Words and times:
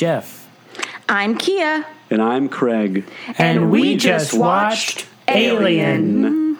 I'm 0.00 0.06
Jeff. 0.06 0.48
I'm 1.10 1.36
Kia. 1.36 1.84
And 2.08 2.22
I'm 2.22 2.48
Craig. 2.48 3.04
And, 3.36 3.70
we, 3.70 3.98
just 3.98 4.32
watched 4.32 5.06
Alien. 5.28 6.56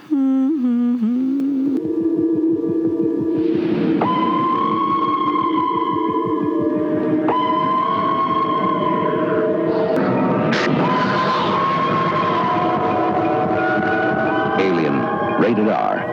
Alien, 14.61 15.41
rated 15.41 15.67
R. 15.67 16.05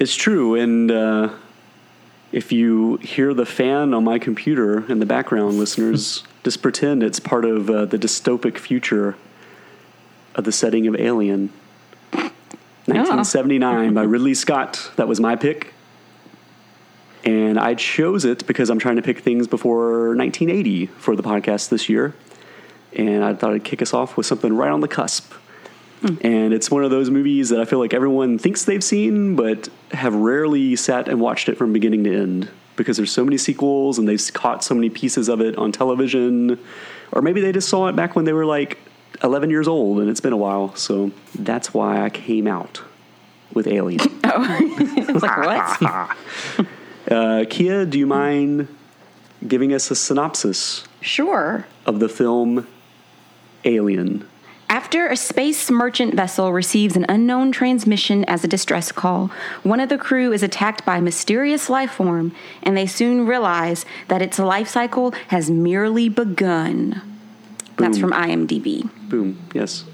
It's 0.00 0.16
true, 0.16 0.56
and 0.56 0.90
uh, 0.90 1.28
if 2.32 2.52
you 2.52 2.96
hear 2.96 3.32
the 3.32 3.46
fan 3.46 3.94
on 3.94 4.04
my 4.04 4.18
computer 4.18 4.90
in 4.90 4.98
the 4.98 5.06
background, 5.06 5.58
listeners, 5.58 6.24
just 6.44 6.62
pretend 6.62 7.02
it's 7.02 7.20
part 7.20 7.44
of 7.44 7.68
uh, 7.70 7.84
the 7.84 7.98
dystopic 7.98 8.58
future 8.58 9.16
of 10.34 10.44
the 10.44 10.52
setting 10.52 10.86
of 10.86 10.96
Alien. 10.96 11.52
1979 12.12 13.92
by 13.92 14.02
Ridley 14.02 14.32
Scott. 14.32 14.90
That 14.96 15.08
was 15.08 15.20
my 15.20 15.36
pick. 15.36 15.74
And 17.24 17.58
I 17.58 17.74
chose 17.74 18.24
it 18.24 18.46
because 18.46 18.70
I'm 18.70 18.78
trying 18.78 18.96
to 18.96 19.02
pick 19.02 19.18
things 19.18 19.46
before 19.46 20.16
1980 20.16 20.86
for 20.86 21.14
the 21.14 21.22
podcast 21.22 21.68
this 21.68 21.88
year. 21.88 22.14
And 22.94 23.22
I 23.22 23.34
thought 23.34 23.52
I'd 23.52 23.64
kick 23.64 23.82
us 23.82 23.92
off 23.92 24.16
with 24.16 24.24
something 24.24 24.56
right 24.56 24.70
on 24.70 24.80
the 24.80 24.88
cusp. 24.88 25.32
And 26.02 26.52
it's 26.52 26.70
one 26.70 26.84
of 26.84 26.90
those 26.90 27.10
movies 27.10 27.48
that 27.48 27.60
I 27.60 27.64
feel 27.64 27.78
like 27.78 27.92
everyone 27.92 28.38
thinks 28.38 28.64
they've 28.64 28.84
seen, 28.84 29.36
but 29.36 29.68
have 29.90 30.14
rarely 30.14 30.76
sat 30.76 31.08
and 31.08 31.20
watched 31.20 31.48
it 31.48 31.56
from 31.56 31.72
beginning 31.72 32.04
to 32.04 32.16
end 32.16 32.48
because 32.76 32.96
there's 32.96 33.10
so 33.10 33.24
many 33.24 33.36
sequels 33.36 33.98
and 33.98 34.08
they've 34.08 34.32
caught 34.32 34.62
so 34.62 34.74
many 34.74 34.88
pieces 34.88 35.28
of 35.28 35.40
it 35.40 35.56
on 35.56 35.72
television. 35.72 36.58
Or 37.12 37.22
maybe 37.22 37.40
they 37.40 37.52
just 37.52 37.68
saw 37.68 37.88
it 37.88 37.96
back 37.96 38.14
when 38.14 38.24
they 38.24 38.32
were 38.32 38.46
like 38.46 38.78
11 39.22 39.50
years 39.50 39.66
old 39.66 39.98
and 39.98 40.08
it's 40.08 40.20
been 40.20 40.32
a 40.32 40.36
while. 40.36 40.74
So 40.76 41.10
that's 41.34 41.74
why 41.74 42.02
I 42.02 42.10
came 42.10 42.46
out 42.46 42.80
with 43.52 43.66
Alien. 43.66 44.00
I 44.24 45.06
was 45.12 45.22
like, 45.22 45.80
what? 45.80 46.66
Uh, 47.10 47.46
Kia, 47.48 47.86
do 47.86 47.98
you 47.98 48.06
mind 48.06 48.68
giving 49.46 49.72
us 49.72 49.90
a 49.90 49.96
synopsis 49.96 50.84
sure. 51.00 51.66
of 51.86 52.00
the 52.00 52.08
film 52.08 52.66
Alien? 53.64 54.28
After 54.70 55.06
a 55.08 55.16
space 55.16 55.70
merchant 55.70 56.14
vessel 56.14 56.52
receives 56.52 56.94
an 56.94 57.06
unknown 57.08 57.52
transmission 57.52 58.24
as 58.26 58.44
a 58.44 58.48
distress 58.48 58.92
call, 58.92 59.30
one 59.62 59.80
of 59.80 59.88
the 59.88 59.96
crew 59.96 60.32
is 60.32 60.42
attacked 60.42 60.84
by 60.84 60.98
a 60.98 61.02
mysterious 61.02 61.70
life 61.70 61.92
form, 61.92 62.32
and 62.62 62.76
they 62.76 62.86
soon 62.86 63.26
realize 63.26 63.86
that 64.08 64.20
its 64.20 64.38
life 64.38 64.68
cycle 64.68 65.12
has 65.28 65.50
merely 65.50 66.08
begun. 66.10 67.00
That's 67.76 67.96
from 67.98 68.12
IMDb. 68.12 68.90
Boom. 69.08 69.38
Yes. 69.54 69.84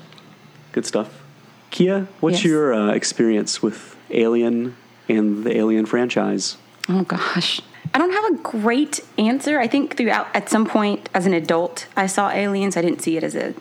Good 0.72 0.86
stuff. 0.86 1.22
Kia, 1.70 2.08
what's 2.20 2.38
Yes. 2.38 2.44
your 2.44 2.74
uh, 2.74 2.92
experience 2.92 3.62
with 3.62 3.96
Alien 4.10 4.76
and 5.08 5.44
the 5.44 5.56
Alien 5.56 5.86
franchise? 5.86 6.56
Oh 6.88 7.02
gosh. 7.02 7.60
I 7.92 7.98
don't 7.98 8.10
have 8.12 8.24
a 8.32 8.42
great 8.42 9.00
answer. 9.18 9.60
I 9.60 9.68
think 9.68 9.96
throughout, 9.96 10.26
at 10.34 10.48
some 10.48 10.66
point 10.66 11.08
as 11.14 11.26
an 11.26 11.32
adult, 11.34 11.86
I 11.96 12.06
saw 12.06 12.30
aliens. 12.30 12.76
I 12.76 12.82
didn't 12.82 13.02
see 13.02 13.16
it 13.16 13.22
as 13.22 13.36
a 13.36 13.54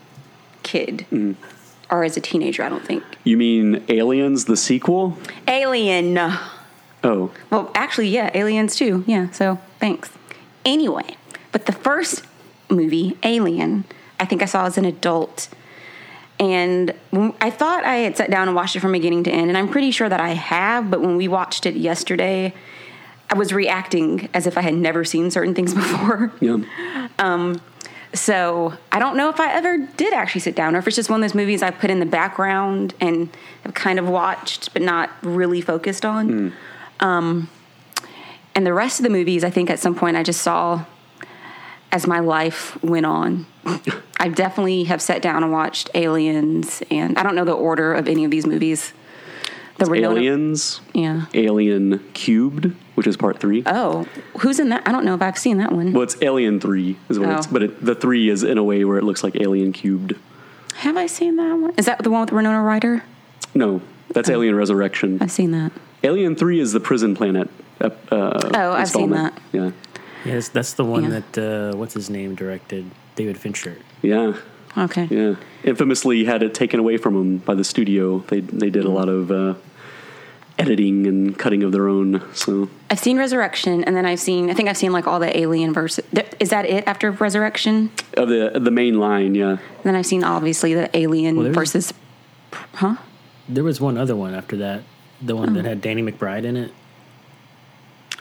kid 0.64 1.06
mm. 1.12 1.36
or 1.90 2.04
as 2.04 2.18
a 2.18 2.22
teenager, 2.22 2.64
I 2.64 2.70
don't 2.70 2.86
think. 2.86 3.04
You 3.24 3.38
mean 3.38 3.84
Aliens, 3.90 4.46
the 4.46 4.58
sequel? 4.58 5.18
Alien. 5.48 6.18
Oh, 7.04 7.32
Well, 7.50 7.72
actually, 7.76 8.08
yeah, 8.10 8.32
aliens 8.34 8.76
too. 8.76 9.04
Yeah, 9.06 9.30
so 9.32 9.60
thanks. 9.80 10.10
Anyway, 10.66 11.18
but 11.52 11.66
the 11.66 11.74
first 11.74 12.26
movie, 12.70 13.18
Alien, 13.24 13.84
I 14.20 14.26
think 14.26 14.42
I 14.42 14.46
saw 14.46 14.66
as 14.66 14.78
an 14.78 14.86
adult. 14.86 15.50
And 16.40 16.94
I 17.40 17.50
thought 17.50 17.84
I 17.84 17.98
had 17.98 18.18
sat 18.18 18.32
down 18.32 18.48
and 18.48 18.56
watched 18.56 18.76
it 18.76 18.80
from 18.80 18.92
beginning 18.92 19.24
to 19.26 19.32
end, 19.32 19.50
and 19.50 19.58
I'm 19.58 19.70
pretty 19.70 19.92
sure 19.92 20.10
that 20.10 20.20
I 20.20 20.30
have, 20.30 20.90
but 20.90 21.02
when 21.02 21.16
we 21.16 21.28
watched 21.28 21.66
it 21.66 21.76
yesterday, 21.76 22.54
I 23.30 23.36
was 23.36 23.54
reacting 23.54 24.30
as 24.34 24.48
if 24.48 24.58
I 24.58 24.62
had 24.62 24.74
never 24.74 25.04
seen 25.04 25.30
certain 25.32 25.54
things 25.54 25.74
before. 25.76 26.32
yeah. 26.40 26.58
Um, 27.20 27.62
So 28.14 28.74
I 28.92 29.00
don't 29.00 29.18
know 29.18 29.30
if 29.30 29.40
I 29.40 29.52
ever 29.54 29.78
did 29.78 30.14
actually 30.14 30.42
sit 30.42 30.56
down, 30.56 30.76
or 30.76 30.80
if 30.80 30.88
it's 30.88 30.96
just 30.96 31.10
one 31.10 31.24
of 31.24 31.30
those 31.30 31.36
movies 31.36 31.64
I 31.64 31.72
put 31.72 31.90
in 31.90 32.00
the 32.00 32.06
background 32.06 32.94
and 33.00 33.30
have 33.64 33.74
kind 33.74 33.98
of 33.98 34.08
watched, 34.08 34.72
but 34.74 34.82
not 34.82 35.10
really 35.24 35.62
focused 35.62 36.06
on. 36.06 36.54
Um, 37.00 37.50
and 38.56 38.66
the 38.66 38.74
rest 38.74 39.00
of 39.00 39.04
the 39.04 39.10
movies, 39.10 39.44
I 39.44 39.50
think 39.50 39.70
at 39.70 39.80
some 39.80 39.96
point 39.96 40.16
I 40.16 40.24
just 40.24 40.42
saw 40.42 40.86
as 41.92 42.08
my 42.08 42.20
life 42.20 42.82
went 42.84 43.06
on. 43.06 43.46
I 44.20 44.30
definitely 44.30 44.86
have 44.86 45.02
sat 45.02 45.22
down 45.22 45.44
and 45.44 45.52
watched 45.52 45.90
Aliens, 45.96 46.84
and 46.92 47.18
I 47.18 47.24
don't 47.24 47.36
know 47.36 47.46
the 47.46 47.54
order 47.54 47.94
of 47.94 48.08
any 48.08 48.26
of 48.26 48.32
these 48.32 48.46
movies. 48.46 48.94
The 49.78 49.90
Winona- 49.90 50.16
Aliens, 50.16 50.82
yeah. 50.94 51.26
Alien 51.34 52.00
Cubed, 52.14 52.74
which 52.96 53.08
is 53.08 53.18
part 53.18 53.40
three. 53.40 53.64
Oh, 53.66 54.06
who's 54.40 54.60
in 54.60 54.70
that? 54.70 54.88
I 54.88 54.92
don't 54.92 55.04
know 55.04 55.16
if 55.16 55.22
I've 55.22 55.38
seen 55.38 55.58
that 55.58 55.72
one. 55.72 55.94
well, 55.94 56.04
it's 56.04 56.16
Alien 56.22 56.60
3, 56.60 56.96
is 57.10 57.20
what 57.20 57.30
it's, 57.30 57.48
Oh. 57.48 57.50
but 57.52 57.64
it, 57.64 57.84
the 57.84 57.96
3 57.96 58.30
is 58.30 58.44
in 58.44 58.58
a 58.58 58.64
way 58.64 58.84
where 58.86 58.98
it 58.98 59.04
looks 59.04 59.24
like 59.24 59.36
Alien 59.42 59.74
Cubed. 59.74 60.14
Have 60.76 60.96
I 60.96 61.08
seen 61.08 61.36
that 61.38 61.54
one? 61.56 61.74
Is 61.78 61.86
that 61.88 62.00
the 62.04 62.10
one 62.12 62.22
with 62.22 62.32
Winona 62.32 62.62
Ryder? 62.62 63.04
No, 63.56 63.82
that's 64.10 64.30
Alien 64.30 64.56
Resurrection. 64.56 65.18
I've 65.22 65.32
seen 65.32 65.52
that. 65.52 65.72
Alien 66.04 66.36
3 66.36 66.60
is 66.60 66.72
the 66.74 66.80
prison 66.80 67.16
planet. 67.16 67.50
Uh, 67.82 67.90
Oh, 68.12 68.72
I've 68.74 68.90
seen 68.90 69.10
that. 69.12 69.38
Yeah. 69.52 69.72
Yes, 70.24 70.50
that's 70.50 70.74
the 70.74 70.86
one 70.86 71.04
Yeah. 71.06 71.20
that 71.34 71.38
uh, 71.74 71.78
what's 71.78 71.94
his 71.96 72.10
name 72.10 72.36
directed, 72.36 72.90
David 73.16 73.38
Fincher. 73.38 73.78
Yeah. 74.02 74.34
Okay. 74.78 75.08
Yeah. 75.10 75.36
Infamously 75.64 76.26
had 76.26 76.42
it 76.44 76.54
taken 76.54 76.80
away 76.80 76.98
from 76.98 77.14
them 77.14 77.38
by 77.38 77.54
the 77.56 77.64
studio. 77.64 78.20
They 78.28 78.40
they 78.40 78.70
did 78.70 78.86
a 78.86 78.90
lot 78.90 79.08
of 79.10 79.32
uh, 79.32 79.54
editing 80.58 81.06
and 81.08 81.38
cutting 81.38 81.64
of 81.64 81.72
their 81.72 81.88
own. 81.88 82.24
So 82.34 82.70
I've 82.90 83.00
seen 83.00 83.18
Resurrection, 83.18 83.84
and 83.84 83.96
then 83.96 84.06
I've 84.06 84.20
seen. 84.20 84.50
I 84.50 84.54
think 84.54 84.70
I've 84.70 84.78
seen 84.78 84.92
like 84.92 85.06
all 85.08 85.20
the 85.20 85.36
Alien 85.38 85.74
versus. 85.74 86.04
Is 86.40 86.50
that 86.50 86.66
it 86.66 86.88
after 86.88 87.12
Resurrection? 87.12 87.92
of 88.18 88.30
the 88.30 88.52
the 88.60 88.72
main 88.72 89.00
line, 89.00 89.36
yeah. 89.36 89.50
And 89.52 89.60
then 89.84 89.96
I've 89.96 90.06
seen 90.06 90.24
obviously 90.24 90.74
the 90.74 90.96
Alien 90.98 91.38
Well, 91.38 91.52
versus. 91.52 91.94
Huh? 92.76 92.96
There 93.48 93.64
was 93.64 93.80
one 93.82 93.98
other 93.98 94.16
one 94.16 94.34
after 94.34 94.58
that, 94.58 94.84
the 95.22 95.36
one 95.36 95.50
Oh. 95.50 95.54
that 95.54 95.66
had 95.66 95.82
Danny 95.82 96.02
McBride 96.02 96.46
in 96.46 96.56
it. 96.58 96.72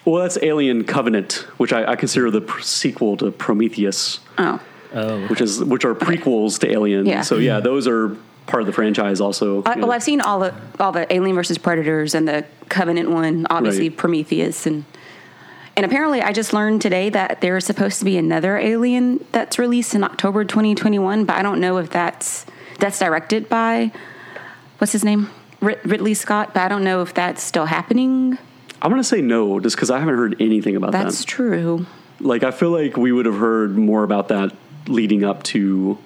Well, 0.04 0.22
that's 0.22 0.36
Alien 0.42 0.82
Covenant, 0.84 1.46
which 1.58 1.72
I, 1.72 1.92
I 1.92 1.96
consider 1.96 2.28
the 2.30 2.41
pr- 2.41 2.60
sequel 2.60 3.16
to 3.18 3.30
Prometheus, 3.30 4.18
Oh, 4.36 4.58
Oh, 4.94 5.26
which 5.28 5.41
is 5.41 5.62
which 5.62 5.84
are 5.84 5.94
prequels 5.94 6.58
to 6.60 6.70
Alien. 6.70 7.06
Yeah. 7.06 7.22
So 7.22 7.36
yeah, 7.36 7.60
those 7.60 7.86
are 7.86 8.16
part 8.47 8.62
of 8.62 8.66
the 8.66 8.72
franchise 8.72 9.20
also. 9.20 9.62
I, 9.64 9.75
yeah. 9.76 9.80
well, 9.80 9.92
I've 9.92 10.03
seen 10.03 10.20
all 10.20 10.41
the 10.41 10.54
all 10.78 10.92
the 10.92 11.12
Alien 11.12 11.34
versus 11.34 11.58
Predators 11.58 12.14
and 12.14 12.28
the 12.28 12.44
Covenant 12.69 13.10
one, 13.10 13.47
obviously 13.50 13.88
Right. 13.88 13.98
Prometheus, 13.98 14.66
and 14.66 14.84
and 15.76 15.86
apparently 15.86 16.20
I 16.20 16.32
just 16.32 16.53
learned 16.53 16.82
today 16.82 17.08
that 17.10 17.41
there's 17.41 17.64
supposed 17.64 17.98
to 18.00 18.04
be 18.04 18.19
another 18.19 18.58
Alien 18.58 19.25
that's 19.32 19.58
released 19.58 19.94
in 19.94 20.04
October 20.04 20.44
2021, 20.44 21.24
but 21.24 21.36
I 21.36 21.42
don't 21.42 21.60
know 21.60 21.78
if 21.78 21.91
that's 21.91 22.44
that's 22.78 22.98
directed 22.98 23.48
by 23.48 23.92
what's 24.78 24.92
his 24.92 25.04
name 25.04 25.30
Ridley 25.60 26.14
Scott, 26.14 26.53
but 26.53 26.62
I 26.62 26.69
don't 26.69 26.84
know 26.84 27.03
if 27.03 27.14
that's 27.14 27.42
still 27.42 27.66
happening. 27.66 28.36
I'm 28.82 28.91
gonna 28.91 29.04
say 29.04 29.20
no, 29.22 29.60
just 29.60 29.76
because 29.76 29.91
I 29.91 30.00
haven't 30.00 30.16
heard 30.16 30.36
anything 30.41 30.74
about 30.76 30.91
That's 30.91 31.04
that. 31.04 31.10
That's 31.12 31.24
true. 31.24 31.86
Like 32.21 32.42
I 32.42 32.50
feel 32.50 32.71
like 32.71 32.97
we 32.97 33.12
would 33.12 33.27
have 33.27 33.39
heard 33.39 33.78
more 33.78 34.03
about 34.03 34.28
that 34.28 34.53
leading 34.86 35.24
up 35.24 35.42
to. 35.44 35.98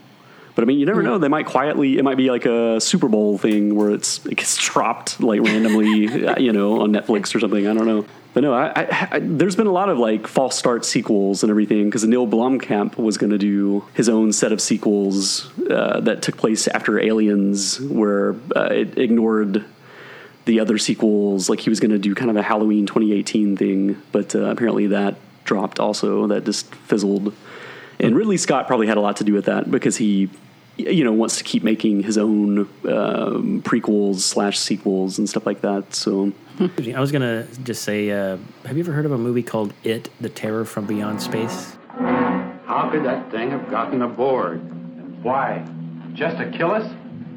But 0.55 0.63
I 0.63 0.67
mean, 0.67 0.79
you 0.79 0.87
never 0.87 1.03
know. 1.03 1.19
They 1.19 1.29
might 1.29 1.47
quietly. 1.47 1.99
It 1.99 2.03
might 2.03 2.17
be 2.17 2.31
like 2.31 2.47
a 2.47 2.81
Super 2.81 3.09
Bowl 3.09 3.37
thing 3.37 3.75
where 3.75 3.91
it's 3.91 4.25
it 4.25 4.37
gets 4.37 4.57
dropped 4.57 5.21
like 5.21 5.43
randomly, 5.43 6.27
uh, 6.27 6.39
you 6.39 6.53
know, 6.53 6.81
on 6.81 6.93
Netflix 6.93 7.35
or 7.35 7.41
something. 7.41 7.67
I 7.67 7.75
don't 7.75 7.87
know. 7.87 8.07
But 8.37 8.43
no, 8.43 8.53
I, 8.53 8.67
I, 8.77 9.09
I, 9.13 9.19
there's 9.21 9.57
been 9.57 9.67
a 9.67 9.73
lot 9.73 9.89
of 9.89 9.99
like 9.99 10.27
false 10.27 10.59
start 10.59 10.85
sequels 10.85 11.43
and 11.43 11.49
everything 11.49 11.87
because 11.87 12.05
Neil 12.05 12.27
Blomkamp 12.27 12.99
was 12.99 13.17
going 13.17 13.31
to 13.31 13.39
do 13.39 13.87
his 13.95 14.11
own 14.11 14.31
set 14.31 14.53
of 14.53 14.61
sequels 14.61 15.51
uh, 15.71 16.01
that 16.01 16.21
took 16.21 16.37
place 16.37 16.69
after 16.69 17.01
Aliens, 17.01 17.81
where 17.81 18.35
uh, 18.55 18.69
it 18.71 18.99
ignored 18.99 19.65
the 20.45 20.61
other 20.61 20.77
sequels. 20.77 21.49
Like 21.49 21.61
he 21.61 21.71
was 21.71 21.81
going 21.81 21.93
to 21.93 21.99
do 21.99 22.15
kind 22.15 22.31
of 22.31 22.37
a 22.37 22.43
Halloween 22.43 22.87
2018 22.87 23.57
thing, 23.57 24.03
but 24.13 24.35
uh, 24.35 24.51
apparently 24.51 24.89
that 24.89 25.17
dropped 25.45 25.81
also. 25.81 26.27
That 26.27 26.45
just 26.45 26.75
fizzled. 26.75 27.35
And 27.99 28.17
Ridley 28.17 28.37
Scott 28.37 28.67
probably 28.67 28.87
had 28.87 28.97
a 28.97 29.01
lot 29.01 29.17
to 29.19 29.25
do 29.25 29.33
with 29.33 29.47
that 29.47 29.71
because 29.71 29.97
he, 29.97 30.29
you 30.77 31.05
know, 31.05 31.13
wants 31.13 31.39
to 31.39 31.45
keep 31.45 31.63
making 31.63 32.03
his 32.03 32.19
own 32.19 32.61
um, 32.85 33.63
prequels 33.63 34.21
slash 34.21 34.59
sequels 34.59 35.19
and 35.19 35.29
stuff 35.29 35.47
like 35.47 35.63
that. 35.63 35.95
So 35.95 36.33
I 36.61 37.01
was 37.01 37.13
gonna 37.13 37.47
just 37.65 37.83
say, 37.83 38.11
uh, 38.11 38.37
have 38.65 38.77
you 38.77 38.83
ever 38.83 38.93
heard 38.93 39.07
of 39.07 39.13
a 39.13 39.19
movie 39.19 39.43
called 39.43 39.73
It: 39.85 40.11
The 40.21 40.29
Terror 40.29 40.65
from 40.65 40.87
Beyond 40.87 41.23
Space? 41.23 41.77
How 41.99 42.91
could 42.91 43.05
that 43.05 43.31
thing 43.31 43.51
have 43.51 43.71
gotten 43.71 44.03
aboard? 44.03 44.61
And 44.61 45.23
why? 45.25 45.67
Just 46.13 46.37
to 46.39 46.51
kill 46.51 46.73
us? 46.73 46.91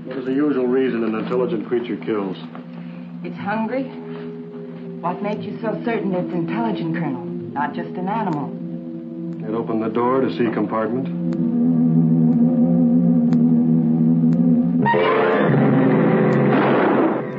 What 0.06 0.18
is 0.18 0.26
the 0.26 0.34
usual 0.34 0.66
reason 0.68 1.04
an 1.04 1.16
intelligent 1.16 1.68
creature 1.68 1.98
kills? 1.98 2.38
It's 3.24 3.38
hungry? 3.38 3.84
What 3.84 5.22
makes 5.22 5.44
you 5.44 5.58
so 5.62 5.82
certain 5.86 6.14
it's 6.14 6.34
intelligent, 6.34 6.96
Colonel? 6.96 7.24
Not 7.24 7.74
just 7.74 7.90
an 7.92 8.08
animal. 8.10 8.50
And 9.50 9.58
open 9.58 9.80
the 9.80 9.90
door 9.90 10.22
to 10.22 10.30
C 10.38 10.52
compartment. 10.54 11.08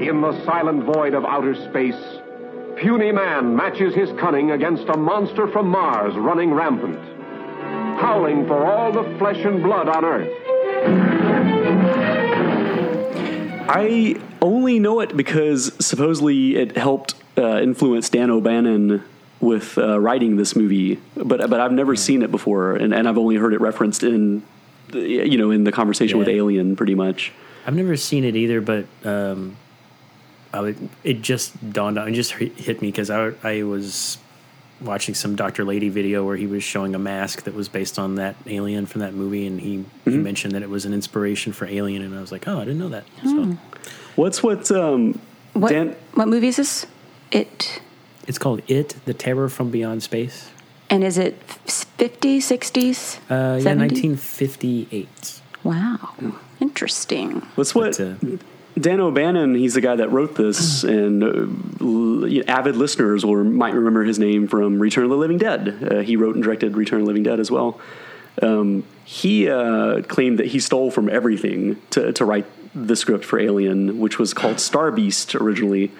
In 0.02 0.20
the 0.20 0.44
silent 0.44 0.82
void 0.84 1.14
of 1.14 1.24
outer 1.24 1.54
space, 1.54 1.94
puny 2.76 3.12
man 3.12 3.54
matches 3.54 3.94
his 3.94 4.10
cunning 4.18 4.50
against 4.50 4.88
a 4.88 4.96
monster 4.96 5.46
from 5.52 5.68
Mars 5.68 6.16
running 6.16 6.52
rampant, 6.52 6.98
howling 8.00 8.44
for 8.48 8.66
all 8.66 8.90
the 8.90 9.04
flesh 9.18 9.38
and 9.44 9.62
blood 9.62 9.88
on 9.88 10.04
Earth. 10.04 10.28
I 13.68 14.20
only 14.42 14.80
know 14.80 14.98
it 14.98 15.16
because 15.16 15.72
supposedly 15.84 16.56
it 16.56 16.76
helped 16.76 17.14
uh, 17.38 17.60
influence 17.60 18.08
Dan 18.08 18.30
O'Bannon 18.30 19.04
with 19.40 19.78
uh, 19.78 19.98
writing 19.98 20.36
this 20.36 20.54
movie, 20.54 21.00
but 21.16 21.48
but 21.48 21.60
I've 21.60 21.72
never 21.72 21.96
seen 21.96 22.22
it 22.22 22.30
before, 22.30 22.76
and, 22.76 22.92
and 22.94 23.08
I've 23.08 23.18
only 23.18 23.36
heard 23.36 23.54
it 23.54 23.60
referenced 23.60 24.02
in 24.02 24.42
the- 24.88 25.00
you 25.00 25.38
know 25.38 25.50
in 25.50 25.64
the 25.64 25.72
conversation 25.72 26.18
with 26.18 26.28
Alien, 26.28 26.76
pretty 26.76 26.94
much. 26.94 27.32
I've 27.66 27.74
never 27.76 27.96
seen 27.96 28.24
it 28.24 28.36
either, 28.36 28.60
but 28.60 28.86
um, 29.04 29.56
I 30.52 30.60
would, 30.60 30.88
it 31.04 31.20
just 31.22 31.72
dawned 31.72 31.98
on, 31.98 32.08
it 32.08 32.12
just 32.12 32.32
hit 32.32 32.52
hit 32.52 32.82
me 32.82 32.88
because 32.88 33.10
I, 33.10 33.32
I 33.42 33.62
was 33.62 34.18
watching 34.80 35.14
some 35.14 35.36
Dr. 35.36 35.62
Lady 35.64 35.90
video 35.90 36.24
where 36.24 36.36
he 36.36 36.46
was 36.46 36.62
showing 36.64 36.94
a 36.94 36.98
mask 36.98 37.42
that 37.44 37.54
was 37.54 37.68
based 37.68 37.98
on 37.98 38.14
that 38.14 38.34
alien 38.46 38.86
from 38.86 39.02
that 39.02 39.12
movie, 39.14 39.46
and 39.46 39.60
he, 39.60 39.84
he 40.06 40.16
mentioned 40.16 40.54
that 40.54 40.62
it 40.62 40.70
was 40.70 40.86
an 40.86 40.94
inspiration 40.94 41.52
for 41.52 41.66
Alien, 41.66 42.00
and 42.02 42.14
I 42.16 42.20
was 42.20 42.32
like, 42.32 42.48
oh, 42.48 42.56
I 42.56 42.64
didn't 42.64 42.78
know 42.78 42.88
that. 42.88 43.04
So 43.22 43.56
What's 44.16 44.42
what? 44.42 44.70
Um, 44.70 45.20
What 45.52 45.68
Dan, 45.70 45.96
what 46.14 46.28
movie 46.28 46.48
is 46.48 46.56
this? 46.56 46.86
It 47.30 47.82
it's 48.30 48.38
called 48.38 48.62
It: 48.68 48.94
The 49.04 49.12
Terror 49.14 49.48
from 49.50 49.70
Beyond 49.70 50.02
Space. 50.02 50.48
and 50.88 51.04
is 51.04 51.18
it 51.18 51.34
50s, 51.66 52.38
60s? 52.38 53.18
Uh, 53.28 53.58
yeah, 53.58 53.74
1958. 53.74 55.40
Wow. 55.64 55.98
Interesting. 56.60 57.40
what's 57.56 57.74
what? 57.74 57.98
But, 57.98 58.00
uh, 58.00 58.36
Dan 58.78 59.00
O'Bannon, 59.00 59.54
he's 59.56 59.74
the 59.74 59.80
guy 59.80 59.96
that 59.96 60.10
wrote 60.12 60.36
this, 60.36 60.84
and 60.84 61.22
uh, 61.24 61.46
l- 61.84 62.48
avid 62.48 62.76
listeners 62.76 63.26
will 63.26 63.42
might 63.44 63.74
remember 63.74 64.04
his 64.04 64.18
name 64.18 64.46
from 64.46 64.78
Return 64.78 65.04
of 65.04 65.10
the 65.10 65.16
Living 65.16 65.38
Dead. 65.38 65.62
Uh, 65.90 65.98
he 66.02 66.14
wrote 66.16 66.36
and 66.36 66.44
directed 66.44 66.76
Return 66.76 67.00
of 67.00 67.04
the 67.06 67.08
Living 67.08 67.24
Dead 67.24 67.40
as 67.40 67.50
well. 67.50 67.80
Um, 68.40 68.84
he 69.04 69.50
uh, 69.50 70.02
claimed 70.02 70.38
that 70.38 70.46
he 70.46 70.60
stole 70.60 70.90
from 70.92 71.08
everything 71.10 71.82
to, 71.90 72.12
to 72.12 72.24
write 72.24 72.46
the 72.74 72.94
script 72.94 73.24
for 73.24 73.38
Alien, 73.38 73.98
which 73.98 74.18
was 74.18 74.32
called 74.32 74.60
Star 74.60 74.90
Beast 74.92 75.34
originally. 75.34 75.90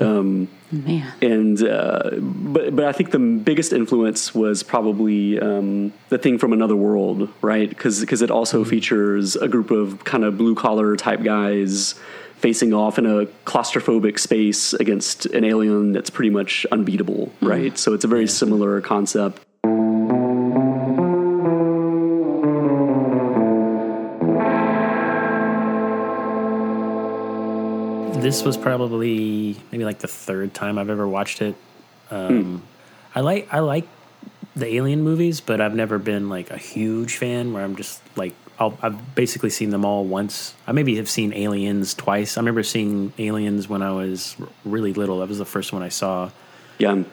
Um, 0.00 0.48
Man. 0.70 1.12
and 1.22 1.62
uh, 1.62 2.10
but 2.18 2.74
but 2.74 2.84
I 2.84 2.92
think 2.92 3.10
the 3.12 3.18
biggest 3.18 3.72
influence 3.72 4.34
was 4.34 4.62
probably 4.62 5.38
um, 5.38 5.92
the 6.08 6.18
thing 6.18 6.38
from 6.38 6.52
another 6.52 6.76
world, 6.76 7.28
right? 7.42 7.68
Because 7.68 8.22
it 8.22 8.30
also 8.30 8.64
features 8.64 9.36
a 9.36 9.48
group 9.48 9.70
of 9.70 10.04
kind 10.04 10.24
of 10.24 10.36
blue 10.36 10.54
collar 10.54 10.96
type 10.96 11.22
guys 11.22 11.94
facing 12.38 12.74
off 12.74 12.98
in 12.98 13.06
a 13.06 13.26
claustrophobic 13.46 14.18
space 14.18 14.74
against 14.74 15.26
an 15.26 15.44
alien 15.44 15.92
that's 15.92 16.10
pretty 16.10 16.30
much 16.30 16.66
unbeatable, 16.72 17.32
right? 17.40 17.78
So 17.78 17.94
it's 17.94 18.04
a 18.04 18.08
very 18.08 18.26
similar 18.26 18.80
concept. 18.80 19.40
This 28.20 28.44
was 28.44 28.56
probably 28.56 29.56
maybe 29.70 29.84
like 29.84 29.98
the 29.98 30.08
third 30.08 30.54
time 30.54 30.78
I've 30.78 30.90
ever 30.90 31.06
watched 31.06 31.42
it. 31.42 31.54
Um, 32.10 32.62
I 33.14 33.20
like 33.20 33.52
I 33.52 33.60
like 33.60 33.86
the 34.56 34.66
Alien 34.74 35.02
movies, 35.02 35.40
but 35.40 35.60
I've 35.60 35.74
never 35.74 35.98
been 35.98 36.28
like 36.28 36.50
a 36.50 36.56
huge 36.56 37.16
fan 37.16 37.52
where 37.52 37.64
I'm 37.64 37.76
just 37.76 38.02
like 38.16 38.34
I'll, 38.58 38.78
I've 38.82 39.14
basically 39.14 39.50
seen 39.50 39.70
them 39.70 39.84
all 39.84 40.04
once. 40.04 40.54
I 40.66 40.72
maybe 40.72 40.96
have 40.96 41.08
seen 41.10 41.32
Aliens 41.32 41.94
twice. 41.94 42.36
I 42.36 42.40
remember 42.40 42.62
seeing 42.62 43.12
Aliens 43.18 43.68
when 43.68 43.82
I 43.82 43.90
was 43.92 44.36
really 44.64 44.92
little. 44.92 45.18
That 45.20 45.28
was 45.28 45.38
the 45.38 45.44
first 45.44 45.72
one 45.72 45.82
I 45.82 45.88
saw. 45.88 46.30
Yeah, 46.78 47.04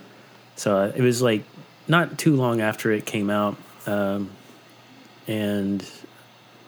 So 0.56 0.78
uh, 0.78 0.92
it 0.96 1.02
was 1.02 1.22
like 1.22 1.44
not 1.88 2.18
too 2.18 2.36
long 2.36 2.62
after 2.62 2.92
it 2.92 3.06
came 3.06 3.30
out, 3.30 3.58
um, 3.86 4.30
and 5.28 5.88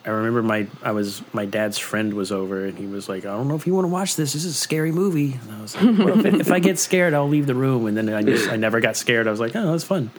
I 0.06 0.10
remember 0.10 0.44
my 0.44 0.68
I 0.84 0.92
was 0.92 1.22
my 1.34 1.46
dad's 1.46 1.78
friend 1.78 2.14
was 2.14 2.32
over, 2.32 2.66
and 2.66 2.78
he 2.78 2.86
was 2.88 3.08
like, 3.08 3.24
"I 3.26 3.30
don't 3.36 3.48
know 3.48 3.56
if 3.56 3.66
you 3.66 3.74
want 3.74 3.86
to 3.86 3.90
watch 3.90 4.16
this. 4.16 4.34
This 4.34 4.44
is 4.44 4.52
a 4.56 4.60
scary 4.60 4.92
movie." 4.92 5.40
And 5.42 5.52
I 5.52 5.62
was 5.62 5.76
like, 5.76 5.98
well, 5.98 6.26
if, 6.26 6.34
if 6.42 6.52
I 6.52 6.60
get 6.60 6.78
scared, 6.78 7.14
I'll 7.14 7.30
leave 7.30 7.48
the 7.48 7.56
room." 7.56 7.86
And 7.88 7.96
then 7.96 8.10
I 8.10 8.22
just 8.22 8.50
I 8.50 8.58
never 8.58 8.80
got 8.82 8.98
scared. 8.98 9.28
I 9.28 9.32
was 9.32 9.40
like, 9.40 9.56
"Oh, 9.56 9.72
that's 9.72 9.84
fun." 9.86 10.12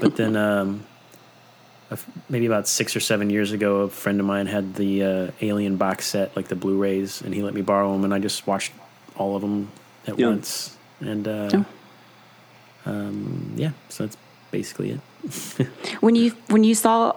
But 0.00 0.16
then 0.16 0.34
um, 0.36 0.84
maybe 2.30 2.46
about 2.46 2.66
six 2.66 2.96
or 2.96 3.00
seven 3.00 3.28
years 3.28 3.52
ago, 3.52 3.82
a 3.82 3.88
friend 3.90 4.18
of 4.20 4.26
mine 4.26 4.46
had 4.46 4.74
the 4.74 5.02
uh, 5.02 5.30
Alien 5.42 5.76
box 5.76 6.06
set, 6.06 6.34
like 6.34 6.48
the 6.48 6.56
Blu-rays, 6.56 7.20
and 7.20 7.34
he 7.34 7.42
let 7.42 7.52
me 7.54 7.60
borrow 7.62 7.92
them, 7.92 8.04
and 8.04 8.14
I 8.14 8.18
just 8.18 8.46
watched 8.46 8.72
all 9.16 9.36
of 9.36 9.42
them 9.42 9.70
at 10.06 10.18
Yeah. 10.18 10.28
once. 10.28 10.76
And 11.00 11.28
uh, 11.28 11.50
Oh. 11.52 11.64
um, 12.86 13.52
yeah, 13.56 13.72
so 13.90 14.04
that's 14.06 14.16
basically 14.50 14.92
it. 14.92 15.00
When 16.00 16.14
you 16.14 16.30
when 16.48 16.64
you 16.64 16.74
saw 16.74 17.12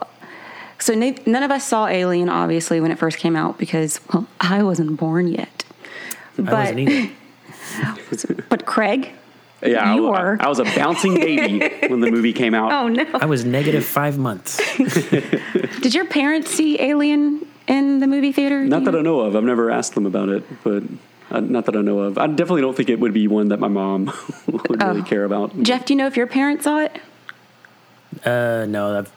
so 0.79 0.94
none 0.94 1.44
of 1.44 1.51
us 1.51 1.65
saw 1.65 1.88
Alien 1.88 2.29
obviously 2.29 2.79
when 2.81 2.91
it 2.91 2.97
first 3.00 3.18
came 3.18 3.35
out 3.35 3.57
because 3.57 4.00
well 4.13 4.27
I 4.39 4.63
wasn't 4.63 4.97
born 4.97 5.27
yet. 5.27 5.63
I 6.38 6.41
But 6.41 6.53
wasn't 6.53 6.79
either. 6.79 7.12
but 8.50 8.65
Craig, 8.65 9.12
yeah. 9.62 9.95
You 9.95 10.07
I, 10.09 10.19
were. 10.21 10.38
I 10.39 10.47
was 10.47 10.59
a 10.59 10.63
bouncing 10.63 11.15
baby 11.15 11.59
when 11.88 12.00
the 12.00 12.12
movie 12.12 12.33
came 12.33 12.53
out. 12.53 12.71
oh 12.71 12.88
no. 12.88 13.06
I 13.13 13.25
was 13.25 13.44
negative 13.45 13.85
five 13.85 14.18
months. 14.18 14.57
Did 15.81 15.94
your 15.94 16.06
parents 16.06 16.51
see 16.51 16.80
Alien 16.81 17.45
in 17.68 18.00
the 18.00 18.07
movie 18.07 18.31
theater? 18.31 18.63
Not 18.65 18.83
that 18.85 18.94
you- 18.94 19.00
I 19.00 19.01
know 19.01 19.19
of. 19.21 19.35
I've 19.35 19.44
never 19.44 19.69
asked 19.71 19.95
them 19.95 20.06
about 20.06 20.30
it, 20.30 20.44
but 20.63 20.83
uh, 21.31 21.39
not 21.41 21.65
that 21.65 21.75
I 21.75 21.81
know 21.81 22.00
of. 22.00 22.18
I 22.18 22.27
definitely 22.27 22.62
don't 22.62 22.75
think 22.77 22.89
it 22.89 23.00
would 23.00 23.13
be 23.13 23.27
one 23.27 23.50
that 23.50 23.59
my 23.59 23.68
mom 23.68 24.12
would 24.47 24.81
really 24.81 25.01
Oh. 25.01 25.03
care 25.03 25.25
about. 25.25 25.59
Jeff, 25.63 25.85
do 25.85 25.94
you 25.94 25.97
know 25.97 26.07
if 26.07 26.15
your 26.15 26.27
parents 26.27 26.63
saw 26.63 26.80
it? 26.80 26.95
Uh, 28.25 28.66
no, 28.69 28.99
I've, 28.99 29.11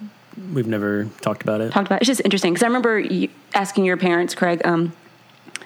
we've 0.55 0.67
never 0.67 1.05
talked 1.21 1.43
about 1.43 1.61
it. 1.61 1.73
Talked 1.73 1.87
about 1.87 1.97
it. 1.97 2.03
It's 2.03 2.09
just 2.09 2.23
interesting 2.25 2.53
because 2.53 2.63
I 2.63 2.67
remember 2.67 2.99
you 2.99 3.29
asking 3.55 3.85
your 3.85 3.97
parents, 3.97 4.35
Craig, 4.35 4.61
um, 4.65 4.93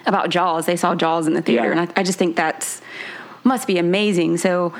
about 0.05 0.29
Jaws. 0.29 0.65
They 0.65 0.75
saw 0.75 0.95
Jaws 0.95 1.27
in 1.27 1.33
the 1.33 1.41
theater, 1.41 1.73
Yeah. 1.73 1.81
and 1.81 1.91
I, 1.95 2.01
I 2.01 2.03
just 2.03 2.17
think 2.19 2.35
that's 2.35 2.81
must 3.43 3.67
be 3.67 3.77
amazing. 3.77 4.37
So 4.37 4.73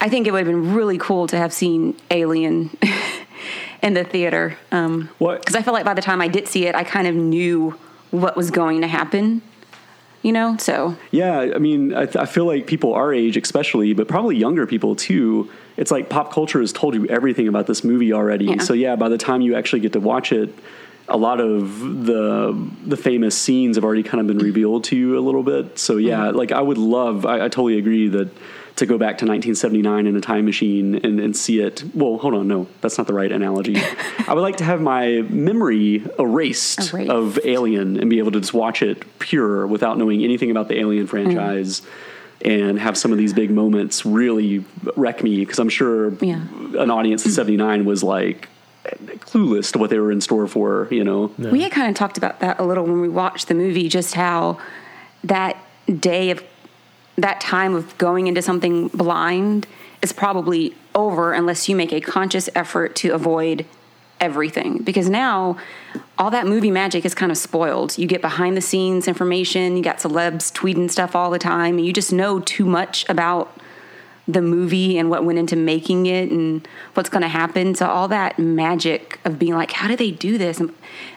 I 0.00 0.08
think 0.08 0.26
it 0.26 0.32
would 0.32 0.38
have 0.38 0.46
been 0.46 0.74
really 0.74 0.98
cool 0.98 1.26
to 1.28 1.36
have 1.36 1.52
seen 1.52 1.96
Alien 2.10 2.70
in 3.82 3.94
the 3.94 4.04
theater. 4.04 4.56
Um, 4.70 5.08
What? 5.18 5.40
Because 5.40 5.54
I 5.56 5.62
feel 5.62 5.72
like 5.72 5.84
by 5.84 5.94
the 5.94 6.02
time 6.02 6.20
I 6.20 6.28
did 6.28 6.46
see 6.48 6.66
it, 6.66 6.74
I 6.74 6.84
kind 6.84 7.06
of 7.06 7.14
knew 7.14 7.78
what 8.10 8.36
was 8.36 8.50
going 8.50 8.80
to 8.82 8.86
happen. 8.86 9.40
You 10.22 10.32
know, 10.32 10.56
so 10.56 10.96
Yeah, 11.10 11.38
I 11.54 11.58
mean, 11.58 11.94
I, 11.94 12.04
th- 12.04 12.16
I 12.16 12.26
feel 12.26 12.44
like 12.44 12.66
people 12.66 12.94
our 12.94 13.12
age, 13.12 13.36
especially, 13.36 13.92
but 13.92 14.06
probably 14.06 14.36
younger 14.36 14.66
people 14.66 14.94
too. 14.94 15.50
It's 15.76 15.90
like 15.90 16.08
pop 16.08 16.32
culture 16.32 16.60
has 16.60 16.72
told 16.72 16.94
you 16.94 17.06
everything 17.06 17.48
about 17.48 17.66
this 17.66 17.82
movie 17.82 18.12
already. 18.12 18.44
Yeah. 18.44 18.58
So 18.58 18.72
yeah, 18.72 18.94
by 18.94 19.08
the 19.08 19.18
time 19.18 19.40
you 19.40 19.56
actually 19.56 19.80
get 19.80 19.92
to 19.94 20.00
watch 20.00 20.30
it, 20.32 20.54
a 21.08 21.16
lot 21.16 21.40
of 21.40 21.80
the 22.06 22.70
the 22.86 22.96
famous 22.96 23.36
scenes 23.36 23.76
have 23.76 23.84
already 23.84 24.02
kind 24.02 24.20
of 24.20 24.26
been 24.26 24.38
revealed 24.38 24.84
to 24.84 24.96
you 24.96 25.18
a 25.18 25.20
little 25.20 25.42
bit. 25.42 25.78
So 25.78 25.96
yeah, 25.96 26.26
mm-hmm. 26.26 26.36
like 26.36 26.52
I 26.52 26.60
would 26.60 26.78
love. 26.78 27.26
I, 27.26 27.36
I 27.36 27.48
totally 27.48 27.78
agree 27.78 28.08
that 28.08 28.28
to 28.76 28.86
go 28.86 28.96
back 28.96 29.18
to 29.18 29.26
1979 29.26 30.06
in 30.06 30.16
a 30.16 30.20
time 30.20 30.44
machine 30.44 30.94
and, 30.94 31.20
and 31.20 31.36
see 31.36 31.60
it. 31.60 31.84
Well, 31.94 32.18
hold 32.18 32.34
on, 32.34 32.48
no, 32.48 32.66
that's 32.80 32.96
not 32.98 33.06
the 33.06 33.14
right 33.14 33.30
analogy. 33.30 33.76
I 34.28 34.34
would 34.34 34.40
like 34.40 34.56
to 34.58 34.64
have 34.64 34.80
my 34.80 35.22
memory 35.28 36.04
erased, 36.18 36.92
Erased. 36.92 37.10
of 37.10 37.38
Alien 37.44 37.98
and 37.98 38.08
be 38.08 38.18
able 38.18 38.32
to 38.32 38.40
just 38.40 38.54
watch 38.54 38.82
it 38.82 39.18
pure 39.18 39.66
without 39.66 39.98
knowing 39.98 40.24
anything 40.24 40.50
about 40.50 40.68
the 40.68 40.78
Alien 40.78 41.06
mm. 41.06 41.10
franchise. 41.10 41.82
And 42.44 42.76
have 42.80 42.98
some 42.98 43.12
of 43.12 43.18
these 43.18 43.32
big 43.32 43.52
moments 43.52 44.04
really 44.04 44.64
wreck 44.96 45.22
me 45.22 45.38
because 45.44 45.60
I'm 45.60 45.68
sure 45.68 46.12
Yeah. 46.14 46.40
an 46.76 46.90
audience 46.90 47.24
of 47.24 47.30
79 47.30 47.84
was 47.84 48.02
like 48.02 48.48
clueless 49.20 49.70
to 49.72 49.78
what 49.78 49.90
they 49.90 49.98
were 50.00 50.10
in 50.10 50.20
store 50.20 50.48
for, 50.48 50.88
you 50.90 51.04
know? 51.04 51.32
We 51.38 51.62
had 51.62 51.70
kind 51.70 51.88
of 51.88 51.94
talked 51.94 52.18
about 52.18 52.40
that 52.40 52.58
a 52.58 52.64
little 52.64 52.82
when 52.82 53.00
we 53.00 53.08
watched 53.08 53.46
the 53.46 53.54
movie, 53.54 53.88
just 53.88 54.14
how 54.14 54.58
that 55.22 55.56
day 56.00 56.30
of 56.30 56.42
that 57.16 57.40
time 57.40 57.74
of 57.74 57.96
going 57.98 58.26
into 58.26 58.42
something 58.42 58.88
blind 58.88 59.66
is 60.00 60.12
probably 60.12 60.74
over 60.94 61.32
unless 61.32 61.68
you 61.68 61.76
make 61.76 61.92
a 61.92 62.00
conscious 62.00 62.48
effort 62.54 62.96
to 62.96 63.10
avoid 63.10 63.64
everything. 64.20 64.78
Because 64.78 65.08
now 65.08 65.56
all 66.16 66.30
that 66.30 66.46
movie 66.46 66.70
magic 66.70 67.04
is 67.04 67.14
kind 67.14 67.30
of 67.32 67.38
spoiled. 67.38 67.98
You 67.98 68.06
get 68.06 68.20
behind 68.20 68.56
the 68.56 68.60
scenes 68.60 69.08
information, 69.08 69.76
you 69.76 69.82
got 69.82 69.98
celebs 69.98 70.52
tweeting 70.52 70.90
stuff 70.90 71.14
all 71.14 71.30
the 71.30 71.38
time, 71.38 71.76
and 71.76 71.86
you 71.86 71.92
just 71.92 72.12
know 72.12 72.40
too 72.40 72.64
much 72.64 73.08
about 73.08 73.58
the 74.28 74.40
movie 74.40 74.96
and 74.98 75.10
what 75.10 75.24
went 75.24 75.38
into 75.38 75.56
making 75.56 76.06
it 76.06 76.30
and 76.30 76.66
what's 76.94 77.08
going 77.08 77.22
to 77.22 77.28
happen. 77.28 77.74
So 77.74 77.86
all 77.86 78.06
that 78.08 78.38
magic 78.38 79.18
of 79.24 79.38
being 79.38 79.54
like, 79.54 79.72
how 79.72 79.88
do 79.88 79.96
they 79.96 80.12
do 80.12 80.38
this? 80.38 80.62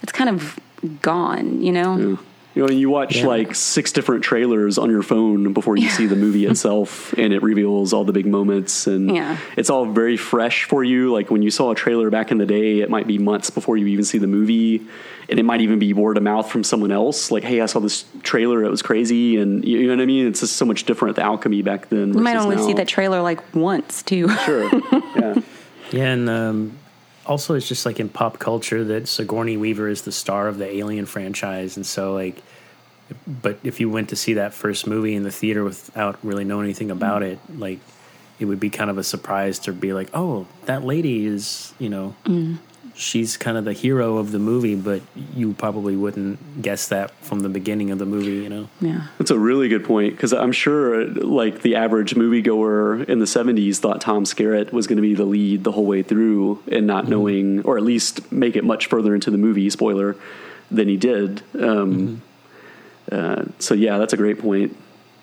It's 0.02 0.12
kind 0.12 0.30
of 0.30 0.60
gone, 1.02 1.62
you 1.62 1.72
know. 1.72 2.18
You 2.56 2.62
know, 2.62 2.70
and 2.70 2.80
you 2.80 2.90
watch 2.90 3.18
Yeah. 3.18 3.28
like 3.28 3.54
six 3.54 3.92
different 3.92 4.24
trailers 4.24 4.78
on 4.78 4.90
your 4.90 5.04
phone 5.04 5.52
before 5.52 5.76
you 5.76 5.90
see 5.90 6.06
the 6.06 6.16
movie 6.16 6.46
itself, 6.52 7.14
and 7.18 7.34
it 7.34 7.44
reveals 7.44 7.92
all 7.92 8.06
the 8.06 8.14
big 8.14 8.26
moments, 8.26 8.88
and 8.88 9.14
Yeah. 9.14 9.38
it's 9.58 9.70
all 9.70 9.86
very 9.86 10.16
fresh 10.16 10.64
for 10.64 10.82
you. 10.82 11.12
Like 11.12 11.30
when 11.30 11.42
you 11.42 11.52
saw 11.52 11.72
a 11.72 11.76
trailer 11.76 12.10
back 12.10 12.32
in 12.32 12.38
the 12.38 12.46
day, 12.46 12.80
it 12.80 12.90
might 12.90 13.08
be 13.08 13.18
months 13.18 13.50
before 13.50 13.76
you 13.76 13.88
even 13.88 14.06
see 14.06 14.20
the 14.20 14.28
movie, 14.28 14.82
and 15.28 15.38
it 15.38 15.44
might 15.44 15.60
even 15.60 15.80
be 15.80 15.92
word 15.92 16.16
of 16.16 16.24
mouth 16.24 16.50
from 16.50 16.64
someone 16.64 16.94
else. 16.94 17.30
Like, 17.30 17.44
hey, 17.44 17.60
I 17.60 17.66
saw 17.66 17.80
this 17.82 18.06
trailer; 18.24 18.64
it 18.64 18.72
was 18.72 18.82
crazy, 18.82 19.36
and 19.36 19.66
you 19.66 19.80
you 19.80 19.88
know 19.88 19.96
what 19.98 20.04
I 20.04 20.06
mean. 20.06 20.26
It's 20.26 20.40
just 20.40 20.56
so 20.56 20.64
much 20.66 20.86
different. 20.86 21.18
The 21.18 21.24
alchemy 21.24 21.62
back 21.62 21.90
then. 21.90 22.14
You 22.14 22.22
might 22.22 22.36
versus 22.36 22.46
only 22.46 22.58
see 22.64 22.70
now. 22.70 22.78
that 22.78 22.88
trailer 22.88 23.22
like 23.22 23.42
once 23.54 24.02
too. 24.02 24.30
Sure. 24.30 24.70
yeah. 25.18 25.36
Yeah, 25.92 26.14
and 26.14 26.30
um, 26.30 26.72
also 27.26 27.56
it's 27.56 27.68
just 27.68 27.86
like 27.86 28.00
in 28.00 28.10
pop 28.10 28.40
culture 28.40 28.84
that 28.84 29.08
Sigourney 29.08 29.58
Weaver 29.58 29.88
is 29.88 30.04
the 30.04 30.12
star 30.12 30.48
of 30.48 30.58
the 30.58 30.68
Alien 30.68 31.06
franchise, 31.06 31.78
and 31.78 31.86
so 31.86 32.14
like, 32.14 32.42
but 33.28 33.60
if 33.64 33.80
you 33.80 33.90
went 33.90 34.10
to 34.10 34.16
see 34.16 34.34
that 34.34 34.54
first 34.54 34.88
movie 34.88 35.16
in 35.16 35.24
the 35.24 35.32
theater 35.32 35.64
without 35.64 36.18
really 36.24 36.44
knowing 36.44 36.66
anything 36.66 36.92
about 36.92 37.22
mm. 37.22 37.34
it, 37.34 37.40
like, 37.58 37.80
it 38.40 38.46
would 38.46 38.60
be 38.60 38.70
kind 38.70 38.90
of 38.90 38.98
a 38.98 39.04
surprise 39.04 39.60
to 39.60 39.74
be 39.74 39.94
like, 39.94 40.10
oh, 40.14 40.48
that 40.66 40.84
lady 40.84 41.26
is, 41.26 41.74
you 41.80 41.90
know, 41.90 42.16
mm. 42.26 42.58
She's 42.96 43.38
kind 43.38 43.58
of 43.58 43.66
the 43.66 43.74
hero 43.74 44.18
of 44.18 44.32
the 44.32 44.40
movie, 44.40 44.76
but 44.76 45.02
you 45.36 45.54
probably 45.54 45.96
wouldn't 45.96 46.62
guess 46.62 46.88
that 46.88 47.12
from 47.24 47.42
the 47.42 47.50
beginning 47.50 47.92
of 47.92 48.00
the 48.00 48.06
movie, 48.06 48.44
you 48.44 48.50
know. 48.50 48.70
yeah. 48.80 49.08
That's 49.18 49.32
a 49.32 49.38
really 49.38 49.68
good 49.68 49.84
point 49.84 50.16
because 50.16 50.34
I'm 50.34 50.52
sure, 50.52 51.06
like 51.06 51.62
the 51.62 51.76
average 51.76 52.16
moviegoer 52.16 53.08
in 53.08 53.20
the 53.20 53.26
'70s, 53.26 53.78
thought 53.78 54.02
Tom 54.02 54.24
Skerritt 54.24 54.72
was 54.72 54.88
going 54.88 54.98
to 54.98 55.02
be 55.02 55.14
the 55.14 55.26
lead 55.26 55.64
the 55.64 55.74
whole 55.74 55.86
way 55.86 56.02
through, 56.02 56.64
and 56.72 56.88
not 56.88 57.08
knowing, 57.08 57.62
or 57.64 57.78
at 57.78 57.84
least 57.84 58.32
make 58.32 58.56
it 58.56 58.64
much 58.64 58.88
further 58.88 59.14
into 59.14 59.30
the 59.30 59.38
movie. 59.38 59.70
Spoiler, 59.70 60.16
than 60.72 60.88
he 60.88 60.98
did. 60.98 61.44
Um, 61.60 62.22
uh, 63.12 63.46
so 63.60 63.74
yeah, 63.74 63.98
that's 63.98 64.14
a 64.14 64.18
great 64.18 64.40
point. 64.40 64.76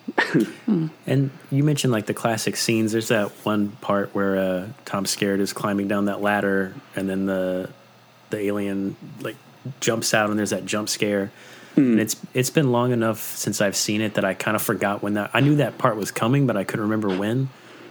And 1.06 1.30
you 1.50 1.64
mentioned 1.64 1.92
like 1.92 2.06
the 2.06 2.14
classic 2.14 2.56
scenes. 2.56 2.92
There's 2.92 3.08
that 3.08 3.30
one 3.44 3.70
part 3.80 4.14
where 4.14 4.36
uh, 4.36 4.68
Tom 4.84 5.04
Skerritt 5.04 5.40
is 5.40 5.52
climbing 5.52 5.88
down 5.88 6.06
that 6.06 6.22
ladder, 6.22 6.74
and 6.96 7.08
then 7.08 7.26
the 7.26 7.70
the 8.30 8.38
alien 8.38 8.96
like 9.20 9.36
jumps 9.80 10.14
out, 10.14 10.30
and 10.30 10.38
there's 10.38 10.50
that 10.50 10.64
jump 10.64 10.88
scare. 10.88 11.30
And 11.76 12.00
it's 12.00 12.16
it's 12.34 12.50
been 12.50 12.70
long 12.72 12.92
enough 12.92 13.18
since 13.18 13.60
I've 13.60 13.76
seen 13.76 14.00
it 14.00 14.14
that 14.14 14.24
I 14.24 14.34
kind 14.34 14.54
of 14.54 14.62
forgot 14.62 15.02
when 15.02 15.14
that. 15.14 15.30
I 15.32 15.40
knew 15.40 15.56
that 15.56 15.78
part 15.78 15.96
was 15.96 16.10
coming, 16.10 16.46
but 16.46 16.56
I 16.56 16.64
couldn't 16.64 16.82
remember 16.82 17.16
when. 17.16 17.48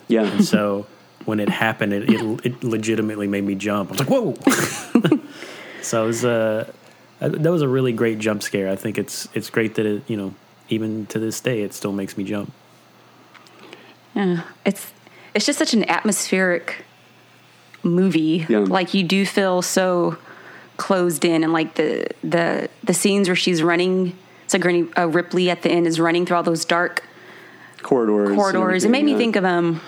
Yeah, 0.08 0.24
And 0.24 0.46
So 0.46 0.88
when 1.26 1.40
it 1.40 1.50
happened, 1.50 1.94
it 1.94 2.10
it, 2.10 2.46
it 2.46 2.64
legitimately 2.64 3.28
made 3.28 3.44
me 3.44 3.56
jump. 3.56 3.90
I 3.90 3.92
was 3.92 4.00
like, 4.00 4.10
"Whoa!" 4.10 4.34
so 5.82 6.04
it 6.04 6.08
was 6.08 6.26
uh, 6.26 6.72
that 7.20 7.52
was 7.52 7.62
a 7.62 7.68
really 7.68 7.94
great 7.94 8.20
jump 8.20 8.44
scare. 8.44 8.70
I 8.70 8.76
think 8.76 8.98
it's 8.98 9.28
it's 9.34 9.50
great 9.50 9.76
that 9.76 9.86
it 9.86 10.04
you 10.08 10.18
know 10.18 10.34
even 10.72 11.06
to 11.08 11.20
this 11.20 11.40
day 11.40 11.62
it 11.62 11.74
still 11.74 11.92
makes 11.92 12.18
me 12.18 12.24
jump. 12.24 12.52
Yeah, 14.16 14.44
it's 14.66 14.92
it's 15.34 15.46
just 15.46 15.60
such 15.60 15.74
an 15.74 15.90
atmospheric 15.90 16.86
movie. 17.84 18.46
Yeah. 18.50 18.60
Like 18.60 18.94
you 18.94 19.04
do 19.04 19.26
feel 19.26 19.62
so 19.62 20.18
closed 20.78 21.26
in, 21.26 21.44
and 21.44 21.54
like 21.54 21.76
the 21.76 22.08
the 22.24 22.70
the 22.84 22.94
scenes 22.94 23.28
where 23.28 23.36
she's 23.36 23.62
running. 23.64 24.18
Sigourney 24.48 24.86
uh, 24.98 25.08
Ripley 25.08 25.50
at 25.50 25.62
the 25.62 25.72
end 25.72 25.88
is 25.88 25.98
running 25.98 26.26
through 26.26 26.36
all 26.36 26.44
those 26.44 26.66
dark 26.66 27.04
corridors. 27.82 28.36
corridors. 28.36 28.84
It 28.84 28.90
made 28.90 29.06
me 29.06 29.14
everything, 29.14 29.32
think 29.32 29.36
of 29.38 29.46
um 29.46 29.80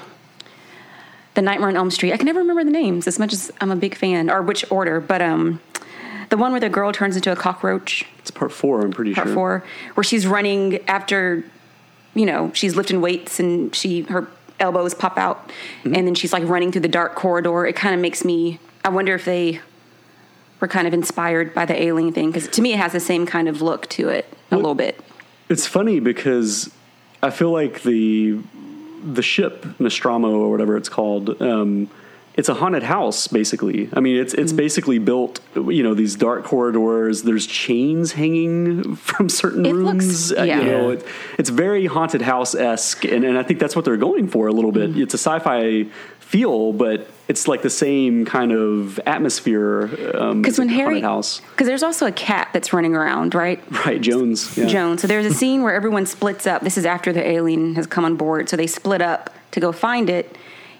the 1.33 1.41
Nightmare 1.41 1.67
on 1.67 1.75
Elm 1.75 1.91
Street. 1.91 2.13
I 2.13 2.17
can 2.17 2.27
never 2.27 2.39
remember 2.39 2.63
the 2.63 2.71
names 2.71 3.05
as 3.05 3.19
much 3.19 3.33
as 3.33 3.51
I'm 3.59 3.71
a 3.71 3.75
big 3.75 3.95
fan, 3.95 4.29
or 4.29 4.41
which 4.41 4.63
order, 4.71 5.01
but 5.01 5.21
um 5.21 5.59
the 6.33 6.37
one 6.37 6.49
where 6.51 6.59
the 6.59 6.67
girl 6.67 6.91
turns 6.91 7.15
into 7.15 7.31
a 7.31 7.35
cockroach. 7.35 8.07
It's 8.17 8.31
part 8.31 8.51
four. 8.51 8.81
I'm 8.81 8.91
pretty 8.91 9.13
sure. 9.13 9.23
part 9.23 9.35
four, 9.35 9.63
where 9.93 10.03
she's 10.03 10.25
running 10.25 10.79
after, 10.87 11.43
you 12.15 12.25
know, 12.25 12.51
she's 12.55 12.75
lifting 12.75 13.01
weights 13.01 13.39
and 13.39 13.73
she 13.75 14.01
her 14.01 14.27
elbows 14.59 14.95
pop 14.95 15.15
out, 15.19 15.49
Mm-hmm. 15.83 15.93
and 15.93 16.07
then 16.07 16.15
she's 16.15 16.33
like 16.33 16.41
running 16.47 16.71
through 16.71 16.81
the 16.81 16.87
dark 16.87 17.13
corridor. 17.13 17.67
It 17.67 17.75
kind 17.75 17.93
of 17.93 18.01
makes 18.01 18.25
me. 18.25 18.59
I 18.83 18.89
wonder 18.89 19.13
if 19.13 19.25
they 19.25 19.61
were 20.59 20.67
kind 20.67 20.87
of 20.87 20.93
inspired 20.95 21.53
by 21.53 21.65
the 21.65 21.79
alien 21.79 22.13
thing 22.13 22.31
because 22.31 22.47
to 22.47 22.63
me 22.63 22.73
it 22.73 22.79
has 22.79 22.93
the 22.93 22.99
same 22.99 23.27
kind 23.27 23.47
of 23.47 23.61
look 23.61 23.87
to 23.89 24.09
it 24.09 24.25
a 24.49 24.55
little 24.55 24.73
bit. 24.73 24.99
It's 25.49 25.67
funny 25.67 25.99
because 25.99 26.71
I 27.21 27.29
feel 27.29 27.51
like 27.51 27.83
the 27.83 28.39
the 29.03 29.21
ship 29.21 29.67
Nostromo 29.79 30.31
or 30.39 30.49
whatever 30.49 30.77
it's 30.77 30.89
called. 30.89 31.39
Um, 31.43 31.91
it's 32.35 32.49
a 32.49 32.53
haunted 32.55 32.83
house, 32.83 33.27
basically. 33.27 33.89
I 33.93 33.99
mean, 33.99 34.17
it's 34.17 34.33
Mm-hmm. 34.33 34.41
it's 34.43 34.53
basically 34.53 34.99
built. 34.99 35.39
You 35.55 35.83
know, 35.83 35.93
these 35.93 36.15
dark 36.15 36.43
corridors. 36.45 37.23
There's 37.23 37.45
chains 37.45 38.13
hanging 38.13 38.95
from 39.09 39.29
certain 39.29 39.65
It 39.65 39.73
rooms. 39.73 40.31
looks- 40.31 40.39
uh, 40.41 40.43
yeah. 40.43 40.59
You 40.59 40.65
know, 40.65 40.89
it, 40.91 41.05
it's 41.37 41.49
very 41.49 41.85
haunted 41.85 42.21
house 42.21 42.55
esque, 42.55 43.05
and, 43.05 43.23
and 43.23 43.37
I 43.37 43.43
think 43.43 43.59
that's 43.59 43.75
what 43.75 43.85
they're 43.85 43.97
going 43.97 44.27
for 44.27 44.47
a 44.47 44.51
little 44.51 44.71
bit. 44.71 44.91
Mm-hmm. 44.91 45.01
It's 45.03 45.13
a 45.13 45.17
sci-fi 45.17 45.85
feel, 46.19 46.73
but 46.73 47.07
it's 47.27 47.47
like 47.47 47.61
the 47.61 47.69
same 47.69 48.25
kind 48.25 48.51
of 48.51 48.99
atmosphere. 49.05 49.83
Um, 50.17 50.41
Because 50.41 50.55
as 50.55 50.59
a 50.59 50.61
when 50.63 50.69
Harry, 50.69 51.01
house, 51.01 51.39
because 51.51 51.67
there's 51.67 51.83
also 51.83 52.07
a 52.07 52.11
cat 52.11 52.49
that's 52.53 52.73
running 52.73 52.95
around, 52.95 53.35
right? 53.35 53.61
right? 53.85 54.01
Jones. 54.01 54.57
Yeah. 54.57 54.65
Joan. 54.65 54.97
So 54.97 55.05
there's 55.07 55.25
a 55.27 55.33
scene 55.33 55.61
where 55.61 55.75
everyone 55.75 56.05
splits 56.07 56.47
up. 56.47 56.63
This 56.63 56.77
is 56.77 56.85
after 56.85 57.13
the 57.13 57.25
alien 57.25 57.75
has 57.75 57.85
come 57.85 58.03
on 58.05 58.15
board. 58.15 58.49
So 58.49 58.57
they 58.57 58.67
split 58.67 59.01
up 59.01 59.29
to 59.51 59.59
go 59.59 59.71
find 59.71 60.09
it, 60.09 60.35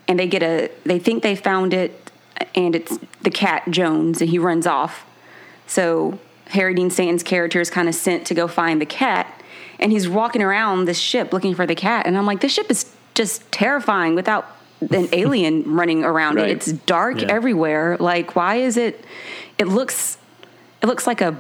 and 0.07 0.19
they 0.19 0.27
get 0.27 0.43
a. 0.43 0.69
They 0.86 1.00
think 1.00 1.24
they 1.24 1.36
found 1.36 1.74
it, 1.74 2.12
and 2.55 2.75
it's 2.75 2.98
the 3.22 3.29
cat 3.31 3.63
Jones, 3.69 4.22
and 4.22 4.29
he 4.29 4.39
runs 4.39 4.67
off. 4.67 5.05
So 5.67 6.19
Harry 6.48 6.74
Dean 6.74 6.89
Stanton's 6.89 7.24
character 7.24 7.60
is 7.62 7.69
kind 7.69 7.88
of 7.88 7.95
sent 7.95 8.27
to 8.27 8.33
go 8.33 8.48
find 8.48 8.81
the 8.81 8.86
cat, 8.86 9.41
and 9.79 9.91
he's 9.91 10.07
walking 10.10 10.41
around 10.41 10.86
this 10.86 11.00
ship 11.00 11.33
looking 11.33 11.55
for 11.55 11.65
the 11.65 11.75
cat. 11.75 12.05
And 12.05 12.17
I'm 12.17 12.25
like, 12.25 12.41
this 12.41 12.53
ship 12.53 12.69
is 12.69 12.91
just 13.13 13.50
terrifying 13.51 14.15
without 14.15 14.45
an 14.91 15.07
alien 15.13 15.63
running 15.75 16.03
around 16.03 16.36
Right. 16.36 16.50
it. 16.50 16.57
It's 16.57 16.72
dark 16.74 17.22
Yeah. 17.22 17.27
everywhere. 17.29 17.98
Like, 18.00 18.36
why 18.36 18.55
is 18.55 18.75
it? 18.77 19.03
It 19.57 19.67
looks 19.67 20.17
it 20.81 20.88
looks 20.88 21.07
like 21.07 21.22
a 21.22 21.39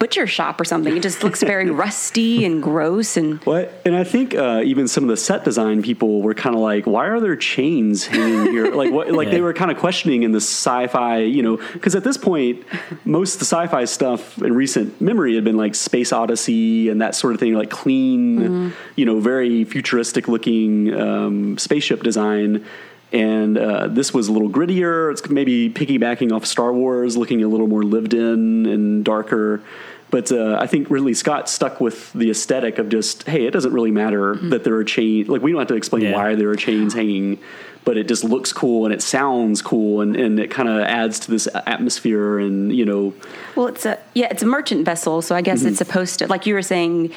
butcher 0.00 0.26
shop 0.26 0.60
or 0.60 0.64
something. 0.64 0.96
It 0.96 1.02
just 1.02 1.22
looks 1.22 1.42
very 1.42 1.70
rusty 1.84 2.44
and 2.44 2.60
gross 2.60 3.16
and 3.16 3.38
What? 3.44 3.80
And 3.84 3.94
I 3.94 4.02
think 4.02 4.34
uh, 4.34 4.62
even 4.64 4.88
some 4.88 5.04
of 5.04 5.08
the 5.10 5.16
set 5.16 5.44
design 5.44 5.82
people 5.82 6.22
were 6.22 6.34
kind 6.34 6.56
of 6.56 6.62
like, 6.62 6.86
"Why 6.86 7.06
are 7.06 7.20
there 7.20 7.36
chains 7.36 8.06
hanging 8.06 8.50
here?" 8.50 8.70
like, 8.74 8.90
what? 8.90 9.12
Like 9.12 9.30
they 9.30 9.40
were 9.40 9.52
kind 9.52 9.70
of 9.70 9.76
questioning 9.76 10.24
in 10.24 10.32
the 10.32 10.40
sci-fi, 10.40 11.18
you 11.18 11.42
know, 11.42 11.58
because 11.74 11.94
at 11.94 12.02
this 12.02 12.16
point, 12.16 12.64
most 13.04 13.34
of 13.34 13.38
the 13.40 13.44
sci-fi 13.44 13.84
stuff 13.84 14.42
in 14.42 14.54
recent 14.54 15.00
memory 15.00 15.36
had 15.36 15.44
been 15.44 15.58
like 15.58 15.74
Space 15.74 16.12
Odyssey 16.12 16.88
and 16.88 17.00
that 17.00 17.14
sort 17.14 17.34
of 17.34 17.40
thing, 17.40 17.52
like 17.54 17.70
clean, 17.70 18.72
you 18.96 19.04
know, 19.04 19.20
very 19.20 19.64
futuristic 19.64 20.26
looking 20.26 20.92
um, 20.98 21.58
spaceship 21.58 22.02
design. 22.02 22.64
And 23.12 23.58
uh, 23.58 23.88
this 23.88 24.14
was 24.14 24.28
a 24.28 24.32
little 24.32 24.48
grittier. 24.48 25.10
It's 25.10 25.28
maybe 25.28 25.68
piggybacking 25.68 26.32
off 26.32 26.46
Star 26.46 26.72
Wars, 26.72 27.16
looking 27.16 27.42
a 27.42 27.48
little 27.48 27.66
more 27.66 27.82
lived 27.82 28.14
in 28.14 28.66
and 28.66 29.04
darker. 29.04 29.62
But 30.10 30.32
uh, 30.32 30.56
I 30.60 30.66
think 30.66 30.90
Ridley 30.90 31.14
Scott 31.14 31.48
stuck 31.48 31.80
with 31.80 32.12
the 32.14 32.30
aesthetic 32.30 32.78
of 32.78 32.88
just, 32.88 33.28
hey, 33.28 33.46
it 33.46 33.52
doesn't 33.52 33.72
really 33.72 33.92
matter 33.92 34.34
that 34.50 34.64
there 34.64 34.74
are 34.74 34.84
chains. 34.84 35.28
Like 35.28 35.40
we 35.42 35.52
don't 35.52 35.60
have 35.60 35.68
to 35.68 35.74
explain 35.76 36.02
Yeah. 36.02 36.14
why 36.14 36.34
there 36.34 36.50
are 36.50 36.56
chains 36.56 36.94
hanging, 36.94 37.38
but 37.84 37.96
it 37.96 38.08
just 38.08 38.24
looks 38.24 38.52
cool 38.52 38.84
and 38.86 38.92
it 38.92 39.02
sounds 39.02 39.62
cool 39.62 40.00
and, 40.00 40.16
and 40.16 40.40
it 40.40 40.50
kind 40.50 40.68
of 40.68 40.80
adds 40.80 41.20
to 41.20 41.30
this 41.30 41.46
atmosphere 41.54 42.38
and 42.40 42.74
you 42.74 42.84
know, 42.84 43.14
well 43.54 43.68
it's 43.68 43.86
a 43.86 43.98
yeah, 44.14 44.26
it's 44.30 44.42
a 44.42 44.46
merchant 44.46 44.84
vessel, 44.84 45.22
so 45.22 45.34
I 45.36 45.42
guess 45.42 45.62
it's 45.62 45.78
supposed 45.78 46.18
to 46.18 46.26
like 46.26 46.44
you 46.44 46.54
were 46.54 46.62
saying 46.62 47.12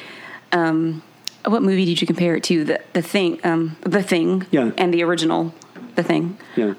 um 0.52 1.02
what 1.46 1.62
movie 1.62 1.84
did 1.84 2.00
you 2.00 2.06
compare 2.06 2.36
it 2.36 2.44
to? 2.44 2.64
The 2.64 2.80
the 2.92 3.02
thing 3.02 3.40
um 3.44 3.76
the 3.82 4.02
thing 4.02 4.46
Yeah. 4.52 4.70
and 4.78 4.94
the 4.94 5.02
original 5.02 5.52
the 5.96 6.02
thing. 6.02 6.38
yeah, 6.56 6.74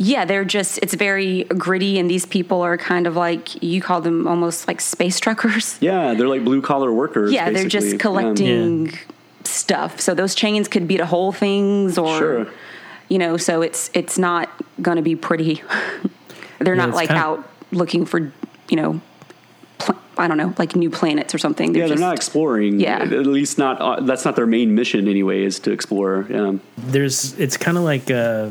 Yeah, 0.00 0.24
they're 0.24 0.44
just 0.44 0.78
it's 0.80 0.94
very 0.94 1.44
gritty 1.44 1.98
and 1.98 2.08
these 2.08 2.24
people 2.24 2.62
are 2.62 2.78
kind 2.78 3.06
of 3.08 3.16
like 3.16 3.60
you 3.62 3.80
call 3.80 4.00
them 4.00 4.26
almost 4.28 4.68
like 4.68 4.80
space 4.80 5.18
truckers. 5.18 5.76
yeah, 5.80 6.14
they're 6.14 6.28
like 6.28 6.44
blue 6.44 6.62
collar 6.62 6.92
workers. 6.92 7.32
Yeah, 7.32 7.50
they're 7.50 7.68
just 7.68 7.98
collecting 7.98 8.86
Yeah. 8.86 8.92
stuff. 9.44 10.00
So 10.00 10.14
those 10.14 10.34
chains 10.36 10.68
could 10.68 10.86
be 10.86 10.96
to 10.98 11.06
whole 11.06 11.32
things 11.32 11.98
or 11.98 12.16
Sure. 12.18 12.46
you 13.08 13.18
know, 13.18 13.36
so 13.36 13.60
it's 13.60 13.90
it's 13.92 14.16
not 14.18 14.48
going 14.80 14.96
to 14.96 15.02
be 15.02 15.16
pretty. 15.16 15.62
they're 16.60 16.76
Yeah, 16.76 16.86
not 16.86 16.94
like 16.94 17.08
kinda- 17.08 17.22
out 17.22 17.48
looking 17.72 18.06
for, 18.06 18.32
you 18.68 18.76
know, 18.76 19.00
pl- 19.78 19.98
I 20.16 20.28
don't 20.28 20.36
know, 20.36 20.54
like 20.58 20.76
new 20.76 20.90
planets 20.90 21.34
or 21.34 21.38
something. 21.38 21.74
Yeah, 21.74 21.80
they're 21.80 21.88
just, 21.96 22.00
not 22.00 22.14
exploring. 22.14 22.78
Yeah. 22.78 22.98
at 23.02 23.26
least 23.26 23.58
not. 23.58 23.80
Uh, 23.80 24.00
that's 24.02 24.24
not 24.24 24.36
their 24.36 24.46
main 24.46 24.76
mission 24.76 25.08
anyway. 25.08 25.42
Is 25.42 25.58
to 25.60 25.72
explore. 25.72 26.24
Yeah. 26.30 26.52
there's 26.76 27.36
it's 27.38 27.56
kind 27.56 27.76
of 27.76 27.82
like 27.82 28.10
uh 28.12 28.50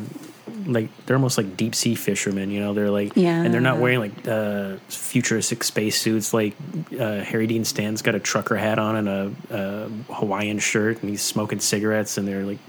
like 0.68 0.90
they're 1.06 1.16
almost 1.16 1.38
like 1.38 1.56
deep 1.58 1.74
sea 1.74 1.96
fishermen 1.96 2.52
you 2.52 2.60
know? 2.60 2.74
They're 2.74 2.92
like 2.92 3.14
Yeah. 3.16 3.42
and 3.42 3.54
they're 3.54 3.62
not 3.62 3.80
wearing 3.80 4.00
like 4.00 4.28
uh 4.28 4.78
futuristic 4.90 5.64
spacesuits 5.64 6.34
like 6.34 6.56
uh 7.00 7.22
harry 7.22 7.48
dean 7.48 7.64
stan's 7.66 8.02
got 8.02 8.16
a 8.16 8.20
trucker 8.20 8.56
hat 8.58 8.78
on 8.78 8.96
and 8.98 9.08
a, 9.10 9.32
a 9.50 10.14
hawaiian 10.14 10.60
shirt 10.60 11.02
and 11.02 11.10
he's 11.10 11.22
smoking 11.22 11.60
cigarettes 11.60 12.18
and 12.18 12.28
they're 12.28 12.44
like 12.44 12.60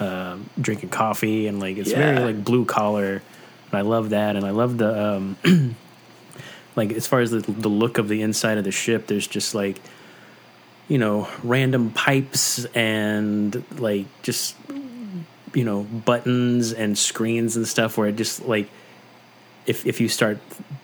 uh, 0.00 0.36
drinking 0.60 0.88
coffee 0.88 1.46
and 1.46 1.60
like 1.60 1.76
it's 1.76 1.92
very 1.92 2.18
like 2.18 2.44
blue 2.44 2.64
collar. 2.64 3.22
And 3.70 3.74
i 3.74 3.80
love 3.82 4.10
that 4.10 4.34
and 4.36 4.44
i 4.44 4.50
love 4.50 4.78
the 4.78 4.90
um 5.14 5.36
like 6.76 6.92
as 6.92 7.06
far 7.06 7.20
as 7.20 7.30
the 7.30 7.40
the 7.40 7.68
look 7.68 7.98
of 7.98 8.08
the 8.08 8.22
inside 8.22 8.58
of 8.58 8.64
the 8.64 8.72
ship, 8.72 9.06
there's 9.06 9.26
just 9.26 9.54
like 9.54 9.80
you 10.88 10.98
know 10.98 11.28
random 11.44 11.90
pipes 11.90 12.64
and 12.74 13.64
like 13.78 14.06
just 14.22 14.56
you 15.54 15.64
know 15.64 15.82
buttons 15.82 16.72
and 16.72 16.98
screens 16.98 17.56
and 17.56 17.66
stuff 17.66 17.96
where 17.96 18.08
it 18.08 18.16
just 18.16 18.44
like 18.46 18.68
if 19.66 19.86
if 19.86 20.00
you 20.00 20.08
start 20.08 20.38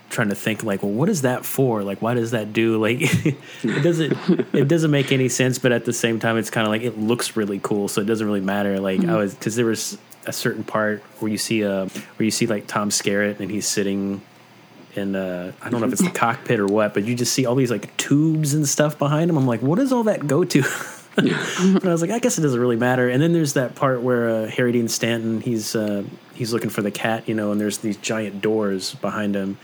trying 0.09 0.29
to 0.29 0.35
think 0.35 0.65
like 0.65 0.83
well 0.83 0.93
what 0.93 1.09
is 1.09 1.23
that 1.23 1.45
for? 1.45 1.83
Like 1.83 2.03
why 2.03 2.15
does 2.15 2.33
that 2.33 2.53
do 2.53 2.81
like 2.81 2.99
it 3.65 3.83
doesn't 3.83 4.17
it 4.55 4.69
doesn't 4.69 4.91
make 4.91 5.12
any 5.12 5.29
sense 5.29 5.59
but 5.59 5.73
at 5.73 5.85
the 5.85 5.93
same 5.93 6.19
time 6.19 6.37
it's 6.37 6.50
kind 6.50 6.67
of 6.67 6.71
like 6.71 6.83
it 6.83 6.99
looks 6.99 7.37
really 7.37 7.61
cool 7.62 7.89
so 7.89 8.00
it 8.00 8.07
doesn't 8.07 8.27
really 8.27 8.41
matter. 8.41 8.81
Like 8.81 9.05
i 9.05 9.17
was 9.17 9.35
because 9.35 9.57
there 9.57 9.67
was 9.67 9.99
a 10.27 10.33
certain 10.33 10.65
part 10.65 11.03
where 11.19 11.31
you 11.31 11.39
see 11.39 11.65
uh 11.65 11.87
where 11.87 12.25
you 12.25 12.31
see 12.31 12.47
like 12.47 12.67
tom 12.67 12.91
skerritt 12.91 13.41
and 13.41 13.50
he's 13.50 13.67
sitting 13.67 14.21
in 14.95 15.17
uh 15.17 15.50
i 15.62 15.71
don't 15.71 15.81
know 15.81 15.87
if 15.87 15.93
it's 15.95 16.03
the 16.03 16.11
cockpit 16.25 16.61
or 16.61 16.67
what 16.67 16.93
but 16.93 17.05
you 17.05 17.15
just 17.15 17.33
see 17.33 17.47
all 17.47 17.55
these 17.55 17.71
like 17.71 17.97
tubes 17.97 18.53
and 18.53 18.69
stuff 18.69 18.99
behind 18.99 19.31
him. 19.31 19.39
I'm 19.39 19.47
like 19.47 19.62
what 19.62 19.79
does 19.79 19.93
all 19.93 20.05
that 20.05 20.27
go 20.27 20.45
to 20.45 20.62
and 21.59 21.85
I 21.85 21.93
was 21.93 22.03
like, 22.03 22.11
I 22.11 22.19
guess 22.19 22.39
it 22.39 22.43
doesn't 22.43 22.59
really 22.59 22.77
matter. 22.77 23.09
And 23.09 23.23
then 23.23 23.33
there's 23.33 23.55
that 23.55 23.75
part 23.75 24.03
where 24.03 24.29
uh, 24.29 24.47
Harry 24.49 24.73
Dean 24.73 24.89
Stanton, 24.89 25.41
he's 25.41 25.75
uh, 25.77 26.05
he's 26.35 26.53
looking 26.53 26.71
for 26.71 26.83
the 26.83 26.91
cat, 26.91 27.29
you 27.29 27.35
know, 27.35 27.53
and 27.53 27.61
there's 27.61 27.79
these 27.79 27.97
giant 27.97 28.41
doors 28.41 28.95
behind 28.95 29.35
him, 29.35 29.59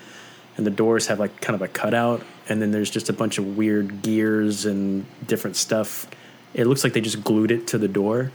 and 0.56 0.66
the 0.66 0.70
doors 0.70 1.06
have 1.06 1.18
like 1.18 1.40
kind 1.40 1.54
of 1.54 1.62
a 1.62 1.68
cutout, 1.68 2.22
and 2.48 2.60
then 2.60 2.70
there's 2.70 2.90
just 2.90 3.08
a 3.08 3.12
bunch 3.12 3.38
of 3.38 3.56
weird 3.56 4.02
gears 4.02 4.66
and 4.66 5.06
different 5.26 5.56
stuff. 5.56 6.08
It 6.54 6.66
looks 6.66 6.84
like 6.84 6.92
they 6.92 7.00
just 7.00 7.22
glued 7.24 7.50
it 7.50 7.66
to 7.68 7.78
the 7.78 7.88
door, 7.88 8.32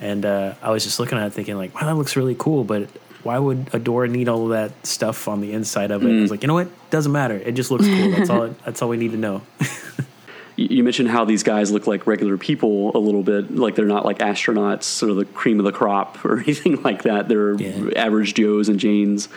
and 0.00 0.24
uh, 0.24 0.54
I 0.62 0.70
was 0.70 0.84
just 0.84 0.98
looking 0.98 1.18
at 1.18 1.26
it 1.26 1.32
thinking 1.32 1.56
like, 1.56 1.74
wow, 1.74 1.86
that 1.86 1.94
looks 1.96 2.16
really 2.16 2.36
cool, 2.38 2.64
but. 2.64 2.88
Why 3.22 3.40
would 3.40 3.70
a 3.72 3.80
door 3.80 4.06
need 4.06 4.28
all 4.28 4.44
of 4.44 4.50
that 4.50 4.86
stuff 4.86 5.26
on 5.26 5.40
the 5.40 5.50
inside 5.50 5.90
of 5.90 6.04
it? 6.04 6.16
I 6.16 6.20
was 6.20 6.30
like, 6.30 6.42
you 6.42 6.46
know 6.46 6.54
what? 6.54 6.68
Doesn't 6.90 7.10
matter. 7.10 7.34
It 7.34 7.56
just 7.56 7.72
looks 7.72 7.84
cool. 7.84 8.10
That's 8.12 8.30
all. 8.30 8.46
That's 8.64 8.82
all 8.82 8.88
we 8.88 8.96
need 8.98 9.10
to 9.10 9.16
know. 9.16 9.42
You 10.56 10.66
you 10.70 10.84
mentioned 10.84 11.08
how 11.08 11.24
these 11.24 11.42
guys 11.42 11.70
look 11.70 11.86
like 11.86 12.06
regular 12.06 12.36
people 12.38 12.96
a 12.96 12.98
little 12.98 13.22
bit, 13.22 13.54
like 13.54 13.74
they're 13.74 13.84
not 13.86 14.04
like 14.04 14.18
astronauts 14.18 15.02
or 15.02 15.14
the 15.14 15.24
cream 15.24 15.58
of 15.60 15.64
the 15.64 15.72
crop 15.72 16.24
or 16.24 16.38
anything 16.40 16.82
like 16.82 17.02
that. 17.02 17.28
They're 17.28 17.54
Yeah. 17.54 17.90
average 17.96 18.34
Joes 18.34 18.68
and 18.68 18.78
Janes. 18.80 19.28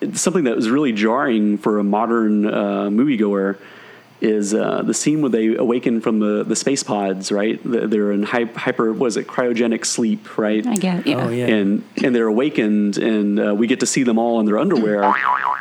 Th- 0.00 0.16
Something 0.16 0.44
that 0.44 0.56
was 0.56 0.68
really 0.70 0.92
jarring 0.92 1.58
for 1.58 1.78
a 1.78 1.84
modern 1.84 2.46
uh, 2.46 2.88
moviegoer 2.90 3.56
is 4.20 4.54
uh, 4.54 4.80
the 4.82 4.94
scene 4.94 5.20
where 5.20 5.28
they 5.28 5.54
awaken 5.54 6.00
from 6.00 6.18
the, 6.20 6.44
the 6.44 6.56
space 6.56 6.82
pods, 6.82 7.30
right? 7.30 7.60
They're 7.62 7.86
they're 7.86 8.12
in 8.12 8.22
hy- 8.22 8.44
hyper, 8.56 8.90
was 8.92 9.16
it 9.18 9.26
cryogenic 9.26 9.84
sleep, 9.84 10.38
right? 10.38 10.66
I 10.66 10.76
get 10.76 11.06
yeah. 11.06 11.26
Oh 11.26 11.28
yeah. 11.28 11.46
and 11.48 11.84
and 12.02 12.14
they're 12.14 12.28
awakened, 12.28 12.96
and 12.96 13.38
uh, 13.38 13.54
we 13.54 13.66
get 13.66 13.80
to 13.80 13.86
see 13.86 14.02
them 14.04 14.18
all 14.18 14.40
in 14.40 14.46
their 14.46 14.58
underwear, 14.58 15.12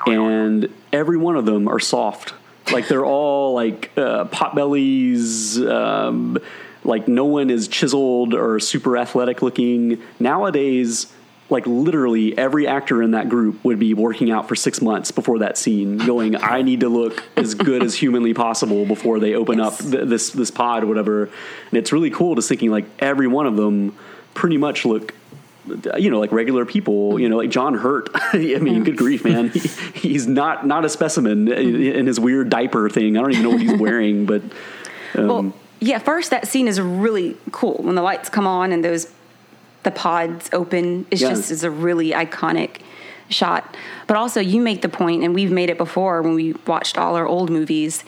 and 0.07 0.69
every 0.93 1.17
one 1.17 1.35
of 1.35 1.45
them 1.45 1.67
are 1.67 1.79
soft, 1.79 2.33
like 2.71 2.87
they're 2.87 3.05
all 3.05 3.53
like 3.53 3.91
uh, 3.97 4.25
pot 4.25 4.55
bellies. 4.55 5.59
Um, 5.59 6.37
like 6.85 7.07
no 7.07 7.25
one 7.25 7.49
is 7.49 7.67
chiseled 7.67 8.33
or 8.33 8.59
super 8.59 8.97
athletic 8.97 9.41
looking. 9.41 10.01
Nowadays, 10.19 11.11
like 11.49 11.65
literally 11.67 12.37
every 12.37 12.67
actor 12.67 13.01
in 13.01 13.11
that 13.11 13.29
group 13.29 13.63
would 13.63 13.79
be 13.79 13.93
working 13.93 14.31
out 14.31 14.47
for 14.47 14.55
six 14.55 14.81
months 14.81 15.11
before 15.11 15.39
that 15.39 15.57
scene, 15.57 15.97
going, 15.97 16.35
"I 16.35 16.61
need 16.61 16.81
to 16.81 16.89
look 16.89 17.23
as 17.37 17.53
good 17.53 17.83
as 17.83 17.95
humanly 17.95 18.33
possible 18.33 18.85
before 18.85 19.19
they 19.19 19.35
open 19.35 19.59
up 19.59 19.77
th- 19.77 20.07
this 20.07 20.31
this 20.31 20.51
pod 20.51 20.83
or 20.83 20.87
whatever." 20.87 21.23
And 21.23 21.77
it's 21.77 21.91
really 21.91 22.09
cool 22.09 22.35
just 22.35 22.49
thinking 22.49 22.71
like 22.71 22.85
every 22.99 23.27
one 23.27 23.45
of 23.45 23.55
them 23.55 23.95
pretty 24.33 24.57
much 24.57 24.83
look 24.83 25.13
you 25.97 26.09
know, 26.09 26.19
like 26.19 26.31
regular 26.31 26.65
people, 26.65 27.19
you 27.19 27.29
know, 27.29 27.37
like 27.37 27.49
John 27.49 27.73
Hurt. 27.75 28.09
I 28.33 28.37
mean, 28.37 28.83
good 28.83 28.97
grief, 28.97 29.23
man. 29.23 29.49
He, 29.49 29.59
he's 29.59 30.27
not 30.27 30.65
not 30.67 30.85
a 30.85 30.89
specimen 30.89 31.51
in 31.51 32.05
his 32.05 32.19
weird 32.19 32.49
diaper 32.49 32.89
thing. 32.89 33.17
I 33.17 33.21
don't 33.21 33.31
even 33.31 33.43
know 33.43 33.49
what 33.51 33.61
he's 33.61 33.79
wearing, 33.79 34.25
but 34.25 34.41
um, 35.15 35.27
well, 35.27 35.53
yeah. 35.79 35.99
First, 35.99 36.31
that 36.31 36.47
scene 36.47 36.67
is 36.67 36.81
really 36.81 37.37
cool 37.51 37.75
when 37.75 37.95
the 37.95 38.01
lights 38.01 38.29
come 38.29 38.47
on 38.47 38.71
and 38.71 38.83
those 38.83 39.11
the 39.83 39.91
pods 39.91 40.49
open. 40.53 41.05
It's 41.11 41.21
Yeah. 41.21 41.29
just 41.29 41.51
is 41.51 41.63
a 41.63 41.71
really 41.71 42.11
iconic 42.11 42.77
shot. 43.29 43.75
But 44.07 44.17
also, 44.17 44.39
you 44.41 44.61
make 44.61 44.81
the 44.81 44.89
point, 44.89 45.23
and 45.23 45.33
we've 45.33 45.51
made 45.51 45.69
it 45.69 45.77
before 45.77 46.21
when 46.21 46.35
we 46.35 46.53
watched 46.67 46.97
all 46.97 47.15
our 47.15 47.25
old 47.27 47.49
movies. 47.49 48.03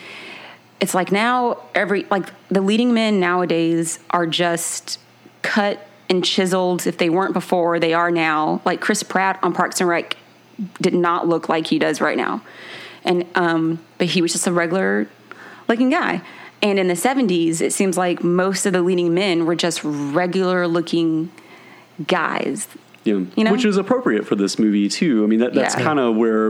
It's 0.82 0.94
like 0.94 1.12
now 1.12 1.58
every 1.74 2.06
like 2.12 2.30
the 2.50 2.62
leading 2.62 2.94
men 2.94 3.20
nowadays 3.20 4.00
are 4.10 4.28
just 4.28 5.00
cut 5.42 5.88
and 6.10 6.24
chiseled. 6.24 6.86
If 6.88 6.98
they 6.98 7.10
weren't 7.10 7.34
before, 7.34 7.80
they 7.80 7.94
are 7.94 8.12
now. 8.12 8.62
Like 8.66 8.82
Chris 8.82 9.04
Pratt 9.04 9.40
on 9.44 9.54
Parks 9.54 9.80
and 9.82 9.90
Rec 9.90 10.18
did 10.82 10.94
not 10.94 11.28
look 11.28 11.50
like 11.50 11.68
he 11.68 11.80
does 11.80 12.00
right 12.02 12.18
now, 12.18 12.42
and 13.04 13.26
um, 13.36 13.80
but 13.98 14.08
he 14.08 14.22
was 14.22 14.32
just 14.34 14.48
a 14.48 14.52
regular 14.52 15.08
looking 15.68 15.90
guy. 15.90 16.22
And 16.62 16.80
in 16.80 16.88
the 16.88 16.94
70s, 16.94 17.62
it 17.62 17.74
seems 17.74 17.98
like 17.98 18.24
most 18.24 18.66
of 18.66 18.74
the 18.74 18.82
leading 18.82 19.14
men 19.14 19.46
were 19.46 19.56
just 19.56 19.82
regular 19.84 20.68
looking 20.68 21.30
guys. 22.08 22.68
Yeah, 23.04 23.22
You 23.36 23.44
know? 23.44 23.52
which 23.52 23.66
is 23.66 23.78
appropriate 23.78 24.26
for 24.26 24.36
this 24.36 24.58
movie 24.58 24.90
too. 24.90 25.24
I 25.24 25.28
mean, 25.28 25.40
that, 25.40 25.54
that's 25.54 25.76
Yeah. 25.76 25.84
kind 25.84 26.00
of 26.00 26.16
where, 26.16 26.48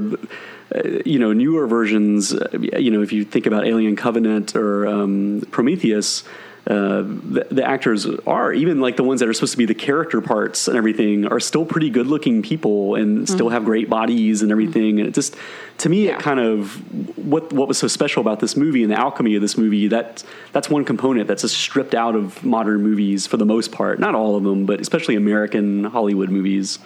uh, 0.74 1.00
you 1.06 1.20
know, 1.20 1.34
newer 1.34 1.68
versions. 1.68 2.34
Uh, 2.34 2.48
you 2.62 2.92
know, 2.92 3.02
if 3.02 3.12
you 3.12 3.26
think 3.26 3.46
about 3.46 3.66
Alien 3.66 3.96
Covenant 3.98 4.56
or 4.56 4.88
um, 4.88 5.42
Prometheus, 5.52 6.24
uh, 6.68 7.04
the, 7.04 7.46
the 7.52 7.64
actors 7.64 8.08
are 8.26 8.52
even 8.52 8.82
like 8.82 8.96
the 8.98 9.04
ones 9.04 9.20
that 9.20 9.30
are 9.30 9.34
supposed 9.34 9.52
to 9.52 9.58
be 9.58 9.66
the 9.66 9.76
character 9.76 10.20
parts 10.20 10.68
and 10.68 10.76
everything 10.76 11.28
are 11.28 11.40
still 11.40 11.64
pretty 11.64 11.92
good 11.92 12.08
looking 12.08 12.42
people 12.42 12.96
and 12.96 13.30
still 13.30 13.50
have 13.50 13.66
great 13.66 13.88
bodies 13.88 14.42
and 14.42 14.52
everything. 14.52 15.00
And 15.00 15.08
it 15.08 15.14
just, 15.14 15.36
to 15.80 15.90
me, 15.90 16.06
Mm-hmm. 16.06 16.10
Yeah. 16.10 16.18
it 16.18 16.22
kind 16.22 16.40
of 16.40 16.76
what 17.18 17.54
what 17.54 17.68
was 17.68 17.78
so 17.78 17.88
special 17.88 18.20
about 18.22 18.40
this 18.40 18.56
movie 18.58 18.82
and 18.84 18.92
the 18.92 19.00
alchemy 19.00 19.36
of 19.36 19.42
this 19.42 19.58
movie. 19.58 19.88
That 19.88 20.24
that's 20.54 20.70
one 20.70 20.84
component 20.86 21.28
that's 21.28 21.44
just 21.44 21.56
stripped 21.56 21.94
out 21.94 22.16
of 22.16 22.44
modern 22.44 22.82
movies 22.82 23.28
for 23.28 23.38
the 23.38 23.46
most 23.46 23.72
part. 23.72 24.00
Not 24.00 24.16
all 24.16 24.36
of 24.36 24.44
them, 24.44 24.66
but 24.66 24.82
especially 24.82 25.16
American 25.16 25.84
Hollywood 25.86 26.30
movies. 26.30 26.80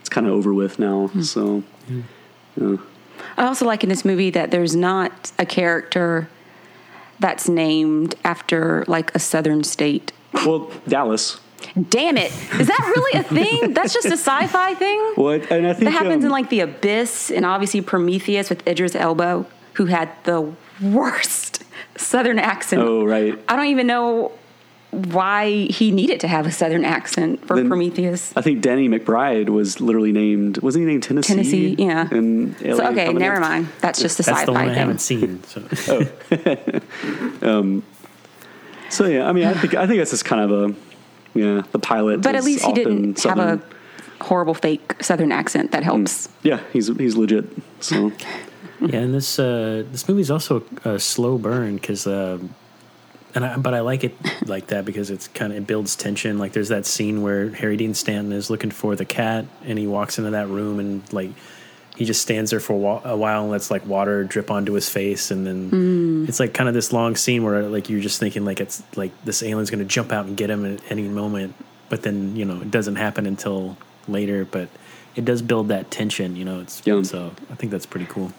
It's 0.00 0.08
kind 0.08 0.26
of 0.26 0.34
over 0.34 0.54
with 0.54 0.78
now. 0.78 1.08
Hmm. 1.08 1.22
So 1.22 1.64
I 3.36 3.44
also 3.44 3.66
like 3.66 3.82
in 3.82 3.88
this 3.88 4.04
movie 4.04 4.30
that 4.30 4.50
there's 4.50 4.76
not 4.76 5.32
a 5.38 5.44
character 5.46 6.28
that's 7.18 7.48
named 7.48 8.14
after 8.24 8.84
like 8.86 9.14
a 9.14 9.18
southern 9.18 9.64
state. 9.64 10.12
well, 10.32 10.70
Dallas. 10.88 11.40
Damn 11.88 12.16
it. 12.16 12.32
Is 12.58 12.68
that 12.68 12.92
really 12.96 13.20
a 13.20 13.22
thing? 13.22 13.74
That's 13.74 13.92
just 13.92 14.06
a 14.06 14.12
sci 14.12 14.46
fi 14.46 14.74
thing? 14.74 14.98
What 15.14 15.50
and 15.50 15.66
I 15.66 15.72
think 15.72 15.84
That 15.84 15.92
happens 15.92 16.24
um, 16.24 16.26
in 16.26 16.30
like 16.30 16.48
The 16.48 16.60
Abyss 16.60 17.30
and 17.30 17.44
obviously 17.44 17.80
Prometheus 17.80 18.48
with 18.50 18.66
Idris 18.66 18.94
Elba, 18.94 19.46
who 19.74 19.86
had 19.86 20.10
the 20.24 20.52
worst 20.80 21.64
southern 21.96 22.38
accent. 22.38 22.82
Oh 22.82 23.04
right. 23.04 23.38
I 23.48 23.56
don't 23.56 23.66
even 23.66 23.86
know 23.86 24.32
why 24.92 25.50
he 25.68 25.90
needed 25.90 26.20
to 26.20 26.28
have 26.28 26.46
a 26.46 26.50
southern 26.50 26.84
accent 26.84 27.44
for 27.46 27.56
Then- 27.56 27.68
Prometheus. 27.68 28.32
I 28.36 28.40
think 28.40 28.62
Danny 28.62 28.88
McBride 28.88 29.48
was 29.50 29.80
literally 29.80 30.12
named. 30.12 30.58
Wasn't 30.58 30.80
he 30.82 30.86
named 30.90 31.02
Tennessee? 31.02 31.34
Tennessee, 31.34 31.74
yeah. 31.78 32.08
In 32.12 32.54
So, 32.58 32.70
okay, 32.72 33.06
Covenant? 33.06 33.18
never 33.18 33.40
mind. 33.40 33.68
That's 33.80 34.00
just 34.00 34.20
a 34.20 34.22
That's 34.22 34.44
the 34.44 34.52
one 34.52 34.68
sci-fi 34.68 34.74
I 34.74 34.78
haven't 34.78 35.00
seen. 35.00 35.42
So 35.44 35.60
So 38.88 39.06
yeah, 39.06 39.28
I 39.28 39.32
mean, 39.32 39.44
I 39.46 39.52
think 39.54 39.74
I 39.74 39.86
think 39.86 39.98
that's 39.98 40.12
just 40.12 40.24
kind 40.24 40.50
of 40.50 40.70
a 40.70 40.74
yeah. 41.38 41.62
The 41.72 41.78
pilot, 41.78 42.22
But 42.22 42.36
at 42.36 42.44
least 42.44 42.64
he 42.64 42.72
didn't 42.72 43.16
Southern. 43.18 43.38
have 43.48 43.60
a 44.20 44.24
horrible 44.24 44.54
fake 44.54 44.94
southern 45.02 45.32
accent. 45.32 45.72
That 45.72 45.82
helps. 45.82 46.28
Yeah, 46.42 46.60
he's 46.72 46.86
he's 46.96 47.16
legit. 47.16 47.44
So 47.80 48.12
yeah, 48.80 49.00
and 49.00 49.12
this 49.14 49.38
uh, 49.38 49.82
this 49.90 50.08
movie's 50.08 50.30
also 50.30 50.62
a 50.84 50.98
slow 51.00 51.36
burn 51.36 51.74
because, 51.76 52.06
um 52.06 52.54
and 53.36 53.44
I, 53.44 53.56
but 53.56 53.74
I 53.74 53.80
like 53.80 54.02
it 54.02 54.14
like 54.46 54.68
that 54.68 54.84
because 54.84 55.10
it's 55.10 55.28
kind 55.28 55.52
of 55.52 55.58
it 55.58 55.66
builds 55.66 55.94
tension. 55.94 56.38
Like 56.38 56.52
there's 56.52 56.70
that 56.70 56.86
scene 56.86 57.22
where 57.22 57.50
Harry 57.50 57.76
Dean 57.76 57.94
Stanton 57.94 58.32
is 58.32 58.50
looking 58.50 58.70
for 58.70 58.96
the 58.96 59.04
cat, 59.04 59.44
and 59.62 59.78
he 59.78 59.86
walks 59.86 60.18
into 60.18 60.30
that 60.30 60.48
room 60.48 60.80
and 60.80 61.12
like 61.12 61.30
he 61.94 62.04
just 62.04 62.20
stands 62.20 62.50
there 62.50 62.60
for 62.60 62.72
a 62.72 62.76
whi- 62.76 63.02
a 63.04 63.16
while 63.16 63.42
and 63.42 63.50
lets 63.50 63.70
like 63.70 63.86
water 63.86 64.24
drip 64.24 64.50
onto 64.50 64.72
his 64.72 64.88
face, 64.88 65.30
and 65.30 65.46
then 65.46 65.70
mm. 65.70 66.28
it's 66.28 66.40
like 66.40 66.54
kind 66.54 66.68
of 66.68 66.74
this 66.74 66.92
long 66.92 67.14
scene 67.14 67.44
where 67.44 67.62
like 67.62 67.88
you're 67.90 68.00
just 68.00 68.18
thinking 68.18 68.44
like 68.44 68.60
it's 68.60 68.82
like 68.96 69.12
this 69.24 69.42
alien's 69.42 69.70
going 69.70 69.78
to 69.78 69.84
jump 69.84 70.12
out 70.12 70.26
and 70.26 70.36
get 70.36 70.50
him 70.50 70.64
at 70.64 70.80
any 70.90 71.06
moment, 71.06 71.54
but 71.90 72.02
then 72.02 72.34
you 72.34 72.44
know 72.46 72.60
it 72.62 72.70
doesn't 72.70 72.96
happen 72.96 73.26
until 73.26 73.76
later, 74.08 74.44
but. 74.44 74.68
It 75.14 75.24
does 75.24 75.40
build 75.40 75.68
that 75.68 75.90
tension, 75.90 76.36
you 76.36 76.44
know. 76.44 76.60
It's 76.60 76.82
Yeah. 76.84 77.00
so 77.02 77.32
I 77.50 77.54
think 77.54 77.72
that's 77.72 77.86
pretty 77.86 78.04
cool. 78.04 78.34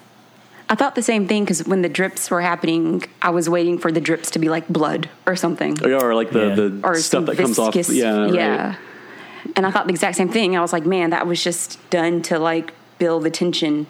I 0.69 0.75
thought 0.75 0.95
the 0.95 1.01
same 1.01 1.27
thing 1.27 1.43
because 1.45 1.65
when 1.65 1.81
the 1.81 1.89
drips 1.89 2.29
were 2.29 2.41
happening, 2.41 3.03
I 3.21 3.29
was 3.29 3.49
waiting 3.49 3.77
for 3.77 3.91
the 3.91 4.01
drips 4.01 4.31
to 4.31 4.39
be 4.39 4.49
like 4.49 4.67
blood 4.67 5.09
or 5.25 5.35
something. 5.35 5.81
or 5.85 6.13
like 6.13 6.31
the 6.31 6.47
Yeah. 6.47 6.55
the 6.55 6.79
or 6.83 6.95
stuff 6.95 7.03
some 7.19 7.25
that 7.25 7.37
comes 7.37 7.57
off. 7.57 7.73
viscous- 7.73 7.95
Yeah, 7.95 8.17
right. 8.25 8.33
yeah. 8.33 8.75
And 9.55 9.65
I 9.65 9.71
thought 9.71 9.85
the 9.87 9.93
exact 9.93 10.17
same 10.17 10.27
thing. 10.29 10.57
I 10.57 10.61
was 10.61 10.73
like, 10.73 10.85
man, 10.85 11.11
that 11.11 11.25
was 11.25 11.41
just 11.41 11.79
done 11.89 12.21
to 12.23 12.37
like 12.37 12.73
build 12.99 13.23
the 13.23 13.29
tension. 13.29 13.87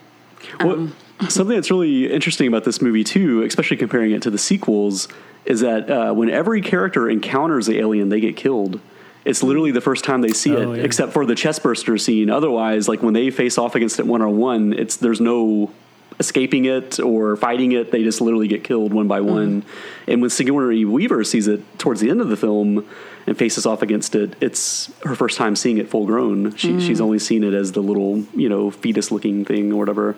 What, 0.62 0.78
something 1.30 1.56
that's 1.56 1.72
really 1.72 2.12
interesting 2.14 2.48
about 2.48 2.64
this 2.64 2.80
movie 2.80 3.04
too, 3.04 3.42
especially 3.42 3.78
comparing 3.78 4.12
it 4.12 4.22
to 4.22 4.30
the 4.30 4.38
sequels, 4.38 5.08
is 5.46 5.62
that 5.62 5.90
uh, 5.90 6.14
when 6.14 6.30
every 6.30 6.62
character 6.62 7.10
encounters 7.10 7.66
the 7.66 7.80
alien, 7.80 8.10
they 8.10 8.20
get 8.20 8.36
killed. 8.38 8.80
It's 9.26 9.42
literally 9.42 9.72
the 9.72 9.82
first 9.82 10.06
time 10.06 10.22
they 10.22 10.32
see 10.32 10.56
Oh, 10.56 10.74
it, 10.74 10.78
yeah. 10.78 10.84
except 10.84 11.12
for 11.12 11.26
the 11.26 11.34
chestburster 11.34 12.00
scene. 12.00 12.30
Otherwise, 12.30 12.88
like 12.88 13.02
when 13.02 13.14
they 13.16 13.32
face 13.32 13.58
off 13.58 13.74
against 13.74 14.00
it 14.00 14.06
one 14.06 14.22
on 14.22 14.38
one, 14.38 14.74
it's 14.74 14.96
there's 14.98 15.20
no 15.20 15.72
escaping 16.20 16.66
it 16.66 17.00
or 17.00 17.36
fighting 17.36 17.72
it. 17.72 17.92
They 17.92 18.04
just 18.04 18.22
literally 18.22 18.48
get 18.48 18.64
killed 18.64 18.94
one 18.94 19.08
by 19.08 19.20
hmm. 19.20 19.28
one. 19.28 19.66
And 20.08 20.22
when 20.22 20.30
Sigourney 20.30 20.86
Weaver 20.86 21.24
sees 21.24 21.48
it 21.48 21.62
towards 21.80 22.02
the 22.02 22.10
end 22.10 22.22
of 22.22 22.30
the 22.30 22.38
film 22.38 22.88
and 23.26 23.38
faces 23.38 23.66
off 23.66 23.82
against 23.82 24.16
it, 24.16 24.36
it's 24.42 24.92
her 25.04 25.16
first 25.16 25.38
time 25.38 25.56
seeing 25.56 25.78
it 25.78 25.90
full 25.90 26.06
grown. 26.06 26.56
She, 26.56 26.74
hmm. 26.74 26.80
She's 26.80 27.02
only 27.02 27.20
seen 27.20 27.44
it 27.44 27.54
as 27.54 27.74
the 27.74 27.82
little, 27.82 28.20
you 28.36 28.50
know, 28.50 28.72
fetus 28.72 29.12
looking 29.12 29.46
thing 29.46 29.72
or 29.72 29.78
whatever. 29.78 30.16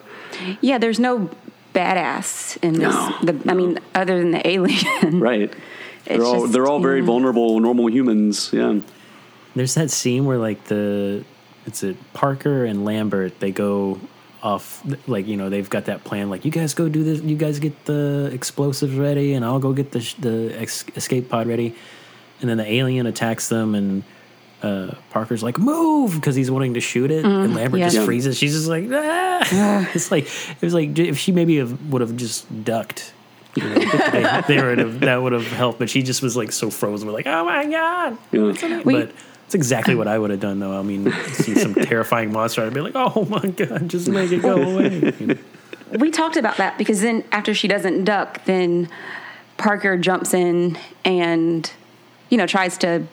Yeah, 0.62 0.78
there's 0.78 1.00
no 1.00 1.30
badass 1.74 2.58
in 2.64 2.74
this. 2.74 2.94
No, 2.94 3.18
the, 3.22 3.52
I 3.52 3.54
mean, 3.54 3.80
other 3.96 4.18
than 4.20 4.32
the 4.32 4.48
alien. 4.48 5.20
Right. 5.20 5.54
They're 6.06 6.24
all 6.24 6.42
just- 6.42 6.54
they're 6.54 6.68
all 6.68 6.80
very 6.80 7.02
yeah. 7.02 7.06
vulnerable, 7.06 7.60
normal 7.60 7.90
humans. 7.90 8.52
Yeah. 8.52 8.80
There's 9.56 9.76
that 9.76 9.92
scene 9.92 10.26
where 10.26 10.38
like 10.38 10.64
the 10.66 11.24
it's 11.66 11.84
a 11.84 11.94
Parker 12.14 12.66
and 12.66 12.86
Lambert 12.86 13.40
they 13.40 13.52
go 13.52 14.00
off 14.42 14.84
like 15.08 15.28
you 15.28 15.36
know 15.36 15.50
they've 15.50 15.70
got 15.70 15.86
that 15.86 16.04
plan 16.04 16.30
like 16.30 16.46
you 16.46 16.52
guys 16.52 16.74
go 16.74 16.88
do 16.88 17.04
this 17.04 17.22
you 17.22 17.36
guys 17.36 17.60
get 17.60 17.86
the 17.86 18.30
explosives 18.34 18.96
ready 18.96 19.34
and 19.34 19.44
I'll 19.44 19.60
go 19.60 19.74
get 19.74 19.92
the 19.92 20.00
the 20.20 20.56
ex- 20.60 20.86
escape 20.96 21.30
pod 21.30 21.48
ready. 21.48 21.76
And 22.42 22.50
then 22.50 22.58
the 22.58 22.72
alien 22.72 23.06
attacks 23.06 23.50
them 23.50 23.76
and 23.76 24.04
uh, 24.62 24.94
Parker's 25.10 25.44
like 25.44 25.58
move! 25.58 26.16
Because 26.16 26.36
he's 26.36 26.50
wanting 26.50 26.76
to 26.76 26.80
shoot 26.80 27.12
it 27.12 27.26
and 27.26 27.54
Lambert 27.54 27.82
yeah. 27.82 27.90
just 27.90 28.06
freezes. 28.06 28.38
She's 28.38 28.54
just 28.54 28.68
like 28.68 28.86
ah. 28.92 29.90
it's 29.94 30.12
like 30.12 30.26
it 30.26 30.62
was 30.62 30.74
like 30.74 30.98
if 30.98 31.18
she 31.18 31.32
maybe 31.32 31.58
have, 31.58 31.92
would 31.92 32.02
have 32.02 32.16
just 32.16 32.64
ducked 32.64 33.14
you 33.56 33.64
know, 33.64 33.76
they, 34.12 34.44
they 34.48 34.64
would 34.64 34.78
have 34.78 35.00
that 35.02 35.22
would 35.22 35.34
have 35.34 35.48
helped 35.48 35.80
but 35.80 35.90
she 35.90 36.02
just 36.02 36.22
was 36.22 36.38
like 36.38 36.52
so 36.52 36.70
frozen. 36.70 37.08
We're 37.08 37.14
like 37.14 37.28
oh 37.28 37.44
my 37.44 37.66
god! 37.66 38.18
Yeah. 38.32 38.82
We- 38.84 38.94
but 38.94 39.12
it's 39.50 39.56
exactly 39.56 39.96
what 39.96 40.08
I 40.08 40.20
would 40.20 40.30
have 40.30 40.40
done, 40.40 40.60
though. 40.60 40.78
I 40.78 40.84
mean, 40.84 41.12
see 41.34 41.56
some 41.56 41.74
terrifying 41.90 42.32
monster, 42.32 42.64
I'd 42.64 42.72
be 42.72 42.82
like, 42.82 42.94
"Oh 42.94 43.26
my 43.26 43.48
god, 43.48 43.90
just 43.90 44.08
make 44.08 44.32
it 44.32 44.44
go 44.44 44.62
away." 44.74 45.12
You 45.20 45.26
know? 45.26 45.38
we 45.98 46.12
talked 46.12 46.38
about 46.38 46.58
that 46.58 46.78
because 46.78 47.02
then 47.02 47.24
after 47.32 47.56
she 47.56 47.68
doesn't 47.68 48.04
duck, 48.04 48.46
then 48.46 48.88
Parker 49.58 49.98
jumps 49.98 50.36
in 50.36 50.78
and 51.04 51.72
you 52.30 52.38
know 52.38 52.46
tries 52.46 52.78
to, 52.78 53.08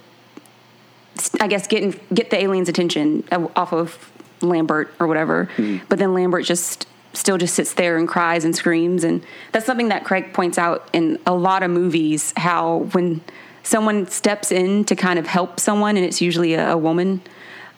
I 1.41 1.47
guess, 1.49 1.67
get 1.67 1.83
in, 1.83 1.99
get 2.13 2.29
the 2.29 2.37
alien's 2.37 2.69
attention 2.69 3.25
off 3.33 3.73
of 3.73 4.13
Lambert 4.43 4.93
or 5.01 5.07
whatever. 5.07 5.45
Hmm. 5.57 5.79
But 5.89 5.99
then 5.99 6.13
Lambert 6.13 6.45
just 6.45 6.87
still 7.15 7.39
just 7.39 7.55
sits 7.55 7.73
there 7.73 7.97
and 7.97 8.07
cries 8.07 8.45
and 8.45 8.55
screams, 8.55 9.05
and 9.05 9.25
that's 9.53 9.65
something 9.65 9.89
that 9.89 10.05
Craig 10.05 10.35
points 10.35 10.59
out 10.59 10.87
in 10.93 11.19
a 11.25 11.33
lot 11.33 11.63
of 11.63 11.71
movies. 11.71 12.35
How 12.37 12.91
when 12.93 13.23
someone 13.67 14.07
steps 14.07 14.53
in 14.53 14.85
to 14.85 14.95
kind 14.97 15.19
of 15.19 15.27
help 15.27 15.59
someone, 15.61 15.97
and 15.97 16.07
it's 16.07 16.21
usually 16.23 16.55
a, 16.55 16.73
a 16.73 16.77
woman. 16.79 17.21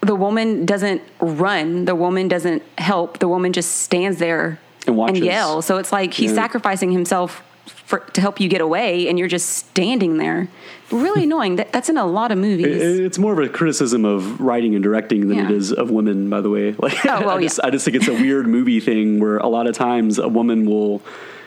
The 0.01 0.15
woman 0.15 0.65
doesn't 0.67 1.03
run. 1.21 1.87
The 1.87 1.95
woman 1.95 2.29
doesn't 2.29 2.63
help. 2.79 3.19
The 3.19 3.27
woman 3.29 3.53
just 3.53 3.79
stands 3.79 4.19
there 4.19 4.61
And 4.87 4.97
watches. 4.97 5.21
yells. 5.21 5.67
So 5.67 5.79
it's 5.79 5.91
like 5.93 6.15
he's 6.15 6.31
Yeah. 6.31 6.37
sacrificing 6.43 6.93
himself 6.93 7.43
for, 7.87 8.01
to 8.01 8.21
help 8.21 8.39
you 8.39 8.49
get 8.49 8.61
away, 8.61 9.09
and 9.09 9.19
you're 9.19 9.29
just 9.29 9.49
standing 9.49 10.19
there. 10.19 10.49
Really 10.91 11.23
hmm. 11.23 11.31
annoying. 11.33 11.57
That, 11.57 11.73
that's 11.73 11.89
in 11.89 11.97
a 11.97 12.07
lot 12.07 12.31
of 12.33 12.39
movies. 12.39 12.67
It- 12.67 13.05
It's 13.05 13.19
more 13.19 13.33
of 13.33 13.39
a 13.39 13.49
criticism 13.49 14.05
of 14.05 14.41
writing 14.41 14.75
and 14.75 14.83
directing 14.85 15.29
than 15.29 15.39
it 15.39 15.51
Yeah. 15.51 15.57
is 15.57 15.73
of 15.73 15.91
women, 15.91 16.29
by 16.31 16.43
the 16.43 16.51
way. 16.51 16.73
Like, 16.79 17.05
Oh, 17.07 17.21
well, 17.27 17.31
I, 17.39 17.43
just, 17.43 17.59
yeah. 17.63 17.67
I 17.67 17.71
just 17.71 17.85
think 17.87 17.97
it's 17.97 18.09
a 18.09 18.13
weird 18.13 18.47
movie 18.47 18.81
thing 18.81 19.21
where 19.21 19.39
a 19.39 19.49
lot 19.49 19.67
of 19.67 19.75
times 19.75 20.19
a 20.19 20.29
woman 20.29 20.67
will, 20.67 21.01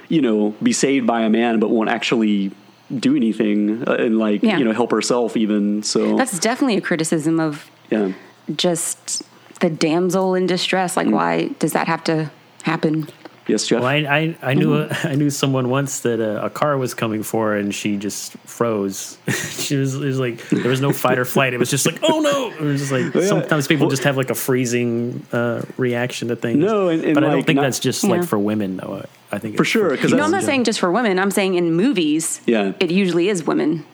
you 0.09 0.21
know, 0.21 0.55
be 0.61 0.73
saved 0.73 1.05
by 1.07 1.21
a 1.21 1.29
man, 1.29 1.59
but 1.59 1.69
won't 1.69 1.89
actually 1.89 2.51
do 2.99 3.15
anything 3.15 3.83
uh, 3.87 3.93
and 3.93 4.17
like 4.19 4.43
Yeah. 4.43 4.57
you 4.57 4.65
know 4.65 4.73
help 4.73 4.91
herself 4.91 5.35
even. 5.37 5.83
So 5.83 6.17
that's 6.17 6.39
definitely 6.39 6.77
a 6.77 6.81
criticism 6.81 7.39
of 7.39 7.69
yeah, 7.89 8.13
just 8.55 9.23
the 9.59 9.69
damsel 9.69 10.35
in 10.35 10.47
distress. 10.47 10.97
Like, 10.97 11.07
why 11.07 11.47
does 11.59 11.73
that 11.73 11.87
have 11.87 12.03
to 12.05 12.31
happen? 12.63 13.07
yes, 13.47 13.67
Jeff. 13.67 13.81
Well, 13.81 13.89
I, 13.89 13.95
I, 13.97 14.35
I 14.41 14.53
knew 14.53 14.75
a, 14.75 14.87
I 15.03 15.15
knew 15.15 15.29
someone 15.29 15.69
once 15.69 16.01
that 16.01 16.19
a, 16.19 16.45
a 16.45 16.49
car 16.49 16.77
was 16.77 16.93
coming 16.93 17.21
for 17.23 17.49
her 17.49 17.57
and 17.57 17.73
she 17.75 17.97
just 17.97 18.33
froze. 18.45 19.17
she 19.29 19.75
was 19.75 19.95
it 19.95 19.99
was 20.05 20.19
like 20.19 20.47
there 20.49 20.69
was 20.69 20.79
no 20.81 20.93
fight 20.93 21.17
or 21.19 21.25
flight. 21.25 21.53
It 21.53 21.59
was 21.59 21.69
just 21.69 21.85
like 21.85 21.99
oh 22.03 22.19
no. 22.21 22.51
It 22.51 22.61
was 22.61 22.79
just 22.81 22.91
like 22.91 23.13
Yeah. 23.13 23.27
sometimes 23.27 23.67
people 23.67 23.87
Well- 23.87 23.91
just 23.91 24.03
have 24.03 24.15
like 24.17 24.29
a 24.29 24.35
freezing 24.35 25.25
uh, 25.31 25.63
reaction 25.77 26.27
to 26.29 26.35
things. 26.35 26.59
No, 26.59 26.89
and- 26.89 27.03
and 27.03 27.13
but 27.15 27.23
I 27.23 27.29
don't 27.31 27.43
think 27.45 27.57
not- 27.57 27.63
that's 27.63 27.79
just 27.79 28.03
Yeah. 28.03 28.11
like 28.11 28.23
for 28.25 28.39
women 28.39 28.77
though. 28.77 29.05
I 29.31 29.39
think 29.39 29.57
For 29.57 29.65
sure. 29.65 29.91
Because 29.91 30.11
No, 30.11 30.23
I'm 30.23 30.31
not 30.31 30.43
saying 30.43 30.65
just 30.65 30.79
for 30.79 30.91
women. 30.91 31.19
I'm 31.19 31.31
saying 31.31 31.55
in 31.55 31.73
movies, 31.73 32.41
Yeah. 32.45 32.73
it 32.79 32.91
usually 32.91 33.29
is 33.29 33.45
women. 33.45 33.85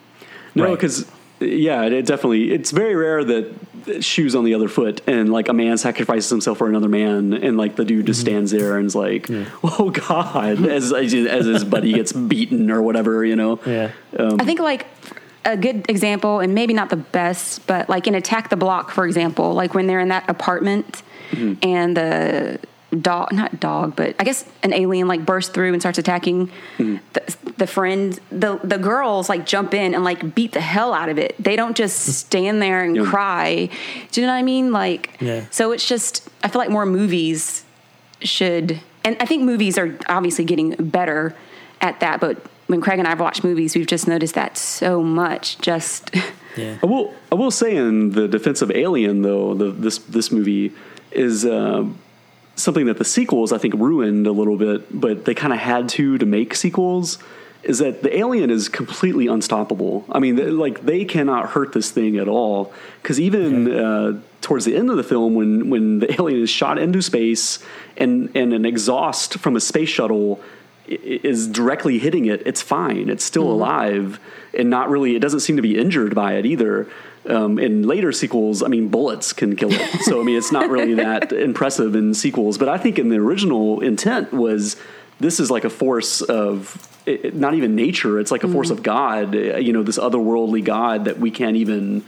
No, 0.56 0.66
Right. 0.66 0.72
because 0.72 1.06
yeah, 1.40 1.84
it, 1.84 1.94
it 1.94 2.06
definitely. 2.06 2.52
It's 2.52 2.72
very 2.72 2.96
rare 2.96 3.24
that 3.24 3.54
shoes 4.02 4.36
on 4.36 4.44
the 4.44 4.54
other 4.54 4.68
foot 4.68 5.02
and 5.08 5.32
like 5.32 5.48
a 5.48 5.54
man 5.54 5.78
sacrifices 5.78 6.30
himself 6.30 6.58
for 6.58 6.68
another 6.68 6.90
man, 6.90 7.34
and 7.34 7.58
like 7.58 7.76
the 7.76 7.86
dude 7.86 8.08
just 8.08 8.22
mm-hmm. 8.22 8.30
stands 8.30 8.52
there 8.52 8.78
and 8.78 8.88
is 8.88 8.96
like, 8.96 9.30
"Oh 9.64 9.92
God," 9.92 10.66
as 10.66 10.92
as 10.92 11.12
his 11.12 11.64
buddy 11.64 11.94
gets 11.94 12.12
beaten 12.12 12.72
or 12.72 12.82
whatever, 12.82 13.24
you 13.24 13.36
know. 13.36 13.60
Yeah. 13.66 13.92
Um, 14.18 14.42
I 14.42 14.46
think 14.46 14.60
like 14.60 14.88
a 15.46 15.56
good 15.56 15.90
example, 15.90 16.40
and 16.40 16.54
maybe 16.54 16.74
not 16.74 16.90
the 16.90 16.98
best, 16.98 17.66
but 17.68 17.88
like 17.88 18.08
in 18.08 18.16
Attack 18.16 18.50
the 18.50 18.58
Block, 18.58 18.92
for 18.92 19.06
example, 19.06 19.54
like 19.54 19.74
when 19.74 19.88
they're 19.88 20.00
in 20.00 20.10
that 20.10 20.30
apartment 20.30 21.04
mm-hmm. 21.32 21.54
and 21.62 21.96
the 21.96 22.60
dog, 23.02 23.32
not 23.34 23.60
dog, 23.60 23.96
but 23.96 24.16
I 24.20 24.24
guess 24.24 24.46
an 24.64 24.74
alien 24.74 25.08
like 25.08 25.26
bursts 25.26 25.52
through 25.54 25.74
and 25.74 25.82
starts 25.82 25.98
attacking 25.98 26.50
the, 26.78 27.36
the 27.58 27.68
friend. 27.68 28.18
The 28.32 28.60
the 28.64 28.78
girls 28.78 29.28
like 29.30 29.46
jump 29.46 29.74
in 29.74 29.94
and 29.94 30.04
like 30.04 30.34
beat 30.36 30.54
the 30.54 30.62
hell 30.62 30.94
out 30.94 31.10
of 31.10 31.18
it. 31.18 31.36
They 31.42 31.56
don't 31.56 31.76
just 31.76 32.00
stand 32.00 32.62
there 32.62 32.84
and 32.84 32.96
Yeah. 32.96 33.04
cry. 33.06 33.70
Do 34.12 34.22
you 34.22 34.28
know 34.28 34.34
what 34.34 34.40
I 34.40 34.44
mean? 34.44 34.72
Like, 34.72 35.18
Yeah. 35.20 35.46
so 35.52 35.72
it's 35.72 35.88
just 35.88 36.28
I 36.44 36.48
feel 36.48 36.60
like 36.60 36.70
more 36.70 36.86
movies 36.86 37.64
should, 38.22 38.80
and 39.04 39.18
I 39.20 39.26
think 39.26 39.44
movies 39.44 39.78
are 39.78 39.98
obviously 40.10 40.46
getting 40.46 40.72
better 40.80 41.36
at 41.82 42.00
that. 42.00 42.20
But 42.20 42.38
when 42.68 42.82
Craig 42.82 43.00
and 43.00 43.08
I've 43.08 43.20
watched 43.20 43.44
movies, 43.44 43.76
we've 43.76 43.86
just 43.88 44.08
noticed 44.08 44.34
that 44.36 44.58
so 44.58 45.04
much. 45.04 45.58
Just 45.60 46.12
Yeah. 46.56 46.78
I 46.82 46.86
will. 46.88 47.14
I 47.32 47.36
will 47.36 47.52
say 47.52 47.76
in 47.76 48.12
the 48.14 48.28
defense 48.28 48.64
of 48.64 48.72
Alien, 48.72 49.22
though, 49.22 49.54
the, 49.54 49.70
this 49.72 50.00
this 50.00 50.32
movie 50.32 50.72
is 51.12 51.46
um, 51.46 52.00
something 52.58 52.88
that 52.88 52.98
the 52.98 53.06
sequels 53.06 53.54
I 53.54 53.58
think 53.58 53.76
ruined 53.76 54.28
a 54.28 54.32
little 54.32 54.58
bit, 54.58 55.00
but 55.00 55.26
they 55.26 55.34
kind 55.34 55.54
of 55.54 55.60
had 55.60 55.88
to 55.90 56.18
to 56.18 56.26
make 56.26 56.56
sequels. 56.56 57.18
Is 57.64 57.80
that 57.80 58.04
the 58.04 58.16
alien 58.16 58.50
is 58.50 58.70
completely 58.70 59.28
unstoppable? 59.28 60.06
I 60.12 60.20
mean, 60.20 60.58
like 60.58 60.86
they 60.86 61.06
cannot 61.06 61.50
hurt 61.50 61.74
this 61.74 61.92
thing 61.92 62.18
at 62.18 62.28
all. 62.28 62.74
Because 63.02 63.20
even 63.20 63.74
uh, 63.74 64.22
towards 64.42 64.66
the 64.66 64.76
end 64.76 64.90
of 64.90 64.98
the 64.98 65.04
film, 65.04 65.36
when 65.36 65.70
when 65.70 66.00
the 66.00 66.12
alien 66.20 66.44
is 66.44 66.50
shot 66.50 66.78
into 66.78 67.02
space 67.02 67.60
and 67.96 68.30
and 68.36 68.54
an 68.54 68.66
exhaust 68.66 69.40
from 69.40 69.56
a 69.56 69.60
space 69.60 69.90
shuttle 69.90 70.42
is 70.88 71.48
directly 71.48 72.00
hitting 72.00 72.26
it, 72.26 72.42
it's 72.46 72.62
fine. 72.62 73.10
It's 73.10 73.24
still 73.24 73.50
alive 73.50 74.20
and 74.54 74.70
not 74.70 74.90
really. 74.90 75.16
It 75.16 75.20
doesn't 75.20 75.42
seem 75.42 75.58
to 75.58 75.62
be 75.62 75.78
injured 75.78 76.16
by 76.16 76.34
it 76.34 76.46
either. 76.46 76.90
Um, 77.30 77.60
in 77.60 77.84
later 77.84 78.12
sequels, 78.12 78.64
I 78.64 78.68
mean, 78.68 78.88
bullets 78.90 79.34
can 79.34 79.56
kill 79.56 79.72
it. 79.72 80.02
So 80.04 80.22
I 80.22 80.24
mean, 80.24 80.38
it's 80.38 80.52
not 80.52 80.70
really 80.70 80.94
that 81.06 81.32
impressive 81.34 81.96
in 81.96 82.14
sequels. 82.14 82.58
But 82.58 82.70
I 82.70 82.78
think 82.78 82.98
in 83.00 83.10
the 83.10 83.18
original 83.18 83.82
intent 83.82 84.32
was 84.34 84.76
this 85.20 85.40
is 85.40 85.50
like 85.50 85.64
a 85.66 85.70
force 85.70 86.22
of 86.22 86.88
it, 87.06 87.36
not 87.36 87.54
even 87.54 87.76
nature. 87.76 88.20
It's 88.20 88.32
like 88.32 88.44
a 88.44 88.48
force 88.48 88.70
of 88.70 88.84
God. 88.84 89.36
uh, 89.36 89.58
You 89.58 89.74
know, 89.74 89.84
this 89.84 89.98
otherworldly 89.98 90.64
God 90.64 91.06
that 91.06 91.20
we 91.20 91.32
can't 91.32 91.56
even 91.56 92.04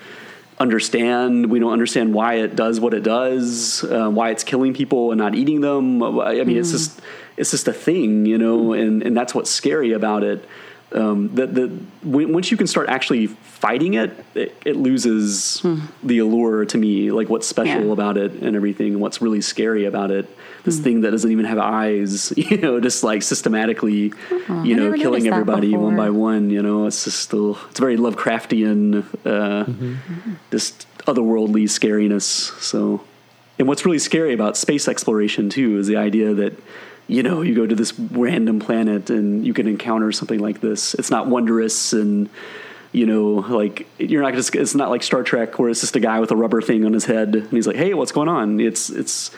understand. 0.60 1.49
We 1.49 1.60
don't 1.60 1.71
understand 1.71 2.13
why 2.13 2.36
it 2.36 2.55
does 2.55 2.79
what 2.79 2.93
it 2.93 3.03
does, 3.03 3.84
uh, 3.84 4.10
why 4.10 4.29
it's 4.32 4.43
killing 4.43 4.73
people 4.73 5.12
and 5.12 5.17
not 5.17 5.34
eating 5.36 5.62
them. 5.62 6.03
I 6.03 6.43
mean, 6.43 6.58
it's 6.58 6.71
just 6.71 7.01
it's 7.38 7.51
just 7.51 7.67
a 7.67 7.73
thing, 7.73 8.25
you 8.25 8.38
know, 8.38 8.73
and 8.73 9.01
and 9.01 9.15
that's 9.15 9.34
what's 9.34 9.49
scary 9.49 9.93
about 9.93 10.23
it. 10.23 10.45
Um, 10.91 11.36
that 11.36 11.54
the 11.54 11.67
when, 12.02 12.34
once 12.34 12.49
you 12.49 12.58
can 12.58 12.65
start 12.65 12.89
actually 12.89 13.28
fighting 13.28 13.93
it, 13.93 14.12
it, 14.34 14.56
it 14.65 14.75
loses 14.75 15.63
the 16.02 16.17
allure 16.19 16.65
to 16.65 16.78
me. 16.78 17.12
Like 17.12 17.30
what's 17.30 17.45
special 17.47 17.86
Yeah. 17.88 17.93
about 17.93 18.17
it 18.17 18.32
and 18.41 18.56
everything, 18.56 18.93
and 18.93 19.02
what's 19.02 19.21
really 19.21 19.41
scary 19.41 19.86
about 19.86 20.10
it. 20.10 20.28
This 20.63 20.80
thing 20.80 21.02
that 21.02 21.12
doesn't 21.12 21.32
even 21.32 21.45
have 21.45 21.58
eyes, 21.60 22.34
you 22.38 22.58
know, 22.58 22.80
just 22.80 23.04
like 23.04 23.21
systematically, 23.23 24.12
you 24.63 24.75
know, 24.75 24.91
killing 24.93 24.97
noticed 24.97 25.23
that 25.25 25.34
everybody 25.34 25.78
one 25.78 25.95
by 25.95 26.10
one. 26.10 26.49
You 26.49 26.62
know, 26.63 26.88
it's 26.88 27.04
just 27.04 27.19
still 27.19 27.58
it's 27.69 27.80
very 27.80 27.95
Lovecraftian, 27.95 29.06
uh, 29.25 29.65
just 30.52 30.88
otherworldly 31.06 31.63
scariness. 31.63 32.23
So, 32.62 33.02
and 33.58 33.67
what's 33.67 33.86
really 33.86 33.99
scary 33.99 34.34
about 34.34 34.58
space 34.58 34.88
exploration 34.88 35.49
too 35.49 35.78
is 35.78 35.88
the 35.88 35.97
idea 35.97 36.34
that 36.34 36.54
you 37.10 37.24
know 37.24 37.41
you 37.41 37.54
go 37.56 37.65
to 37.67 37.76
this 37.76 37.98
random 38.00 38.60
planet 38.60 39.10
and 39.10 39.45
you 39.45 39.54
can 39.54 39.67
encounter 39.67 40.12
something 40.12 40.39
like 40.39 40.62
this. 40.62 40.93
It's 40.93 41.10
not 41.12 41.28
wondrous 41.28 41.91
and 41.91 42.30
you 42.91 43.06
know 43.06 43.34
like 43.54 43.88
you're 44.00 44.22
not 44.22 44.34
just 44.34 44.56
it's 44.56 44.74
not 44.76 44.89
like 44.89 45.04
Star 45.04 45.24
Trek 45.24 45.60
where 45.60 45.69
it's 45.69 45.82
just 45.82 45.95
a 45.95 46.00
guy 46.00 46.19
with 46.19 46.32
a 46.32 46.36
rubber 46.36 46.62
thing 46.62 46.86
on 46.86 46.93
his 46.93 47.06
head 47.06 47.36
and 47.36 47.50
he's 47.52 47.67
like 47.67 47.76
hey 47.76 47.93
what's 47.93 48.12
going 48.12 48.28
on 48.30 48.60
it's 48.60 48.89
it's 48.89 49.30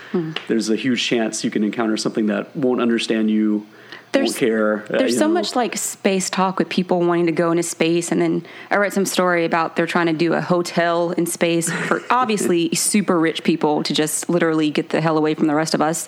there's 0.47 0.69
a 0.69 0.75
huge 0.77 1.03
chance 1.03 1.43
you 1.43 1.51
can 1.51 1.63
encounter 1.63 1.97
something 1.97 2.27
that 2.27 2.55
won't 2.55 2.79
understand 2.81 3.29
you 3.29 3.65
There's- 4.13 4.29
won't 4.29 4.37
care. 4.37 4.83
uh, 4.83 4.99
There's 4.99 5.13
you 5.13 5.19
so 5.19 5.27
know. 5.27 5.33
much 5.33 5.53
like 5.55 5.75
space 5.77 6.29
talk 6.29 6.59
with 6.59 6.69
people 6.69 7.01
wanting 7.01 7.25
to 7.25 7.31
go 7.33 7.51
into 7.51 7.63
space, 7.63 8.11
and 8.11 8.21
then 8.21 8.45
I 8.69 8.75
read 8.77 8.93
some 8.93 9.05
story 9.05 9.43
about 9.45 9.75
they're 9.75 9.85
trying 9.87 10.07
to 10.07 10.13
do 10.13 10.33
a 10.33 10.41
hotel 10.41 11.11
in 11.11 11.25
space 11.25 11.69
for 11.71 12.01
obviously 12.09 12.73
super 12.75 13.17
rich 13.19 13.43
people 13.43 13.83
to 13.83 13.93
just 13.93 14.29
literally 14.29 14.69
get 14.71 14.89
the 14.89 14.99
hell 15.01 15.17
away 15.17 15.33
from 15.33 15.47
the 15.47 15.55
rest 15.55 15.73
of 15.73 15.81
us. 15.81 16.07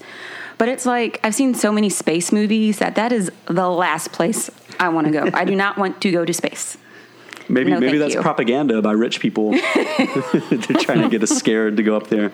But 0.63 0.69
it's 0.69 0.85
like 0.85 1.19
I've 1.25 1.35
seen 1.35 1.55
so 1.55 1.73
many 1.73 1.89
space 1.89 2.31
movies 2.31 2.79
that 2.79 2.95
that 2.95 3.11
is 3.11 3.29
the 3.47 3.67
last 3.67 4.13
place 4.13 4.49
I 4.79 4.87
want 4.87 5.07
to 5.07 5.11
go. 5.11 5.29
I 5.33 5.43
do 5.43 5.57
not 5.57 5.77
want 5.77 6.01
to 6.03 6.09
go 6.09 6.23
to 6.23 6.33
space. 6.33 6.77
Maybe 7.49 7.69
No, 7.69 7.81
maybe 7.81 7.97
that's 7.97 8.13
you. 8.13 8.21
propaganda 8.21 8.81
by 8.81 8.93
rich 8.93 9.19
people. 9.19 9.51
They're 9.75 10.79
trying 10.79 11.01
to 11.01 11.09
get 11.09 11.21
us 11.21 11.31
scared 11.31 11.75
to 11.75 11.83
go 11.83 11.97
up 11.97 12.07
there. 12.07 12.31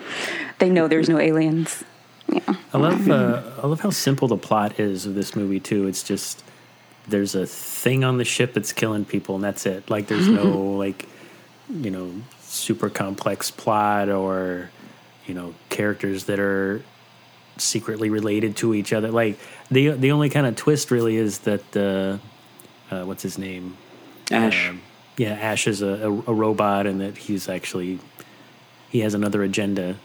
They 0.60 0.70
know 0.70 0.86
there's 0.86 1.08
no 1.08 1.18
aliens. 1.18 1.82
Yeah. 2.32 2.54
I 2.72 2.78
love 2.78 3.10
uh, 3.10 3.42
I 3.64 3.66
love 3.66 3.80
how 3.80 3.90
simple 3.90 4.28
the 4.28 4.36
plot 4.36 4.78
is 4.78 5.06
of 5.06 5.16
this 5.16 5.34
movie 5.34 5.58
too. 5.58 5.88
It's 5.88 6.04
just 6.04 6.44
there's 7.08 7.34
a 7.34 7.46
thing 7.46 8.04
on 8.04 8.18
the 8.18 8.24
ship 8.24 8.54
that's 8.54 8.72
killing 8.72 9.04
people, 9.04 9.34
and 9.34 9.42
that's 9.42 9.66
it. 9.66 9.90
Like 9.90 10.06
there's 10.06 10.28
no 10.28 10.56
like 10.78 11.08
you 11.68 11.90
know 11.90 12.12
super 12.42 12.90
complex 12.90 13.50
plot 13.50 14.08
or 14.08 14.70
you 15.26 15.34
know 15.34 15.52
characters 15.68 16.26
that 16.26 16.38
are 16.38 16.84
secretly 17.60 18.10
related 18.10 18.56
to 18.56 18.74
each 18.74 18.92
other. 18.92 19.10
Like 19.10 19.38
the 19.70 19.90
the 19.90 20.12
only 20.12 20.30
kind 20.30 20.46
of 20.46 20.56
twist 20.56 20.90
really 20.90 21.16
is 21.16 21.38
that 21.40 21.76
uh, 21.76 22.94
uh, 22.94 23.04
what's 23.04 23.22
his 23.22 23.38
name 23.38 23.76
Ash. 24.30 24.68
Um, 24.68 24.82
yeah, 25.16 25.32
Ash 25.32 25.66
is 25.66 25.82
a, 25.82 25.86
a, 25.86 26.10
a 26.10 26.34
robot, 26.34 26.86
and 26.86 27.00
that 27.00 27.16
he's 27.16 27.48
actually 27.48 27.98
he 28.88 29.00
has 29.00 29.14
another 29.14 29.42
agenda, 29.42 29.96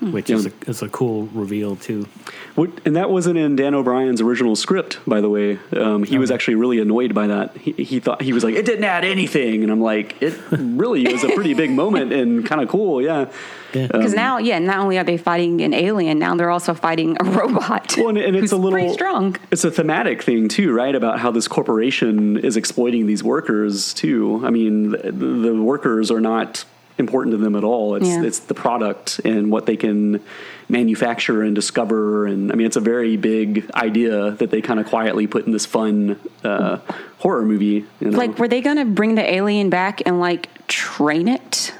which 0.00 0.30
is 0.30 0.46
a, 0.46 0.52
is 0.66 0.82
a 0.82 0.88
cool 0.88 1.26
reveal 1.28 1.76
too. 1.76 2.06
What, 2.54 2.70
and 2.84 2.96
that 2.96 3.10
wasn't 3.10 3.38
in 3.38 3.56
Dan 3.56 3.74
O'Bannon's 3.74 4.20
original 4.20 4.56
script, 4.56 4.98
by 5.06 5.20
the 5.20 5.28
way. 5.28 5.58
Um, 5.72 6.04
he 6.04 6.18
was 6.18 6.30
actually 6.30 6.56
really 6.56 6.80
annoyed 6.80 7.14
by 7.14 7.26
that. 7.28 7.56
He, 7.56 7.72
he 7.72 8.00
thought 8.00 8.22
he 8.22 8.32
was 8.32 8.44
like, 8.44 8.54
it 8.54 8.66
didn't 8.66 8.84
add 8.84 9.04
anything, 9.04 9.62
and 9.62 9.72
I'm 9.72 9.80
like, 9.80 10.20
it 10.20 10.38
really 10.50 11.10
was 11.10 11.24
a 11.24 11.30
pretty 11.30 11.54
big 11.54 11.70
moment 11.70 12.12
and 12.12 12.44
kind 12.44 12.60
of 12.60 12.68
cool, 12.68 13.00
yeah. 13.00 13.30
Because 13.72 14.14
now, 14.14 14.38
yeah, 14.38 14.58
not 14.58 14.78
only 14.78 14.98
are 14.98 15.04
they 15.04 15.16
fighting 15.16 15.60
an 15.62 15.74
alien, 15.74 16.18
now 16.18 16.34
they're 16.34 16.50
also 16.50 16.74
fighting 16.74 17.16
a 17.20 17.24
robot. 17.30 17.94
Well, 17.96 18.10
and, 18.10 18.18
and 18.18 18.36
it's 18.36 18.52
a 18.52 18.56
little 18.56 18.78
pretty 18.78 18.92
strong. 18.92 19.36
It's 19.50 19.64
a 19.64 19.70
thematic 19.70 20.22
thing 20.22 20.48
too, 20.48 20.72
right? 20.72 20.94
About 20.94 21.20
how 21.20 21.30
this 21.30 21.48
corporation 21.48 22.36
is 22.38 22.56
exploiting 22.56 23.06
these 23.06 23.22
workers 23.22 23.94
too. 23.94 24.42
I 24.44 24.50
mean, 24.50 24.90
the, 24.90 25.12
the 25.12 25.62
workers 25.62 26.10
are 26.10 26.20
not 26.20 26.64
important 26.98 27.32
to 27.32 27.38
them 27.38 27.56
at 27.56 27.64
all. 27.64 27.96
It's 27.96 28.06
Yeah. 28.06 28.22
it's 28.22 28.40
the 28.40 28.54
product 28.54 29.20
and 29.24 29.50
what 29.50 29.66
they 29.66 29.76
can 29.76 30.20
manufacture 30.68 31.42
and 31.42 31.54
discover. 31.54 32.26
And 32.26 32.52
I 32.52 32.54
mean, 32.54 32.66
it's 32.66 32.76
a 32.76 32.80
very 32.80 33.16
big 33.16 33.68
idea 33.74 34.32
that 34.32 34.50
they 34.50 34.60
kind 34.60 34.78
of 34.78 34.86
quietly 34.86 35.26
put 35.26 35.46
in 35.46 35.52
this 35.52 35.66
fun 35.66 36.20
uh, 36.44 36.78
horror 37.18 37.44
movie. 37.44 37.84
You 38.00 38.10
know? 38.10 38.18
Like, 38.18 38.38
were 38.38 38.48
they 38.48 38.60
going 38.60 38.76
to 38.76 38.84
bring 38.84 39.16
the 39.16 39.28
alien 39.34 39.70
back 39.70 40.02
and 40.06 40.20
like 40.20 40.48
train 40.68 41.26
it? 41.26 41.72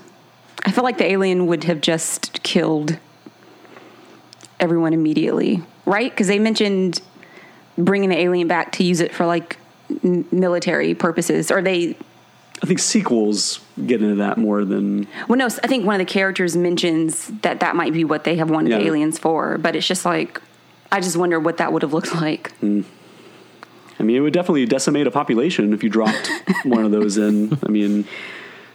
I 0.71 0.73
felt 0.73 0.85
like 0.85 0.99
the 0.99 1.11
alien 1.11 1.49
would 1.49 1.65
have 1.65 1.81
just 1.81 2.45
killed 2.45 2.97
everyone 4.61 4.93
immediately, 4.93 5.65
right? 5.85 6.13
Because 6.13 6.29
they 6.29 6.39
mentioned 6.39 7.03
bringing 7.77 8.11
the 8.11 8.17
alien 8.17 8.47
back 8.47 8.71
to 8.75 8.85
use 8.85 9.01
it 9.01 9.13
for 9.13 9.27
like 9.27 9.59
military 10.05 10.95
purposes, 10.95 11.51
or 11.51 11.61
they. 11.61 11.97
I 12.63 12.67
think 12.67 12.79
sequels 12.79 13.59
get 13.85 14.01
into 14.01 14.15
that 14.17 14.39
more 14.39 14.65
than 14.65 15.09
Well, 15.27 15.39
no, 15.39 15.47
I 15.47 15.67
think 15.67 15.85
one 15.87 16.01
of 16.01 16.07
the 16.07 16.13
characters 16.13 16.57
mentions 16.57 17.27
that 17.43 17.59
that 17.59 17.75
might 17.75 17.93
be 17.93 18.05
what 18.05 18.23
they 18.23 18.37
have 18.37 18.49
wanted 18.49 18.71
the 18.71 18.79
aliens 18.79 19.19
for, 19.19 19.59
but 19.59 19.75
it's 19.75 19.89
just 19.89 20.05
like, 20.05 20.41
I 20.93 21.01
just 21.01 21.17
wonder 21.17 21.41
what 21.41 21.57
that 21.57 21.73
would 21.73 21.83
have 21.83 21.93
looked 21.93 22.15
like. 22.15 22.53
Hmm. 22.59 22.83
I 23.99 24.05
mean, 24.05 24.15
it 24.15 24.21
would 24.21 24.33
definitely 24.33 24.67
decimate 24.67 25.09
a 25.09 25.11
population 25.11 25.75
if 25.75 25.83
you 25.83 25.91
dropped 25.91 26.31
one 26.63 26.85
of 26.85 26.93
those 26.93 27.17
in. 27.17 27.59
I 27.67 27.71
mean, 27.71 28.07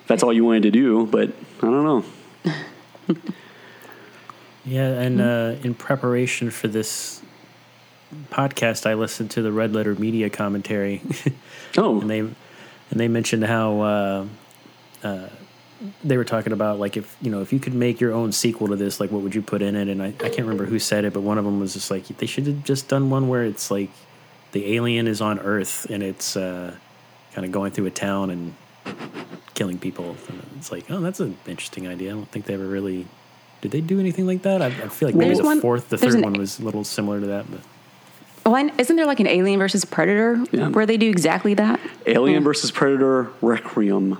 that's 0.08 0.24
all 0.24 0.34
you 0.34 0.46
wanted 0.46 0.63
to 0.63 0.72
do, 0.72 1.06
but 1.06 1.30
I 1.60 1.62
don't 1.62 1.84
know. 1.84 3.15
Yeah, 4.65 4.88
and 4.88 5.22
uh, 5.22 5.56
in 5.63 5.76
preparation 5.76 6.50
for 6.50 6.68
this 6.68 7.22
podcast, 8.32 8.88
I 8.88 8.96
listened 8.96 9.30
to 9.32 9.44
the 9.44 9.52
Red 9.52 9.74
Letter 9.74 9.94
Media 9.94 10.30
commentary, 10.30 11.04
Oh, 11.78 12.02
and 12.02 12.10
they 12.10 12.20
and 12.20 12.34
they 12.91 13.08
mentioned 13.08 13.44
how 13.46 13.82
uh, 13.82 14.26
uh, 15.04 15.28
they 16.04 16.18
were 16.18 16.24
talking 16.24 16.52
about 16.52 16.80
like 16.80 16.98
if 16.98 17.15
you 17.22 17.30
know 17.30 17.41
if 17.41 17.54
you 17.54 17.60
could 17.60 17.76
make 17.76 18.02
your 18.02 18.12
own 18.12 18.32
sequel 18.32 18.70
to 18.70 18.76
this, 18.76 19.00
like 19.00 19.12
what 19.12 19.22
would 19.22 19.36
you 19.36 19.44
put 19.44 19.62
in 19.62 19.76
it? 19.76 19.88
And 19.88 20.02
I, 20.02 20.08
I 20.08 20.30
can't 20.30 20.39
remember 20.39 20.65
who 20.65 20.80
said 20.80 21.06
it, 21.06 21.13
but 21.13 21.22
one 21.22 21.38
of 21.38 21.46
them 21.46 21.60
was 21.60 21.74
just 21.74 21.91
like 21.91 22.08
they 22.08 22.26
should 22.26 22.48
have 22.48 22.63
just 22.63 22.88
done 22.88 23.12
one 23.12 23.28
where 23.28 23.44
it's 23.44 23.70
like 23.70 23.91
the 24.52 24.74
alien 24.74 25.06
is 25.08 25.22
on 25.22 25.38
Earth 25.39 25.86
and 25.91 26.02
it's 26.02 26.36
uh, 26.36 26.76
kind 27.34 27.46
of 27.46 27.52
going 27.52 27.72
through 27.72 27.86
a 27.86 27.91
town 27.91 28.32
and 28.32 28.56
killing 29.53 29.79
people. 29.79 30.15
And 30.29 30.43
it's 30.58 30.71
like, 30.71 30.89
oh, 30.89 30.99
that's 30.99 31.19
an 31.19 31.38
interesting 31.47 31.88
idea. 31.88 32.12
I 32.12 32.13
don't 32.15 32.29
think 32.29 32.45
they 32.45 32.53
ever 32.53 32.67
really. 32.67 33.08
Did 33.62 33.71
they 33.71 33.81
do 33.81 33.99
anything 33.99 34.27
like 34.27 34.43
that? 34.43 34.62
I, 34.62 34.67
I 34.67 34.71
feel 34.89 35.08
like 35.10 35.15
maybe 35.15 35.29
There's 35.29 35.39
the 35.39 35.45
one- 35.45 35.62
fourth, 35.62 35.89
the 35.89 35.97
third 35.97 36.15
an- 36.15 36.21
one 36.21 36.34
was 36.34 36.60
a 36.60 36.63
little 36.63 36.84
similar 36.84 37.19
to 37.19 37.27
that, 37.27 37.49
but 37.49 37.62
Oh, 38.47 38.55
and 38.55 38.71
isn't 38.79 38.95
there 38.95 39.08
like 39.08 39.19
an 39.19 39.25
Alien 39.25 39.58
versus 39.58 39.86
Predator 39.86 40.43
Yeah. 40.51 40.67
where 40.69 40.86
they 40.86 40.97
do 40.97 41.10
exactly 41.10 41.55
that? 41.55 41.79
Alien 42.05 42.43
oh. 42.43 42.45
versus 42.45 42.69
Predator 42.69 43.29
Requiem 43.41 44.19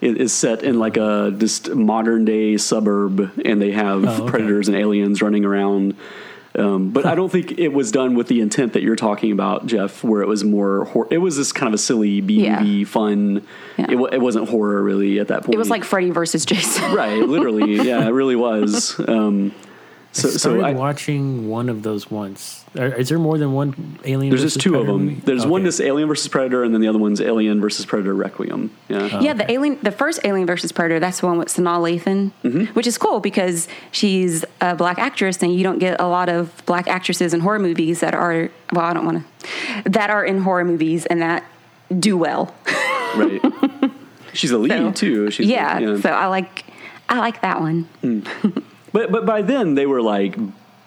it 0.00 0.16
is 0.16 0.32
set 0.32 0.62
in 0.62 0.78
like 0.78 0.96
a 0.96 1.34
just 1.36 1.70
modern 1.74 2.24
day 2.24 2.56
suburb, 2.56 3.32
and 3.44 3.60
they 3.60 3.72
have 3.72 4.04
Oh, 4.04 4.22
okay. 4.22 4.30
predators 4.30 4.68
and 4.68 4.76
aliens 4.76 5.20
running 5.22 5.44
around. 5.44 5.96
Um, 6.54 6.90
but 6.90 7.04
I 7.06 7.14
don't 7.14 7.30
think 7.30 7.58
it 7.58 7.68
was 7.68 7.92
done 7.92 8.14
with 8.14 8.26
the 8.28 8.40
intent 8.40 8.72
that 8.72 8.82
you're 8.82 8.96
talking 8.96 9.32
about, 9.32 9.66
Jeff, 9.66 10.02
where 10.02 10.22
it 10.22 10.28
was 10.28 10.44
more. 10.44 10.86
Hor- 10.86 11.06
it 11.10 11.18
was 11.18 11.36
this 11.36 11.52
kind 11.52 11.68
of 11.68 11.74
a 11.74 11.78
silly 11.78 12.20
B 12.20 12.44
Yeah. 12.44 12.60
movie, 12.60 12.84
fun. 12.84 13.46
Yeah. 13.76 13.86
It, 13.90 13.94
wa- 13.96 14.08
it 14.10 14.20
wasn't 14.20 14.48
horror 14.48 14.82
really 14.82 15.18
at 15.20 15.28
that 15.28 15.42
point. 15.44 15.54
It 15.54 15.58
was 15.58 15.70
like 15.70 15.84
Freddy 15.84 16.10
versus 16.10 16.44
Jason. 16.46 16.92
right, 16.94 17.18
literally, 17.22 17.74
yeah, 17.86 18.04
it 18.06 18.10
really 18.10 18.36
was. 18.36 18.98
Um, 19.06 19.54
so, 20.12 20.28
I 20.28 20.30
started 20.32 20.60
so 20.60 20.66
I, 20.66 20.72
watching 20.72 21.48
one 21.48 21.68
of 21.68 21.82
those 21.82 22.10
once. 22.10 22.64
Are, 22.78 22.86
is 22.86 23.08
there 23.08 23.18
more 23.18 23.38
than 23.38 23.52
one 23.52 23.98
Alien? 24.04 24.30
there's 24.30 24.42
just 24.42 24.56
versus 24.56 24.62
two 24.62 24.78
of 24.78 24.86
them. 24.86 25.04
movie? 25.06 25.20
There's 25.24 25.46
one 25.46 25.60
Okay. 25.60 25.64
that's 25.66 25.80
Alien 25.80 26.08
versus 26.08 26.28
Predator, 26.28 26.64
and 26.64 26.72
then 26.74 26.80
the 26.80 26.88
other 26.88 26.98
one's 26.98 27.20
Alien 27.20 27.60
versus 27.60 27.84
Predator 27.86 28.14
Requiem. 28.14 28.70
Yeah. 28.88 29.20
yeah, 29.20 29.32
the 29.34 29.50
alien, 29.50 29.78
the 29.82 29.92
first 29.92 30.20
Alien 30.24 30.46
versus 30.46 30.72
Predator, 30.72 30.98
that's 31.00 31.20
the 31.20 31.26
one 31.26 31.38
with 31.38 31.48
Sanaa 31.48 31.78
Lathan, 31.78 32.32
Mm-hmm. 32.42 32.64
which 32.74 32.86
is 32.86 32.96
cool 32.98 33.20
because 33.20 33.68
she's 33.90 34.44
a 34.60 34.74
black 34.74 34.98
actress, 34.98 35.42
and 35.42 35.54
you 35.54 35.62
don't 35.62 35.78
get 35.78 36.00
a 36.00 36.06
lot 36.06 36.28
of 36.28 36.62
black 36.66 36.88
actresses 36.88 37.32
in 37.34 37.40
horror 37.40 37.58
movies 37.58 38.00
that 38.00 38.14
are 38.14 38.50
well, 38.72 38.84
I 38.84 38.92
don't 38.94 39.04
want 39.06 39.24
to, 39.84 39.90
that 39.90 40.10
are 40.10 40.24
in 40.24 40.38
horror 40.42 40.64
movies 40.64 41.06
and 41.06 41.22
that 41.22 41.44
do 41.98 42.16
well. 42.18 42.54
right. 43.16 43.40
She's 44.34 44.50
a 44.50 44.58
lead 44.58 44.70
So, 44.70 44.92
too. 44.92 45.30
She's 45.30 45.48
yeah, 45.48 45.96
so 46.00 46.10
I 46.10 46.26
like, 46.26 46.64
I 47.08 47.18
like 47.18 47.40
that 47.40 47.60
one. 47.60 47.88
But 48.92 49.10
but 49.12 49.26
by 49.26 49.42
then 49.42 49.74
they 49.74 49.86
were 49.86 50.02
like 50.02 50.36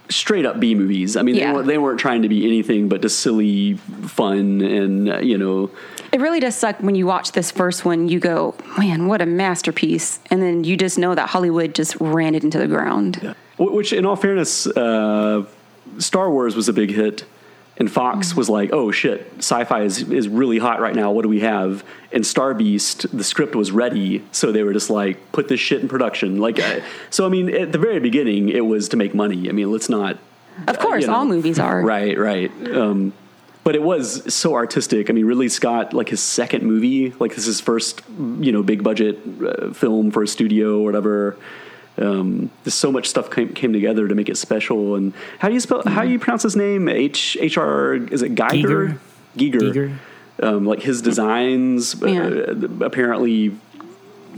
straight 0.10 0.46
up 0.46 0.60
B 0.60 0.76
movies. 0.76 1.16
I 1.16 1.22
mean, 1.22 1.36
Yeah. 1.36 1.48
they, 1.48 1.54
weren't, 1.54 1.68
they 1.68 1.78
weren't 1.78 2.00
trying 2.00 2.22
to 2.24 2.30
be 2.30 2.46
anything 2.46 2.90
but 2.90 3.02
just 3.02 3.20
silly 3.22 3.76
fun 3.76 4.62
and 4.62 5.10
uh, 5.10 5.20
you 5.20 5.38
know. 5.38 5.72
It 6.12 6.20
really 6.20 6.42
does 6.42 6.56
suck 6.56 6.78
when 6.82 6.96
you 6.96 7.06
watch 7.08 7.32
this 7.32 7.52
first 7.52 7.86
one. 7.86 8.10
You 8.10 8.20
go, 8.20 8.54
man, 8.78 9.08
what 9.08 9.22
a 9.22 9.26
masterpiece, 9.26 10.20
and 10.30 10.42
then 10.42 10.66
you 10.66 10.76
just 10.76 10.98
know 10.98 11.16
that 11.16 11.30
Hollywood 11.30 11.74
just 11.74 11.96
ran 12.02 12.36
it 12.36 12.44
into 12.44 12.58
the 12.58 12.68
ground. 12.68 13.36
wh- 13.56 13.72
Which, 13.74 13.94
in 13.94 14.06
all 14.06 14.18
fairness, 14.18 14.68
uh, 14.68 15.46
Star 16.00 16.30
Wars 16.30 16.54
was 16.58 16.68
a 16.68 16.74
big 16.74 16.92
hit, 16.92 17.24
and 17.82 17.92
Fox 17.92 18.36
was 18.36 18.48
like, 18.48 18.72
"Oh 18.72 18.92
shit, 18.92 19.28
sci-fi 19.40 19.82
is 19.82 20.04
is 20.04 20.28
really 20.28 20.60
hot 20.60 20.80
right 20.82 20.94
now. 20.94 21.12
What 21.12 21.24
do 21.24 21.30
we 21.30 21.40
have?" 21.40 21.84
And 22.12 22.24
Star 22.24 22.54
Beast, 22.54 23.08
the 23.12 23.24
script 23.24 23.56
was 23.56 23.72
ready, 23.72 24.24
so 24.32 24.52
they 24.52 24.62
were 24.62 24.72
just 24.72 24.92
like, 24.92 25.32
"Put 25.32 25.48
this 25.48 25.60
shit 25.60 25.82
in 25.82 25.88
production." 25.88 26.40
Like, 26.40 26.60
uh, 26.60 26.82
so 27.10 27.26
I 27.26 27.30
mean, 27.30 27.50
at 27.54 27.72
the 27.72 27.80
very 27.80 28.00
beginning, 28.00 28.50
it 28.50 28.68
was 28.68 28.88
to 28.90 28.98
make 28.98 29.16
money. 29.16 29.50
I 29.50 29.52
mean, 29.52 29.72
let's 29.72 29.90
not. 29.90 30.20
Of 30.68 30.78
course, 30.78 31.02
you 31.02 31.08
know. 31.08 31.16
all 31.16 31.26
movies 31.26 31.58
are. 31.58 31.82
Right, 31.96 32.20
right. 32.20 32.52
Um, 32.72 33.14
but 33.64 33.76
it 33.76 33.82
was 33.82 34.32
so 34.32 34.54
artistic. 34.54 35.10
I 35.10 35.14
mean, 35.14 35.26
Ridley 35.26 35.50
Scott, 35.50 35.92
like 35.92 36.10
his 36.10 36.22
second 36.22 36.64
movie, 36.64 37.12
like 37.20 37.32
this 37.32 37.40
is 37.40 37.46
his 37.46 37.62
first, 37.62 38.04
you 38.40 38.52
know, 38.52 38.62
big 38.62 38.84
budget 38.84 39.18
uh, 39.44 39.74
film 39.74 40.12
for 40.12 40.22
a 40.22 40.28
studio 40.28 40.80
or 40.82 40.86
whatever. 40.86 41.36
Um, 41.98 42.50
there's 42.64 42.74
so 42.74 42.92
much 42.92 43.08
stuff 43.10 43.30
came, 43.30 43.54
came 43.54 43.74
together 43.74 44.08
to 44.08 44.16
make 44.16 44.30
it 44.30 44.38
special. 44.38 44.96
And 44.96 45.14
how 45.40 45.48
do 45.50 45.54
you 45.54 45.60
spell? 45.60 45.84
How 45.86 46.04
do 46.04 46.10
you 46.10 46.20
pronounce 46.20 46.44
his 46.44 46.56
name? 46.56 46.88
H 46.88 47.38
H 47.40 47.58
R. 47.58 47.94
Is 47.96 48.22
it 48.22 48.36
Geiger? 48.36 48.98
Giger. 49.38 49.62
Giger. 49.74 49.96
Um, 50.42 50.66
like 50.66 50.82
his 50.82 51.02
designs 51.02 51.96
Yeah. 52.02 52.24
uh, 52.28 52.56
apparently 52.82 53.56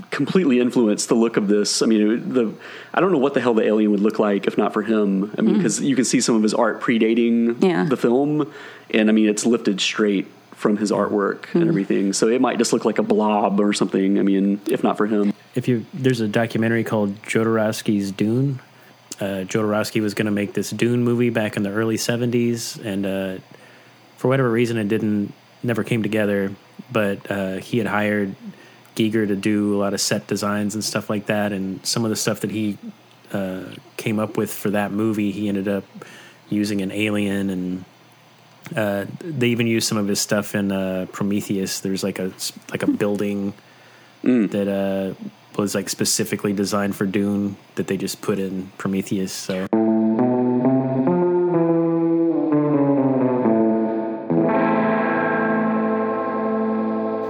completely 0.10 0.60
influenced 0.60 1.08
the 1.10 1.16
look 1.16 1.38
of 1.38 1.48
this. 1.48 1.82
I 1.82 1.86
mean, 1.86 2.34
the 2.34 2.54
I 2.94 3.00
don't 3.00 3.12
know 3.12 3.18
what 3.20 3.34
the 3.34 3.42
hell 3.42 3.54
the 3.54 3.63
alien 3.63 3.92
would 3.92 4.00
look 4.02 4.20
like 4.20 4.48
if 4.48 4.58
not 4.58 4.74
for 4.74 4.82
him. 4.82 5.32
I 5.38 5.42
mean, 5.42 5.56
because 5.58 5.80
you 5.82 5.96
can 5.96 6.06
see 6.06 6.20
some 6.22 6.36
of 6.36 6.44
his 6.44 6.54
art 6.54 6.82
predating 6.82 7.56
Mm. 7.56 7.63
Yeah. 7.63 7.84
the 7.86 7.98
film, 7.98 8.52
and 8.92 9.10
I 9.10 9.13
mean, 9.13 9.30
it's 9.30 9.46
lifted 9.46 9.80
straight 9.80 10.28
from 10.52 10.78
his 10.78 10.92
artwork 10.92 11.42
Mm. 11.54 11.62
and 11.62 11.68
everything. 11.70 12.13
So 12.13 12.28
it 12.28 12.42
might 12.42 12.58
just 12.58 12.74
look 12.74 12.86
like 12.86 12.98
a 13.00 13.04
blob 13.04 13.60
or 13.60 13.74
something. 13.74 14.20
I 14.20 14.24
mean, 14.24 14.62
if 14.68 14.84
not 14.84 14.98
for 14.98 15.08
him. 15.08 15.33
If 15.56 15.68
you 15.68 15.86
there's 15.94 16.20
a 16.20 16.28
documentary 16.28 16.84
called 16.84 17.22
Jodorowsky's 17.24 18.12
Dune. 18.12 18.60
Uh, 19.20 19.46
Jodorowsky 19.46 20.02
was 20.02 20.13
going 20.13 20.26
to 20.26 20.32
make 20.32 20.54
this 20.54 20.72
Dune 20.72 21.04
movie 21.04 21.30
back 21.30 21.56
in 21.56 21.63
the 21.63 21.70
early 21.70 21.98
'70s, 21.98 22.84
and 22.84 23.06
uh, 23.06 23.38
for 24.18 24.28
whatever 24.28 24.50
reason, 24.50 24.78
it 24.78 24.88
didn't 24.88 25.34
never 25.62 25.84
came 25.84 26.04
together. 26.04 26.52
But 26.92 27.30
uh, 27.30 27.58
he 27.58 27.78
had 27.78 27.88
hired 27.88 28.36
Giger 28.96 29.28
to 29.28 29.36
do 29.36 29.76
a 29.76 29.78
lot 29.78 29.94
of 29.94 30.02
set 30.02 30.28
designs 30.28 30.74
and 30.74 30.84
stuff 30.84 31.10
like 31.10 31.28
that, 31.28 31.52
and 31.52 31.86
some 31.86 32.04
of 32.04 32.10
the 32.10 32.16
stuff 32.16 32.42
that 32.42 32.52
he 32.52 32.78
uh, 33.32 33.63
came 33.98 34.20
up 34.20 34.38
with 34.38 34.52
for 34.52 34.72
that 34.72 34.92
movie, 34.92 35.32
he 35.32 35.48
ended 35.48 35.68
up 35.68 35.86
using 36.50 36.82
an 36.82 36.92
alien 36.92 37.50
and. 37.50 37.86
Uh, 38.78 39.06
they 39.20 39.50
even 39.50 39.68
used 39.68 39.86
some 39.89 39.98
of 39.98 40.08
his 40.08 40.22
stuff 40.22 40.56
in 40.56 40.72
uh, 40.72 41.06
Prometheus. 41.12 41.82
There's 41.82 42.02
like 42.02 42.18
a 42.18 42.32
like 42.72 42.82
a 42.82 42.88
building 42.88 43.54
that 44.24 44.68
uh, 44.68 45.22
was 45.58 45.76
like 45.76 45.89
specifically 45.89 46.54
designed 46.54 46.96
for 46.96 47.06
Dune 47.06 47.58
that 47.76 47.88
they 47.88 47.98
just 47.98 48.22
put 48.22 48.39
in 48.39 48.72
Prometheus. 48.78 49.32
So 49.32 49.68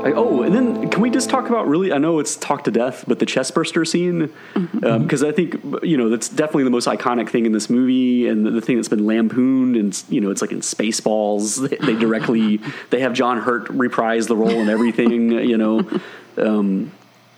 Like, 0.03 0.15
oh, 0.15 0.41
and 0.41 0.53
then 0.53 0.89
can 0.89 1.01
we 1.01 1.09
just 1.09 1.29
talk 1.29 1.47
about 1.47 1.65
really? 1.65 1.93
I 1.93 1.97
know 1.97 2.19
it's 2.19 2.35
talk 2.35 2.65
to 2.65 2.71
death, 2.71 3.05
but 3.07 3.19
the 3.19 3.25
chestburster 3.25 3.87
scene, 3.87 4.33
because 4.73 5.23
I 5.23 5.31
think 5.31 5.55
you 5.81 5.95
know 5.95 6.09
that's 6.09 6.27
definitely 6.27 6.65
the 6.65 6.71
most 6.71 6.87
iconic 6.87 7.29
thing 7.29 7.45
in 7.45 7.53
this 7.53 7.69
movie, 7.69 8.27
and 8.27 8.45
the, 8.45 8.51
the 8.51 8.59
thing 8.59 8.75
that's 8.75 8.89
been 8.89 9.05
lampooned, 9.05 9.77
and 9.77 10.03
you 10.09 10.19
know 10.19 10.29
it's 10.29 10.41
like 10.41 10.51
in 10.51 10.59
Spaceballs, 10.59 11.69
they, 11.69 11.77
they 11.77 11.97
directly 11.97 12.59
they 12.89 12.99
have 12.99 13.13
John 13.13 13.39
Hurt 13.39 13.69
reprise 13.69 14.27
the 14.27 14.35
role 14.35 14.59
and 14.59 14.69
everything, 14.69 15.31
you 15.31 15.57
know, 15.57 15.89
um, 16.37 16.91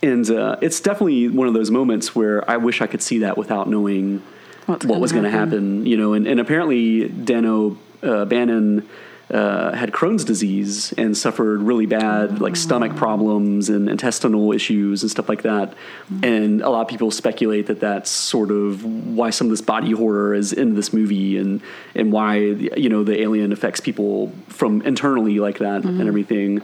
and 0.06 0.30
uh, 0.30 0.56
it's 0.60 0.80
definitely 0.80 1.28
one 1.28 1.48
of 1.48 1.54
those 1.54 1.70
moments 1.70 2.14
where 2.14 2.48
I 2.48 2.56
wish 2.56 2.80
I 2.80 2.86
could 2.86 3.02
see 3.02 3.18
that 3.20 3.36
without 3.36 3.68
knowing 3.68 4.22
What's 4.66 4.86
what 4.86 5.00
was 5.00 5.12
going 5.12 5.24
to 5.24 5.30
happen. 5.30 5.86
you 5.86 5.96
know, 5.96 6.12
and, 6.12 6.26
and 6.26 6.40
apparently 6.40 7.08
Dano 7.08 7.76
uh, 8.02 8.24
Bannon 8.24 8.88
uh, 9.30 9.74
had 9.74 9.90
Crohn's 9.90 10.24
disease 10.24 10.92
and 10.92 11.16
suffered 11.16 11.60
really 11.60 11.86
bad 11.86 12.40
like 12.40 12.54
stomach 12.54 12.94
problems 12.94 13.68
and 13.68 13.88
intestinal 13.88 14.52
issues 14.52 15.02
and 15.02 15.10
stuff 15.10 15.28
like 15.28 15.42
that. 15.42 15.74
And 16.22 16.62
a 16.62 16.70
lot 16.70 16.82
of 16.82 16.88
people 16.88 17.10
speculate 17.10 17.66
that 17.66 17.80
that's 17.80 18.08
sort 18.08 18.52
of 18.52 18.84
why 18.84 19.30
some 19.30 19.48
of 19.48 19.50
this 19.50 19.60
body 19.60 19.90
horror 19.90 20.34
is 20.34 20.52
in 20.52 20.76
this 20.76 20.92
movie 20.92 21.38
and 21.38 21.60
and 21.96 22.12
why 22.12 22.36
you 22.36 22.88
know 22.88 23.02
the 23.02 23.20
alien 23.20 23.52
affects 23.52 23.80
people 23.80 24.32
from 24.46 24.82
internally 24.82 25.40
like 25.40 25.58
that 25.58 25.84
and 25.84 26.06
everything. 26.08 26.62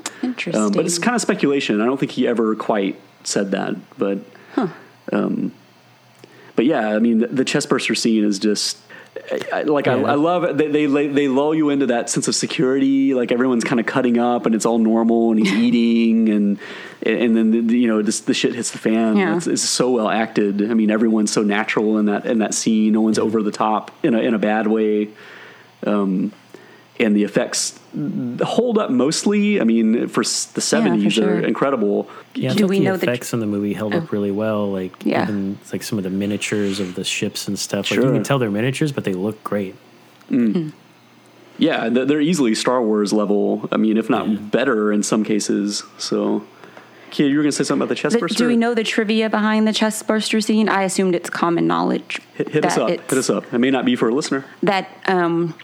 Um, 0.55 0.73
but 0.73 0.87
it's 0.87 1.01
kind 1.01 1.17
of 1.17 1.21
speculation. 1.21 1.81
I 1.81 1.85
don't 1.85 1.99
think 1.99 2.13
he 2.13 2.29
ever 2.29 2.55
quite 2.55 2.97
said 3.25 3.51
that, 3.53 3.75
but 3.99 4.19
um, 5.13 5.53
but 6.57 6.65
yeah, 6.67 6.89
I 6.89 6.99
mean, 6.99 7.19
the, 7.19 7.27
the 7.29 7.45
chestburster 7.45 7.97
scene 7.97 8.25
is 8.25 8.39
just 8.39 8.79
I, 9.31 9.41
I- 9.53 9.63
like 9.63 9.89
I, 9.89 9.97
Yeah. 9.99 10.13
I 10.13 10.15
love 10.15 10.45
it. 10.45 10.57
They, 10.59 10.69
they 10.69 10.87
they 10.87 11.07
they 11.09 11.29
lull 11.29 11.55
you 11.55 11.71
into 11.71 11.87
that 11.87 12.09
sense 12.11 12.29
of 12.29 12.35
security. 12.35 13.15
Like 13.15 13.33
everyone's 13.33 13.65
kind 13.65 13.81
of 13.81 13.87
cutting 13.87 14.19
up 14.19 14.47
and 14.47 14.55
it's 14.55 14.65
all 14.67 14.79
normal 14.79 15.31
and 15.33 15.41
he's 15.41 15.53
eating 15.67 16.29
and 16.29 16.59
and 17.05 17.37
then 17.37 17.67
the, 17.67 17.79
you 17.79 17.89
know 17.89 18.01
just 18.03 18.27
the 18.27 18.35
shit 18.35 18.55
hits 18.55 18.71
the 18.71 18.79
fan. 18.79 19.17
Yeah. 19.17 19.37
It's, 19.37 19.47
it's 19.47 19.63
so 19.63 19.91
well 19.91 20.09
acted. 20.09 20.71
I 20.71 20.75
mean, 20.75 20.91
everyone's 20.91 21.33
so 21.33 21.43
natural 21.43 21.99
in 21.99 22.07
that 22.07 22.27
in 22.27 22.39
that 22.39 22.55
scene. 22.55 22.93
No 22.93 23.01
one's 23.01 23.19
over 23.19 23.43
the 23.43 23.51
top 23.53 23.91
in 24.03 24.15
a 24.15 24.19
in 24.21 24.35
a 24.35 24.39
bad 24.39 24.67
way. 24.67 25.09
Um, 25.87 26.33
and 27.01 27.17
the 27.17 27.25
effects 27.25 27.79
hold 28.43 28.79
up 28.79 28.91
mostly. 28.91 29.61
I 29.61 29.65
mean, 29.65 30.09
for 30.09 30.23
the 30.23 30.61
seventies, 30.61 31.15
sure. 31.15 31.27
they're 31.27 31.45
incredible. 31.47 32.09
yeah, 32.35 32.51
I 32.51 32.53
Do 32.53 32.59
think 32.61 32.71
we 32.71 32.79
the 32.79 32.85
know 32.85 32.97
the- 32.97 33.07
effects 33.11 33.33
in 33.33 33.41
the 33.41 33.47
movie 33.47 33.73
held 33.73 33.95
up 33.95 34.13
really 34.13 34.31
well. 34.31 34.71
Like 34.71 34.93
Yeah. 35.05 35.23
even 35.25 35.59
like 35.73 35.83
some 35.83 35.99
of 35.99 36.05
the 36.05 36.11
miniatures 36.11 36.81
of 36.81 36.95
the 36.95 37.05
ships 37.05 37.49
and 37.49 37.59
stuff. 37.59 37.91
Like 37.91 37.99
Sure. 38.01 38.07
you 38.07 38.13
can 38.13 38.23
tell 38.23 38.39
they're 38.39 38.51
miniatures, 38.51 38.93
but 38.93 39.05
they 39.05 39.15
look 39.15 39.43
great. 39.45 39.75
Yeah, 41.59 41.89
they're 41.91 42.21
easily 42.21 42.55
Star 42.55 42.83
Wars 42.83 43.13
level. 43.13 43.69
I 43.71 43.77
mean, 43.77 43.97
if 43.97 44.09
not 44.11 44.51
better 44.51 44.91
in 44.93 45.03
some 45.03 45.23
cases. 45.23 45.85
So, 45.99 46.45
Kia, 47.11 47.27
you 47.27 47.37
were 47.37 47.43
going 47.43 47.51
to 47.53 47.57
say 47.57 47.63
something 47.65 47.83
about 47.83 47.89
the 47.91 47.95
chest 47.95 48.19
burster? 48.19 48.39
do 48.39 48.49
we 48.49 48.57
know 48.57 48.75
the 48.75 48.83
trivia 48.83 49.29
behind 49.29 49.69
the 49.69 49.73
chest 49.73 50.07
burster 50.07 50.41
scene? 50.41 50.69
I 50.69 50.83
assumed 50.83 51.15
it's 51.15 51.29
common 51.31 51.67
knowledge. 51.67 52.21
Hit, 52.35 52.49
hit 52.49 52.65
us 52.65 52.79
up. 52.79 52.89
Hit 52.89 53.13
us 53.13 53.29
up. 53.31 53.53
It 53.53 53.59
may 53.59 53.71
not 53.71 53.85
be 53.85 53.97
for 53.97 54.09
a 54.09 54.15
listener. 54.15 54.45
That 54.63 54.89
um, 55.07 55.55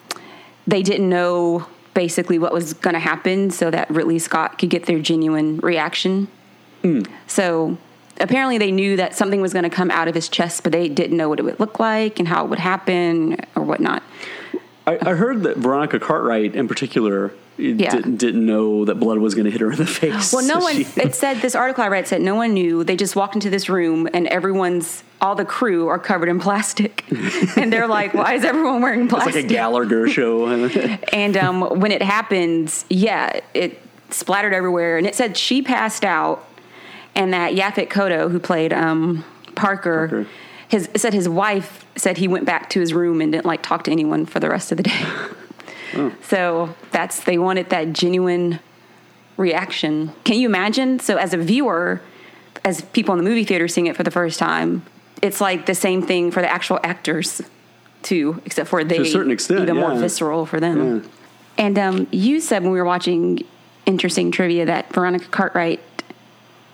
they 0.69 0.83
didn't 0.83 1.09
know 1.09 1.67
basically 1.95 2.39
what 2.39 2.53
was 2.53 2.75
going 2.75 2.95
to 2.95 3.01
happen 3.01 3.51
so 3.51 3.71
that 3.71 3.91
Ridley 3.91 4.19
Scott 4.19 4.59
could 4.59 4.71
get 4.71 4.87
their 4.87 5.01
genuine 5.01 5.59
reaction. 5.59 6.29
Hmm. 6.83 7.03
So 7.27 7.79
apparently 8.21 8.59
they 8.59 8.71
knew 8.71 8.97
that 8.97 9.17
something 9.17 9.41
was 9.41 9.53
going 9.53 9.65
to 9.65 9.71
come 9.71 9.91
out 9.91 10.07
of 10.07 10.15
his 10.15 10.29
chest, 10.29 10.63
but 10.63 10.71
they 10.71 10.89
didn't 10.89 11.17
know 11.17 11.29
what 11.29 11.41
it 11.41 11.43
would 11.43 11.59
look 11.59 11.81
like 11.81 12.19
and 12.19 12.29
how 12.29 12.45
it 12.45 12.51
would 12.51 12.59
happen 12.59 13.41
or 13.57 13.63
whatnot. 13.63 14.03
I, 14.87 14.99
I 15.01 15.15
heard 15.15 15.43
that 15.45 15.57
Veronica 15.57 15.99
Cartwright, 15.99 16.55
in 16.55 16.69
particular, 16.69 17.33
Yeah. 17.59 17.91
didn't, 17.91 18.17
didn't 18.17 18.47
know 18.47 18.85
that 18.85 18.95
blood 18.97 19.19
was 19.19 19.35
going 19.35 19.45
to 19.47 19.51
hit 19.51 19.61
her 19.61 19.71
in 19.73 19.79
the 19.79 19.87
face. 20.01 20.33
Well, 20.33 20.47
no 20.47 20.55
So 20.61 20.65
one. 20.65 20.75
she- 20.77 21.01
It 21.01 21.15
said 21.15 21.39
this 21.39 21.55
article 21.55 21.83
I 21.85 21.89
read 21.89 22.07
said 22.09 22.23
no 22.23 22.35
one 22.37 22.55
knew. 22.55 22.85
They 22.85 22.97
just 22.97 23.17
walked 23.17 23.35
into 23.35 23.51
this 23.51 23.69
room 23.69 24.09
and 24.15 24.27
everyone's 24.29 25.03
all 25.21 25.35
the 25.35 25.45
crew 25.45 25.89
are 25.89 25.99
covered 25.99 26.29
in 26.29 26.39
plastic, 26.39 27.05
and 27.57 27.73
they're 27.73 27.89
like, 27.89 28.15
"Why 28.15 28.35
is 28.35 28.45
everyone 28.45 28.81
wearing 28.83 29.09
plastic?" 29.09 29.35
it's 29.35 29.37
like 29.37 29.45
a 29.47 29.49
Gallagher 29.49 30.09
show. 30.09 30.47
and 31.13 31.37
um, 31.37 31.61
when 31.81 31.91
it 31.91 32.03
happened, 32.03 32.73
yeah, 32.89 33.41
it 33.53 33.83
splattered 34.11 34.53
everywhere, 34.55 34.97
and 34.97 35.09
it 35.09 35.17
said 35.17 35.37
she 35.37 35.61
passed 35.61 36.05
out, 36.05 36.45
and 37.17 37.33
that 37.33 37.55
Yaphet 37.55 37.89
Kotto, 37.89 38.31
who 38.31 38.39
played 38.39 38.73
um, 38.73 39.25
Parker, 39.57 40.07
Parker. 40.09 40.27
his 40.69 40.89
said 40.95 41.13
his 41.15 41.29
wife 41.29 41.85
said 41.97 42.19
he 42.19 42.29
went 42.29 42.45
back 42.45 42.71
to 42.71 42.79
his 42.81 42.95
room 42.95 43.21
and 43.21 43.33
didn't 43.33 43.45
like 43.47 43.61
talk 43.65 43.83
to 43.85 43.91
anyone 43.91 44.25
for 44.25 44.39
the 44.39 44.49
rest 44.49 44.71
of 44.71 44.77
the 44.77 44.85
day. 44.85 45.05
So 46.23 46.75
that's 46.91 47.21
they 47.21 47.39
wanted 47.39 47.71
that 47.71 47.93
genuine 47.93 48.61
reaction. 49.37 50.13
Can 50.25 50.37
you 50.39 50.49
imagine? 50.49 50.99
So 50.99 51.17
as 51.17 51.33
a 51.33 51.39
viewer, 51.39 52.01
as 52.65 52.83
people 52.83 53.15
in 53.15 53.23
the 53.23 53.29
movie 53.29 53.45
theater 53.45 53.69
seeing 53.69 53.87
it 53.87 53.97
for 53.97 54.03
the 54.03 54.11
first 54.11 54.39
time, 54.39 54.83
it's 55.23 55.41
like 55.41 55.67
the 55.67 55.75
same 55.75 56.03
thing 56.03 56.31
for 56.31 56.41
the 56.43 56.51
actual 56.51 56.79
actors 56.83 57.41
too, 58.03 58.41
except 58.45 58.69
for 58.69 58.85
they 58.85 58.97
to 58.99 59.03
a 59.03 59.07
certain 59.07 59.33
extent, 59.33 59.63
even 59.63 59.77
more 59.77 59.95
visceral 59.97 60.47
for 60.47 60.61
them. 60.61 61.09
And 61.57 61.79
um, 61.79 62.07
you 62.13 62.41
said 62.41 62.63
when 62.63 62.71
we 62.73 62.79
were 62.79 62.85
watching 62.85 63.41
interesting 63.87 64.31
trivia 64.31 64.67
that 64.67 64.93
Veronica 64.93 65.27
Cartwright 65.27 65.81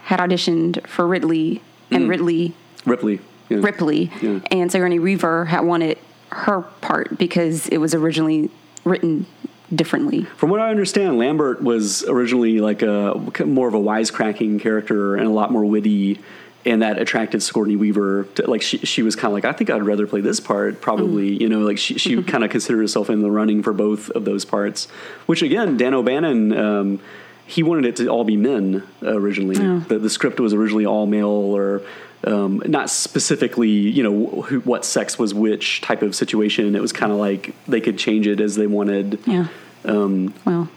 had 0.02 0.20
auditioned 0.20 0.86
for 0.86 1.06
Ridley 1.06 1.62
and 1.90 2.08
Ridley 2.08 2.54
Ripley. 2.84 3.20
Yeah. 3.48 3.58
Ripley 3.60 4.10
Yeah. 4.20 4.40
and 4.50 4.70
Sigourney 4.70 4.98
Weaver 4.98 5.46
had 5.46 5.60
wanted 5.62 5.98
her 6.30 6.62
part 6.62 7.16
because 7.18 7.68
it 7.68 7.78
was 7.78 7.94
originally 7.94 8.50
written 8.84 9.26
differently. 9.74 10.24
From 10.36 10.50
what 10.50 10.60
I 10.60 10.70
understand, 10.70 11.18
Lambert 11.18 11.62
was 11.62 12.04
originally 12.04 12.60
like 12.60 12.82
a 12.82 13.14
more 13.44 13.66
of 13.66 13.74
a 13.74 13.78
wisecracking 13.78 14.60
character 14.60 15.16
and 15.16 15.26
a 15.26 15.30
lot 15.30 15.50
more 15.50 15.64
witty, 15.64 16.20
and 16.64 16.82
that 16.82 16.98
attracted 16.98 17.42
Sigourney 17.42 17.76
Weaver. 17.76 18.24
To, 18.36 18.50
like 18.50 18.62
she, 18.62 18.78
she 18.78 19.02
was 19.02 19.16
kind 19.16 19.26
of 19.26 19.32
like, 19.32 19.44
I 19.44 19.52
think 19.52 19.70
I'd 19.70 19.82
rather 19.82 20.06
play 20.06 20.20
this 20.20 20.38
part, 20.40 20.80
probably. 20.80 21.40
You 21.42 21.48
know, 21.48 21.60
like 21.60 21.78
she, 21.78 21.98
she 21.98 22.22
kind 22.22 22.44
of 22.44 22.50
considered 22.50 22.80
herself 22.80 23.10
in 23.10 23.22
the 23.22 23.30
running 23.30 23.62
for 23.62 23.72
both 23.72 24.10
of 24.10 24.24
those 24.24 24.44
parts. 24.44 24.86
Which 25.26 25.42
again, 25.42 25.76
Dan 25.76 25.94
O'Bannon. 25.94 26.52
Um, 26.56 27.00
he 27.46 27.62
wanted 27.62 27.84
it 27.84 27.96
to 27.96 28.08
all 28.08 28.24
be 28.24 28.38
men 28.38 28.82
originally. 29.02 29.56
The, 29.80 29.98
the 29.98 30.08
script 30.08 30.40
was 30.40 30.54
originally 30.54 30.86
all 30.86 31.04
male 31.04 31.28
or 31.28 31.82
um, 32.26 32.62
not 32.66 32.90
specifically, 32.90 33.68
you 33.70 34.02
know, 34.02 34.42
who, 34.42 34.60
what 34.60 34.84
sex 34.84 35.18
was 35.18 35.34
which 35.34 35.80
type 35.80 36.02
of 36.02 36.14
situation. 36.14 36.74
It 36.74 36.80
was 36.82 36.92
kind 36.92 37.12
of 37.12 37.18
like 37.18 37.54
they 37.68 37.80
could 37.80 37.98
change 37.98 38.26
it 38.26 38.40
as 38.40 38.56
they 38.56 38.66
wanted. 38.66 39.18
Yeah. 39.26 39.48
Um, 39.84 40.32
Well, 40.44 40.68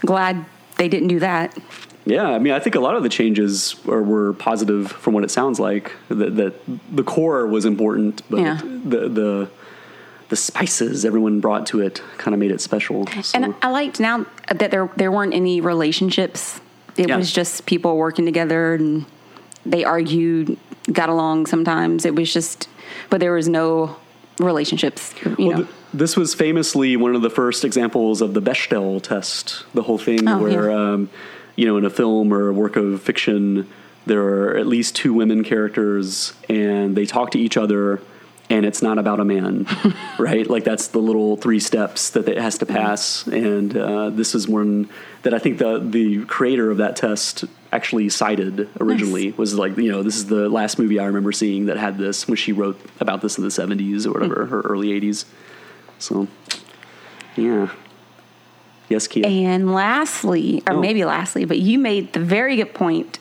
glad 0.00 0.44
they 0.76 0.88
didn't 0.88 1.08
do 1.08 1.20
that. 1.20 1.56
yeah, 2.04 2.24
I 2.28 2.38
mean, 2.38 2.52
I 2.52 2.58
think 2.60 2.74
a 2.74 2.80
lot 2.80 2.96
of 2.96 3.02
the 3.02 3.08
changes 3.08 3.76
are, 3.86 4.02
were 4.02 4.32
positive 4.34 4.90
from 4.90 5.14
what 5.14 5.24
it 5.24 5.30
sounds 5.30 5.60
like. 5.60 5.92
That, 6.08 6.36
that 6.36 6.54
the 6.94 7.04
core 7.04 7.46
was 7.46 7.64
important, 7.64 8.22
but 8.30 8.40
Yeah. 8.40 8.60
the 8.62 9.08
the 9.08 9.50
the 10.30 10.36
spices 10.36 11.06
everyone 11.06 11.40
brought 11.40 11.66
to 11.66 11.80
it 11.80 12.02
kind 12.18 12.34
of 12.34 12.38
made 12.40 12.50
it 12.50 12.60
special. 12.60 13.06
So. 13.22 13.22
And 13.40 13.54
I 13.62 13.70
liked 13.70 13.98
now 14.00 14.26
that 14.54 14.70
there 14.70 14.90
there 14.96 15.10
weren't 15.12 15.34
any 15.34 15.60
relationships. 15.60 16.60
It 16.96 17.08
Yeah. 17.08 17.16
was 17.16 17.30
just 17.32 17.64
people 17.66 17.96
working 17.96 18.24
together 18.26 18.74
and 18.74 19.06
they 19.70 19.84
argued, 19.84 20.56
got 20.92 21.08
along 21.08 21.46
sometimes. 21.46 22.04
It 22.04 22.14
was 22.14 22.32
just, 22.32 22.68
but 23.10 23.20
there 23.20 23.32
was 23.32 23.48
no 23.48 23.96
relationships. 24.38 25.14
You 25.24 25.34
Well, 25.38 25.50
know. 25.50 25.56
th- 25.64 25.68
this 25.94 26.16
was 26.16 26.34
famously 26.34 26.96
one 26.96 27.14
of 27.14 27.22
the 27.22 27.30
first 27.30 27.64
examples 27.64 28.20
of 28.20 28.34
the 28.34 28.42
Bechdel 28.42 29.02
test, 29.02 29.64
the 29.74 29.82
whole 29.82 29.98
thing 29.98 30.28
Oh, 30.28 30.42
where, 30.42 30.70
yeah. 30.70 30.92
um, 30.92 31.10
you 31.56 31.66
know, 31.66 31.76
in 31.76 31.84
a 31.84 31.90
film 31.90 32.32
or 32.32 32.48
a 32.48 32.52
work 32.52 32.76
of 32.76 33.02
fiction, 33.02 33.68
there 34.06 34.22
are 34.22 34.56
at 34.56 34.66
least 34.66 34.94
two 34.96 35.12
women 35.12 35.44
characters 35.44 36.32
and 36.48 36.96
they 36.96 37.04
talk 37.06 37.30
to 37.32 37.38
each 37.38 37.56
other 37.56 38.00
and 38.50 38.64
it's 38.64 38.80
not 38.80 38.96
about 38.98 39.20
a 39.20 39.24
man, 39.26 39.66
right? 40.18 40.48
Like 40.48 40.64
that's 40.64 40.88
the 40.88 41.00
little 41.00 41.36
three 41.36 41.60
steps 41.60 42.08
that 42.10 42.28
it 42.28 42.38
has 42.38 42.56
to 42.58 42.66
pass. 42.66 43.26
And 43.26 43.76
uh, 43.76 44.08
this 44.10 44.34
is 44.34 44.48
one 44.48 44.88
that 45.22 45.34
I 45.34 45.38
think 45.38 45.58
the, 45.58 45.78
the 45.78 46.24
creator 46.24 46.70
of 46.70 46.78
that 46.78 46.96
test 46.96 47.44
actually 47.72 48.08
cited 48.08 48.68
originally 48.80 49.32
was 49.32 49.54
like, 49.54 49.76
you 49.76 49.90
know, 49.90 50.02
this 50.02 50.16
is 50.16 50.26
the 50.26 50.48
last 50.48 50.78
movie 50.78 50.98
I 50.98 51.04
remember 51.04 51.32
seeing 51.32 51.66
that 51.66 51.76
had 51.76 51.98
this 51.98 52.26
when 52.26 52.36
she 52.36 52.52
wrote 52.52 52.80
about 53.00 53.20
this 53.20 53.36
in 53.36 53.44
the 53.44 53.50
70s 53.50 54.06
or 54.06 54.12
whatever, 54.12 54.44
hmm. 54.44 54.50
her 54.50 54.60
early 54.62 54.88
80s. 54.88 55.24
So, 55.98 56.28
yeah. 57.36 57.70
Yes, 58.88 59.06
Kia. 59.06 59.26
And 59.26 59.74
lastly, 59.74 60.62
or 60.66 60.74
Oh. 60.74 60.80
maybe 60.80 61.04
lastly, 61.04 61.44
but 61.44 61.58
you 61.58 61.78
made 61.78 62.14
the 62.14 62.20
very 62.20 62.56
good 62.56 62.72
point 62.72 63.18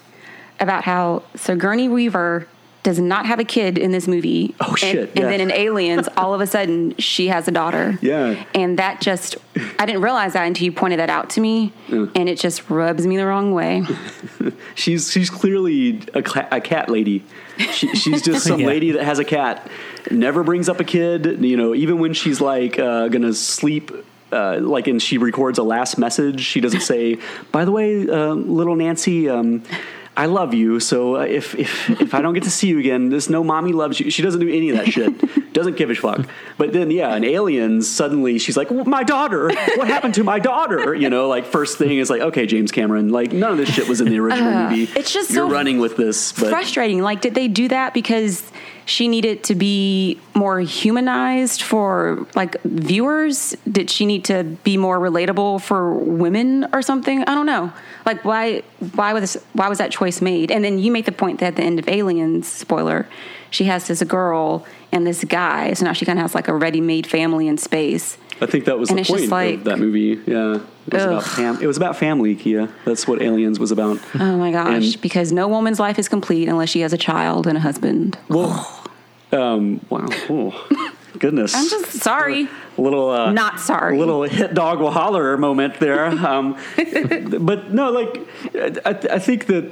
about 0.60 0.84
how 0.86 1.24
Sigourney 1.36 1.90
Weaver 1.90 2.48
does 2.88 3.00
not 3.02 3.26
have 3.26 3.38
a 3.38 3.44
kid 3.44 3.78
in 3.78 3.92
this 3.92 4.08
movie. 4.08 4.56
Oh, 4.62 4.70
And- 4.70 4.80
shit, 4.80 5.10
And, 5.10 5.20
yeah. 5.20 5.28
then 5.30 5.42
in 5.42 5.52
Aliens, 5.52 6.08
all 6.16 6.34
of 6.34 6.40
a 6.40 6.48
sudden, 6.48 6.96
she 6.98 7.28
has 7.28 7.46
a 7.46 7.52
daughter. 7.52 8.00
Yeah. 8.02 8.42
And 8.56 8.80
that 8.80 9.02
just, 9.02 9.36
I 9.78 9.86
didn't 9.86 10.02
realize 10.04 10.32
that 10.34 10.48
until 10.48 10.64
you 10.64 10.72
pointed 10.72 11.00
that 11.00 11.10
out 11.10 11.30
to 11.32 11.42
me. 11.42 11.74
And 11.90 12.30
it 12.30 12.40
just 12.40 12.70
rubs 12.70 13.06
me 13.06 13.18
the 13.18 13.26
wrong 13.26 13.52
way. 13.54 13.84
She's 14.76 15.12
she's 15.12 15.30
clearly 15.30 16.02
a, 16.14 16.22
cla- 16.22 16.48
a 16.52 16.62
cat 16.62 16.90
lady. 16.90 17.24
She, 17.74 17.88
she's 17.96 18.22
just 18.22 18.46
some 18.46 18.60
Yeah. 18.62 18.68
lady 18.68 18.92
that 18.92 19.04
has 19.04 19.20
a 19.20 19.26
cat. 19.26 19.70
Never 20.12 20.44
brings 20.44 20.70
up 20.70 20.80
a 20.80 20.84
kid. 20.84 21.44
You 21.44 21.58
know, 21.58 21.74
even 21.76 22.00
when 22.00 22.14
she's 22.14 22.40
like 22.40 22.78
uh, 22.80 23.08
gonna 23.10 23.34
sleep. 23.34 23.92
Uh, 24.30 24.58
like 24.60 24.88
and 24.88 25.02
she 25.02 25.18
records 25.18 25.58
a 25.58 25.64
last 25.64 25.98
message. 25.98 26.42
She 26.42 26.60
doesn't 26.60 26.82
say, 26.82 27.18
"By 27.54 27.64
the 27.64 27.72
way, 27.72 28.10
uh, 28.10 28.34
little 28.34 28.76
Nancy, 28.76 29.30
um, 29.30 29.64
I 30.18 30.26
love 30.26 30.56
you. 30.56 30.80
So 30.80 31.18
uh, 31.18 31.22
if 31.22 31.54
if 31.54 31.90
if 32.02 32.14
I 32.16 32.22
don't 32.22 32.34
get 32.34 32.44
to 32.44 32.50
see 32.50 32.68
you 32.68 32.80
again, 32.80 33.10
this 33.10 33.30
no 33.30 33.44
mommy 33.44 33.72
loves 33.72 34.00
you." 34.00 34.10
She 34.10 34.24
doesn't 34.24 34.42
do 34.42 34.50
any 34.50 34.72
of 34.72 34.78
that 34.78 34.92
shit. 34.92 35.14
doesn't 35.54 35.78
give 35.78 35.92
a 35.92 35.96
fuck. 35.96 36.28
But 36.58 36.74
then 36.74 36.90
yeah, 36.90 37.16
in 37.16 37.24
Aliens, 37.24 37.88
suddenly 37.88 38.40
she's 38.40 38.58
like, 38.58 38.72
well, 38.72 38.84
"My 38.86 39.04
daughter. 39.04 39.52
What 39.76 39.88
happened 39.88 40.16
to 40.16 40.24
my 40.24 40.40
daughter?" 40.40 40.96
You 40.96 41.12
know, 41.12 41.28
like 41.28 41.46
first 41.46 41.78
thing 41.78 42.00
is 42.00 42.10
like, 42.10 42.22
"Okay, 42.22 42.48
James 42.48 42.72
Cameron, 42.72 43.10
like 43.10 43.32
none 43.32 43.52
of 43.52 43.58
this 43.60 43.70
shit 43.70 43.88
was 43.88 44.02
in 44.02 44.10
the 44.10 44.20
original 44.20 44.52
movie. 44.52 44.92
it's 44.96 45.14
just 45.14 45.30
you're 45.30 45.48
so 45.48 45.54
running 45.54 45.78
with 45.78 45.98
this." 45.98 46.32
But 46.32 46.50
frustrating. 46.50 47.02
Like, 47.02 47.22
did 47.22 47.36
they 47.36 47.48
do 47.48 47.68
that 47.68 47.94
because 47.94 48.44
she 48.88 49.08
needed 49.08 49.44
to 49.44 49.54
be 49.54 50.20
more 50.34 50.60
humanized 50.62 51.62
for 51.62 52.26
like 52.36 52.62
viewers? 52.64 53.56
Did 53.70 53.90
she 53.90 54.06
need 54.06 54.24
to 54.26 54.44
be 54.44 54.78
more 54.78 54.98
relatable 54.98 55.62
for 55.62 55.94
women 55.94 56.68
or 56.74 56.82
something? 56.82 57.22
I 57.24 57.36
don't 57.36 57.46
know. 57.46 57.72
Like, 58.06 58.24
why? 58.24 58.64
Why 58.96 59.14
was 59.14 59.38
why 59.54 59.68
was 59.68 59.78
that 59.78 59.92
choice 59.92 60.22
made? 60.22 60.52
And 60.52 60.64
then 60.64 60.80
you 60.80 60.92
make 60.92 61.06
the 61.06 61.12
point 61.12 61.42
that 61.42 61.48
at 61.48 61.56
the 61.58 61.64
end 61.64 61.80
of 61.80 61.88
Aliens, 61.90 62.48
spoiler, 62.48 63.08
she 63.50 63.66
has 63.66 63.88
this 63.88 64.02
girl 64.04 64.66
and 64.92 65.06
this 65.06 65.24
guy. 65.24 65.74
So 65.74 65.86
now 65.86 65.94
she 65.94 66.06
kind 66.06 66.18
of 66.18 66.24
has 66.24 66.34
like 66.34 66.48
a 66.48 66.54
ready-made 66.54 67.06
family 67.06 67.48
in 67.48 67.58
space. 67.58 68.18
I 68.40 68.46
think 68.46 68.66
that 68.66 68.78
was 68.78 68.90
And 68.90 69.00
the 69.00 69.04
point 69.04 69.30
like- 69.30 69.56
of 69.56 69.64
that 69.66 69.80
movie. 69.80 70.20
Yeah, 70.26 70.60
it 70.88 70.94
was 70.94 71.04
about 71.04 71.24
fam- 71.24 71.62
it 71.62 71.68
was 71.68 71.78
about 71.78 71.96
family, 71.98 72.36
Kia. 72.36 72.70
That's 72.86 73.08
what 73.08 73.22
Aliens 73.22 73.60
was 73.60 73.72
about. 73.72 74.00
Oh 74.16 74.38
my 74.38 74.52
gosh! 74.52 74.94
And- 74.94 75.02
because 75.02 75.32
no 75.32 75.48
woman's 75.48 75.80
life 75.80 75.98
is 76.00 76.08
complete 76.08 76.48
unless 76.48 76.70
she 76.70 76.82
has 76.82 76.94
a 76.94 76.98
child 76.98 77.48
and 77.48 77.58
a 77.58 77.62
husband. 77.62 78.18
Um, 79.32 79.82
wow, 79.90 80.06
oh, 80.30 80.68
goodness. 81.20 81.54
I'm 81.54 81.68
just 81.70 81.92
sorry. 82.02 82.48
a 82.78 82.82
little 82.82 83.10
uh, 83.10 83.32
Not 83.32 83.60
sorry. 83.60 83.96
A 83.96 84.00
little 84.00 84.24
hit 84.24 84.54
dog 84.54 84.80
will 84.80 84.92
holler 84.92 85.36
moment 85.38 85.80
there. 85.80 86.06
Um, 86.06 86.58
but 87.42 87.72
no, 87.74 87.92
like 87.92 88.20
I, 88.56 88.98
I 89.16 89.20
think 89.20 89.48
that 89.48 89.70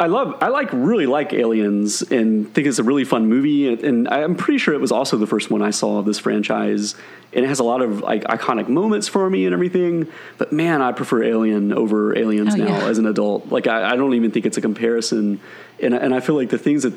I 0.00 0.06
love 0.06 0.36
I 0.40 0.48
like 0.48 0.68
really 0.72 1.06
like 1.06 1.32
Aliens 1.32 2.02
and 2.02 2.52
think 2.54 2.68
it's 2.68 2.78
a 2.78 2.84
really 2.84 3.04
fun 3.04 3.26
movie 3.28 3.68
and, 3.72 3.80
and 3.82 4.08
I'm 4.08 4.36
pretty 4.36 4.58
sure 4.58 4.72
it 4.72 4.80
was 4.80 4.92
also 4.92 5.16
the 5.16 5.26
first 5.26 5.50
one 5.50 5.60
I 5.60 5.70
saw 5.70 5.98
of 5.98 6.04
this 6.06 6.20
franchise 6.20 6.94
and 7.32 7.44
it 7.44 7.48
has 7.48 7.58
a 7.58 7.64
lot 7.64 7.82
of 7.82 8.00
like 8.00 8.22
iconic 8.24 8.68
moments 8.68 9.08
for 9.08 9.28
me 9.28 9.44
and 9.44 9.52
everything. 9.52 10.06
But 10.38 10.52
man, 10.52 10.80
I 10.82 10.92
prefer 10.92 11.24
Alien 11.24 11.72
over 11.72 12.16
Aliens 12.16 12.54
Oh, 12.54 12.58
now 12.58 12.78
yeah. 12.78 12.86
as 12.86 12.98
an 12.98 13.06
adult. 13.06 13.48
Like 13.48 13.66
I, 13.66 13.92
I 13.92 13.96
don't 13.96 14.14
even 14.14 14.30
think 14.30 14.46
it's 14.46 14.56
a 14.56 14.60
comparison, 14.62 15.40
and 15.82 15.94
and 15.94 16.14
I 16.14 16.20
feel 16.20 16.36
like 16.36 16.48
the 16.50 16.58
things 16.58 16.84
that 16.84 16.94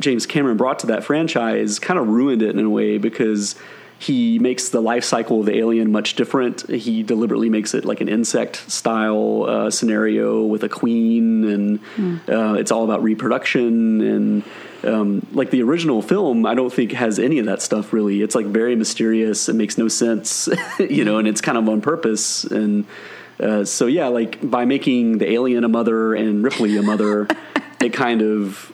James 0.00 0.26
Cameron 0.26 0.56
brought 0.56 0.78
to 0.80 0.86
that 0.88 1.04
franchise 1.04 1.78
kind 1.78 1.98
of 2.00 2.08
ruined 2.08 2.42
it 2.42 2.56
in 2.56 2.64
a 2.64 2.70
way 2.70 2.98
because 2.98 3.56
he 3.98 4.38
makes 4.38 4.68
the 4.68 4.80
life 4.80 5.02
cycle 5.02 5.40
of 5.40 5.46
the 5.46 5.56
alien 5.56 5.90
much 5.90 6.14
different. 6.14 6.68
He 6.70 7.02
deliberately 7.02 7.48
makes 7.48 7.74
it 7.74 7.84
like 7.84 8.00
an 8.00 8.08
insect 8.08 8.70
style 8.70 9.44
uh, 9.48 9.70
scenario 9.70 10.44
with 10.44 10.62
a 10.62 10.68
queen, 10.68 11.44
and 11.44 11.80
uh, 12.28 12.54
it's 12.54 12.70
all 12.70 12.84
about 12.84 13.02
reproduction. 13.02 14.00
And 14.00 14.44
um, 14.84 15.26
like 15.32 15.50
the 15.50 15.62
original 15.62 16.00
film, 16.00 16.46
I 16.46 16.54
don't 16.54 16.72
think 16.72 16.92
has 16.92 17.18
any 17.18 17.40
of 17.40 17.46
that 17.46 17.60
stuff 17.60 17.92
really. 17.92 18.22
It's 18.22 18.36
like 18.36 18.46
very 18.46 18.76
mysterious. 18.76 19.48
It 19.48 19.54
makes 19.54 19.76
no 19.76 19.88
sense, 19.88 20.48
you 20.78 21.04
know, 21.04 21.18
and 21.18 21.26
it's 21.26 21.40
kind 21.40 21.58
of 21.58 21.68
on 21.68 21.80
purpose. 21.80 22.44
And 22.44 22.86
uh, 23.40 23.64
so 23.64 23.86
yeah, 23.86 24.06
like 24.06 24.48
by 24.48 24.64
making 24.64 25.18
the 25.18 25.28
alien 25.32 25.64
a 25.64 25.68
mother 25.68 26.14
and 26.14 26.44
Ripley 26.44 26.76
a 26.76 26.82
mother, 26.82 27.26
it 27.80 27.92
kind 27.92 28.22
of 28.22 28.72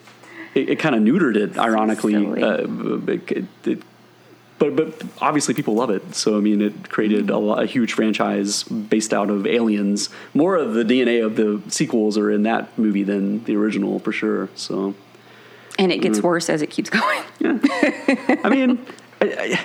it, 0.55 0.68
it 0.68 0.79
kind 0.79 0.95
of 0.95 1.01
neutered 1.01 1.37
it. 1.37 1.59
Ironically, 1.59 2.12
silly. 2.12 2.43
uh, 2.43 2.66
it, 3.11 3.45
it, 3.64 3.83
but 4.59 4.77
but 4.77 5.03
obviously 5.21 5.55
people 5.55 5.75
love 5.75 5.91
it. 5.91 6.15
So 6.15 6.37
I 6.37 6.41
mean, 6.41 6.61
it 6.63 6.89
created 6.89 7.31
a, 7.31 7.37
a 7.37 7.67
huge 7.67 7.93
franchise 7.93 8.63
based 8.65 9.13
out 9.13 9.31
of 9.31 9.47
Aliens. 9.47 10.09
More 10.33 10.57
of 10.57 10.75
the 10.75 10.85
DNA 10.85 11.25
of 11.25 11.37
the 11.37 11.61
sequels 11.71 12.17
are 12.19 12.31
in 12.31 12.43
that 12.45 12.77
movie 12.79 13.03
than 13.03 13.45
the 13.45 13.57
original 13.57 13.99
for 13.99 14.13
sure. 14.13 14.49
So 14.55 14.95
And 15.79 15.91
it 15.93 15.99
Mm. 16.01 16.03
gets 16.03 16.21
worse 16.23 16.49
as 16.49 16.63
it 16.63 16.71
keeps 16.71 16.89
going. 16.91 17.23
Yeah. 17.41 17.59
I 18.45 18.49
mean, 18.49 18.79
I, 19.21 19.59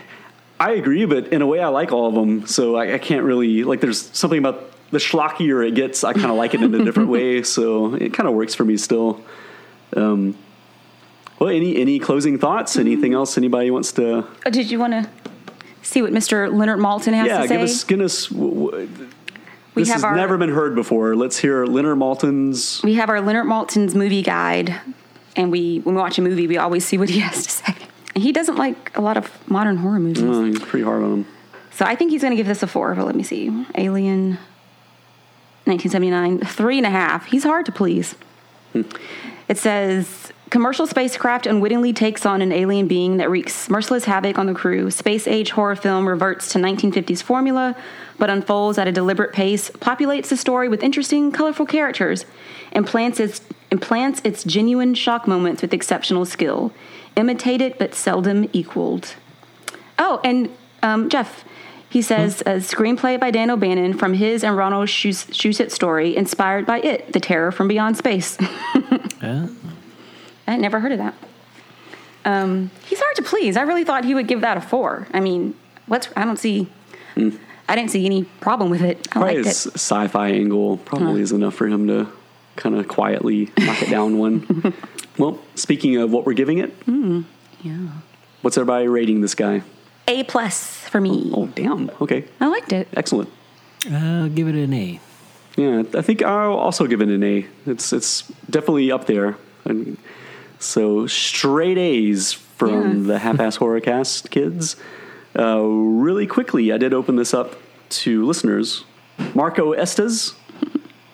I, 0.59 0.69
I 0.69 0.71
agree, 0.73 1.05
but 1.05 1.27
in 1.27 1.41
a 1.41 1.47
way, 1.47 1.61
I 1.61 1.67
like 1.67 1.91
all 1.91 2.07
of 2.07 2.15
them. 2.15 2.47
So 2.47 2.75
I, 2.75 2.95
I 2.95 2.97
can't 2.97 3.23
really 3.23 3.63
like. 3.63 3.79
There's 3.81 4.01
something 4.17 4.39
about 4.39 4.71
the 4.91 4.97
schlockier 4.97 5.65
it 5.65 5.75
gets. 5.75 6.03
I 6.03 6.13
kind 6.13 6.31
of 6.31 6.35
like 6.35 6.53
it 6.55 6.61
in 6.63 6.73
a 6.73 6.83
different 6.83 7.09
way. 7.17 7.43
So 7.43 7.93
it 7.95 8.11
kind 8.13 8.27
of 8.27 8.33
works 8.35 8.55
for 8.55 8.65
me 8.65 8.75
still. 8.75 9.21
Um, 9.95 10.35
well, 11.39 11.49
any 11.49 11.77
any 11.77 11.99
closing 11.99 12.37
thoughts? 12.37 12.77
Anything 12.77 13.13
else 13.13 13.37
anybody 13.37 13.71
wants 13.71 13.91
to? 13.93 14.25
Oh, 14.45 14.49
Did 14.49 14.69
you 14.71 14.79
want 14.79 14.93
to 14.93 15.09
see 15.81 16.01
what 16.01 16.11
Mr. 16.11 16.53
Leonard 16.53 16.79
Maltin 16.79 17.13
has 17.13 17.27
yeah, 17.27 17.41
to 17.41 17.47
say? 17.47 17.55
give 17.55 17.61
us 17.61 17.83
give 17.83 18.01
us. 18.01 18.27
w- 18.27 18.71
w- 18.71 19.07
we 19.75 19.83
this 19.83 19.91
has 19.93 20.03
our 20.03 20.15
never 20.15 20.37
been 20.37 20.49
heard 20.49 20.75
before. 20.75 21.15
Let's 21.15 21.37
hear 21.37 21.65
Leonard 21.65 21.97
Maltin's. 21.97 22.81
we 22.83 22.95
have 22.95 23.09
our 23.09 23.21
Leonard 23.21 23.45
Maltin's 23.45 23.95
movie 23.95 24.21
guide, 24.23 24.75
and 25.35 25.51
we 25.51 25.79
when 25.79 25.95
we 25.95 26.01
watch 26.01 26.17
a 26.17 26.21
movie, 26.21 26.47
we 26.47 26.57
always 26.57 26.85
see 26.85 26.97
what 26.97 27.09
he 27.09 27.19
has 27.27 27.43
to 27.45 27.51
say. 27.51 27.75
And 28.15 28.23
he 28.23 28.31
doesn't 28.31 28.55
like 28.57 28.97
a 28.97 29.01
lot 29.01 29.15
of 29.17 29.31
modern 29.49 29.77
horror 29.77 29.99
movies, 29.99 30.23
Oh, 30.23 30.43
he's 30.43 30.59
pretty 30.59 30.83
hard 30.83 31.03
on 31.03 31.09
them. 31.11 31.25
so 31.71 31.85
I 31.85 31.95
think 31.95 32.11
he's 32.11 32.21
going 32.21 32.31
to 32.31 32.37
give 32.37 32.47
this 32.47 32.63
a 32.63 32.67
four. 32.67 32.93
But 32.95 33.05
let 33.05 33.15
me 33.15 33.23
see, 33.23 33.47
Alien, 33.75 34.39
1979, 35.65 36.39
three 36.39 36.77
and 36.77 36.85
a 36.87 36.89
half. 36.89 37.27
He's 37.27 37.43
hard 37.43 37.65
to 37.67 37.71
please. 37.71 38.15
It 38.73 39.57
says 39.57 40.31
commercial 40.49 40.87
spacecraft 40.87 41.45
unwittingly 41.45 41.93
takes 41.93 42.25
on 42.25 42.41
an 42.41 42.51
alien 42.51 42.87
being 42.87 43.17
that 43.17 43.29
wreaks 43.29 43.69
merciless 43.69 44.05
havoc 44.05 44.37
on 44.37 44.47
the 44.47 44.53
crew. 44.53 44.89
Space 44.89 45.27
age 45.27 45.51
horror 45.51 45.75
film 45.75 46.07
reverts 46.07 46.51
to 46.53 46.59
1950s 46.59 47.21
formula, 47.21 47.75
but 48.17 48.29
unfolds 48.29 48.77
at 48.77 48.87
a 48.87 48.91
deliberate 48.91 49.33
pace, 49.33 49.69
populates 49.69 50.29
the 50.29 50.37
story 50.37 50.67
with 50.67 50.83
interesting, 50.83 51.31
colorful 51.31 51.65
characters, 51.65 52.25
and 52.71 52.85
plants 52.85 53.19
its, 53.19 53.41
implants 53.71 54.21
its 54.23 54.43
genuine 54.43 54.93
shock 54.93 55.27
moments 55.27 55.61
with 55.61 55.73
exceptional 55.73 56.25
skill. 56.25 56.71
Imitated 57.15 57.75
but 57.77 57.93
seldom 57.93 58.49
equaled. 58.53 59.15
Oh, 59.97 60.21
and 60.23 60.49
um, 60.81 61.09
Jeff, 61.09 61.43
he 61.89 62.01
says 62.01 62.41
a 62.41 62.57
screenplay 62.57 63.19
by 63.19 63.31
Dan 63.31 63.49
O'Bannon 63.49 63.93
from 63.97 64.13
his 64.13 64.43
and 64.43 64.55
Ronald 64.55 64.87
Shus- 64.87 65.27
Shusett 65.31 65.71
story, 65.71 66.15
inspired 66.15 66.65
by 66.65 66.79
it, 66.81 67.11
The 67.13 67.19
Terror 67.19 67.51
from 67.51 67.67
Beyond 67.67 67.97
Space. 67.97 68.37
Yeah. 69.21 69.47
I 70.47 70.51
had 70.51 70.61
never 70.61 70.79
heard 70.79 70.93
of 70.93 70.97
that. 70.99 71.13
Um, 72.25 72.71
he's 72.85 72.99
hard 72.99 73.15
to 73.17 73.21
please. 73.21 73.57
I 73.57 73.61
really 73.63 73.83
thought 73.83 74.05
he 74.05 74.15
would 74.15 74.27
give 74.27 74.41
that 74.41 74.55
a 74.57 74.61
four. 74.61 75.07
I 75.13 75.19
mean, 75.19 75.55
what's 75.87 76.07
I 76.15 76.23
don't 76.25 76.39
see. 76.39 76.69
I 77.17 77.75
didn't 77.75 77.91
see 77.91 78.05
any 78.05 78.23
problem 78.23 78.69
with 78.69 78.81
it. 78.81 79.07
I 79.09 79.11
Probably 79.11 79.35
liked 79.35 79.47
his 79.47 79.65
it. 79.67 79.73
sci-fi 79.75 80.29
angle 80.29 80.77
probably 80.77 81.21
is 81.21 81.31
enough 81.33 81.53
for 81.53 81.67
him 81.67 81.87
to 81.87 82.07
kind 82.55 82.75
of 82.75 82.87
quietly 82.87 83.51
knock 83.59 83.81
it 83.83 83.89
down 83.89 84.17
one. 84.17 84.73
well, 85.17 85.39
speaking 85.55 85.97
of 85.97 86.11
what 86.11 86.25
we're 86.25 86.33
giving 86.33 86.59
it, 86.59 86.73
Yeah. 87.61 87.89
what's 88.41 88.57
everybody 88.57 88.87
rating 88.87 89.19
this 89.21 89.35
guy? 89.35 89.63
A 90.09 90.23
plus 90.23 90.75
for 90.89 90.99
me. 90.99 91.31
Oh, 91.33 91.45
damn. 91.47 91.89
Okay, 92.01 92.25
I 92.41 92.47
liked 92.47 92.73
it. 92.73 92.87
excellent. 92.97 93.29
I'll 93.91 94.27
give 94.29 94.47
it 94.47 94.55
an 94.55 94.73
A. 94.73 94.99
Yeah, 95.55 95.83
I 95.93 96.01
think 96.01 96.21
I'll 96.23 96.53
also 96.57 96.85
give 96.87 97.01
it 97.01 97.09
an 97.09 97.23
A. 97.23 97.45
It's 97.65 97.93
it's 97.93 98.27
definitely 98.49 98.91
up 98.91 99.05
there. 99.05 99.37
And 99.65 99.97
so 100.59 101.05
straight 101.07 101.77
A's 101.77 102.33
from 102.33 103.01
Yeah. 103.01 103.07
the 103.07 103.19
half-ass 103.19 103.55
horror 103.61 103.79
cast 103.81 104.31
kids. 104.31 104.75
Uh, 105.37 105.61
really 105.61 106.25
quickly, 106.27 106.71
I 106.73 106.77
did 106.77 106.93
open 106.93 107.15
this 107.15 107.33
up 107.33 107.55
to 108.01 108.25
listeners. 108.25 108.83
Marco 109.35 109.73
Estes 109.73 110.33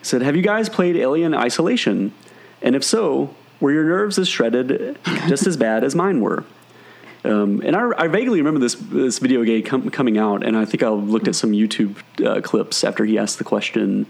said, 0.02 0.22
"Have 0.22 0.36
you 0.36 0.42
guys 0.42 0.70
played 0.70 0.96
Alien 0.96 1.34
Isolation? 1.34 2.14
And 2.62 2.76
if 2.76 2.84
so, 2.84 3.36
were 3.60 3.72
your 3.72 3.84
nerves 3.84 4.18
as 4.18 4.28
shredded, 4.28 4.98
just 5.28 5.46
as 5.48 5.58
bad 5.58 5.84
as 5.84 5.96
mine 5.96 6.22
were?" 6.22 6.44
Um, 7.26 7.62
and 7.66 7.76
I, 7.76 7.90
I 7.98 8.08
vaguely 8.08 8.40
remember 8.40 8.60
this 8.60 8.76
this 8.76 9.20
video 9.20 9.44
game 9.44 9.64
com- 9.64 9.90
coming 9.90 10.18
out, 10.18 10.46
and 10.46 10.56
I 10.56 10.66
think 10.66 10.84
I 10.84 10.90
looked 10.90 11.28
at 11.28 11.36
some 11.36 11.52
YouTube 11.52 11.96
uh, 12.26 12.42
clips 12.42 12.84
after 12.84 13.04
he 13.06 13.18
asked 13.18 13.38
the 13.40 13.44
question. 13.44 14.06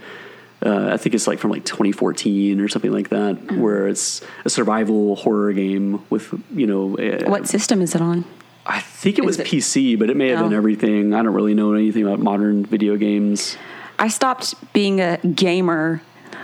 Uh, 0.65 0.89
I 0.93 0.97
think 0.97 1.13
it's 1.15 1.27
like 1.27 1.39
from 1.39 1.51
like 1.51 1.63
2014 1.65 2.59
or 2.61 2.67
something 2.67 2.91
like 2.91 3.09
that, 3.09 3.35
Mm. 3.35 3.59
where 3.59 3.87
it's 3.87 4.21
a 4.45 4.49
survival 4.49 5.15
horror 5.15 5.53
game 5.53 6.03
with 6.09 6.33
you 6.53 6.67
know. 6.67 6.97
Uh, 6.97 7.29
What 7.29 7.47
system 7.47 7.81
is 7.81 7.95
it 7.95 8.01
on? 8.01 8.25
I 8.65 8.79
think 8.81 9.17
it 9.19 9.25
was 9.25 9.39
it- 9.39 9.45
PC, 9.47 9.97
but 9.97 10.09
it 10.09 10.17
may 10.17 10.29
have 10.29 10.39
been 10.39 10.53
Oh. 10.53 10.57
everything. 10.57 11.13
I 11.13 11.21
don't 11.23 11.33
really 11.35 11.53
know 11.53 11.73
anything 11.73 12.03
about 12.03 12.19
modern 12.19 12.65
video 12.65 12.97
games. 12.97 13.57
I 13.99 14.07
stopped 14.09 14.55
being 14.73 14.99
a 14.99 15.17
gamer 15.17 16.01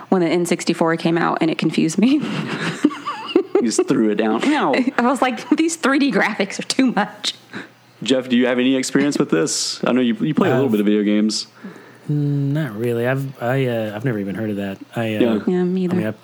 when 0.10 0.22
the 0.22 0.28
N64 0.30 1.00
came 1.00 1.18
out, 1.18 1.40
and 1.42 1.50
it 1.52 1.58
confused 1.58 1.98
me. 1.98 2.22
You 3.62 3.72
just 3.72 3.88
threw 3.88 4.10
it 4.10 4.16
down. 4.16 4.44
Ow. 4.44 4.74
I 4.98 5.02
was 5.04 5.22
like, 5.22 5.48
these 5.58 5.78
3D 5.78 6.12
graphics 6.12 6.60
are 6.60 6.64
too 6.64 6.92
much. 6.92 7.36
Jeff, 8.04 8.28
do 8.30 8.36
you 8.36 8.48
have 8.48 8.58
any 8.58 8.76
experience 8.76 9.20
with 9.20 9.30
this? 9.30 9.84
I 9.84 9.92
know 9.92 10.02
you, 10.02 10.16
you 10.16 10.34
play 10.34 10.50
a 10.50 10.54
little 10.54 10.66
I've- 10.66 10.72
bit 10.72 10.80
of 10.82 10.86
video 10.88 11.04
games. 11.04 11.48
Not 12.10 12.76
really. 12.76 13.08
I've 13.08 13.42
I 13.42 13.68
uh, 13.68 13.96
I've 13.96 14.04
never 14.04 14.18
even 14.18 14.36
heard 14.36 14.50
of 14.50 14.56
that. 14.58 14.80
I 14.96 15.16
uh, 15.16 15.20
Yeah. 15.20 15.40
Yeah, 15.48 15.64
me 15.64 15.84
either. 15.84 15.94
I 15.94 15.98
mean, 15.98 16.08
I've, 16.08 16.18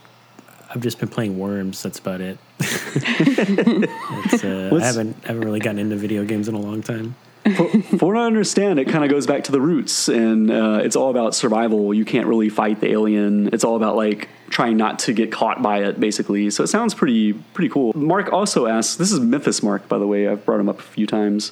I've 0.72 0.82
just 0.82 1.00
been 1.00 1.08
playing 1.08 1.38
Worms. 1.38 1.82
That's 1.84 2.00
about 2.00 2.20
it. 2.20 2.38
it's, 2.60 4.44
uh, 4.44 4.76
I 4.76 4.84
haven't 4.86 5.24
haven't 5.24 5.44
really 5.46 5.60
gotten 5.60 5.80
into 5.80 5.96
video 5.96 6.26
games 6.26 6.48
in 6.50 6.56
a 6.56 6.60
long 6.60 6.82
time. 6.82 7.16
For 7.56 8.08
what 8.08 8.18
I 8.18 8.26
understand, 8.26 8.80
it 8.80 8.86
kind 8.90 9.04
of 9.04 9.10
goes 9.10 9.26
back 9.26 9.44
to 9.46 9.52
the 9.52 9.62
roots, 9.62 10.10
and 10.10 10.52
uh, 10.52 10.82
it's 10.84 10.96
all 10.96 11.10
about 11.10 11.36
survival. 11.36 11.94
You 11.94 12.04
can't 12.04 12.28
really 12.28 12.50
fight 12.50 12.82
the 12.82 12.92
alien. 12.92 13.50
It's 13.54 13.64
all 13.64 13.76
about 13.76 13.96
like 13.96 14.30
trying 14.50 14.78
not 14.78 15.00
to 15.00 15.14
get 15.14 15.32
caught 15.32 15.62
by 15.62 15.84
it, 15.84 16.00
basically. 16.00 16.50
So 16.50 16.64
it 16.64 16.68
sounds 16.68 16.94
pretty 16.94 17.34
pretty 17.34 17.70
cool. 17.70 17.94
Mark 17.96 18.34
also 18.34 18.68
asks. 18.68 18.96
This 18.96 19.12
is 19.12 19.20
Memphis 19.20 19.64
Mark, 19.64 19.88
by 19.88 19.98
the 19.98 20.08
way. 20.08 20.28
I've 20.28 20.46
brought 20.46 20.60
him 20.60 20.70
up 20.70 20.80
a 20.80 20.84
few 20.84 21.08
times. 21.08 21.52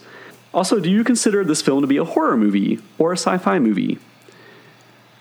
Also, 0.53 0.79
do 0.79 0.89
you 0.89 1.03
consider 1.03 1.43
this 1.43 1.61
film 1.61 1.81
to 1.81 1.87
be 1.87 1.97
a 1.97 2.05
horror 2.05 2.37
movie 2.37 2.79
or 2.97 3.11
a 3.11 3.17
sci-fi 3.17 3.59
movie, 3.59 3.99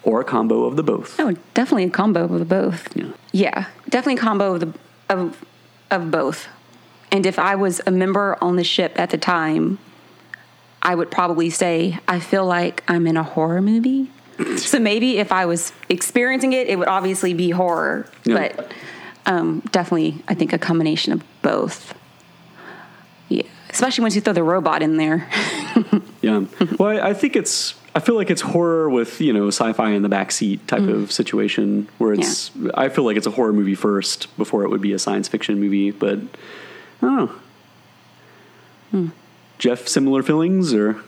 or 0.03 0.21
a 0.21 0.25
combo 0.25 0.65
of 0.65 0.77
the 0.77 0.83
both? 0.83 1.19
Oh, 1.19 1.35
definitely 1.55 1.85
a 1.85 1.91
combo 1.91 2.25
of 2.25 2.39
the 2.39 2.45
both. 2.45 2.97
Yeah. 2.97 3.11
Yeah, 3.33 3.67
definitely 3.89 4.21
a 4.21 4.25
combo 4.25 4.55
of 4.55 4.61
the 4.61 4.73
of 5.09 5.45
of 5.91 6.11
both. 6.11 6.49
And 7.13 7.27
if 7.27 7.39
I 7.39 7.55
was 7.55 7.81
a 7.87 7.91
member 7.91 8.37
on 8.41 8.57
the 8.57 8.65
ship 8.65 8.99
at 8.99 9.11
the 9.11 9.19
time, 9.19 9.79
I 10.85 10.95
would 10.95 11.11
probably 11.11 11.51
say 11.51 11.99
I 12.07 12.21
feel 12.21 12.45
like 12.47 12.85
I'm 12.89 13.07
in 13.07 13.17
a 13.17 13.23
horror 13.23 13.63
movie. 13.63 14.11
so 14.57 14.79
maybe 14.79 15.19
if 15.19 15.31
I 15.33 15.47
was 15.47 15.73
experiencing 15.89 16.53
it, 16.53 16.67
it 16.69 16.79
would 16.79 16.89
obviously 16.89 17.35
be 17.35 17.51
horror, 17.51 18.09
Yeah. 18.25 18.53
but 18.57 18.73
um, 19.27 19.61
definitely 19.71 20.23
I 20.29 20.35
think 20.35 20.53
a 20.53 20.59
combination 20.59 21.13
of 21.13 21.23
both. 21.43 21.95
Yeah, 23.29 23.43
especially 23.71 24.03
once 24.03 24.15
you 24.15 24.21
throw 24.21 24.33
the 24.35 24.43
robot 24.43 24.83
in 24.83 24.97
there. 24.97 25.29
Yeah. 26.23 26.47
well, 26.79 26.89
I, 26.89 27.11
I 27.11 27.13
think 27.15 27.37
it's. 27.37 27.75
I 27.95 28.01
feel 28.01 28.15
like 28.15 28.31
it's 28.31 28.41
horror 28.41 28.89
with 28.89 29.21
you 29.21 29.31
know 29.35 29.49
sci-fi 29.49 29.91
in 29.91 30.01
the 30.01 30.09
backseat 30.09 30.67
type 30.67 30.89
of 30.89 31.13
situation 31.13 31.87
where 31.99 32.15
it's. 32.15 32.51
I 32.73 32.89
feel 32.89 33.05
like 33.05 33.19
it's 33.19 33.27
a 33.27 33.31
horror 33.31 33.53
movie 33.53 33.75
first 33.75 34.35
before 34.39 34.65
it 34.65 34.71
would 34.71 34.81
be 34.81 34.95
a 34.95 34.99
science 34.99 35.29
fiction 35.29 35.61
movie, 35.61 35.91
but 35.91 36.19
I 37.03 37.07
don't 37.07 37.31
know. 38.93 39.11
Jeff, 39.59 39.87
similar 39.89 40.23
feelings 40.23 40.75
or 40.75 41.03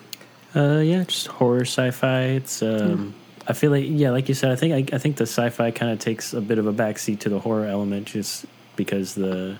Uh, 0.54 0.80
yeah, 0.84 1.04
just 1.04 1.26
horror 1.26 1.62
sci-fi. 1.62 2.22
It's 2.22 2.62
um, 2.62 3.14
I 3.46 3.52
feel 3.52 3.70
like 3.70 3.84
yeah, 3.86 4.10
like 4.10 4.28
you 4.28 4.34
said, 4.34 4.50
I 4.50 4.56
think 4.56 4.92
I, 4.92 4.96
I 4.96 4.98
think 4.98 5.16
the 5.16 5.26
sci-fi 5.26 5.70
kind 5.70 5.92
of 5.92 5.98
takes 5.98 6.32
a 6.32 6.40
bit 6.40 6.58
of 6.58 6.66
a 6.66 6.72
backseat 6.72 7.20
to 7.20 7.28
the 7.28 7.38
horror 7.40 7.66
element, 7.66 8.06
just 8.06 8.46
because 8.76 9.14
the 9.14 9.58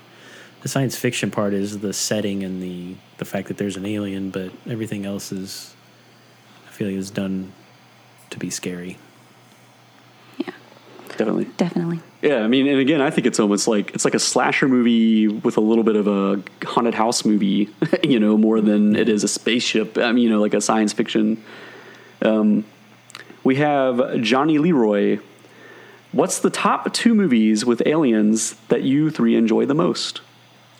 the 0.61 0.67
science 0.67 0.95
fiction 0.95 1.29
part 1.29 1.53
is 1.53 1.79
the 1.79 1.93
setting 1.93 2.43
and 2.43 2.61
the 2.61 2.95
the 3.17 3.25
fact 3.25 3.47
that 3.49 3.57
there's 3.57 3.77
an 3.77 3.85
alien, 3.85 4.31
but 4.31 4.51
everything 4.67 5.05
else 5.05 5.31
is 5.31 5.75
I 6.67 6.71
feel 6.71 6.87
like 6.87 6.97
is 6.97 7.11
done 7.11 7.51
to 8.31 8.39
be 8.39 8.49
scary. 8.49 8.97
yeah, 10.37 10.51
definitely. 11.09 11.45
definitely. 11.57 11.99
Yeah, 12.21 12.37
I 12.37 12.47
mean, 12.47 12.67
and 12.67 12.79
again, 12.79 12.99
I 12.99 13.11
think 13.11 13.27
it's 13.27 13.39
almost 13.39 13.67
like 13.67 13.93
it's 13.93 14.03
like 14.03 14.15
a 14.15 14.19
slasher 14.19 14.67
movie 14.67 15.27
with 15.27 15.57
a 15.57 15.61
little 15.61 15.83
bit 15.83 15.95
of 15.95 16.07
a 16.07 16.41
haunted 16.65 16.95
house 16.95 17.23
movie, 17.23 17.69
you 18.03 18.19
know, 18.19 18.37
more 18.37 18.59
than 18.59 18.95
it 18.95 19.07
is 19.07 19.23
a 19.23 19.27
spaceship. 19.27 19.97
I 19.97 20.11
mean, 20.11 20.23
you 20.23 20.29
know, 20.29 20.41
like 20.41 20.55
a 20.55 20.61
science 20.61 20.93
fiction. 20.93 21.43
Um, 22.23 22.65
we 23.43 23.55
have 23.57 24.21
Johnny 24.21 24.57
Leroy. 24.57 25.19
What's 26.11 26.39
the 26.39 26.49
top 26.49 26.91
two 26.93 27.13
movies 27.13 27.65
with 27.65 27.83
aliens 27.85 28.55
that 28.69 28.81
you 28.81 29.11
three 29.11 29.35
enjoy 29.35 29.67
the 29.67 29.75
most? 29.75 30.21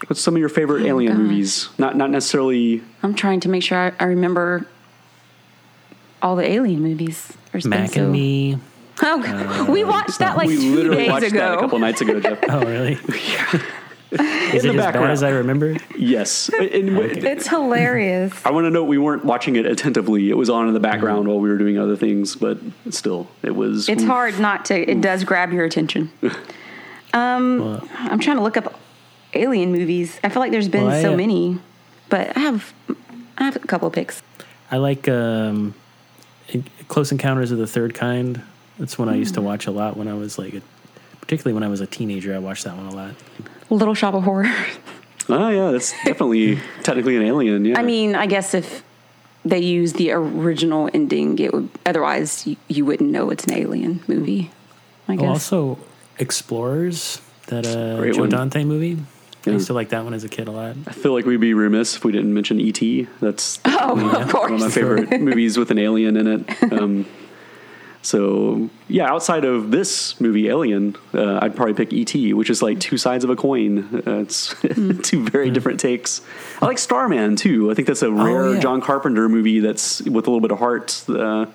What's 0.08 0.22
some 0.22 0.36
of 0.36 0.40
your 0.40 0.50
favorite 0.50 0.86
alien 0.86 1.14
gosh. 1.14 1.22
movies? 1.22 1.70
Not 1.78 1.96
not 1.96 2.10
necessarily. 2.10 2.82
I'm 3.04 3.14
trying 3.14 3.42
to 3.42 3.50
make 3.50 3.62
sure 3.62 3.78
I, 3.78 3.94
I 4.00 4.06
remember 4.06 4.68
all 6.22 6.36
the 6.36 6.50
alien 6.50 6.82
movies. 6.82 7.32
There's 7.52 7.64
been 7.64 7.70
Mac 7.70 7.92
so- 7.92 8.04
and 8.04 8.12
Me. 8.12 8.58
Oh, 9.02 9.68
we 9.70 9.84
watched 9.84 10.20
that 10.20 10.38
like 10.38 10.48
we 10.48 10.58
two 10.58 10.76
literally 10.76 10.98
days 11.04 11.10
watched 11.10 11.28
ago. 11.28 11.38
that 11.40 11.58
a 11.58 11.60
couple 11.62 11.80
nights 11.80 12.02
ago, 12.02 12.20
Jeff. 12.20 12.40
Oh, 12.50 12.62
really? 12.62 12.98
Is 14.12 14.64
In 14.64 14.72
it 14.72 14.78
the 14.78 14.88
as 14.88 14.94
bad 14.94 15.12
as 15.12 15.22
I 15.24 15.30
remember? 15.32 15.76
yes. 15.98 16.50
And- 16.50 16.98
It's 16.98 17.46
hilarious. 17.48 18.34
I 18.46 18.52
want 18.52 18.64
to 18.66 18.70
note 18.70 18.86
we 18.86 18.98
weren't 18.98 19.26
watching 19.26 19.58
it 19.58 19.66
attentively. 19.66 20.30
It 20.30 20.38
was 20.38 20.50
on 20.50 20.70
in 20.70 20.74
the 20.74 20.80
background 20.80 21.28
while 21.28 21.40
we 21.42 21.50
were 21.50 21.58
doing 21.58 21.78
other 21.78 21.98
things, 21.98 22.34
but 22.36 22.58
still, 22.90 23.28
it 23.44 23.54
was. 23.54 23.90
It's 23.90 24.04
hard 24.06 24.40
not 24.40 24.64
to. 24.66 24.80
It 24.90 25.02
does 25.02 25.26
grab 25.26 25.52
your 25.52 25.66
attention. 25.66 26.10
Um, 27.14 27.60
Well, 27.60 27.88
I'm 27.98 28.20
trying 28.20 28.38
to 28.38 28.44
look 28.44 28.56
up 28.56 28.80
alien 29.34 29.74
movies. 29.74 30.20
I 30.24 30.30
feel 30.30 30.42
like 30.42 30.52
there's 30.52 30.70
been 30.70 30.86
Well, 30.86 30.96
I, 30.96 31.02
so 31.02 31.14
uh, 31.14 31.18
many, 31.18 31.60
but 32.08 32.36
I 32.38 32.40
have 32.40 32.74
I 33.38 33.44
have 33.44 33.58
a 33.58 33.60
couple 33.60 33.90
of 33.90 33.94
picks. 33.94 34.24
I 34.72 34.78
like 34.78 35.10
um, 35.10 35.74
Close 36.88 37.12
Encounters 37.12 37.52
of 37.52 37.58
the 37.58 37.68
Third 37.68 37.94
Kind. 37.94 38.42
That's 38.80 38.98
one 38.98 39.10
I 39.10 39.16
used 39.16 39.34
to 39.36 39.42
watch 39.42 39.68
a 39.68 39.72
lot 39.72 39.98
when 39.98 40.08
I 40.08 40.14
was 40.14 40.38
like, 40.38 40.54
a, 40.54 40.62
particularly 41.22 41.54
when 41.54 41.64
I 41.64 41.68
was 41.68 41.82
a 41.82 41.88
teenager. 41.88 42.34
I 42.36 42.40
watched 42.40 42.64
that 42.66 42.76
one 42.76 42.86
a 42.86 42.96
lot. 42.96 43.16
Little 43.70 43.94
Shop 43.96 44.14
of 44.14 44.24
Horrors. 44.24 44.50
Oh 45.30 45.50
yeah, 45.50 45.72
that's 45.72 45.92
definitely 46.06 46.60
technically 46.84 47.18
an 47.18 47.24
alien. 47.24 47.66
Yeah. 47.66 47.78
I 47.80 47.84
mean, 47.84 48.16
I 48.16 48.28
guess 48.28 48.54
if 48.54 48.84
they 49.44 49.60
use 49.60 49.94
the 49.94 50.12
original 50.12 50.90
ending, 50.94 51.38
it 51.40 51.54
would. 51.54 51.70
Otherwise, 51.86 52.48
you, 52.48 52.56
you 52.70 52.86
wouldn't 52.86 53.10
know 53.10 53.30
it's 53.30 53.44
an 53.46 53.54
alien 53.54 54.02
movie. 54.08 54.52
I 55.08 55.14
Oh, 55.14 55.18
guess. 55.18 55.28
also 55.28 55.80
Explorers, 56.20 57.20
that 57.48 57.66
uh, 57.66 57.98
Great 57.98 58.14
Joe 58.16 58.22
one. 58.22 58.30
Dante 58.30 58.64
movie. 58.64 58.94
I 58.94 59.50
Yeah. 59.50 59.54
used 59.54 59.68
to 59.68 59.74
like 59.74 59.90
that 59.90 60.04
one 60.04 60.14
as 60.14 60.24
a 60.24 60.30
kid 60.30 60.48
a 60.48 60.52
lot. 60.52 60.76
I 60.86 60.92
feel 60.92 61.14
like 61.14 61.26
we'd 61.26 61.40
be 61.40 61.54
remiss 61.54 61.96
if 61.96 62.04
we 62.06 62.12
didn't 62.12 62.34
mention 62.34 62.60
E.T. 62.60 63.08
That's 63.22 63.60
oh, 63.66 64.00
of 64.22 64.34
one 64.34 64.54
of 64.54 64.60
my 64.60 64.70
favorite 64.70 65.10
movies 65.22 65.58
with 65.58 65.72
an 65.72 65.78
alien 65.80 66.16
in 66.18 66.28
it. 66.28 66.72
Um, 66.74 67.06
so 68.08 68.70
yeah, 68.88 69.12
outside 69.12 69.44
of 69.44 69.70
this 69.70 70.18
movie, 70.22 70.48
Alien, 70.48 70.96
uh, 71.14 71.40
I'd 71.42 71.58
probably 71.58 71.74
pick 71.74 71.92
E.T., 71.92 72.32
which 72.36 72.50
is 72.50 72.62
like 72.62 72.80
two 72.80 72.98
sides 72.98 73.26
of 73.26 73.30
a 73.30 73.36
coin. 73.36 74.02
Uh, 74.08 74.20
it's 74.20 74.56
two 75.04 75.28
very 75.28 75.52
different 75.52 75.78
takes. 75.78 76.22
I 76.62 76.68
like 76.68 76.78
Starman 76.78 77.36
too. 77.36 77.70
I 77.70 77.74
think 77.74 77.86
that's 77.86 78.04
a 78.04 78.10
rare 78.10 78.54
yeah. 78.54 78.62
John 78.62 78.80
Carpenter 78.80 79.28
movie 79.28 79.60
that's 79.60 80.02
with 80.04 80.26
a 80.26 80.30
little 80.32 80.40
bit 80.40 80.52
of 80.52 80.60
heart. 80.60 81.04
Uh, 81.10 81.48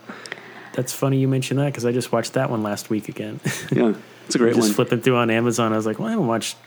That's 0.74 0.92
funny 0.92 1.16
you 1.18 1.26
mentioned 1.26 1.58
that 1.58 1.66
because 1.66 1.86
I 1.86 1.92
just 1.92 2.12
watched 2.12 2.34
that 2.34 2.50
one 2.50 2.62
last 2.62 2.90
week 2.90 3.08
again. 3.08 3.40
yeah, 3.72 3.94
it's 4.26 4.34
a 4.34 4.38
great 4.38 4.54
just 4.54 4.68
one. 4.68 4.74
flipping 4.74 5.00
through 5.00 5.16
on 5.16 5.30
Amazon, 5.30 5.72
I 5.72 5.76
was 5.76 5.86
like, 5.86 5.98
well, 5.98 6.08
I 6.08 6.10
haven't 6.10 6.26
watched 6.26 6.58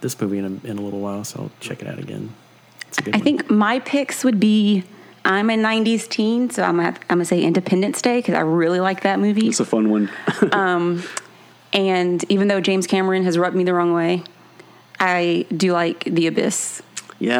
this 0.00 0.20
movie 0.20 0.38
in 0.38 0.44
a, 0.44 0.68
in 0.68 0.76
a 0.76 0.82
little 0.82 1.00
while, 1.00 1.22
so 1.22 1.42
I'll 1.42 1.52
check 1.60 1.82
it 1.82 1.86
out 1.86 2.00
again. 2.00 2.34
It's 2.88 2.98
a 2.98 3.02
good 3.02 3.14
I 3.14 3.18
one. 3.18 3.24
think 3.24 3.48
my 3.48 3.78
picks 3.78 4.24
would 4.24 4.40
be. 4.40 4.82
I'm 5.24 5.50
a 5.50 5.54
'90s 5.56 6.08
teen, 6.08 6.50
so 6.50 6.62
I'm 6.62 6.76
gonna, 6.76 6.88
I'm 6.88 7.18
gonna 7.18 7.24
say 7.24 7.42
Independence 7.42 8.00
Day 8.00 8.18
because 8.18 8.34
I 8.34 8.40
really 8.40 8.80
like 8.80 9.02
that 9.02 9.18
movie. 9.18 9.48
It's 9.48 9.60
a 9.60 9.64
fun 9.64 9.90
one. 9.90 10.10
Um, 10.52 11.02
and 11.72 12.24
even 12.30 12.48
though 12.48 12.60
James 12.60 12.86
Cameron 12.88 13.22
has 13.24 13.38
rubbed 13.38 13.54
me 13.56 13.62
the 13.62 13.72
wrong 13.74 13.92
way, 13.92 14.24
I 14.98 15.46
do 15.56 15.72
like 15.72 16.02
The 16.04 16.26
Abyss. 16.26 16.82
yeah, 17.20 17.36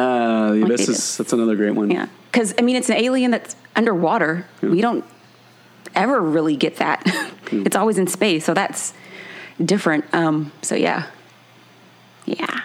the 0.51 0.59
Like 0.61 0.63
Abyss 0.63 0.87
is 0.89 1.17
that's 1.17 1.33
another 1.33 1.55
great 1.55 1.71
one. 1.75 1.91
Yeah, 1.91 2.07
because 2.31 2.53
I 2.57 2.61
mean, 2.61 2.75
it's 2.77 2.89
an 2.89 2.95
alien 2.97 3.31
that's 3.31 3.55
underwater. 3.75 4.45
We 4.61 4.79
don't 4.81 5.03
ever 5.95 6.21
really 6.21 6.55
get 6.55 6.77
that. 6.77 7.05
Hmm. 7.51 7.65
it's 7.65 7.75
always 7.75 7.97
in 7.97 8.07
space, 8.07 8.45
so 8.45 8.53
that's 8.53 8.93
different. 9.63 10.05
Um, 10.13 10.51
so 10.61 10.75
yeah, 10.75 11.07
yeah. 12.25 12.61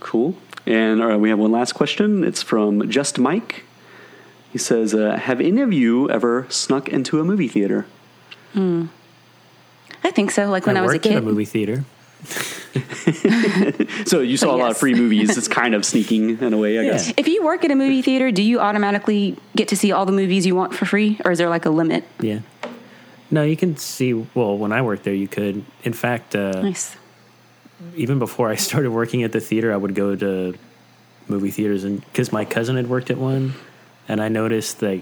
Cool. 0.00 0.36
And 0.66 1.00
all 1.00 1.08
right, 1.08 1.16
we 1.16 1.30
have 1.30 1.38
one 1.38 1.50
last 1.52 1.72
question. 1.72 2.22
It's 2.24 2.42
from 2.42 2.90
Just 2.90 3.18
Mike. 3.18 3.64
He 4.52 4.58
says, 4.58 4.94
uh, 4.94 5.16
"Have 5.16 5.40
any 5.40 5.60
of 5.62 5.72
you 5.72 6.08
ever 6.10 6.46
snuck 6.50 6.88
into 6.88 7.18
a 7.20 7.24
movie 7.24 7.48
theater?" 7.48 7.86
I 10.04 10.10
think 10.10 10.30
so. 10.30 10.48
Like 10.50 10.66
when 10.66 10.76
I, 10.76 10.82
was 10.82 10.90
a 10.92 10.94
worked 10.96 11.06
at 11.06 11.10
kid. 11.10 11.18
a 11.18 11.22
movie 11.22 11.44
theater. 11.46 11.84
So 14.06 14.20
you 14.20 14.36
saw 14.36 14.54
a 14.54 14.58
lot 14.58 14.70
of 14.70 14.76
free 14.76 14.94
movies. 14.94 15.36
It's 15.38 15.48
kind 15.48 15.74
of 15.74 15.84
sneaking 15.84 16.38
in 16.40 16.52
a 16.52 16.56
way, 16.58 16.78
I 16.78 16.82
Yeah. 16.82 16.92
guess. 16.92 17.12
If 17.16 17.28
you 17.28 17.42
work 17.44 17.64
at 17.64 17.70
a 17.70 17.74
movie 17.74 18.02
theater, 18.02 18.30
do 18.30 18.42
you 18.42 18.60
automatically 18.60 19.36
get 19.56 19.68
to 19.68 19.76
see 19.76 19.92
all 19.92 20.04
the 20.06 20.12
movies 20.12 20.46
you 20.46 20.54
want 20.54 20.74
for 20.74 20.84
free, 20.84 21.18
or 21.24 21.32
is 21.32 21.38
there 21.38 21.48
like 21.48 21.64
a 21.66 21.70
limit? 21.70 22.04
Yeah. 22.20 22.40
No, 23.30 23.42
you 23.42 23.56
can 23.56 23.76
see. 23.76 24.12
Well, 24.34 24.56
when 24.58 24.72
I 24.72 24.82
worked 24.82 25.04
there, 25.04 25.14
you 25.14 25.28
could. 25.28 25.64
In 25.84 25.92
fact, 25.92 26.34
uh, 26.36 26.60
Nice. 26.62 26.96
even 27.96 28.18
before 28.18 28.48
I 28.50 28.54
started 28.68 28.90
working 28.90 29.22
at 29.22 29.32
the 29.32 29.40
theater, 29.40 29.72
I 29.72 29.76
would 29.76 29.94
go 29.94 30.14
to 30.16 30.54
movie 31.28 31.50
theaters, 31.50 31.84
and 31.84 32.00
because 32.06 32.32
my 32.32 32.44
cousin 32.44 32.76
had 32.76 32.88
worked 32.88 33.10
at 33.10 33.18
one, 33.18 33.54
and 34.08 34.20
I 34.20 34.28
noticed 34.28 34.80
that 34.80 35.00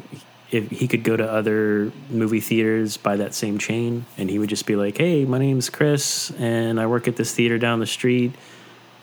if 0.50 0.70
he 0.70 0.88
could 0.88 1.04
go 1.04 1.16
to 1.16 1.30
other 1.30 1.92
movie 2.08 2.40
theaters 2.40 2.96
by 2.96 3.16
that 3.16 3.34
same 3.34 3.58
chain, 3.58 4.04
and 4.18 4.28
he 4.28 4.38
would 4.38 4.48
just 4.48 4.66
be 4.66 4.76
like, 4.76 4.98
"Hey, 4.98 5.24
my 5.24 5.38
name's 5.38 5.70
Chris, 5.70 6.32
and 6.38 6.80
I 6.80 6.86
work 6.86 7.08
at 7.08 7.16
this 7.16 7.34
theater 7.34 7.58
down 7.58 7.80
the 7.80 7.86
street." 7.86 8.32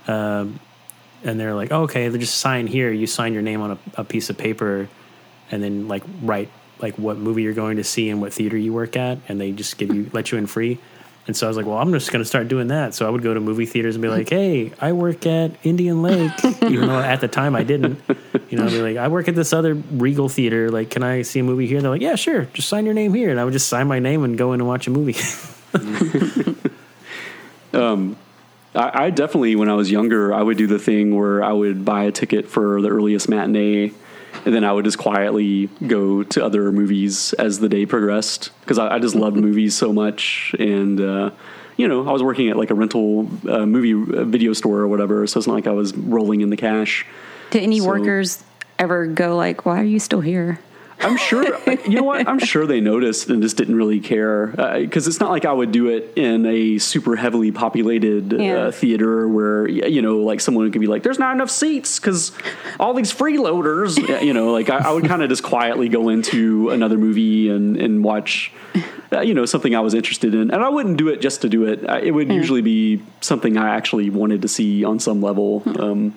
Um, 0.08 0.60
and 1.24 1.40
they're 1.40 1.56
like, 1.56 1.72
oh, 1.72 1.84
"Okay, 1.84 2.10
they 2.10 2.18
just 2.18 2.38
sign 2.38 2.68
here. 2.68 2.92
You 2.92 3.08
sign 3.08 3.34
your 3.34 3.42
name 3.42 3.62
on 3.62 3.72
a, 3.72 3.78
a 3.96 4.04
piece 4.04 4.30
of 4.30 4.38
paper, 4.38 4.90
and 5.52 5.64
then 5.64 5.88
like 5.88 6.04
write 6.22 6.50
like 6.80 6.96
what 6.98 7.18
movie 7.18 7.44
you're 7.44 7.54
going 7.54 7.78
to 7.78 7.84
see 7.84 8.10
and 8.10 8.22
what 8.22 8.34
theater 8.34 8.58
you 8.58 8.74
work 8.74 8.96
at, 8.96 9.18
and 9.28 9.40
they 9.40 9.52
just 9.52 9.78
give 9.78 9.94
you 9.94 10.10
let 10.14 10.32
you 10.32 10.38
in 10.38 10.48
free. 10.48 10.80
And 11.28 11.36
so 11.36 11.46
I 11.46 11.50
was 11.50 11.58
like, 11.58 11.66
well, 11.66 11.78
I'm 11.78 11.92
just 11.92 12.12
going 12.12 12.22
to 12.22 12.28
start 12.28 12.48
doing 12.48 12.70
that. 12.70 12.96
So 12.96 13.06
I 13.06 13.10
would 13.10 13.22
go 13.22 13.34
to 13.34 13.40
movie 13.40 13.66
theaters 13.66 13.96
and 13.96 14.02
be 14.02 14.08
like, 14.08 14.30
hey, 14.30 14.72
I 14.80 14.94
work 14.94 15.26
at 15.26 15.52
Indian 15.64 16.02
Lake, 16.02 16.32
even 16.64 16.88
though 16.88 17.00
at 17.00 17.22
the 17.22 17.28
time 17.28 17.56
I 17.56 17.64
didn't. 17.64 18.02
You 18.50 18.58
know, 18.58 18.66
I'd 18.66 18.72
be 18.72 18.82
like, 18.82 18.98
I 18.98 19.10
work 19.10 19.28
at 19.28 19.36
this 19.36 19.52
other 19.52 19.74
Regal 19.74 20.30
theater. 20.30 20.72
Like, 20.72 20.90
can 20.90 21.04
I 21.04 21.24
see 21.24 21.40
a 21.40 21.44
movie 21.44 21.68
here? 21.68 21.82
They're 21.82 21.92
like, 21.92 22.02
yeah, 22.02 22.16
sure. 22.16 22.46
Just 22.54 22.70
sign 22.70 22.86
your 22.86 22.94
name 22.94 23.14
here. 23.14 23.30
And 23.30 23.40
I 23.40 23.44
would 23.44 23.54
just 23.54 23.68
sign 23.68 23.88
my 23.88 24.00
name 24.00 24.24
and 24.24 24.38
go 24.38 24.54
in 24.54 24.62
and 24.62 24.68
watch 24.68 24.88
a 24.88 24.90
movie. 24.90 25.18
Um, 27.74 28.18
I, 28.76 29.06
I 29.06 29.10
definitely, 29.10 29.56
when 29.56 29.70
I 29.70 29.74
was 29.74 29.92
younger, 29.92 30.34
I 30.34 30.42
would 30.42 30.58
do 30.58 30.68
the 30.68 30.80
thing 30.80 31.16
where 31.16 31.44
I 31.44 31.54
would 31.54 31.86
buy 31.86 32.04
a 32.04 32.12
ticket 32.12 32.48
for 32.48 32.82
the 32.82 32.90
earliest 32.90 33.30
matinee, 33.30 33.92
and 34.46 34.54
then 34.54 34.64
I 34.64 34.72
would 34.74 34.86
just 34.86 34.98
quietly 34.98 35.70
go 35.86 36.24
to 36.24 36.44
other 36.46 36.72
movies 36.72 37.34
as 37.34 37.60
the 37.60 37.70
day 37.70 37.86
progressed 37.86 38.52
because 38.62 38.78
I, 38.78 38.96
I 38.96 39.00
just 39.00 39.16
loved 39.16 39.38
movies 39.38 39.76
so 39.76 39.92
much, 39.94 40.56
and 40.60 41.00
uh, 41.00 41.32
you 41.78 41.88
know, 41.88 42.08
I 42.08 42.12
was 42.12 42.24
working 42.24 42.50
at 42.50 42.58
like 42.58 42.70
a 42.72 42.76
rental 42.76 43.28
uh, 43.50 43.66
movie 43.66 43.94
uh, 43.94 44.24
video 44.24 44.54
store 44.54 44.80
or 44.80 44.88
whatever, 44.88 45.26
so 45.28 45.38
it's 45.40 45.48
not 45.48 45.54
like 45.54 45.68
I 45.68 45.72
was 45.72 45.96
rolling 45.96 46.42
in 46.42 46.50
the 46.50 46.58
cash. 46.58 47.06
Did 47.52 47.64
any 47.64 47.80
So- 47.80 47.88
workers 47.88 48.44
ever 48.80 49.06
go 49.08 49.36
like, 49.36 49.66
"Why 49.66 49.80
are 49.82 49.84
you 49.86 50.00
still 50.00 50.22
here?" 50.22 50.60
I'm 51.00 51.16
sure, 51.18 51.44
you 51.88 51.96
know 51.98 52.04
what? 52.04 52.28
I'm 52.28 52.40
sure 52.40 52.66
they 52.66 52.82
noticed 52.82 53.30
and 53.30 53.42
just 53.42 53.56
didn't 53.58 53.76
really 53.76 54.00
care 54.00 54.48
because 54.80 55.08
it's 55.08 55.20
not 55.20 55.30
like 55.30 55.46
I 55.46 55.54
would 55.54 55.72
do 55.72 55.90
it 55.90 56.14
in 56.16 56.46
a 56.46 56.80
super 56.80 57.16
heavily 57.16 57.52
populated 57.52 58.34
Yeah. 58.34 58.54
uh, 58.58 58.72
theater 58.72 59.28
where 59.28 59.68
you 59.68 60.02
know, 60.02 60.18
like 60.18 60.40
someone 60.42 60.72
could 60.72 60.82
be 60.82 60.88
like, 60.88 61.04
"There's 61.04 61.20
not 61.20 61.36
enough 61.36 61.52
seats 61.52 62.00
because 62.00 62.32
all 62.80 62.94
these 62.94 63.14
freeloaders," 63.14 63.98
you 64.26 64.34
know. 64.34 64.52
Like 64.52 64.70
I, 64.70 64.78
I 64.90 64.92
would 64.92 65.06
kind 65.06 65.22
of 65.22 65.30
just 65.30 65.44
quietly 65.44 65.88
go 65.90 66.10
into 66.10 66.70
another 66.72 66.98
movie 66.98 67.50
and 67.50 67.78
and 67.78 68.04
watch. 68.04 68.52
Uh, 69.10 69.22
you 69.22 69.34
know 69.34 69.46
something 69.46 69.74
I 69.74 69.80
was 69.80 69.94
interested 69.94 70.34
in, 70.36 70.52
and 70.52 70.62
I 70.64 70.68
wouldn't 70.68 70.98
do 70.98 71.08
it 71.08 71.22
just 71.22 71.42
to 71.44 71.50
do 71.50 71.64
it. 71.64 71.82
It 72.04 72.12
would 72.12 72.30
usually 72.30 72.62
be 72.62 73.02
something 73.22 73.56
I 73.56 73.74
actually 73.74 74.10
wanted 74.10 74.42
to 74.42 74.50
see 74.50 74.84
on 74.84 75.00
some 75.00 75.22
level. 75.22 75.64
Um, 75.80 76.14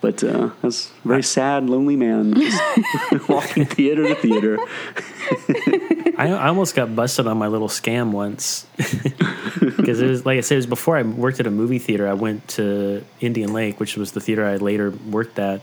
But 0.00 0.22
uh, 0.22 0.50
that's 0.62 0.90
a 1.04 1.08
very 1.08 1.22
sad, 1.22 1.68
lonely 1.68 1.96
man 1.96 2.34
walking 3.28 3.64
theater 3.64 4.06
to 4.06 4.14
theater. 4.14 4.58
I, 6.18 6.28
I 6.28 6.48
almost 6.48 6.74
got 6.74 6.94
busted 6.94 7.26
on 7.26 7.38
my 7.38 7.48
little 7.48 7.68
scam 7.68 8.10
once 8.12 8.66
because 8.76 10.00
it 10.00 10.08
was 10.08 10.26
like 10.26 10.38
I 10.38 10.40
said, 10.40 10.54
it 10.54 10.58
was 10.58 10.66
before 10.66 10.96
I 10.96 11.02
worked 11.02 11.40
at 11.40 11.46
a 11.46 11.50
movie 11.50 11.78
theater. 11.78 12.08
I 12.08 12.14
went 12.14 12.46
to 12.48 13.04
Indian 13.20 13.52
Lake, 13.52 13.80
which 13.80 13.96
was 13.96 14.12
the 14.12 14.20
theater 14.20 14.44
I 14.44 14.56
later 14.56 14.90
worked 14.90 15.38
at, 15.38 15.62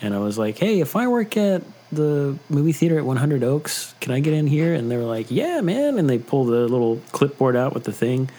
and 0.00 0.14
I 0.14 0.18
was 0.18 0.38
like, 0.38 0.58
"Hey, 0.58 0.80
if 0.80 0.96
I 0.96 1.08
work 1.08 1.36
at 1.36 1.62
the 1.90 2.38
movie 2.50 2.72
theater 2.72 2.98
at 2.98 3.04
100 3.04 3.42
Oaks, 3.42 3.94
can 4.00 4.12
I 4.12 4.20
get 4.20 4.34
in 4.34 4.46
here?" 4.46 4.74
And 4.74 4.90
they 4.90 4.96
were 4.96 5.04
like, 5.04 5.30
"Yeah, 5.30 5.60
man!" 5.60 5.98
And 5.98 6.08
they 6.08 6.18
pull 6.18 6.44
the 6.44 6.68
little 6.68 7.00
clipboard 7.12 7.56
out 7.56 7.74
with 7.74 7.84
the 7.84 7.92
thing. 7.92 8.30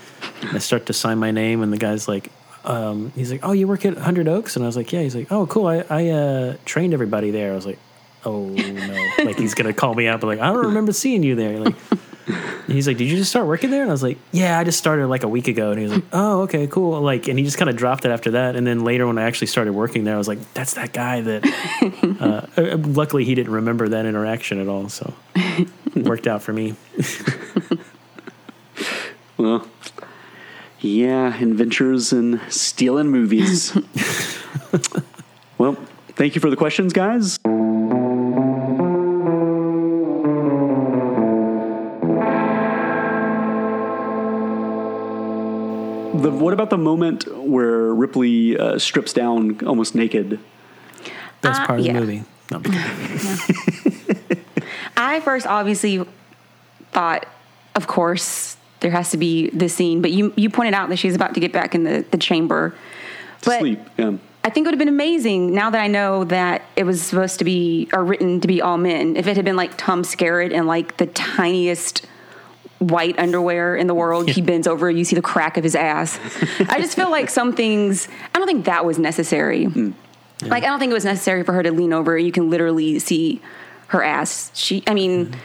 And 0.41 0.55
I 0.55 0.59
start 0.59 0.87
to 0.87 0.93
sign 0.93 1.17
my 1.17 1.31
name, 1.31 1.61
and 1.61 1.71
the 1.71 1.77
guy's 1.77 2.07
like. 2.07 2.31
Um, 2.63 3.11
he's 3.15 3.31
like, 3.31 3.41
oh, 3.43 3.51
you 3.51 3.67
work 3.67 3.85
at 3.85 3.95
100 3.95 4.27
Oaks? 4.27 4.55
And 4.55 4.65
I 4.65 4.67
was 4.67 4.77
like, 4.77 4.91
yeah. 4.91 5.01
He's 5.01 5.15
like, 5.15 5.31
oh, 5.31 5.47
cool. 5.47 5.67
I, 5.67 5.83
I 5.89 6.09
uh, 6.09 6.57
trained 6.65 6.93
everybody 6.93 7.31
there. 7.31 7.51
I 7.51 7.55
was 7.55 7.65
like, 7.65 7.79
oh, 8.25 8.47
no. 8.47 9.07
like, 9.23 9.37
he's 9.37 9.53
to 9.55 9.73
call 9.73 9.93
me 9.93 10.07
out, 10.07 10.21
but 10.21 10.27
like, 10.27 10.39
I 10.39 10.47
don't 10.51 10.65
remember 10.65 10.91
seeing 10.91 11.23
you 11.23 11.35
there. 11.35 11.59
Like, 11.59 11.75
he's 12.67 12.87
like, 12.87 12.97
"Did 12.97 13.09
you 13.09 13.17
just 13.17 13.29
start 13.29 13.47
working 13.47 13.69
there?" 13.69 13.81
And 13.81 13.89
I 13.89 13.93
was 13.93 14.03
like, 14.03 14.17
"Yeah, 14.31 14.59
I 14.59 14.63
just 14.63 14.77
started 14.77 15.07
like 15.07 15.23
a 15.23 15.27
week 15.27 15.47
ago." 15.47 15.71
And 15.71 15.79
he 15.79 15.83
was 15.85 15.93
like, 15.93 16.03
"Oh, 16.13 16.41
okay, 16.41 16.67
cool." 16.67 17.01
Like, 17.01 17.27
and 17.27 17.37
he 17.39 17.45
just 17.45 17.57
kind 17.57 17.69
of 17.69 17.75
dropped 17.75 18.05
it 18.05 18.11
after 18.11 18.31
that. 18.31 18.55
And 18.55 18.65
then 18.65 18.83
later, 18.83 19.07
when 19.07 19.17
I 19.17 19.23
actually 19.23 19.47
started 19.47 19.73
working 19.73 20.03
there, 20.03 20.15
I 20.15 20.17
was 20.17 20.27
like, 20.27 20.39
"That's 20.53 20.75
that 20.75 20.93
guy 20.93 21.21
that." 21.21 21.45
Uh, 22.19 22.45
uh, 22.57 22.77
luckily, 22.77 23.23
he 23.23 23.33
didn't 23.33 23.53
remember 23.53 23.87
that 23.87 24.05
interaction 24.05 24.59
at 24.59 24.67
all, 24.67 24.89
so 24.89 25.13
it 25.35 25.69
worked 25.95 26.27
out 26.27 26.41
for 26.41 26.51
me. 26.51 26.75
Well, 29.39 29.65
yeah, 30.81 31.35
adventures 31.41 32.11
and 32.13 32.39
stealing 32.49 33.07
movies. 33.07 33.75
well, 35.57 35.75
thank 36.15 36.35
you 36.35 36.41
for 36.41 36.49
the 36.49 36.55
questions, 36.55 36.93
guys. 36.93 37.37
The, 46.21 46.31
what 46.31 46.53
about 46.53 46.69
the 46.69 46.77
moment 46.77 47.25
where 47.47 47.93
Ripley 47.93 48.57
uh, 48.57 48.77
strips 48.79 49.13
down 49.13 49.65
almost 49.65 49.95
naked? 49.95 50.39
Best 51.41 51.61
Uh, 51.61 51.65
part 51.67 51.79
of 51.79 51.85
yeah. 51.85 51.93
the 51.93 51.99
movie. 52.01 52.23
No, 52.51 52.57
I'm. 52.57 52.63
I 54.97 55.19
first 55.21 55.47
obviously 55.47 56.03
thought, 56.91 57.25
of 57.75 57.87
course, 57.87 58.57
there 58.79 58.91
has 58.91 59.11
to 59.11 59.17
be 59.17 59.49
the 59.49 59.69
scene, 59.69 60.01
but 60.01 60.11
you 60.11 60.33
you 60.35 60.49
pointed 60.49 60.73
out 60.73 60.89
that 60.89 60.97
she's 60.97 61.15
about 61.15 61.33
to 61.33 61.39
get 61.39 61.51
back 61.51 61.75
in 61.75 61.83
the, 61.83 62.05
the 62.11 62.17
chamber. 62.17 62.75
To 63.41 63.49
but 63.49 63.59
sleep. 63.59 63.79
Yeah. 63.97 64.17
I 64.43 64.49
think 64.49 64.65
it 64.65 64.69
would 64.69 64.75
have 64.75 64.79
been 64.79 64.87
amazing 64.87 65.53
now 65.53 65.69
that 65.69 65.81
I 65.81 65.87
know 65.87 66.23
that 66.25 66.63
it 66.75 66.83
was 66.83 67.01
supposed 67.01 67.39
to 67.39 67.45
be 67.45 67.89
or 67.91 68.03
written 68.05 68.39
to 68.41 68.47
be 68.47 68.61
all 68.61 68.77
men. 68.77 69.17
If 69.17 69.27
it 69.27 69.35
had 69.35 69.43
been 69.43 69.57
like 69.57 69.77
Tom 69.77 70.03
Skerritt 70.03 70.53
and 70.53 70.65
like 70.65 70.97
the 70.97 71.07
tiniest 71.07 72.05
white 72.79 73.19
underwear 73.19 73.75
in 73.75 73.87
the 73.87 73.93
world, 73.93 74.29
he 74.29 74.41
bends 74.41 74.65
over, 74.65 74.89
you 74.89 75.03
see 75.03 75.15
the 75.15 75.21
crack 75.21 75.57
of 75.57 75.65
his 75.65 75.75
ass. 75.75 76.17
I 76.69 76.79
just 76.79 76.95
feel 76.95 77.11
like 77.11 77.29
some 77.29 77.53
things. 77.53 78.07
I 78.33 78.37
don't 78.39 78.47
think 78.47 78.65
that 78.65 78.85
was 78.85 78.97
necessary. 78.97 79.65
Mm. 79.65 79.93
Like 80.43 80.63
I 80.63 80.67
don't 80.67 80.79
think 80.79 80.91
it 80.91 80.93
was 80.93 81.05
necessary 81.05 81.43
for 81.43 81.51
her 81.51 81.63
to 81.63 81.71
lean 81.71 81.91
over. 81.91 82.17
You 82.17 82.31
can 82.31 82.49
literally 82.49 82.97
see 82.99 83.41
her 83.87 84.01
ass. 84.01 84.51
She, 84.53 84.83
I 84.87 84.93
mean. 84.93 85.27
Mm-hmm. 85.27 85.39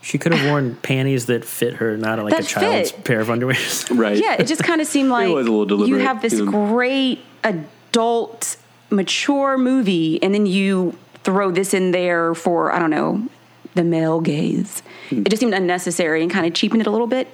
She 0.00 0.18
could 0.18 0.32
have 0.34 0.46
worn 0.48 0.76
panties 0.82 1.26
that 1.26 1.44
fit 1.44 1.74
her, 1.74 1.96
not 1.96 2.18
like 2.20 2.32
That 2.32 2.44
a 2.44 2.46
child's 2.46 2.90
fit. 2.92 3.04
pair 3.04 3.20
of 3.20 3.30
underwear. 3.30 3.56
Right. 3.90 4.16
Yeah, 4.18 4.36
it 4.38 4.46
just 4.46 4.62
kind 4.62 4.80
of 4.80 4.86
seemed 4.86 5.10
like 5.18 5.28
was 5.28 5.46
a 5.46 5.52
little 5.52 5.88
you 5.88 5.96
have 5.96 6.22
this 6.22 6.34
yeah. 6.34 6.44
great 6.44 7.20
adult, 7.44 8.56
mature 8.90 9.58
movie, 9.58 10.22
and 10.22 10.34
then 10.34 10.46
you 10.46 10.96
throw 11.24 11.50
this 11.50 11.74
in 11.74 11.90
there 11.90 12.34
for 12.34 12.72
I 12.72 12.78
don't 12.78 12.90
know 12.90 13.26
the 13.74 13.84
male 13.84 14.20
gaze. 14.20 14.82
Hmm. 15.10 15.20
It 15.20 15.28
just 15.30 15.40
seemed 15.40 15.54
unnecessary 15.54 16.22
and 16.22 16.30
kind 16.30 16.46
of 16.46 16.54
cheapened 16.54 16.80
it 16.80 16.86
a 16.86 16.90
little 16.90 17.06
bit. 17.06 17.28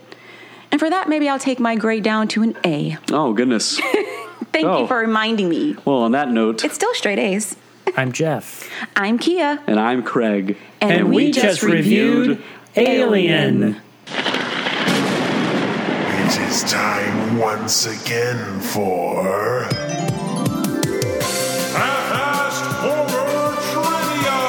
And 0.70 0.80
for 0.80 0.90
that, 0.90 1.08
maybe 1.08 1.28
I'll 1.28 1.38
take 1.38 1.60
my 1.60 1.76
grade 1.76 2.02
down 2.02 2.26
to 2.28 2.42
an 2.42 2.56
A. 2.64 2.98
Oh, 3.12 3.32
goodness. 3.32 3.78
Thank 4.52 4.66
Oh. 4.66 4.80
you 4.82 4.86
for 4.88 4.98
reminding 4.98 5.48
me. 5.48 5.76
well, 5.84 5.98
on 5.98 6.12
that 6.12 6.30
note, 6.30 6.64
It's 6.64 6.74
still 6.74 6.92
straight 6.94 7.18
A's. 7.18 7.56
I'm 7.96 8.10
Jeff, 8.12 8.68
I'm 8.96 9.18
Kia, 9.18 9.62
and 9.68 9.78
I'm 9.78 10.02
Craig. 10.02 10.56
and, 10.80 11.12
we, 11.14 11.30
just 11.30 11.62
reviewed 11.62 12.42
Alien. 12.77 13.81
It 16.09 16.39
is 16.41 16.64
time 16.64 17.39
once 17.39 17.87
again 17.87 18.59
for. 18.59 19.62
Half-assed 21.70 22.64
trivia! 23.70 24.41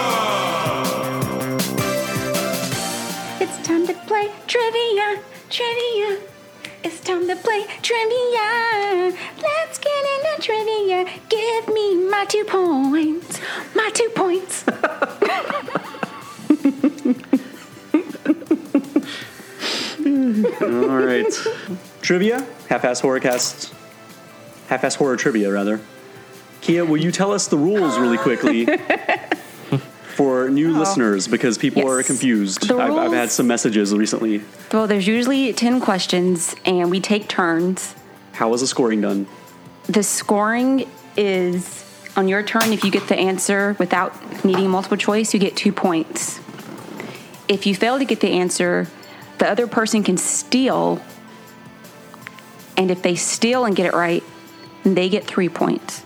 It's 3.41 3.57
time 3.67 3.85
to 3.85 3.93
play 4.07 4.31
trivia, 4.47 5.21
trivia. 5.51 6.17
It's 6.83 6.99
time 7.01 7.27
to 7.27 7.35
play 7.35 7.67
trivia. 7.83 9.15
Let's 9.39 9.77
get 9.77 10.03
into 10.15 10.41
trivia. 10.41 11.05
Give 11.29 11.67
me 11.67 11.93
my 12.09 12.25
two 12.27 12.45
points. 12.45 13.39
My 13.75 13.91
two 13.93 14.09
points. 14.15 14.65
All 20.61 20.99
right. 21.03 21.25
trivia? 22.01 22.45
Half-ass 22.69 22.99
horror 22.99 23.19
cast. 23.19 23.73
Half-ass 24.67 24.95
horror 24.95 25.17
trivia, 25.17 25.51
rather. 25.51 25.79
Kia, 26.61 26.85
will 26.85 26.97
you 26.97 27.11
tell 27.11 27.31
us 27.31 27.47
the 27.47 27.57
rules 27.57 27.97
really 27.97 28.17
quickly 28.17 28.65
for 30.15 30.49
new 30.49 30.75
oh. 30.75 30.79
listeners 30.79 31.27
because 31.27 31.57
people 31.57 31.83
Yes. 31.83 31.91
are 31.91 32.03
confused? 32.03 32.67
The 32.67 32.77
I've, 32.77 32.93
I've 32.93 33.11
had 33.13 33.31
some 33.31 33.47
messages 33.47 33.93
recently. 33.93 34.41
Well, 34.71 34.87
there's 34.87 35.07
usually 35.07 35.53
10 35.53 35.79
questions, 35.79 36.55
and 36.65 36.89
we 36.89 36.99
take 36.99 37.27
turns. 37.27 37.95
How 38.33 38.53
is 38.53 38.61
the 38.61 38.67
scoring 38.67 39.01
done? 39.01 39.27
The 39.87 40.03
scoring 40.03 40.89
is 41.17 41.83
on 42.15 42.27
your 42.27 42.43
turn. 42.43 42.73
If 42.73 42.83
you 42.83 42.91
get 42.91 43.07
the 43.07 43.15
answer 43.15 43.75
without 43.79 44.43
needing 44.45 44.69
multiple 44.69 44.97
choice, 44.97 45.33
you 45.33 45.39
get 45.39 45.55
two 45.55 45.71
points. 45.71 46.39
If 47.47 47.67
you 47.67 47.75
fail 47.75 47.99
to 47.99 48.05
get 48.05 48.21
the 48.21 48.29
answer, 48.29 48.87
the 49.39 49.49
other 49.49 49.67
person 49.67 50.03
can 50.03 50.17
steal. 50.17 51.01
And 52.77 52.91
if 52.91 53.01
they 53.01 53.15
steal 53.15 53.65
and 53.65 53.75
get 53.75 53.85
it 53.85 53.93
right, 53.93 54.23
they 54.83 55.09
get 55.09 55.25
three 55.25 55.49
points. 55.49 56.03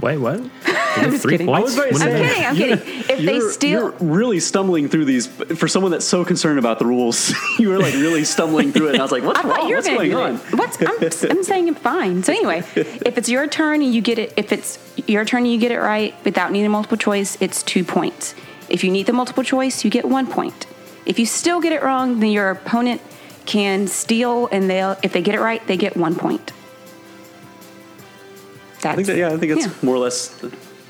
Wait, 0.00 0.18
what? 0.18 0.40
They 0.92 1.00
get 1.04 1.10
just 1.12 1.22
three 1.22 1.32
kidding. 1.38 1.46
points. 1.46 1.78
I 1.78 1.88
was 1.88 2.00
When 2.00 2.08
about 2.12 2.18
to 2.18 2.46
I'm 2.48 2.54
did 2.56 2.76
say- 2.76 2.76
they- 2.76 2.76
kidding. 2.76 2.78
I'm 2.78 2.86
kidding. 2.86 2.98
If 2.98 3.18
they 3.24 3.36
You're- 3.36 3.50
steal, 3.52 3.80
you're 3.80 3.90
really 4.00 4.40
stumbling 4.40 4.88
through 4.90 5.06
these 5.06 5.26
for 5.26 5.66
someone 5.66 5.90
that's 5.90 6.04
so 6.04 6.22
concerned 6.22 6.58
about 6.58 6.78
the 6.78 6.84
rules. 6.84 7.32
you 7.58 7.70
were 7.70 7.78
like 7.78 7.94
really 7.94 8.24
stumbling 8.24 8.72
through 8.72 8.88
it. 8.88 8.92
And 8.92 8.98
I 9.00 9.02
was 9.02 9.10
like, 9.12 9.22
"What's 9.22 9.38
I 9.38 9.42
thought 9.42 9.56
wrong? 9.56 9.68
you 9.70 9.74
were 9.74 9.76
What's 9.76 9.88
going 9.88 10.10
to 10.10 10.14
going 10.14 10.36
on?" 10.36 10.58
What's 10.58 11.22
I'm, 11.22 11.30
I'm 11.38 11.42
saying 11.44 11.68
it 11.68 11.78
fine. 11.78 12.22
So 12.24 12.32
anyway, 12.34 12.58
if 12.76 13.16
it's 13.16 13.30
your 13.30 13.46
turn 13.46 13.80
and 13.80 13.94
you 13.94 14.02
get 14.02 14.18
it, 14.18 14.34
if 14.36 14.52
it's 14.52 14.78
your 15.06 15.24
turn 15.24 15.44
and 15.44 15.52
you 15.52 15.58
get 15.58 15.70
it 15.72 15.78
right 15.78 16.14
without 16.26 16.52
needing 16.52 16.70
multiple 16.70 16.98
choice, 16.98 17.38
it's 17.40 17.62
two 17.62 17.84
points. 17.84 18.34
If 18.68 18.84
you 18.84 18.90
need 18.90 19.06
the 19.06 19.14
multiple 19.14 19.44
choice, 19.44 19.82
you 19.86 19.90
get 19.90 20.04
one 20.04 20.26
point. 20.26 20.66
If 21.04 21.18
you 21.18 21.26
still 21.26 21.60
get 21.60 21.72
it 21.72 21.82
wrong, 21.82 22.20
then 22.20 22.30
your 22.30 22.50
opponent 22.50 23.00
can 23.46 23.86
steal, 23.88 24.48
and 24.52 24.70
they'll 24.70 24.96
if 25.02 25.12
they 25.12 25.22
get 25.22 25.34
it 25.34 25.40
right, 25.40 25.64
they 25.66 25.76
get 25.76 25.96
one 25.96 26.14
point. 26.14 26.52
That's, 28.80 28.86
I 28.86 28.94
think 28.96 29.06
that 29.08 29.16
yeah, 29.16 29.32
I 29.32 29.36
think 29.36 29.52
it's 29.52 29.66
yeah. 29.66 29.72
more 29.82 29.94
or 29.94 29.98
less 29.98 30.28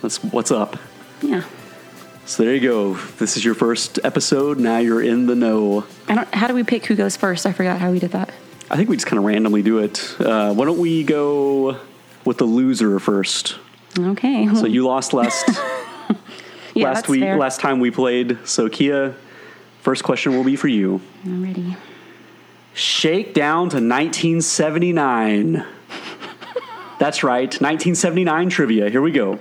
that's 0.03 0.23
what's 0.25 0.51
up. 0.51 0.77
yeah. 1.23 1.45
So 2.25 2.45
there 2.45 2.55
you 2.55 2.61
go. 2.61 2.95
This 2.95 3.37
is 3.37 3.45
your 3.45 3.55
first 3.55 3.99
episode. 4.05 4.59
Now 4.59 4.79
you're 4.79 5.03
in 5.03 5.27
the 5.27 5.35
know. 5.35 5.85
I 6.09 6.15
don't. 6.15 6.35
How 6.35 6.47
do 6.47 6.55
we 6.55 6.63
pick 6.63 6.87
who 6.87 6.95
goes 6.95 7.17
first? 7.17 7.47
I 7.47 7.53
forgot 7.53 7.81
how 7.81 7.91
we 7.91 7.99
did 7.99 8.13
that. 8.13 8.31
I 8.71 8.77
think 8.77 8.89
we 8.89 8.97
just 8.97 9.07
kind 9.07 9.19
of 9.19 9.25
randomly 9.25 9.63
do 9.63 9.79
it. 9.79 10.17
Uh, 10.19 10.55
why 10.55 10.65
don't 10.65 10.79
we 10.79 11.05
go 11.05 11.79
with 12.25 12.39
the 12.39 12.45
loser 12.45 12.99
first? 12.99 13.59
Okay. 13.99 14.49
So 14.55 14.67
you 14.67 14.87
lost 14.87 15.13
last 15.13 15.45
yeah, 16.75 16.85
last 16.85 17.09
week, 17.09 17.21
fair. 17.21 17.37
last 17.37 17.61
time 17.61 17.81
we 17.81 17.91
played. 17.91 18.39
So 18.45 18.69
Kia, 18.69 19.15
first 19.83 20.03
question 20.05 20.35
will 20.35 20.45
be 20.45 20.57
for 20.57 20.69
you. 20.69 21.03
I'm 21.25 21.43
ready. 21.43 21.77
Shake 22.73 23.35
down 23.35 23.69
to 23.69 23.77
1979. 23.77 25.67
That's 26.99 27.23
right, 27.23 27.49
1979 27.49 28.49
trivia. 28.49 28.89
Here 28.89 29.03
we 29.03 29.11
go. 29.11 29.35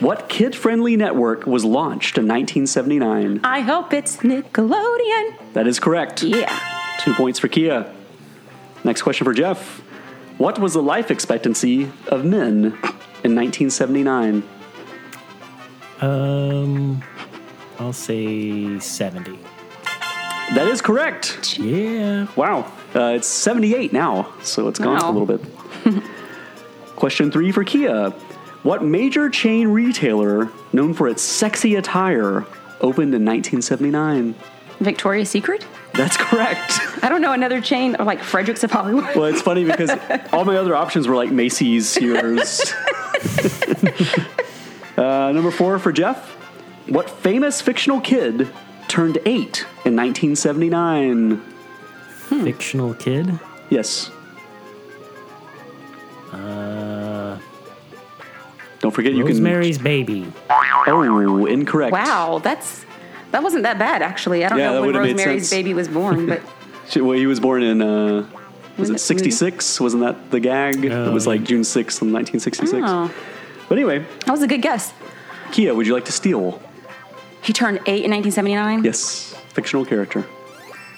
what 0.00 0.28
kid 0.28 0.54
friendly 0.54 0.94
network 0.96 1.46
was 1.46 1.64
launched 1.64 2.18
in 2.18 2.28
1979? 2.28 3.40
I 3.42 3.60
hope 3.60 3.92
it's 3.92 4.18
Nickelodeon. 4.18 5.52
That 5.54 5.66
is 5.66 5.80
correct. 5.80 6.22
Yeah. 6.22 6.56
Two 7.00 7.14
points 7.14 7.38
for 7.38 7.48
Kia. 7.48 7.92
Next 8.84 9.02
question 9.02 9.24
for 9.24 9.32
Jeff. 9.32 9.80
What 10.36 10.58
was 10.58 10.74
the 10.74 10.82
life 10.82 11.10
expectancy 11.10 11.84
of 12.08 12.24
men 12.24 12.64
in 13.24 13.34
1979? 13.34 14.42
Um, 16.00 17.02
I'll 17.84 17.92
say 17.92 18.78
seventy. 18.78 19.38
That 20.54 20.66
is 20.68 20.80
correct. 20.80 21.58
Yeah. 21.58 22.28
Wow. 22.34 22.72
Uh, 22.94 23.12
it's 23.16 23.28
78 23.28 23.92
now, 23.92 24.32
so 24.42 24.68
it's 24.68 24.78
gone 24.78 24.96
up 24.96 25.02
a 25.02 25.10
little 25.10 25.26
bit. 25.26 25.42
Question 26.96 27.30
three 27.30 27.52
for 27.52 27.62
Kia. 27.62 28.08
What 28.62 28.82
major 28.82 29.28
chain 29.28 29.68
retailer 29.68 30.50
known 30.72 30.94
for 30.94 31.08
its 31.08 31.20
sexy 31.20 31.74
attire 31.74 32.46
opened 32.80 33.14
in 33.14 33.22
1979? 33.22 34.34
Victoria's 34.80 35.28
Secret? 35.28 35.66
That's 35.92 36.16
correct. 36.16 36.80
I 37.02 37.10
don't 37.10 37.20
know 37.20 37.32
another 37.32 37.60
chain 37.60 37.96
or 37.98 38.06
like 38.06 38.22
Fredericks 38.22 38.64
of 38.64 38.70
Hollywood. 38.70 39.14
Well, 39.14 39.26
it's 39.26 39.42
funny 39.42 39.64
because 39.64 39.90
all 40.32 40.46
my 40.46 40.56
other 40.56 40.74
options 40.74 41.06
were 41.06 41.16
like 41.16 41.30
Macy's, 41.30 41.86
Sears. 41.86 42.62
uh, 44.96 45.32
number 45.32 45.50
four 45.50 45.78
for 45.78 45.92
Jeff. 45.92 46.34
What 46.86 47.08
famous 47.08 47.60
fictional 47.60 48.00
kid 48.00 48.48
turned 48.88 49.18
eight 49.26 49.66
in 49.84 49.96
1979? 49.96 51.40
Fictional 52.28 52.94
kid. 52.94 53.38
Yes. 53.70 54.10
Uh, 56.32 57.38
Don't 58.80 58.90
forget 58.92 59.12
you 59.12 59.24
can. 59.24 59.32
Rosemary's 59.34 59.78
Baby. 59.78 60.30
Oh, 60.50 61.46
incorrect. 61.46 61.92
Wow, 61.92 62.40
that's 62.42 62.84
that 63.30 63.42
wasn't 63.42 63.62
that 63.62 63.78
bad 63.78 64.02
actually. 64.02 64.44
I 64.44 64.48
don't 64.48 64.58
Yeah, 64.58 64.72
know 64.72 64.82
when 64.82 64.94
Rosemary's. 64.94 65.50
Baby 65.50 65.74
was 65.74 65.88
born, 65.88 66.26
but 66.26 66.42
Shit, 66.88 67.04
Well, 67.04 67.16
he 67.16 67.26
was 67.26 67.40
born 67.40 67.62
in, 67.62 67.80
uh, 67.80 68.28
was 68.76 68.88
When 68.88 68.90
it 68.90 68.94
it- 68.96 68.98
66? 68.98 69.80
Wasn't 69.80 70.02
that 70.02 70.30
the 70.30 70.38
gag? 70.40 70.84
Oh, 70.84 71.06
it 71.08 71.12
was 71.12 71.26
like. 71.26 71.42
June 71.44 71.62
6th, 71.62 72.02
in 72.02 72.12
1966. 72.12 72.82
oh, 72.84 73.10
But 73.68 73.78
anyway, 73.78 74.04
that 74.26 74.30
was 74.30 74.42
a 74.42 74.46
good 74.46 74.60
guess. 74.60 74.92
Kia, 75.52 75.74
would 75.74 75.86
you 75.86 75.94
like 75.94 76.04
to 76.06 76.12
steal? 76.12 76.60
He 77.44 77.52
turned 77.52 77.78
eight 77.86 78.04
in 78.04 78.10
1979. 78.10 78.84
Yes, 78.84 79.34
fictional 79.50 79.84
character. 79.84 80.26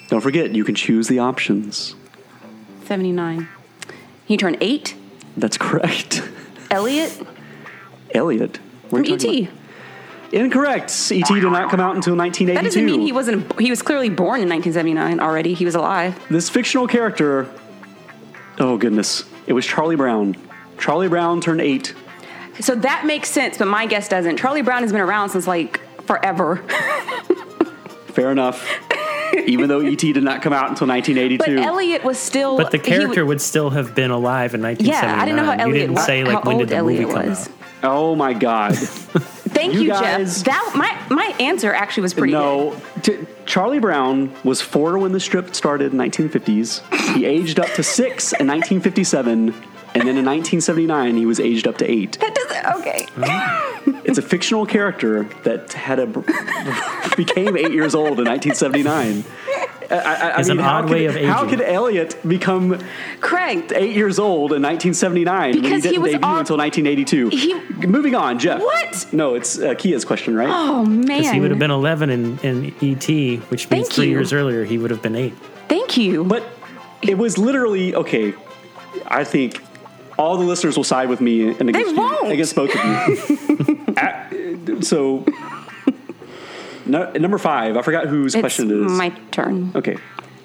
Don't 0.07 0.21
forget, 0.21 0.55
you 0.55 0.63
can 0.63 0.75
choose 0.75 1.07
the 1.07 1.19
options. 1.19 1.95
79. 2.85 3.47
He 4.25 4.37
turned 4.37 4.57
eight. 4.61 4.95
That's 5.35 5.57
correct. 5.57 6.23
Elliot 6.71 7.21
Elliot. 8.13 8.59
From 8.89 9.05
ET. 9.05 9.23
about? 9.23 9.49
Incorrect. 10.31 10.91
ET 11.11 11.25
did 11.25 11.43
not 11.43 11.69
come 11.69 11.79
out 11.79 11.95
until 11.95 12.15
1982. 12.15 12.53
That 12.55 12.63
doesn't 12.63 12.85
mean 12.85 13.01
he 13.01 13.11
wasn't. 13.11 13.59
He 13.59 13.69
was 13.69 13.81
clearly 13.81 14.09
born 14.09 14.41
in 14.41 14.49
1979 14.49 15.19
already. 15.19 15.53
He 15.53 15.65
was 15.65 15.75
alive. 15.75 16.19
This 16.29 16.49
fictional 16.49 16.87
character. 16.87 17.49
Oh 18.59 18.77
goodness! 18.77 19.23
It 19.45 19.53
was 19.53 19.65
Charlie 19.65 19.95
Brown. 19.95 20.35
Charlie 20.77 21.07
Brown 21.07 21.39
turned 21.41 21.61
eight. 21.61 21.93
So 22.59 22.75
that 22.75 23.05
makes 23.05 23.29
sense, 23.29 23.57
but 23.57 23.67
my 23.67 23.85
guess 23.85 24.09
doesn't. 24.09 24.37
Charlie 24.37 24.63
Brown 24.63 24.81
has 24.81 24.91
been 24.91 25.01
around 25.01 25.29
since 25.29 25.47
like 25.47 25.79
forever. 26.07 26.57
Fair 28.07 28.31
enough. 28.31 28.65
Even 29.45 29.69
though 29.69 29.81
ET 29.81 29.97
did 29.99 30.23
not 30.23 30.41
come 30.41 30.53
out 30.53 30.69
until 30.69 30.87
But 30.87 30.93
1982. 30.95 31.57
Elliot 31.61 32.03
was 32.03 32.17
still. 32.17 32.57
But 32.57 32.71
the 32.71 32.77
he 32.77 32.91
wa- 32.91 32.97
character 32.97 33.25
would 33.25 33.41
still 33.41 33.69
have 33.69 33.93
been 33.93 34.09
alive 34.09 34.55
in 34.55 34.61
1979. 34.61 34.87
Yeah, 35.15 35.21
I 35.21 35.25
didn't 35.25 35.37
know 35.37 35.43
how 35.45 35.51
Elliot. 35.51 35.67
You 35.67 35.73
didn't 35.81 35.95
wa- 35.95 36.01
say 36.01 36.23
like 36.23 36.43
when 36.45 36.57
did 36.57 36.63
old 36.63 36.69
the 36.69 36.83
movie 36.83 37.03
Elliot 37.03 37.15
come 37.15 37.29
was. 37.29 37.47
out. 37.47 37.53
oh 37.83 38.15
my 38.15 38.33
God! 38.33 38.75
Thank 38.77 39.73
You 39.75 39.81
you, 39.81 39.89
guys- 39.89 40.41
Jeff. 40.41 40.45
That 40.45 40.73
my 41.09 41.15
my 41.15 41.25
answer 41.39 41.73
actually 41.73 42.03
was 42.03 42.13
pretty 42.13 42.31
good. 42.33 42.39
no, 42.39 42.81
T- 43.03 43.17
Charlie 43.45 43.79
Brown 43.79 44.33
was 44.43 44.61
four 44.61 44.97
when 44.97 45.11
the 45.11 45.19
strip 45.19 45.53
started 45.53 45.91
in 45.93 45.99
1950s. 45.99 47.13
He 47.15 47.25
aged 47.25 47.59
up 47.59 47.67
to 47.75 47.83
six 47.83 48.31
in 48.33 48.47
1957, 48.47 49.53
and 49.99 50.07
then 50.07 50.17
in 50.17 50.25
1979 50.25 51.17
he 51.17 51.25
was 51.25 51.39
aged 51.39 51.67
up 51.67 51.77
to 51.79 51.89
eight. 51.89 52.17
That 52.19 52.33
doesn't. 52.35 52.65
Okay. 52.81 53.07
It's 54.03 54.17
a 54.17 54.21
fictional 54.21 54.65
character 54.65 55.23
that 55.43 55.73
had 55.73 55.99
a 55.99 56.07
became 57.17 57.57
eight 57.57 57.71
years 57.71 57.93
old 57.95 58.19
in 58.19 58.25
1979. 58.25 59.23
I, 59.89 59.95
I, 59.95 60.29
I 60.35 60.39
It's 60.39 60.49
an 60.49 60.57
mean, 60.57 60.65
how 60.65 60.77
odd 60.79 60.83
could, 60.83 60.91
way 60.91 61.05
of 61.05 61.15
How 61.15 61.47
could 61.47 61.61
Elliot 61.61 62.17
become 62.27 62.79
Craig. 63.21 63.71
eight 63.75 63.95
years 63.95 64.19
old 64.19 64.51
in 64.53 64.61
1979 64.61 65.41
when 65.41 65.53
he 65.53 65.61
Because 65.61 65.83
he 65.83 65.89
didn't 65.91 66.03
was 66.03 66.11
debut 66.13 66.25
on- 66.27 66.39
until 66.39 66.57
1982? 66.57 67.29
He- 67.29 67.87
Moving 67.87 68.15
on, 68.15 68.39
Jeff. 68.39 68.61
What? 68.61 69.07
No, 69.13 69.35
it's 69.35 69.57
uh, 69.57 69.73
Kia's 69.75 70.03
question, 70.05 70.35
right? 70.35 70.49
Oh 70.51 70.85
Because 70.85 71.05
man. 71.25 71.33
he 71.33 71.39
would 71.39 71.51
have 71.51 71.59
been 71.59 71.71
11 71.71 72.09
in, 72.09 72.39
in 72.39 72.65
ET, 72.81 73.07
which 73.49 73.69
means 73.69 73.87
Thank 73.87 73.91
three 73.91 74.05
you. 74.05 74.11
years 74.11 74.31
earlier 74.33 74.63
he 74.65 74.77
would 74.77 74.91
have 74.91 75.01
been 75.01 75.15
eight. 75.15 75.33
Thank 75.69 75.95
you. 75.97 76.23
But 76.23 76.43
it 77.01 77.17
was 77.17 77.37
literally 77.37 77.93
okay. 77.95 78.33
I 79.07 79.23
think 79.23 79.61
all 80.17 80.37
the 80.37 80.43
listeners 80.45 80.75
will 80.77 80.83
side 80.83 81.09
with 81.09 81.21
me 81.21 81.49
and 81.49 81.69
against, 81.69 81.91
you- 81.91 81.97
won't. 82.01 82.31
against 82.31 82.55
both 82.55 82.71
of 82.75 83.59
you. 83.67 83.83
At- 83.97 84.33
so, 84.83 85.25
no, 86.85 87.11
number 87.13 87.37
five. 87.37 87.77
I 87.77 87.81
forgot 87.81 88.07
whose 88.07 88.35
it's 88.35 88.41
question 88.41 88.69
it 88.71 88.85
is. 88.85 88.91
my 88.91 89.09
turn. 89.31 89.71
okay, 89.75 89.97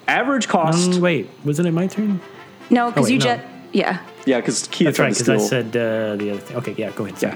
average 0.07 0.47
cost. 0.47 0.93
Um, 0.93 1.01
wait, 1.01 1.29
wasn't 1.43 1.67
it 1.67 1.71
my 1.71 1.87
turn? 1.87 2.19
No, 2.69 2.89
because 2.91 3.07
Oh, 3.07 3.09
you 3.09 3.19
no. 3.19 3.25
just 3.25 3.43
yeah. 3.73 3.99
Yeah, 4.25 4.39
because 4.39 4.67
Kia 4.67 4.85
That's 4.87 4.99
right, 4.99 5.13
because 5.13 5.29
I 5.29 5.37
said 5.37 5.67
uh, 5.75 6.15
the 6.15 6.31
other 6.31 6.39
thing. 6.39 6.57
Okay, 6.57 6.75
yeah, 6.77 6.91
go 6.91 7.05
ahead. 7.05 7.21
Yeah. 7.21 7.35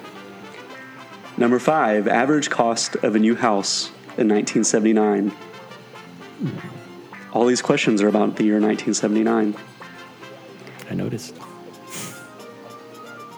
Number 1.38 1.60
five, 1.60 2.08
average 2.08 2.50
cost 2.50 2.96
of 2.98 3.16
a 3.16 3.20
new 3.20 3.36
house 3.36 3.88
in 4.18 4.28
1979. 4.30 5.32
All 7.34 7.46
these 7.46 7.62
questions 7.62 8.02
are 8.02 8.08
about 8.08 8.38
the 8.38 8.44
year 8.46 8.60
1979. 8.60 9.56
I 10.90 10.94
noticed. 10.96 11.36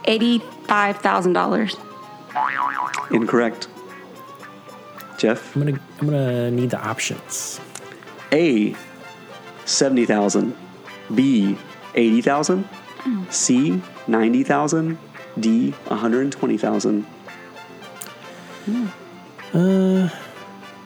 Eighty-five 0.05 0.97
thousand 0.97 1.33
dollars. 1.33 1.75
Incorrect. 3.11 3.67
Jeff? 5.17 5.55
I'm 5.55 5.65
gonna 5.65 5.79
I'm 5.99 6.07
gonna 6.09 6.51
need 6.51 6.69
the 6.69 6.79
options. 6.79 7.59
A, 8.31 8.75
70,000. 9.65 10.55
B, 11.15 11.57
80,000. 11.95 12.67
C, 13.29 13.81
90,000. 14.07 14.97
D, 15.39 15.71
120,000. 15.71 17.05
Uh, 19.53 20.09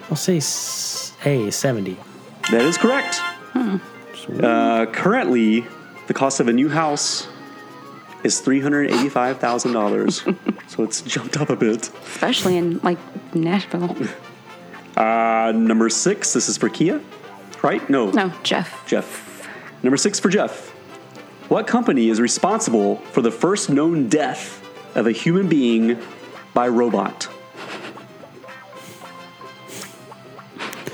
I'll 0.10 0.16
say 0.16 0.38
s- 0.38 1.14
A 1.26 1.52
seventy. 1.52 1.98
That 2.52 2.62
is 2.62 2.78
correct. 2.78 3.20
Uh, 4.42 4.86
currently, 4.88 5.66
the 6.08 6.14
cost 6.14 6.40
of 6.40 6.48
a 6.48 6.54
new 6.54 6.70
house 6.70 7.28
is 8.24 8.42
$385,000. 8.42 10.60
so 10.70 10.84
it's 10.84 11.02
jumped 11.02 11.38
up 11.38 11.50
a 11.50 11.56
bit. 11.56 11.90
Especially 12.04 12.58
in 12.58 12.80
like 12.80 12.98
Nashville. 13.36 13.96
Uh, 14.96 15.52
number 15.56 15.90
six, 15.90 16.34
this 16.34 16.48
is 16.48 16.56
for 16.56 16.70
Kia, 16.70 17.02
right? 17.64 17.90
No, 17.90 18.12
No, 18.12 18.32
Jeff. 18.44 18.86
Jeff. 18.86 19.50
Number 19.82 19.98
six 19.98 20.20
for 20.20 20.30
Jeff. 20.30 20.70
What 21.50 21.66
company 21.66 22.10
is 22.10 22.22
responsible 22.22 22.98
for 23.12 23.24
the 23.24 23.32
first 23.32 23.72
known 23.72 24.08
death 24.08 24.64
of 24.96 25.08
a 25.08 25.12
human 25.12 25.50
being 25.50 26.00
by 26.54 26.68
robot. 26.68 27.28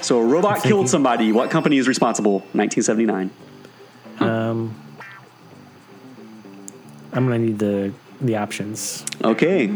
So 0.02 0.20
a 0.20 0.26
robot 0.26 0.64
killed 0.64 0.90
somebody. 0.90 1.32
What 1.32 1.52
company 1.52 1.78
is 1.78 1.88
responsible? 1.88 2.40
1979. 2.54 3.30
Um, 4.22 4.76
I'm 7.20 7.26
gonna 7.26 7.40
need 7.40 7.60
the 7.60 7.92
the 8.22 8.38
options. 8.38 9.06
Okay. 9.22 9.70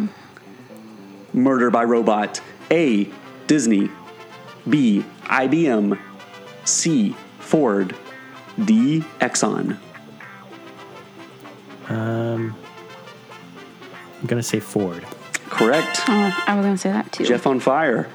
Murder 1.34 1.70
by 1.70 1.84
robot. 1.84 2.40
A. 2.72 3.10
Disney. 3.48 3.90
B. 4.70 5.04
IBM. 5.24 6.00
C. 6.64 7.14
Ford. 7.40 7.98
D. 8.64 9.02
Exxon. 9.20 9.78
Um, 11.90 12.56
I'm 14.22 14.28
gonna 14.28 14.42
say 14.42 14.62
Ford. 14.62 15.06
Correct. 15.50 16.00
Oh, 16.08 16.44
I 16.48 16.56
was 16.56 16.64
going 16.64 16.76
to 16.76 16.82
say 16.82 16.92
that 16.92 17.12
too. 17.12 17.26
Jeff 17.26 17.46
on 17.46 17.60
fire. 17.60 18.08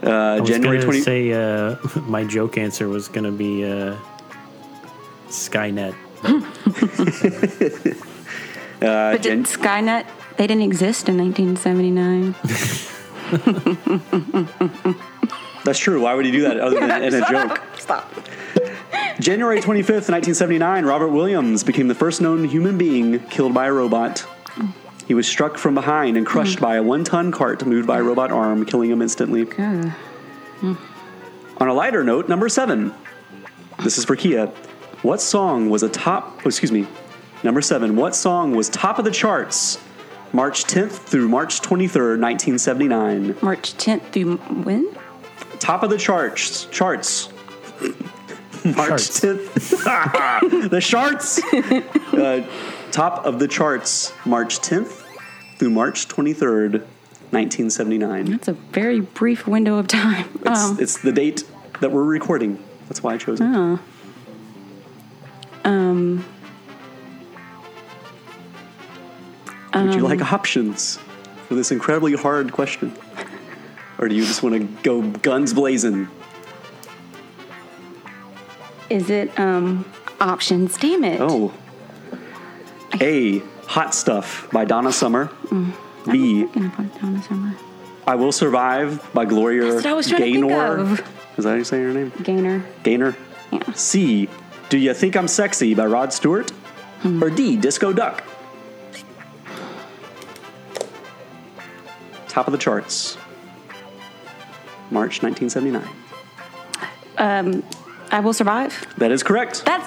Uh, 0.00 0.10
I 0.10 0.40
was 0.40 0.48
January 0.48 0.78
gonna 0.78 0.92
20. 0.92 1.00
say 1.00 1.32
uh, 1.32 1.76
my 2.02 2.22
joke 2.22 2.56
answer 2.56 2.88
was 2.88 3.08
gonna 3.08 3.32
be 3.32 3.64
uh, 3.64 3.96
Skynet. 5.28 5.96
uh, 8.82 9.12
but 9.12 9.22
did 9.22 9.40
Skynet, 9.40 10.06
they 10.36 10.46
didn't 10.46 10.62
exist 10.62 11.08
in 11.08 11.18
1979. 11.18 12.34
that's 15.64 15.78
true. 15.78 16.00
Why 16.00 16.14
would 16.14 16.24
he 16.24 16.30
do 16.30 16.42
that 16.42 16.58
other 16.58 16.80
than 16.80 17.02
in 17.02 17.14
a 17.14 17.28
joke? 17.28 17.62
Stop. 17.78 18.12
January 19.20 19.60
25th, 19.60 20.08
1979, 20.08 20.86
Robert 20.86 21.08
Williams 21.08 21.62
became 21.62 21.88
the 21.88 21.94
first 21.94 22.22
known 22.22 22.44
human 22.44 22.78
being 22.78 23.20
killed 23.26 23.52
by 23.52 23.66
a 23.66 23.72
robot. 23.72 24.24
He 25.06 25.14
was 25.14 25.28
struck 25.28 25.58
from 25.58 25.74
behind 25.74 26.16
and 26.16 26.24
crushed 26.24 26.60
by 26.60 26.76
a 26.76 26.82
one 26.82 27.04
ton 27.04 27.32
cart 27.32 27.66
moved 27.66 27.86
by 27.86 27.98
a 27.98 28.02
robot 28.02 28.30
arm, 28.30 28.64
killing 28.64 28.90
him 28.90 29.02
instantly. 29.02 29.46
Uh, 29.58 29.90
On 30.62 31.68
a 31.68 31.74
lighter 31.74 32.02
note, 32.02 32.28
number 32.28 32.48
seven. 32.48 32.94
This 33.82 33.98
is 33.98 34.04
for 34.04 34.16
Kia. 34.16 34.46
What 35.02 35.20
song 35.20 35.68
was 35.68 35.82
a 35.82 35.88
top, 35.88 36.40
oh, 36.44 36.48
excuse 36.48 36.72
me, 36.72 36.86
number 37.42 37.60
seven. 37.60 37.96
What 37.96 38.14
song 38.14 38.54
was 38.54 38.68
top 38.68 38.98
of 38.98 39.04
the 39.04 39.10
charts 39.10 39.78
March 40.32 40.64
10th 40.64 40.92
through 40.92 41.28
March 41.28 41.60
23rd, 41.60 42.20
1979? 42.20 43.36
March 43.42 43.74
10th 43.74 44.02
through 44.12 44.36
when? 44.64 44.96
Top 45.58 45.82
of 45.82 45.90
the 45.90 45.98
charts. 45.98 46.66
Charts. 46.66 47.28
March 48.64 48.76
Charts. 48.88 49.20
10th. 49.20 50.70
the 50.70 50.80
charts. 50.80 51.42
uh, 52.14 52.46
top 52.92 53.24
of 53.26 53.38
the 53.38 53.48
charts. 53.48 54.12
March 54.24 54.58
10th 54.60 55.04
through 55.58 55.70
March 55.70 56.08
23rd, 56.08 56.72
1979. 57.32 58.24
That's 58.30 58.48
a 58.48 58.52
very 58.52 59.00
brief 59.00 59.46
window 59.46 59.76
of 59.78 59.86
time. 59.88 60.26
It's, 60.44 60.60
Um, 60.60 60.78
it's 60.80 60.98
the 60.98 61.12
date 61.12 61.44
that 61.80 61.90
we're 61.92 62.04
recording. 62.04 62.62
That's 62.88 63.02
why 63.02 63.14
I 63.14 63.18
chose 63.18 63.40
it. 63.40 63.44
oh. 63.46 63.78
Um, 65.64 66.24
Would 69.74 69.94
you 69.94 70.00
Um, 70.04 70.18
like 70.18 70.32
options 70.32 70.98
for 71.48 71.54
this 71.54 71.70
incredibly 71.70 72.14
hard 72.14 72.52
question? 72.52 72.92
Or 73.98 74.08
do 74.08 74.14
you 74.14 74.24
just 74.24 74.42
want 74.42 74.54
to 74.56 74.82
go 74.82 75.02
guns 75.02 75.52
blazing? 75.52 76.08
is 78.88 79.08
it 79.10 79.38
um, 79.38 79.84
options? 80.20 80.76
Damn 80.76 81.04
it. 81.04 81.20
Oh. 81.20 81.52
A. 83.00 83.38
Hot 83.66 83.94
Stuff 83.94 84.48
by 84.52 84.64
Donna 84.64 84.92
Summer. 84.92 85.26
Mm. 85.46 85.72
B. 86.10 86.40
I'm 86.42 86.48
gonna 86.52 86.70
put 86.70 86.86
it 86.86 87.00
down 87.00 87.14
this 87.14 87.26
summer. 87.26 87.54
I 88.06 88.16
Will 88.16 88.32
Survive 88.32 89.08
by 89.14 89.24
Gloria 89.24 89.64
That's 89.72 89.84
what 89.84 89.86
I 89.86 89.92
was 89.92 90.08
trying 90.08 90.22
to 90.22 90.32
think 90.32 90.48
Gaynor. 90.48 90.78
of. 90.78 91.00
Is 91.36 91.44
that 91.44 91.50
how 91.50 91.54
you 91.56 91.62
say 91.64 91.78
her 91.80 91.92
name? 91.92 92.12
Gaynor. 92.24 92.64
Gaynor. 92.82 93.16
Yeah. 93.52 93.72
C. 93.74 94.28
Do 94.70 94.78
You 94.78 94.92
Think 94.94 95.16
I'm 95.16 95.28
Sexy 95.28 95.74
by 95.74 95.86
Rod 95.86 96.12
Stewart. 96.12 96.50
Hmm. 97.02 97.22
Or 97.22 97.30
D. 97.30 97.56
Disco 97.56 97.92
Duck. 97.92 98.24
Top 102.30 102.46
of 102.46 102.52
the 102.52 102.58
charts. 102.58 103.16
March 104.90 105.22
1979. 105.22 105.86
Um, 107.18 107.62
I 108.10 108.20
will 108.20 108.32
survive. 108.32 108.86
That 108.98 109.10
is 109.12 109.22
correct. 109.22 109.64
That's 109.64 109.86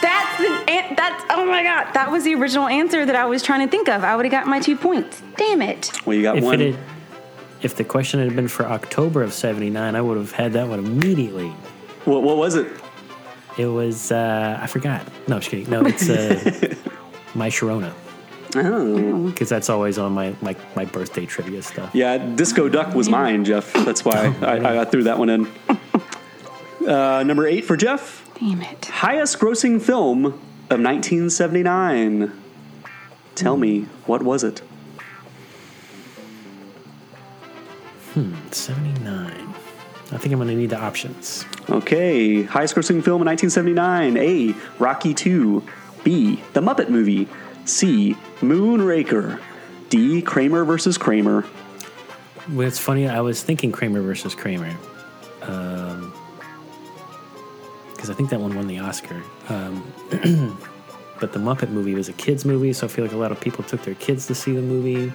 that's 0.00 0.40
an- 0.40 0.94
that's 0.96 1.24
oh 1.30 1.44
my 1.46 1.62
god 1.62 1.92
that 1.94 2.10
was 2.10 2.24
the 2.24 2.34
original 2.34 2.66
answer 2.66 3.04
that 3.04 3.14
I 3.14 3.26
was 3.26 3.42
trying 3.42 3.66
to 3.66 3.70
think 3.70 3.88
of. 3.88 4.02
I 4.02 4.16
would 4.16 4.24
have 4.24 4.32
got 4.32 4.46
my 4.46 4.60
two 4.60 4.76
points. 4.76 5.22
Damn 5.36 5.62
it. 5.62 5.90
Well, 6.06 6.16
you 6.16 6.22
got 6.22 6.38
If 6.38 6.44
one. 6.44 6.60
it 6.60 6.74
had, 6.74 6.84
if 7.62 7.76
the 7.76 7.84
question 7.84 8.20
had 8.20 8.34
been 8.34 8.48
for 8.48 8.64
October 8.66 9.22
of 9.22 9.32
'79, 9.32 9.94
I 9.94 10.00
would 10.00 10.16
have 10.16 10.32
had 10.32 10.52
that 10.54 10.68
one 10.68 10.78
immediately. 10.78 11.48
What, 12.06 12.22
what 12.22 12.36
was 12.38 12.54
it? 12.54 12.66
It 13.58 13.66
was 13.66 14.10
uh, 14.10 14.58
I 14.60 14.66
forgot. 14.66 15.02
No, 15.28 15.38
just 15.38 15.50
kidding. 15.50 15.68
No, 15.70 15.84
it's 15.84 16.08
uh, 16.08 16.74
my 17.34 17.48
Sharona 17.50 17.92
Oh. 18.56 19.30
because 19.30 19.48
that's 19.48 19.70
always 19.70 19.96
on 19.98 20.12
my, 20.12 20.34
my 20.42 20.56
my 20.74 20.84
birthday 20.84 21.24
trivia 21.26 21.62
stuff. 21.62 21.94
Yeah, 21.94 22.18
Disco 22.18 22.68
Duck 22.68 22.94
was 22.94 23.08
mine, 23.08 23.44
Jeff. 23.44 23.72
That's 23.72 24.04
why 24.04 24.34
I, 24.42 24.80
I 24.80 24.84
threw 24.84 25.04
that 25.04 25.18
one 25.18 25.28
in. 25.30 25.48
Uh, 26.86 27.22
number 27.22 27.46
eight 27.46 27.64
for 27.64 27.76
Jeff. 27.76 28.28
Damn 28.40 28.62
it. 28.62 28.86
Highest 28.86 29.38
grossing 29.38 29.80
film 29.80 30.24
of 30.24 30.80
1979. 30.80 32.32
Tell 33.34 33.56
me, 33.56 33.82
what 34.06 34.22
was 34.22 34.42
it? 34.42 34.60
Hmm, 38.14 38.34
'79. 38.50 39.54
I 40.12 40.16
think 40.18 40.32
I'm 40.32 40.38
going 40.38 40.48
to 40.48 40.56
need 40.56 40.70
the 40.70 40.80
options. 40.80 41.44
Okay, 41.68 42.42
highest 42.42 42.74
grossing 42.74 43.04
film 43.04 43.22
in 43.22 43.26
1979. 43.26 44.16
A. 44.16 44.54
Rocky 44.80 45.14
2. 45.14 45.62
B. 46.02 46.42
The 46.54 46.60
Muppet 46.60 46.88
Movie. 46.88 47.28
C. 47.70 48.16
Moonraker. 48.40 49.40
D. 49.88 50.20
Kramer 50.22 50.64
versus 50.64 50.98
Kramer. 50.98 51.44
Well, 52.50 52.66
it's 52.66 52.78
funny. 52.78 53.08
I 53.08 53.20
was 53.20 53.42
thinking 53.42 53.70
Kramer 53.72 54.00
versus 54.02 54.34
Kramer, 54.34 54.74
because 55.40 56.10
I 58.10 58.14
think 58.14 58.30
that 58.30 58.40
one 58.40 58.54
won 58.56 58.66
the 58.66 58.78
Oscar. 58.80 59.22
Um, 59.48 59.82
but 61.20 61.32
the 61.32 61.38
Muppet 61.38 61.70
movie 61.70 61.94
was 61.94 62.08
a 62.08 62.12
kids 62.14 62.44
movie, 62.44 62.72
so 62.72 62.86
I 62.86 62.90
feel 62.90 63.04
like 63.04 63.14
a 63.14 63.16
lot 63.16 63.30
of 63.30 63.40
people 63.40 63.62
took 63.64 63.82
their 63.82 63.94
kids 63.94 64.26
to 64.28 64.34
see 64.34 64.52
the 64.52 64.62
movie. 64.62 65.12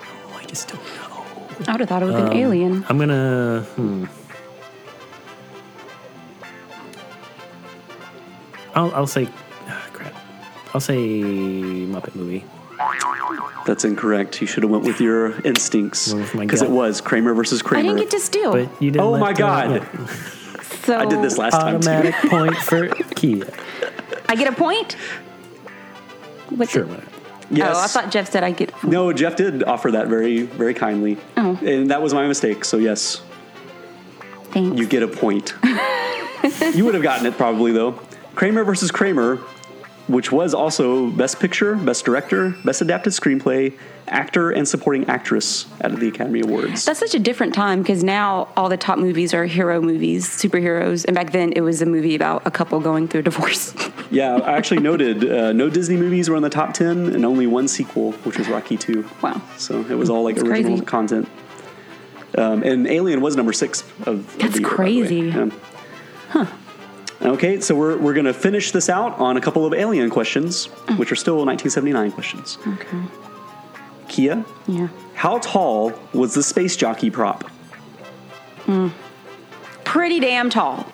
Oh, 0.00 0.38
I 0.40 0.44
just 0.44 0.68
don't 0.68 0.80
know. 0.96 1.24
I 1.68 1.72
would 1.72 1.80
have 1.80 1.88
thought 1.88 2.02
it 2.02 2.06
would 2.06 2.14
have 2.14 2.24
Um, 2.24 2.30
been 2.30 2.38
Alien. 2.38 2.84
I'm 2.88 2.98
gonna. 2.98 3.62
Hmm. 3.76 4.04
I'll, 8.74 8.92
I'll 8.94 9.06
say. 9.06 9.28
Crap. 10.74 10.76
I'll 10.76 10.80
say 10.80 10.96
Muppet 11.86 12.14
movie. 12.14 12.44
That's 13.66 13.84
incorrect. 13.84 14.40
You 14.40 14.46
should 14.46 14.62
have 14.62 14.70
went 14.70 14.84
with 14.84 15.00
your 15.00 15.40
instincts 15.42 16.08
Went 16.12 16.24
with 16.26 16.34
my 16.34 16.44
because 16.44 16.60
it 16.62 16.70
was 16.70 17.00
Kramer 17.00 17.32
versus 17.34 17.62
Kramer. 17.62 17.80
I 17.80 17.92
didn't 17.94 18.00
get 18.02 18.10
to 18.10 18.20
steal. 18.20 18.52
But 18.52 18.82
you 18.82 18.90
didn't. 18.90 19.06
Oh 19.06 19.16
my 19.16 19.32
God. 19.32 19.86
so 20.84 20.98
I 20.98 21.06
did 21.06 21.22
this 21.22 21.38
last 21.38 21.52
time. 21.52 21.76
Automatic 21.76 22.14
point 22.30 22.56
for 22.56 22.88
Kia. 22.88 23.46
I 24.28 24.36
get 24.36 24.52
a 24.52 24.56
point. 24.56 24.94
What 26.50 26.68
Sure. 26.68 26.82
the- 26.82 26.88
whatever. 26.90 27.10
Yes. 27.50 27.76
Oh, 27.76 27.80
I 27.80 27.86
thought 27.86 28.10
Jeff 28.10 28.30
said 28.32 28.42
I 28.42 28.52
get. 28.52 28.72
No, 28.82 29.12
Jeff 29.12 29.36
did 29.36 29.62
offer 29.64 29.90
that 29.92 30.08
very, 30.08 30.42
very 30.42 30.72
kindly. 30.72 31.18
Oh. 31.36 31.58
And 31.62 31.90
that 31.90 32.00
was 32.02 32.14
my 32.14 32.26
mistake. 32.26 32.64
So, 32.64 32.78
yes, 32.78 33.20
Thanks. 34.50 34.78
you 34.78 34.86
get 34.86 35.02
a 35.02 35.08
point. 35.08 35.52
you 36.74 36.86
would 36.86 36.94
have 36.94 37.02
gotten 37.02 37.26
it 37.26 37.36
probably, 37.36 37.70
though. 37.72 37.92
Kramer 38.34 38.64
versus 38.64 38.90
Kramer, 38.90 39.36
which 40.06 40.30
was 40.30 40.52
also 40.54 41.08
Best 41.10 41.40
Picture, 41.40 41.76
Best 41.76 42.04
Director, 42.04 42.50
Best 42.64 42.82
Adapted 42.82 43.12
Screenplay, 43.12 43.76
Actor, 44.06 44.50
and 44.50 44.68
Supporting 44.68 45.08
Actress 45.08 45.66
at 45.80 45.96
the 45.96 46.08
Academy 46.08 46.40
Awards. 46.40 46.84
That's 46.84 46.98
such 47.00 47.14
a 47.14 47.18
different 47.18 47.54
time 47.54 47.80
because 47.80 48.04
now 48.04 48.48
all 48.54 48.68
the 48.68 48.76
top 48.76 48.98
movies 48.98 49.32
are 49.32 49.46
hero 49.46 49.80
movies, 49.80 50.28
superheroes, 50.28 51.06
and 51.06 51.14
back 51.14 51.32
then 51.32 51.52
it 51.52 51.62
was 51.62 51.80
a 51.80 51.86
movie 51.86 52.14
about 52.14 52.46
a 52.46 52.50
couple 52.50 52.80
going 52.80 53.08
through 53.08 53.20
a 53.20 53.22
divorce. 53.22 53.74
yeah, 54.10 54.34
I 54.36 54.56
actually 54.58 54.80
noted 54.80 55.24
uh, 55.30 55.52
no 55.54 55.70
Disney 55.70 55.96
movies 55.96 56.28
were 56.28 56.36
in 56.36 56.42
the 56.42 56.50
top 56.50 56.74
10 56.74 57.14
and 57.14 57.24
only 57.24 57.46
one 57.46 57.66
sequel, 57.66 58.12
which 58.24 58.36
was 58.36 58.48
Rocky 58.48 58.76
2. 58.76 59.08
wow. 59.22 59.40
So 59.56 59.80
it 59.86 59.94
was 59.94 60.10
all 60.10 60.22
like 60.22 60.36
That's 60.36 60.48
original 60.48 60.72
crazy. 60.72 60.84
content. 60.84 61.28
Um, 62.36 62.62
and 62.62 62.86
Alien 62.88 63.20
was 63.22 63.36
number 63.36 63.52
six 63.54 63.82
of, 64.00 64.08
of 64.08 64.38
That's 64.38 64.54
the 64.54 64.60
year, 64.60 64.68
by 64.76 64.84
the 64.84 65.00
way. 65.00 65.30
crazy. 65.30 65.50
Yeah. 66.34 66.46
Okay, 67.22 67.60
so 67.60 67.74
we're, 67.74 67.96
we're 67.96 68.12
going 68.12 68.26
to 68.26 68.34
finish 68.34 68.72
this 68.72 68.90
out 68.90 69.18
on 69.18 69.36
a 69.36 69.40
couple 69.40 69.64
of 69.64 69.72
Alien 69.72 70.10
questions, 70.10 70.66
which 70.98 71.10
are 71.10 71.16
still 71.16 71.36
1979 71.36 72.12
questions. 72.12 72.58
Okay. 72.66 72.98
Kia, 74.08 74.44
Yeah. 74.66 74.88
how 75.14 75.38
tall 75.38 75.92
was 76.12 76.34
the 76.34 76.42
space 76.42 76.76
jockey 76.76 77.10
prop? 77.10 77.50
Pretty 79.84 80.20
damn 80.20 80.50
tall. 80.50 80.86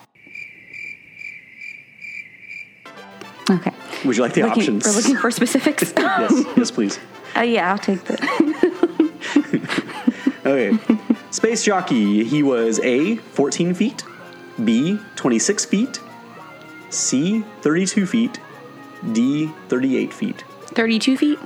Okay. 3.50 3.72
Would 4.04 4.16
you 4.16 4.22
like 4.22 4.34
the 4.34 4.42
Looking, 4.42 4.60
options? 4.62 4.86
we're 4.86 4.92
looking 4.92 5.16
for 5.16 5.30
specifics. 5.30 5.92
yes, 5.96 6.44
yes, 6.56 6.70
please. 6.70 6.98
Uh, 7.36 7.42
yeah, 7.42 7.70
I'll 7.70 7.78
take 7.78 8.02
that. 8.06 8.20
Okay. 10.44 10.76
Space 11.30 11.62
jockey. 11.62 12.24
He 12.24 12.42
was 12.42 12.80
A, 12.80 13.16
14 13.16 13.72
feet, 13.74 14.02
B, 14.64 14.98
26 15.14 15.64
feet, 15.66 16.00
C, 16.90 17.44
32 17.62 18.06
feet, 18.06 18.38
D, 19.12 19.50
38 19.68 20.12
feet. 20.12 20.44
32 20.66 21.16
feet? 21.16 21.38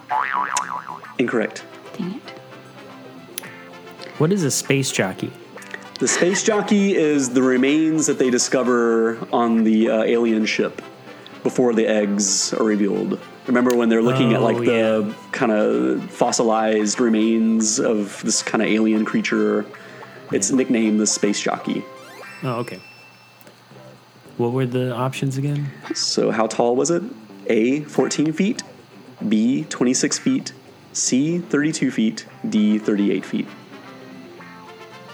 Incorrect. 1.18 1.64
Dang 1.96 2.14
it. 2.14 2.30
What 4.18 4.32
is 4.32 4.42
a 4.44 4.50
space 4.50 4.90
jockey? 4.90 5.30
The 6.00 6.08
space 6.08 6.42
jockey 6.42 6.94
is 6.96 7.30
the 7.30 7.42
remains 7.42 8.06
that 8.06 8.18
they 8.18 8.30
discover 8.30 9.18
on 9.32 9.64
the 9.64 9.90
uh, 9.90 10.02
alien 10.02 10.44
ship 10.46 10.82
before 11.42 11.72
the 11.72 11.86
eggs 11.86 12.52
are 12.54 12.64
revealed. 12.64 13.20
Remember 13.46 13.76
when 13.76 13.88
they're 13.90 14.02
looking 14.02 14.32
at 14.32 14.40
like 14.42 14.56
Oh, 14.56 14.64
the 14.64 15.06
yeah. 15.08 15.14
kind 15.32 15.52
of 15.52 16.10
fossilized 16.10 16.98
remains 17.00 17.78
of 17.78 18.20
this 18.24 18.42
kind 18.42 18.62
of 18.62 18.68
alien 18.68 19.04
creature? 19.04 19.66
It's 20.32 20.50
nicknamed 20.50 20.98
the 21.00 21.06
space 21.06 21.40
jockey. 21.40 21.84
Oh, 22.42 22.56
okay. 22.60 22.80
What 24.36 24.52
were 24.52 24.66
the 24.66 24.92
options 24.92 25.38
again? 25.38 25.70
So, 25.94 26.30
how 26.30 26.46
tall 26.48 26.74
was 26.74 26.90
it? 26.90 27.02
A, 27.46 27.82
14 27.82 28.32
feet, 28.32 28.62
B, 29.28 29.64
26 29.68 30.18
feet, 30.18 30.52
C, 30.92 31.38
32 31.38 31.90
feet, 31.90 32.26
D, 32.48 32.78
38 32.78 33.24
feet. 33.24 33.48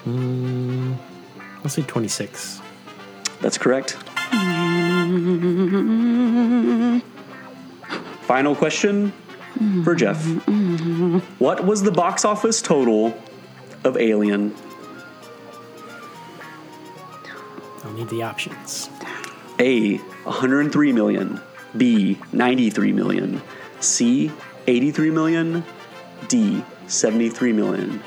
Mm, 0.04 0.96
let's 1.62 1.74
say 1.74 1.82
26. 1.82 2.62
That's 3.42 3.58
correct. 3.58 3.92
Final 8.22 8.54
question 8.54 9.12
for 9.84 9.94
Jeff. 9.94 10.24
What 11.38 11.66
was 11.66 11.82
the 11.82 11.92
box 11.92 12.24
office 12.24 12.62
total 12.62 13.14
of 13.84 13.96
Alien? 13.98 14.54
I'll 17.84 17.92
need 17.92 18.08
the 18.08 18.22
options. 18.22 18.88
A, 19.60 19.98
103 20.24 20.92
million, 20.92 21.38
B, 21.76 22.18
93 22.32 22.92
million, 22.92 23.42
C, 23.80 24.32
83 24.66 25.10
million, 25.10 25.62
D, 26.28 26.64
73 26.86 27.52
million. 27.52 28.02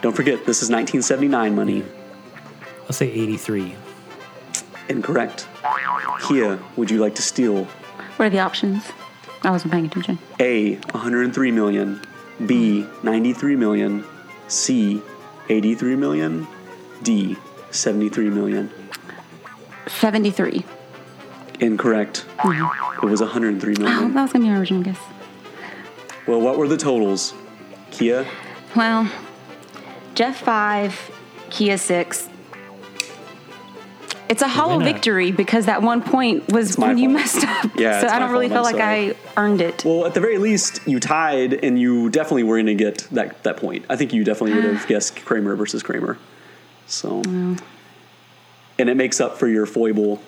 Don't 0.00 0.14
forget, 0.14 0.46
this 0.46 0.62
is 0.62 0.70
1979 0.70 1.56
money. 1.56 1.82
I'll 2.84 2.92
say 2.92 3.10
83. 3.10 3.74
Incorrect. 4.88 5.48
Kia, 6.28 6.60
would 6.76 6.88
you 6.88 6.98
like 6.98 7.16
to 7.16 7.22
steal? 7.22 7.64
What 7.64 8.26
are 8.26 8.30
the 8.30 8.38
options? 8.38 8.84
I 9.42 9.50
wasn't 9.50 9.72
paying 9.72 9.86
attention. 9.86 10.20
A, 10.38 10.76
103 10.76 11.50
million, 11.50 12.00
B, 12.46 12.86
93 13.02 13.56
million, 13.56 14.04
C, 14.46 15.02
83 15.48 15.96
million, 15.96 16.46
D, 17.02 17.36
73 17.72 18.30
million. 18.30 18.70
73. 19.88 20.64
Incorrect. 21.60 22.26
Mm-hmm. 22.38 23.06
It 23.06 23.10
was 23.10 23.20
103 23.20 23.74
Oh, 23.78 23.80
million. 23.80 24.14
that 24.14 24.22
was 24.22 24.32
going 24.32 24.42
to 24.44 24.48
be 24.48 24.52
my 24.52 24.58
original 24.58 24.82
guess. 24.82 24.98
Well, 26.26 26.40
what 26.40 26.58
were 26.58 26.68
the 26.68 26.76
totals? 26.76 27.34
Kia, 27.90 28.26
Well, 28.74 29.10
Jeff 30.14 30.38
5, 30.38 31.10
Kia 31.50 31.78
6. 31.78 32.28
It's 34.28 34.42
a 34.42 34.48
hollow 34.48 34.80
victory 34.80 35.30
because 35.30 35.66
that 35.66 35.82
one 35.82 36.02
point 36.02 36.50
was 36.52 36.76
my 36.78 36.88
when 36.88 36.98
you 36.98 37.08
fault. 37.10 37.20
messed 37.20 37.46
up. 37.46 37.70
Yeah, 37.76 38.00
so 38.00 38.06
it's 38.06 38.12
I 38.12 38.18
don't 38.18 38.32
really 38.32 38.48
feel 38.48 38.62
like 38.62 38.76
sorry. 38.76 39.10
I 39.12 39.16
earned 39.36 39.60
it. 39.60 39.84
Well, 39.84 40.04
at 40.04 40.14
the 40.14 40.20
very 40.20 40.38
least, 40.38 40.80
you 40.84 40.98
tied, 40.98 41.52
and 41.52 41.78
you 41.78 42.10
definitely 42.10 42.42
were 42.42 42.56
going 42.56 42.66
to 42.66 42.74
get 42.74 43.06
that 43.12 43.44
that 43.44 43.56
point. 43.56 43.84
I 43.88 43.94
think 43.94 44.12
you 44.12 44.24
definitely 44.24 44.54
would 44.56 44.64
have 44.64 44.82
ah. 44.82 44.88
guessed 44.88 45.24
Kramer 45.24 45.54
versus 45.54 45.82
Kramer. 45.84 46.18
So, 46.88 47.22
and 47.22 47.60
it 48.78 48.96
makes 48.96 49.20
up 49.20 49.38
for 49.38 49.46
your 49.46 49.64
foible 49.64 50.20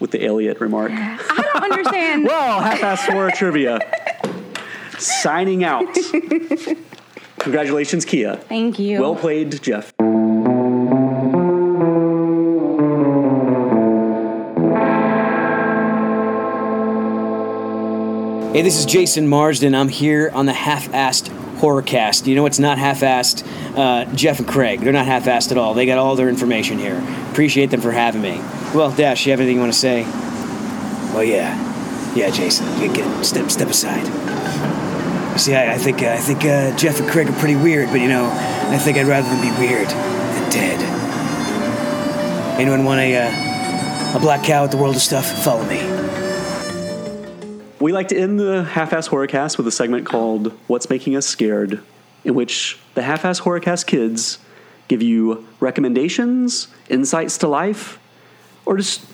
with 0.00 0.10
the 0.10 0.24
Elliot 0.24 0.60
remark. 0.60 0.92
I 0.92 1.50
don't 1.52 1.72
understand. 1.72 2.24
well, 2.28 2.60
half-assed 2.60 3.12
horror 3.12 3.30
trivia. 3.30 3.78
Signing 4.98 5.64
out. 5.64 5.86
Congratulations, 7.40 8.04
Kia. 8.04 8.36
Thank 8.36 8.78
you. 8.78 9.00
Well 9.00 9.16
played, 9.16 9.62
Jeff. 9.62 9.92
Hey, 18.54 18.62
this 18.62 18.78
is 18.78 18.86
Jason 18.86 19.26
Marsden. 19.26 19.74
I'm 19.74 19.88
here 19.88 20.30
on 20.32 20.46
the 20.46 20.52
half-assed 20.52 21.28
horrorcast. 21.58 22.28
You 22.28 22.36
know 22.36 22.44
what's 22.44 22.60
not 22.60 22.78
half-assed? 22.78 23.44
Uh, 23.76 24.04
Jeff 24.14 24.38
and 24.38 24.46
Craig. 24.46 24.80
They're 24.80 24.92
not 24.92 25.06
half-assed 25.06 25.50
at 25.50 25.58
all. 25.58 25.74
They 25.74 25.86
got 25.86 25.98
all 25.98 26.14
their 26.14 26.28
information 26.28 26.78
here. 26.78 27.02
Appreciate 27.32 27.70
them 27.70 27.80
for 27.80 27.90
having 27.90 28.22
me. 28.22 28.40
Well, 28.74 28.90
Dash, 28.90 29.24
you 29.24 29.30
have 29.30 29.38
anything 29.38 29.54
you 29.54 29.60
want 29.60 29.72
to 29.72 29.78
say? 29.78 30.02
Well, 31.14 31.22
yeah, 31.22 31.54
yeah, 32.16 32.28
Jason. 32.30 32.66
You 32.82 32.92
get 32.92 33.24
step 33.24 33.48
step 33.48 33.68
aside. 33.68 34.04
See, 35.38 35.54
I, 35.54 35.74
I 35.74 35.78
think 35.78 36.02
uh, 36.02 36.08
I 36.08 36.16
think 36.16 36.44
uh, 36.44 36.76
Jeff 36.76 36.98
and 36.98 37.08
Craig 37.08 37.28
are 37.28 37.38
pretty 37.38 37.54
weird, 37.54 37.90
but 37.90 38.00
you 38.00 38.08
know, 38.08 38.28
I 38.70 38.78
think 38.78 38.98
I'd 38.98 39.06
rather 39.06 39.28
them 39.28 39.40
be 39.40 39.52
weird 39.64 39.86
than 39.86 40.50
dead. 40.50 40.80
Anyone 42.58 42.84
want 42.84 42.98
a 42.98 43.16
uh, 43.16 44.16
a 44.16 44.20
black 44.20 44.44
cow 44.44 44.64
at 44.64 44.72
the 44.72 44.76
world 44.76 44.96
of 44.96 45.02
stuff? 45.02 45.24
Follow 45.44 45.64
me. 45.66 45.78
We 47.78 47.92
like 47.92 48.08
to 48.08 48.18
end 48.18 48.40
the 48.40 48.64
half-ass 48.64 49.08
horrorcast 49.08 49.56
with 49.56 49.68
a 49.68 49.72
segment 49.72 50.04
called 50.04 50.52
"What's 50.66 50.90
Making 50.90 51.14
Us 51.14 51.28
Scared," 51.28 51.80
in 52.24 52.34
which 52.34 52.76
the 52.94 53.02
half-ass 53.02 53.40
horrorcast 53.42 53.86
kids 53.86 54.38
give 54.88 55.00
you 55.00 55.46
recommendations, 55.60 56.66
insights 56.88 57.38
to 57.38 57.46
life, 57.46 58.00
or 58.66 58.76
just 58.76 59.04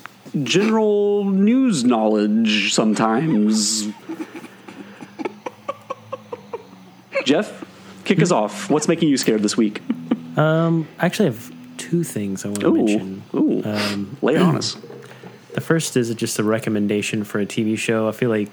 general 0.42 1.24
news 1.24 1.84
knowledge. 1.84 2.72
Sometimes. 2.74 3.88
Jeff, 7.24 7.64
kick 8.04 8.20
us 8.22 8.30
off. 8.30 8.70
What's 8.70 8.88
making 8.88 9.08
you 9.08 9.16
scared 9.16 9.42
this 9.42 9.56
week? 9.56 9.82
Um, 10.36 10.88
I 10.98 11.06
actually 11.06 11.26
have 11.26 11.52
two 11.76 12.02
things 12.02 12.44
I 12.44 12.48
want 12.48 12.60
to 12.60 12.66
Ooh, 12.68 12.72
mention. 12.74 13.22
ooh, 13.34 13.62
Um, 13.64 14.16
lay 14.22 14.34
it 14.36 14.42
on 14.42 14.56
us. 14.56 14.76
The 15.52 15.60
first 15.60 15.96
is 15.96 16.14
just 16.14 16.38
a 16.38 16.44
recommendation 16.44 17.24
for 17.24 17.40
a 17.40 17.44
TV 17.44 17.76
show. 17.76 18.08
I 18.08 18.12
feel 18.12 18.30
like 18.30 18.48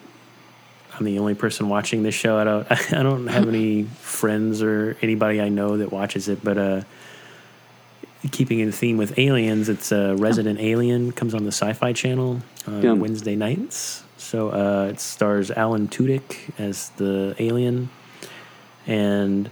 I'm 0.97 1.05
the 1.05 1.19
only 1.19 1.35
person 1.35 1.69
watching 1.69 2.01
this 2.01 2.15
show. 2.15 2.39
I 2.39 2.43
don't 2.43 2.71
I 2.91 3.03
don't 3.03 3.27
have 3.27 3.47
any 3.47 3.83
friends 3.83 4.63
or 4.63 4.97
anybody 5.03 5.39
I 5.39 5.49
know 5.49 5.77
that 5.77 5.91
watches 5.91 6.27
it, 6.27 6.43
but 6.43 6.57
uh 6.57 6.81
keeping 8.31 8.59
in 8.59 8.71
theme 8.71 8.97
with 8.97 9.17
aliens, 9.19 9.69
it's 9.69 9.91
uh, 9.91 10.15
Resident 10.17 10.59
Alien 10.59 11.11
comes 11.11 11.33
on 11.33 11.43
the 11.43 11.51
Sci-Fi 11.51 11.93
Channel 11.93 12.41
on 12.67 12.81
Yeah. 12.81 12.93
Wednesday 12.93 13.35
nights. 13.35 14.03
So 14.17 14.49
uh, 14.49 14.87
it 14.91 14.99
stars 14.99 15.51
Alan 15.51 15.87
Tudyk 15.87 16.37
as 16.59 16.89
the 16.97 17.35
alien, 17.39 17.89
and 18.85 19.47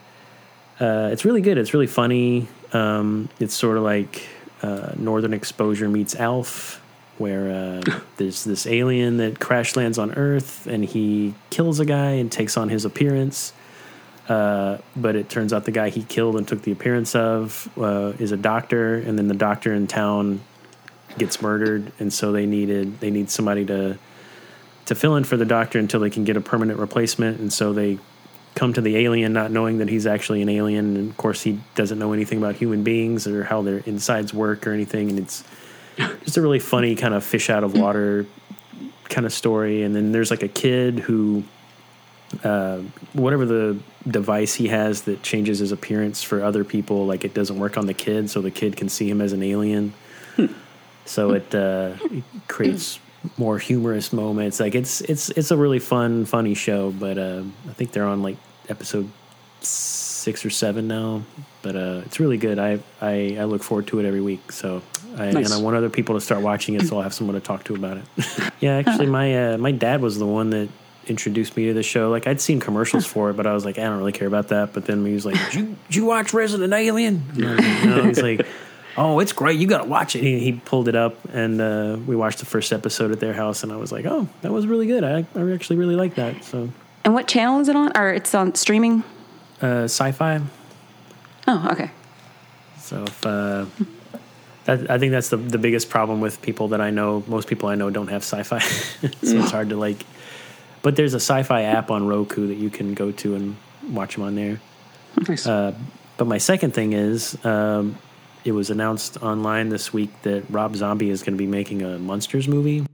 uh, 0.79 1.09
it's 1.11 1.23
really 1.25 1.41
good. 1.41 1.57
It's 1.57 1.73
really 1.73 1.87
funny. 1.87 2.47
Um, 2.73 3.29
it's 3.39 3.53
sort 3.53 3.77
of 3.77 3.83
like 3.83 4.27
uh, 4.61 4.93
Northern 4.97 5.33
Exposure 5.33 5.87
meets 5.87 6.15
Alf, 6.15 6.81
where 7.17 7.49
uh, 7.85 7.99
there's 8.17 8.43
this 8.43 8.65
alien 8.67 9.17
that 9.17 9.39
crash 9.39 9.75
lands 9.75 9.97
on 9.97 10.13
Earth 10.15 10.67
and 10.67 10.83
he 10.83 11.33
kills 11.51 11.79
a 11.79 11.85
guy 11.85 12.11
and 12.11 12.31
takes 12.31 12.57
on 12.57 12.69
his 12.69 12.83
appearance. 12.83 13.53
Uh, 14.27 14.79
but 14.95 15.15
it 15.15 15.29
turns 15.29 15.53
out 15.53 15.65
the 15.65 15.71
guy 15.71 15.89
he 15.89 16.03
killed 16.03 16.35
and 16.35 16.47
took 16.47 16.61
the 16.63 16.71
appearance 16.71 17.15
of 17.15 17.69
uh, 17.77 18.13
is 18.19 18.31
a 18.31 18.37
doctor, 18.37 18.95
and 18.95 19.17
then 19.17 19.27
the 19.27 19.35
doctor 19.35 19.73
in 19.73 19.85
town 19.87 20.41
gets 21.17 21.41
murdered, 21.41 21.91
and 21.99 22.11
so 22.11 22.31
they 22.31 22.45
needed 22.45 22.99
they 22.99 23.11
need 23.11 23.29
somebody 23.29 23.65
to 23.65 23.97
to 24.85 24.95
fill 24.95 25.15
in 25.15 25.23
for 25.23 25.37
the 25.37 25.45
doctor 25.45 25.79
until 25.79 25.99
they 25.99 26.09
can 26.09 26.23
get 26.23 26.37
a 26.37 26.41
permanent 26.41 26.79
replacement, 26.79 27.39
and 27.39 27.53
so 27.53 27.71
they 27.71 27.99
come 28.55 28.71
to 28.71 28.81
the 28.81 28.95
alien 28.97 29.33
not 29.33 29.51
knowing 29.51 29.79
that 29.79 29.89
he's 29.89 30.07
actually 30.07 30.41
an 30.41 30.49
alien, 30.49 30.95
and 30.97 31.09
of 31.11 31.17
course 31.17 31.43
he 31.43 31.59
doesn't 31.75 31.99
know 31.99 32.13
anything 32.13 32.39
about 32.39 32.55
human 32.55 32.83
beings 32.83 33.27
or 33.27 33.43
how 33.43 33.61
their 33.61 33.79
insides 33.79 34.33
work 34.33 34.65
or 34.65 34.71
anything, 34.71 35.09
and 35.09 35.19
it's 35.19 35.43
just 36.23 36.37
a 36.37 36.41
really 36.41 36.59
funny 36.59 36.95
kind 36.95 37.13
of 37.13 37.23
fish 37.23 37.49
out 37.49 37.63
of 37.63 37.77
water 37.77 38.25
kind 39.09 39.25
of 39.25 39.33
story. 39.33 39.83
And 39.83 39.95
then 39.95 40.11
there's 40.11 40.31
like 40.31 40.43
a 40.43 40.47
kid 40.47 40.99
who, 40.99 41.43
uh, 42.43 42.79
whatever 43.13 43.45
the 43.45 43.79
device 44.07 44.53
he 44.55 44.67
has 44.67 45.03
that 45.03 45.23
changes 45.23 45.59
his 45.59 45.71
appearance 45.71 46.21
for 46.23 46.43
other 46.43 46.63
people, 46.63 47.05
like 47.05 47.23
it 47.23 47.33
doesn't 47.33 47.57
work 47.59 47.77
on 47.77 47.85
the 47.85 47.93
kid, 47.93 48.29
so 48.29 48.41
the 48.41 48.51
kid 48.51 48.75
can 48.77 48.89
see 48.89 49.09
him 49.09 49.21
as 49.21 49.33
an 49.33 49.43
alien. 49.43 49.93
So 51.05 51.31
it, 51.33 51.53
uh, 51.53 51.93
it 52.03 52.23
creates 52.47 52.99
more 53.37 53.59
humorous 53.59 54.11
moments. 54.11 54.59
Like 54.59 54.73
it's 54.73 55.01
it's 55.01 55.29
it's 55.29 55.51
a 55.51 55.57
really 55.57 55.77
fun, 55.79 56.25
funny 56.25 56.55
show. 56.55 56.91
But 56.91 57.17
uh, 57.19 57.43
I 57.69 57.73
think 57.73 57.91
they're 57.91 58.05
on 58.07 58.23
like 58.23 58.37
episode 58.69 59.09
six 59.61 60.43
or 60.45 60.49
seven 60.49 60.87
now. 60.87 61.21
But 61.61 61.75
uh, 61.75 62.01
it's 62.05 62.19
really 62.19 62.37
good. 62.37 62.57
I, 62.57 62.79
I 63.01 63.37
I 63.39 63.43
look 63.43 63.61
forward 63.61 63.85
to 63.87 63.99
it 63.99 64.05
every 64.05 64.21
week. 64.21 64.51
So 64.51 64.81
I, 65.15 65.31
Nice. 65.31 65.45
and 65.45 65.53
I 65.53 65.57
want 65.61 65.75
other 65.77 65.89
people 65.91 66.15
to 66.15 66.21
start 66.21 66.41
watching 66.41 66.73
it, 66.75 66.87
so 66.87 66.97
I'll 66.97 67.03
have 67.03 67.13
someone 67.13 67.35
to 67.35 67.39
talk 67.39 67.63
to 67.65 67.75
about 67.75 67.97
it. 67.97 68.03
yeah, 68.59 68.77
actually, 68.77 69.05
my 69.07 69.53
uh, 69.53 69.57
my 69.59 69.71
dad 69.71 70.01
was 70.01 70.17
the 70.17 70.25
one 70.25 70.49
that 70.49 70.69
introduced 71.07 71.55
me 71.57 71.67
to 71.67 71.73
the 71.73 71.83
show. 71.83 72.09
Like 72.09 72.27
I'd 72.27 72.41
seen 72.41 72.59
commercials 72.59 73.05
for 73.05 73.29
it, 73.29 73.33
but 73.37 73.45
I 73.47 73.53
was 73.53 73.65
like, 73.65 73.77
I 73.77 73.83
don't 73.83 73.97
really 73.97 74.11
care 74.11 74.27
about 74.27 74.49
that. 74.49 74.73
But 74.73 74.85
then 74.85 75.05
he 75.05 75.13
was 75.13 75.25
like, 75.25 75.35
"Did 75.35 75.53
you, 75.55 75.75
did 75.87 75.95
you 75.95 76.05
watch 76.05 76.33
Resident 76.33 76.73
Alien?" 76.73 77.23
And 77.35 77.45
I 77.45 77.55
was 77.55 77.61
like, 77.61 77.85
no. 77.85 78.03
He's 78.03 78.21
like, 78.21 78.47
"Oh, 78.97 79.19
it's 79.19 79.31
great. 79.33 79.59
You 79.59 79.67
got 79.67 79.79
to 79.79 79.89
watch 79.89 80.15
it." 80.15 80.21
He, 80.23 80.39
he 80.39 80.51
pulled 80.53 80.87
it 80.87 80.95
up, 80.95 81.15
and 81.33 81.59
uh, 81.61 81.97
we 82.05 82.15
watched 82.15 82.39
the 82.39 82.45
first 82.45 82.71
episode 82.73 83.11
at 83.11 83.19
their 83.19 83.33
house, 83.33 83.63
and 83.63 83.71
I 83.71 83.77
was 83.77 83.91
like, 83.91 84.05
"Oh, 84.05 84.27
that 84.41 84.51
was 84.51 84.65
really 84.67 84.87
good. 84.87 85.03
I, 85.03 85.25
I 85.35 85.51
actually 85.53 85.77
really 85.77 85.95
like 85.95 86.15
that." 86.15 86.43
So, 86.43 86.69
And 87.03 87.13
what 87.13 87.27
channel 87.27 87.59
is 87.59 87.67
it 87.69 87.75
on? 87.75 87.91
Or 87.95 88.11
it's 88.13 88.33
on 88.35 88.55
streaming? 88.55 89.03
uh, 89.61 89.85
sci-fi. 89.85 90.41
Oh, 91.47 91.69
okay. 91.71 91.91
So 92.79 93.03
if 93.03 93.25
uh, 93.25 93.65
that, 94.65 94.89
I 94.89 94.97
think 94.97 95.11
that's 95.11 95.29
the 95.29 95.37
the 95.37 95.57
biggest 95.57 95.89
problem 95.89 96.21
with 96.21 96.41
people 96.41 96.69
that 96.69 96.81
I 96.81 96.89
know. 96.89 97.23
Most 97.27 97.47
people 97.47 97.69
I 97.69 97.75
know 97.75 97.89
don't 97.89 98.07
have 98.09 98.23
sci-fi, 98.23 98.59
so 98.59 99.09
it's 99.21 99.51
hard 99.51 99.69
to 99.69 99.75
like. 99.77 100.03
But 100.85 100.95
there's 100.95 101.15
a 101.15 101.19
sci-fi 101.19 101.63
app 101.63 101.89
on 101.89 102.05
Roku 102.05 102.45
that 102.45 102.57
you 102.57 102.69
can 102.69 102.93
go 102.93 103.11
to 103.11 103.33
and 103.33 103.57
watch 103.89 104.13
them 104.13 104.23
on 104.23 104.35
there. 104.35 104.61
Nice. 105.27 105.47
Uh, 105.47 105.73
but 106.15 106.27
my 106.27 106.37
second 106.37 106.75
thing 106.75 106.93
is, 106.93 107.43
um, 107.43 107.97
it 108.43 108.51
was 108.51 108.69
announced 108.69 109.17
online 109.23 109.69
this 109.69 109.91
week 109.91 110.11
that 110.21 110.43
Rob 110.47 110.75
Zombie 110.75 111.09
is 111.09 111.23
going 111.23 111.33
to 111.33 111.39
be 111.39 111.47
making 111.47 111.81
a 111.81 111.97
Munsters 111.97 112.47
movie. 112.47 112.85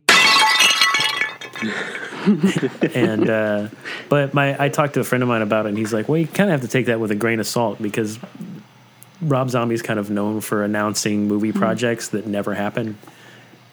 and 2.95 3.29
uh, 3.29 3.67
but 4.07 4.33
my 4.33 4.55
I 4.57 4.69
talked 4.69 4.93
to 4.93 5.01
a 5.01 5.03
friend 5.03 5.21
of 5.21 5.27
mine 5.27 5.41
about 5.41 5.65
it, 5.65 5.69
and 5.69 5.77
he's 5.77 5.91
like, 5.91 6.07
"Well, 6.07 6.17
you 6.17 6.27
kind 6.27 6.49
of 6.49 6.61
have 6.61 6.61
to 6.61 6.71
take 6.71 6.85
that 6.85 7.01
with 7.01 7.11
a 7.11 7.15
grain 7.15 7.41
of 7.41 7.47
salt 7.47 7.81
because 7.81 8.19
Rob 9.21 9.49
Zombie's 9.49 9.81
kind 9.81 9.99
of 9.99 10.09
known 10.09 10.39
for 10.39 10.63
announcing 10.63 11.27
movie 11.27 11.51
projects 11.51 12.07
that 12.07 12.25
never 12.25 12.53
happen. 12.53 12.97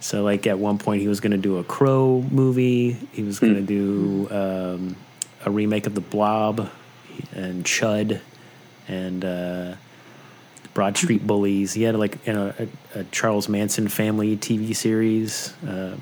So, 0.00 0.22
like 0.22 0.46
at 0.46 0.58
one 0.58 0.78
point, 0.78 1.02
he 1.02 1.08
was 1.08 1.20
going 1.20 1.32
to 1.32 1.38
do 1.38 1.58
a 1.58 1.64
Crow 1.64 2.24
movie. 2.30 2.92
He 3.12 3.22
was 3.22 3.40
going 3.40 3.54
to 3.54 3.60
do 3.60 4.28
um, 4.30 4.96
a 5.44 5.50
remake 5.50 5.86
of 5.86 5.94
The 5.94 6.00
Blob 6.00 6.70
and 7.32 7.64
Chud 7.64 8.20
and 8.86 9.24
uh, 9.24 9.74
Broad 10.74 10.96
Street 10.96 11.26
Bullies. 11.26 11.72
He 11.72 11.82
had 11.82 11.96
like 11.96 12.24
you 12.26 12.32
know 12.32 12.52
a, 12.58 13.00
a 13.00 13.04
Charles 13.04 13.48
Manson 13.48 13.88
family 13.88 14.36
TV 14.36 14.74
series. 14.74 15.52
Um, 15.66 16.00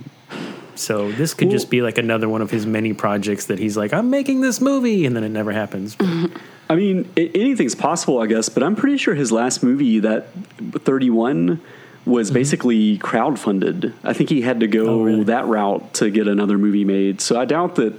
so 0.75 1.11
this 1.13 1.33
could 1.33 1.51
just 1.51 1.71
be 1.71 1.81
like 1.81 1.97
another 1.97 2.29
one 2.29 2.43
of 2.43 2.51
his 2.51 2.67
many 2.67 2.93
projects 2.93 3.47
that 3.47 3.59
he's 3.59 3.77
like, 3.77 3.93
I'm 3.93 4.11
making 4.11 4.43
this 4.43 4.61
movie, 4.61 5.07
and 5.07 5.17
then 5.17 5.25
it 5.25 5.31
never 5.31 5.53
happens. 5.53 5.97
I 6.69 6.75
mean, 6.75 7.11
anything's 7.17 7.75
possible, 7.75 8.21
I 8.21 8.27
guess, 8.27 8.49
but 8.49 8.63
I'm 8.63 8.77
pretty 8.77 8.99
sure 8.99 9.15
his 9.15 9.31
last 9.33 9.63
movie, 9.63 10.01
that 10.01 10.29
31, 10.73 11.61
was 12.07 12.31
basically 12.31 12.99
crowdfunded. 12.99 13.93
I 14.05 14.13
think 14.15 14.31
he 14.31 14.41
had 14.41 14.61
to 14.61 14.67
go 14.69 14.87
Oh, 14.87 15.03
really? 15.03 15.25
that 15.25 15.47
route 15.47 15.93
to 15.95 16.09
get 16.11 16.29
another 16.29 16.57
movie 16.57 16.85
made. 16.85 17.21
So 17.21 17.39
I 17.39 17.45
doubt 17.45 17.75
that. 17.77 17.93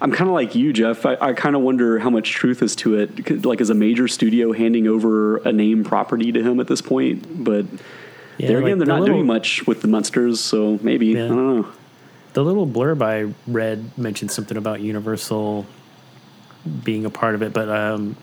I'm 0.00 0.10
kind 0.12 0.28
of 0.28 0.34
like 0.34 0.54
you, 0.54 0.72
Jeff. 0.72 1.06
I, 1.06 1.16
I 1.20 1.32
kind 1.32 1.56
of 1.56 1.62
wonder 1.62 1.98
how 2.00 2.10
much 2.10 2.32
truth 2.32 2.62
is 2.62 2.76
to 2.76 2.96
it. 2.98 3.44
Like, 3.46 3.60
is 3.62 3.70
a 3.70 3.74
major 3.74 4.06
studio 4.08 4.52
handing 4.52 4.86
over 4.86 5.36
a 5.38 5.52
name 5.52 5.82
property 5.84 6.30
to 6.32 6.42
him 6.42 6.60
at 6.60 6.66
this 6.66 6.82
point? 6.82 7.42
But 7.44 7.64
Yeah, 8.36 8.48
there 8.48 8.56
like 8.58 8.64
again, 8.66 8.78
they're 8.78 8.86
the 8.86 8.92
not 8.92 9.00
little- 9.02 9.16
doing 9.16 9.26
much 9.26 9.66
with 9.66 9.80
the 9.80 9.88
monsters, 9.88 10.40
so 10.40 10.78
maybe 10.82 11.06
Yeah. 11.06 11.26
I 11.26 11.28
don't 11.28 11.56
know. 11.60 11.66
The 12.34 12.44
little 12.44 12.66
blurb 12.66 13.00
I 13.02 13.32
read 13.46 13.96
mentioned 13.96 14.32
something 14.32 14.56
about 14.58 14.80
Universal 14.80 15.64
being 16.82 17.04
a 17.06 17.10
part 17.10 17.36
of 17.36 17.42
it, 17.42 17.52
but 17.54 17.68
um, 17.70 18.16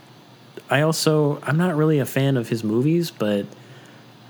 I 0.70 0.82
also 0.82 1.40
I'm 1.44 1.58
not 1.58 1.76
really 1.78 2.00
a 2.00 2.06
fan 2.06 2.36
of 2.38 2.50
his 2.50 2.64
movies, 2.64 3.10
but 3.12 3.46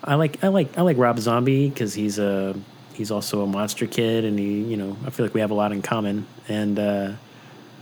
I 0.03 0.15
like 0.15 0.43
I 0.43 0.47
like 0.47 0.77
I 0.77 0.81
like 0.81 0.97
Rob 0.97 1.19
Zombie 1.19 1.69
because 1.69 1.93
he's 1.93 2.19
a 2.19 2.55
he's 2.93 3.11
also 3.11 3.41
a 3.41 3.47
monster 3.47 3.87
kid, 3.87 4.25
and 4.25 4.37
he 4.37 4.61
you 4.63 4.77
know 4.77 4.97
I 5.05 5.09
feel 5.09 5.25
like 5.25 5.33
we 5.33 5.41
have 5.41 5.51
a 5.51 5.55
lot 5.55 5.71
in 5.71 5.81
common, 5.81 6.25
and 6.47 6.79
uh, 6.79 7.11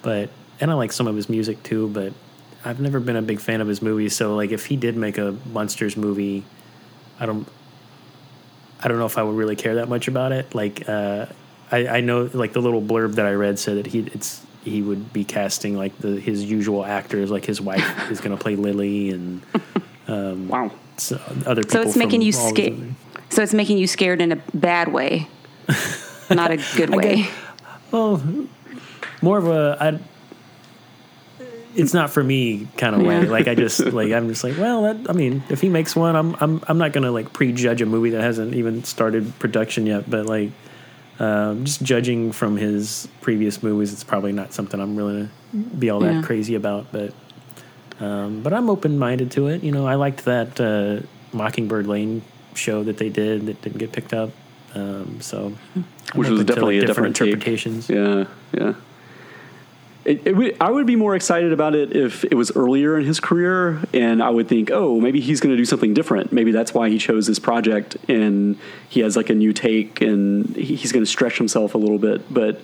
but 0.01 0.29
and 0.59 0.69
I 0.69 0.73
like 0.73 0.91
some 0.91 1.07
of 1.07 1.15
his 1.15 1.29
music 1.29 1.63
too, 1.63 1.87
but 1.89 2.13
I've 2.65 2.79
never 2.79 2.99
been 2.99 3.15
a 3.15 3.21
big 3.21 3.39
fan 3.39 3.61
of 3.61 3.67
his 3.67 3.81
movies. 3.81 4.15
So 4.15 4.35
like 4.35 4.51
if 4.51 4.65
he 4.65 4.75
did 4.75 4.97
make 4.97 5.17
a 5.17 5.35
Munsters 5.51 5.95
movie, 5.95 6.43
I 7.19 7.25
don't 7.25 7.47
I 8.81 8.87
don't 8.87 8.97
know 8.97 9.05
if 9.05 9.17
I 9.17 9.23
would 9.23 9.35
really 9.35 9.55
care 9.55 9.75
that 9.75 9.89
much 9.89 10.07
about 10.07 10.31
it. 10.31 10.55
Like, 10.55 10.87
uh, 10.87 11.25
I, 11.71 11.87
I 11.87 12.01
know, 12.01 12.29
like 12.33 12.53
the 12.53 12.61
little 12.61 12.81
blurb 12.81 13.15
that 13.15 13.25
I 13.25 13.33
read 13.33 13.59
said 13.59 13.77
that 13.77 13.87
he 13.87 13.99
it's 13.99 14.41
he 14.63 14.81
would 14.81 15.13
be 15.13 15.23
casting 15.23 15.77
like 15.77 15.97
the 15.99 16.19
his 16.19 16.43
usual 16.43 16.85
actors, 16.85 17.29
like 17.29 17.45
his 17.45 17.61
wife 17.61 18.11
is 18.11 18.21
going 18.21 18.35
to 18.35 18.41
play 18.41 18.55
Lily, 18.55 19.09
and 19.09 19.41
um, 20.07 20.47
wow, 20.47 20.71
so 20.99 21.17
other 21.45 21.63
people. 21.63 21.71
So 21.71 21.81
it's 21.81 21.95
making 21.97 22.21
you 22.21 22.31
scared. 22.31 22.95
So 23.29 23.43
it's 23.43 23.53
making 23.53 23.77
you 23.77 23.87
scared 23.87 24.21
in 24.21 24.31
a 24.31 24.37
bad 24.53 24.91
way, 24.91 25.27
not 26.29 26.51
a 26.51 26.57
good 26.75 26.89
way. 26.89 27.27
Well, 27.91 28.21
more 29.21 29.37
of 29.37 29.47
a 29.47 29.77
I, 29.79 29.99
it's 31.75 31.93
not 31.93 32.09
for 32.09 32.23
me 32.23 32.67
kind 32.77 32.95
of 32.95 33.03
way. 33.03 33.23
Yeah. 33.23 33.29
Like 33.29 33.47
I 33.47 33.55
just 33.55 33.79
like 33.93 34.11
I'm 34.11 34.27
just 34.27 34.43
like, 34.43 34.57
well, 34.57 34.81
that, 34.83 35.09
I 35.09 35.13
mean, 35.13 35.43
if 35.49 35.61
he 35.61 35.69
makes 35.69 35.95
one, 35.95 36.15
I'm 36.15 36.35
I'm 36.39 36.61
I'm 36.67 36.77
not 36.77 36.91
gonna 36.93 37.11
like 37.11 37.31
prejudge 37.33 37.81
a 37.81 37.85
movie 37.85 38.11
that 38.11 38.21
hasn't 38.21 38.55
even 38.55 38.83
started 38.83 39.37
production 39.39 39.85
yet. 39.85 40.09
But 40.09 40.25
like, 40.25 40.51
um, 41.19 41.65
just 41.65 41.83
judging 41.83 42.31
from 42.31 42.57
his 42.57 43.07
previous 43.21 43.61
movies, 43.61 43.93
it's 43.93 44.03
probably 44.03 44.31
not 44.31 44.53
something 44.53 44.79
I'm 44.79 44.95
really 44.95 45.29
be 45.77 45.89
all 45.89 45.99
that 46.01 46.13
Yeah. 46.15 46.21
crazy 46.23 46.55
about. 46.55 46.91
But 46.91 47.13
um, 47.99 48.41
but 48.41 48.53
I'm 48.53 48.69
open 48.69 48.97
minded 48.97 49.31
to 49.31 49.47
it. 49.47 49.63
You 49.63 49.71
know, 49.71 49.87
I 49.87 49.95
liked 49.95 50.25
that 50.25 50.59
uh, 50.59 51.05
Mockingbird 51.35 51.87
Lane 51.87 52.21
show 52.55 52.83
that 52.83 52.97
they 52.97 53.09
did 53.09 53.45
that 53.47 53.61
didn't 53.61 53.77
get 53.77 53.91
picked 53.91 54.13
up. 54.13 54.31
Um, 54.75 55.19
so, 55.21 55.53
I'm 55.75 55.85
which 56.13 56.29
was 56.29 56.41
to, 56.41 56.45
definitely 56.45 56.77
like, 56.79 56.83
a 56.83 56.87
different, 56.87 57.15
take. 57.15 57.27
interpretations. 57.27 57.89
Yeah, 57.89 58.25
yeah. 58.53 58.73
It, 60.05 60.25
it 60.25 60.35
would, 60.35 60.57
I 60.61 60.71
would 60.71 60.87
be 60.87 60.95
more 60.95 61.15
excited 61.15 61.51
about 61.51 61.75
it 61.75 61.95
if 61.95 62.23
it 62.23 62.33
was 62.33 62.55
earlier 62.55 62.97
in 62.97 63.05
his 63.05 63.19
career, 63.19 63.81
and 63.93 64.23
I 64.23 64.29
would 64.29 64.47
think, 64.47 64.71
oh, 64.71 64.99
maybe 64.99 65.19
he's 65.19 65.39
going 65.39 65.51
to 65.53 65.57
do 65.57 65.65
something 65.65 65.93
different. 65.93 66.31
Maybe 66.31 66.51
that's 66.51 66.73
why 66.73 66.89
he 66.89 66.97
chose 66.97 67.27
this 67.27 67.37
project, 67.37 67.97
and 68.07 68.57
he 68.87 69.01
has 69.01 69.15
like 69.17 69.29
a 69.29 69.35
new 69.35 69.53
take, 69.53 70.01
and 70.01 70.55
he- 70.55 70.75
he's 70.75 70.91
going 70.91 71.03
to 71.03 71.09
stretch 71.09 71.37
himself 71.37 71.75
a 71.75 71.77
little 71.77 71.99
bit. 71.99 72.33
But 72.33 72.61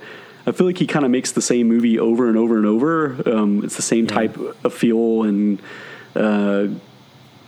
I 0.48 0.52
feel 0.52 0.68
like 0.68 0.78
he 0.78 0.86
kind 0.88 1.06
of 1.06 1.12
makes 1.12 1.32
the 1.32 1.42
same 1.42 1.68
movie 1.68 1.98
over 2.00 2.28
and 2.30 2.38
over 2.38 2.58
and 2.58 2.66
over. 2.66 3.22
Um, 3.26 3.64
it's 3.64 3.76
the 3.76 3.82
same 3.82 4.06
type 4.08 4.38
of 4.64 4.74
feel, 4.74 5.24
and 5.24 5.62
uh, 6.16 6.68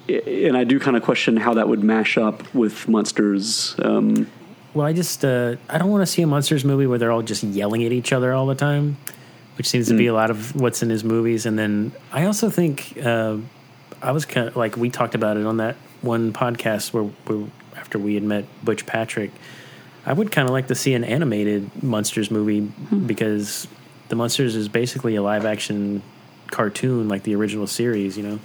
and 0.08 0.58
I 0.58 0.64
do 0.64 0.80
kind 0.80 0.98
of 0.98 1.04
question 1.04 1.38
how 1.38 1.54
that 1.56 1.68
would 1.68 1.84
mash 1.84 2.18
up 2.18 2.54
with 2.54 2.88
Munsters. 2.88 3.76
Um, 3.84 4.28
Well, 4.74 4.86
I 4.86 4.94
just 4.94 5.24
uh, 5.24 5.56
I 5.70 5.78
don't 5.78 5.90
want 5.92 6.02
to 6.02 6.06
see 6.08 6.22
a 6.22 6.28
Munsters 6.28 6.66
movie 6.66 6.88
where 6.88 6.98
they're 6.98 7.12
all 7.12 7.22
just 7.22 7.44
yelling 7.44 7.84
at 7.86 7.92
each 7.92 8.14
other 8.14 8.34
all 8.34 8.46
the 8.48 8.56
time, 8.56 8.98
which 9.58 9.68
seems 9.68 9.88
to 9.88 9.98
be 9.98 10.08
a 10.08 10.14
lot 10.14 10.30
of 10.30 10.56
what's 10.56 10.82
in 10.82 10.90
his 10.90 11.04
movies. 11.04 11.46
And 11.46 11.58
then 11.58 11.92
I 12.12 12.26
also 12.26 12.50
think 12.50 12.98
uh, 13.04 13.38
I 14.02 14.12
was 14.12 14.26
kind 14.26 14.48
of 14.48 14.56
like 14.56 14.78
we 14.78 14.90
talked 14.90 15.16
about 15.16 15.38
it 15.38 15.46
on 15.46 15.58
that 15.58 15.76
one 16.02 16.32
podcast 16.32 16.94
where, 16.94 17.04
where 17.04 17.48
after 17.76 17.98
we 18.00 18.14
had 18.14 18.24
met 18.24 18.46
Butch 18.64 18.86
Patrick, 18.86 19.32
I 20.08 20.14
would 20.14 20.32
kind 20.32 20.48
of 20.48 20.54
like 20.54 20.68
to 20.68 20.76
see 20.76 20.94
an 20.94 21.04
animated 21.04 21.84
Munsters 21.84 22.32
movie 22.32 22.62
because 22.62 23.68
the 24.08 24.16
Munsters 24.16 24.56
is 24.56 24.70
basically 24.70 25.16
a 25.16 25.22
live 25.22 25.46
action 25.46 26.02
cartoon 26.50 27.10
like 27.10 27.24
the 27.24 27.36
original 27.36 27.68
series, 27.68 28.18
you 28.18 28.24
know. 28.24 28.40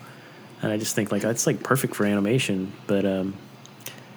And 0.61 0.73
I 0.73 0.77
just 0.77 0.97
think 0.97 1.13
like 1.13 1.23
that's 1.23 1.47
like 1.47 1.63
perfect 1.63 1.95
for 1.95 2.05
animation, 2.05 2.73
but 2.89 3.07
um, 3.07 3.35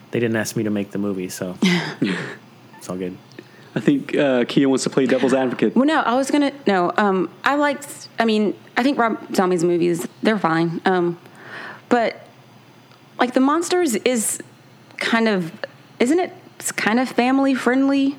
they 0.09 0.19
didn't 0.19 0.37
ask 0.37 0.55
me 0.55 0.63
to 0.63 0.71
make 0.71 0.89
the 0.89 0.97
movie, 0.97 1.29
so 1.29 1.55
it's 1.61 2.89
all 2.89 2.97
good. 2.97 3.15
I 3.75 3.79
think 3.79 4.15
uh, 4.15 4.45
Kia 4.45 4.67
wants 4.67 4.83
to 4.85 4.89
play 4.89 5.05
devil's 5.05 5.33
advocate. 5.33 5.75
Well, 5.75 5.85
no, 5.85 5.99
I 5.99 6.15
was 6.15 6.31
gonna 6.31 6.51
no. 6.65 6.93
Um, 6.97 7.29
I 7.43 7.55
liked. 7.55 8.09
I 8.17 8.25
mean, 8.25 8.55
I 8.75 8.81
think 8.81 8.97
Rob 8.97 9.35
Zombie's 9.35 9.63
movies 9.63 10.07
they're 10.23 10.39
fine. 10.39 10.81
Um, 10.85 11.19
but 11.89 12.27
like 13.19 13.35
the 13.35 13.39
Munsters 13.39 13.93
is 13.93 14.41
kind 14.97 15.27
of 15.27 15.51
isn't 15.99 16.19
it? 16.19 16.33
It's 16.59 16.71
kind 16.71 16.99
of 16.99 17.09
family 17.09 17.53
friendly. 17.53 18.15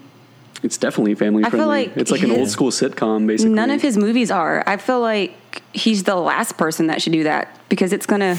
It's 0.62 0.78
definitely 0.78 1.14
family 1.14 1.44
I 1.44 1.50
feel 1.50 1.58
friendly. 1.60 1.86
like 1.88 1.96
it's 1.96 2.10
like 2.10 2.22
an 2.22 2.30
his- 2.30 2.38
old 2.38 2.48
school 2.50 2.70
sitcom, 2.70 3.26
basically. 3.26 3.54
None 3.54 3.70
of 3.70 3.82
his 3.82 3.96
movies 3.96 4.30
are. 4.30 4.64
I 4.66 4.76
feel 4.78 5.00
like 5.00 5.34
he's 5.72 6.04
the 6.04 6.16
last 6.16 6.56
person 6.56 6.86
that 6.88 7.02
should 7.02 7.12
do 7.12 7.24
that 7.24 7.58
because 7.68 7.92
it's 7.92 8.06
gonna 8.06 8.36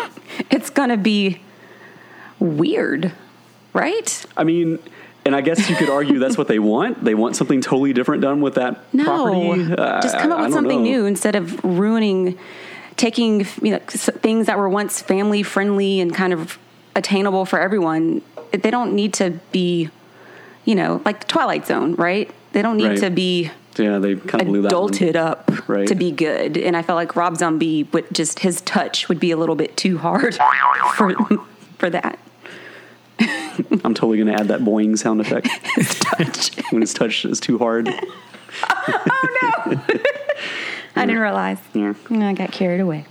it's 0.50 0.70
gonna 0.70 0.96
be 0.96 1.40
weird, 2.38 3.12
right? 3.72 4.24
I 4.36 4.44
mean, 4.44 4.78
and 5.24 5.36
I 5.36 5.40
guess 5.42 5.68
you 5.68 5.76
could 5.76 5.90
argue 5.90 6.18
that's 6.18 6.38
what 6.38 6.48
they 6.48 6.58
want. 6.58 7.04
They 7.04 7.14
want 7.14 7.36
something 7.36 7.60
totally 7.60 7.92
different 7.92 8.22
done 8.22 8.40
with 8.40 8.54
that 8.54 8.80
No, 8.94 9.04
property. 9.04 9.72
Uh, 9.72 10.00
just 10.02 10.16
come 10.18 10.32
up 10.32 10.38
I- 10.38 10.42
I 10.42 10.44
with 10.46 10.52
don't 10.54 10.62
something 10.62 10.78
know. 10.82 10.90
new 10.90 11.06
instead 11.06 11.36
of 11.36 11.62
ruining, 11.64 12.38
taking 12.96 13.46
you 13.62 13.72
know 13.72 13.78
things 13.88 14.46
that 14.46 14.58
were 14.58 14.68
once 14.68 15.00
family 15.02 15.42
friendly 15.42 16.00
and 16.00 16.14
kind 16.14 16.32
of 16.32 16.58
attainable 16.96 17.44
for 17.44 17.60
everyone. 17.60 18.22
They 18.52 18.70
don't 18.70 18.94
need 18.94 19.14
to 19.14 19.38
be, 19.52 19.90
you 20.64 20.74
know, 20.74 21.00
like 21.04 21.20
the 21.20 21.26
Twilight 21.26 21.66
Zone, 21.66 21.94
right? 21.94 22.30
They 22.52 22.62
don't 22.62 22.76
need 22.76 22.88
Right. 22.88 22.98
to 23.00 23.10
be 23.10 23.50
Yeah, 23.76 23.98
they 23.98 24.16
kind 24.16 24.42
of 24.42 24.48
blew 24.48 24.62
adulted 24.62 25.14
up 25.16 25.50
Right. 25.68 25.86
to 25.88 25.94
be 25.94 26.10
good. 26.10 26.56
And 26.56 26.76
I 26.76 26.82
felt 26.82 26.96
like 26.96 27.14
Rob 27.16 27.36
Zombie 27.36 27.84
would 27.92 28.06
just 28.12 28.40
his 28.40 28.60
touch 28.62 29.08
would 29.08 29.20
be 29.20 29.30
a 29.30 29.36
little 29.36 29.54
bit 29.54 29.76
too 29.76 29.98
hard 29.98 30.36
for 30.94 31.14
for 31.78 31.88
that. 31.90 32.18
I'm 33.20 33.94
totally 33.94 34.16
going 34.18 34.28
to 34.28 34.34
add 34.40 34.48
that 34.48 34.60
boing 34.60 34.98
sound 34.98 35.20
effect 35.20 35.48
touch. 36.00 36.50
when 36.72 36.80
his 36.82 36.92
touch 36.94 37.24
is 37.24 37.38
too 37.40 37.58
hard. 37.58 37.88
oh 37.88 39.68
no. 39.68 39.80
I 40.96 41.06
didn't 41.06 41.20
realize. 41.20 41.58
Yeah. 41.74 41.94
I 42.10 42.32
got 42.32 42.50
carried 42.52 42.80
away. 42.80 43.04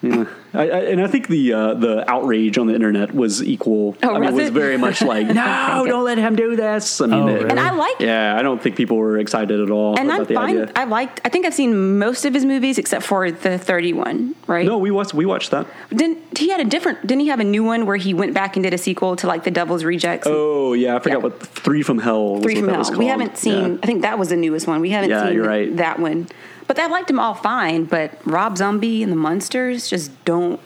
Yeah, 0.00 0.26
I, 0.54 0.60
I, 0.62 0.78
and 0.90 1.00
I 1.00 1.08
think 1.08 1.26
the 1.26 1.52
uh, 1.52 1.74
the 1.74 2.08
outrage 2.08 2.56
on 2.56 2.68
the 2.68 2.74
internet 2.74 3.12
was 3.12 3.42
equal. 3.42 3.96
Oh, 4.02 4.10
I 4.14 4.20
mean, 4.20 4.32
was 4.32 4.38
it 4.38 4.42
was 4.44 4.50
very 4.50 4.76
much 4.76 5.02
like, 5.02 5.26
no, 5.34 5.84
don't 5.88 6.04
let 6.04 6.18
him 6.18 6.36
do 6.36 6.54
this. 6.54 7.00
I 7.00 7.06
mean, 7.06 7.14
Oh, 7.18 7.26
it- 7.26 7.32
really? 7.34 7.50
And 7.50 7.58
I 7.58 7.70
like 7.72 7.98
yeah, 7.98 8.36
I 8.38 8.42
don't 8.42 8.62
think 8.62 8.76
people 8.76 8.96
were 8.96 9.18
excited 9.18 9.60
at 9.60 9.70
all 9.70 9.98
and 9.98 10.06
about 10.08 10.20
I'm 10.20 10.26
the 10.26 10.34
fine. 10.34 10.50
idea. 10.60 10.72
I 10.76 10.84
liked. 10.84 11.20
I 11.24 11.30
think 11.30 11.46
I've 11.46 11.54
seen 11.54 11.98
most 11.98 12.24
of 12.24 12.32
his 12.32 12.44
movies 12.44 12.78
except 12.78 13.04
for 13.04 13.28
the 13.32 13.58
31. 13.58 14.36
Right? 14.46 14.64
no, 14.64 14.78
we 14.78 14.92
watched 14.92 15.14
we 15.14 15.26
watched 15.26 15.50
that. 15.50 15.66
Didn't 15.90 16.38
he 16.38 16.48
had 16.50 16.60
a 16.60 16.64
different? 16.64 17.00
Didn't 17.04 17.20
he 17.22 17.28
have 17.28 17.40
a 17.40 17.44
new 17.44 17.64
one 17.64 17.84
where 17.84 17.96
he 17.96 18.14
went 18.14 18.34
back 18.34 18.54
and 18.56 18.62
did 18.62 18.72
a 18.72 18.78
sequel 18.78 19.16
to 19.16 19.26
like 19.26 19.42
The 19.42 19.50
Devil's 19.50 19.82
Rejects? 19.82 20.28
Oh 20.30 20.74
yeah, 20.74 20.94
I 20.94 21.00
forgot 21.00 21.16
Yeah. 21.18 21.22
what 21.24 21.40
Three 21.42 21.82
from 21.82 21.98
Hell. 21.98 22.34
Was 22.34 22.42
Three 22.44 22.54
what 22.54 22.58
from 22.60 22.66
that 22.66 22.72
Hell. 22.74 22.78
was 22.90 22.96
We 22.96 23.06
haven't 23.06 23.36
seen. 23.36 23.72
Yeah. 23.74 23.78
I 23.82 23.86
think 23.86 24.02
that 24.02 24.16
was 24.16 24.28
the 24.28 24.36
newest 24.36 24.68
one. 24.68 24.80
We 24.80 24.90
haven't 24.90 25.10
Yeah, 25.10 25.24
seen 25.26 25.34
you're 25.34 25.44
right. 25.46 25.76
that 25.78 25.98
one. 25.98 26.28
But 26.68 26.78
I 26.78 26.86
liked 26.86 27.08
them 27.08 27.18
all 27.18 27.34
fine. 27.34 27.84
But 27.84 28.12
Rob 28.24 28.56
Zombie 28.56 29.02
and 29.02 29.10
the 29.10 29.16
Munsters 29.16 29.88
just 29.88 30.24
don't 30.24 30.60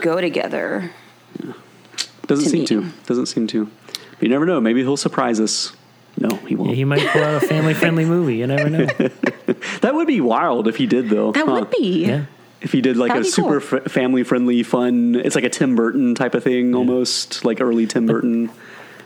go 0.00 0.20
together. 0.20 0.90
Doesn't 2.26 2.44
to 2.44 2.50
seem 2.50 2.60
me. 2.60 2.66
to. 2.66 2.92
Doesn't 3.06 3.26
seem 3.26 3.46
to. 3.48 3.70
But 4.12 4.22
you 4.22 4.28
never 4.28 4.44
know. 4.46 4.60
Maybe 4.60 4.80
he'll 4.82 4.96
surprise 4.96 5.38
us. 5.40 5.72
No, 6.20 6.30
he 6.36 6.56
won't. 6.56 6.70
Yeah, 6.70 6.76
he 6.76 6.84
might 6.84 7.06
pull 7.08 7.22
out 7.22 7.42
a 7.42 7.46
family 7.46 7.74
friendly 7.74 8.04
movie. 8.16 8.36
You 8.38 8.48
never 8.48 8.68
know. 8.68 8.86
that 9.82 9.90
would 9.94 10.08
be 10.08 10.20
wild 10.20 10.66
if 10.66 10.76
he 10.76 10.86
did, 10.86 11.08
though. 11.10 11.30
That 11.32 11.46
huh? 11.46 11.52
would 11.52 11.70
be. 11.70 12.06
Yeah. 12.06 12.24
If 12.60 12.72
he 12.72 12.80
did 12.80 12.96
like 12.96 13.10
That'd 13.12 13.26
a 13.26 13.30
super 13.30 13.60
cool. 13.60 13.80
f- 13.84 13.92
family 13.92 14.24
friendly, 14.24 14.64
fun. 14.64 15.14
It's 15.14 15.36
like 15.36 15.44
a 15.44 15.48
Tim 15.48 15.76
Burton 15.76 16.16
type 16.16 16.34
of 16.34 16.42
thing, 16.42 16.74
almost 16.74 17.44
like 17.44 17.60
early 17.60 17.86
Tim 17.86 18.06
Burton. 18.06 18.48
But 18.48 18.54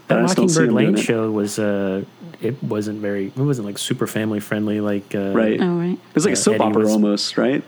That 0.09 0.19
I 0.19 0.23
just 0.23 0.37
don't 0.37 0.49
see 0.49 0.61
Mockingbird 0.61 0.95
Lane 0.95 0.97
show 0.97 1.31
was 1.31 1.59
uh, 1.59 2.05
it 2.45 2.63
wasn't 2.63 3.01
very 3.01 3.27
it 3.27 3.37
wasn't 3.37 3.67
like 3.67 3.79
super 3.79 4.07
family 4.07 4.41
friendly 4.41 4.81
like 4.81 5.15
uh, 5.15 5.33
Right. 5.33 5.61
Oh 5.61 5.79
right. 5.79 5.93
It 5.99 6.15
was 6.15 6.25
like 6.25 6.35
a 6.35 6.39
Uh, 6.39 6.41
soap 6.41 6.55
Eddie 6.57 6.65
opera 6.65 6.81
was- 6.83 6.91
almost, 6.93 7.37
right? 7.39 7.63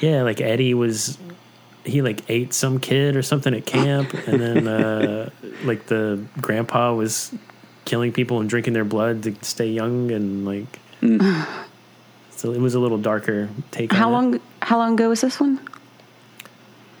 Yeah, 0.00 0.22
like 0.22 0.40
Eddie 0.40 0.74
was 0.74 1.18
he 1.84 2.02
like 2.02 2.22
ate 2.28 2.52
some 2.54 2.78
kid 2.80 3.16
or 3.16 3.22
something 3.22 3.54
at 3.54 3.64
camp, 3.66 4.12
and 4.26 4.40
then 4.40 4.68
uh, 4.68 5.30
like 5.64 5.86
the 5.86 6.22
grandpa 6.40 6.92
was 6.94 7.32
killing 7.84 8.12
people 8.12 8.40
and 8.40 8.48
drinking 8.48 8.74
their 8.74 8.84
blood 8.84 9.22
to 9.24 9.34
stay 9.42 9.68
young, 9.70 10.10
and 10.12 10.44
like 10.44 10.78
so 12.30 12.52
it 12.52 12.60
was 12.60 12.74
a 12.74 12.80
little 12.80 12.98
darker 12.98 13.48
take. 13.70 13.92
How 13.92 14.06
on 14.12 14.32
long? 14.32 14.40
How 14.62 14.76
long 14.78 14.94
ago 14.94 15.08
was 15.08 15.20
this 15.22 15.40
one? 15.40 15.58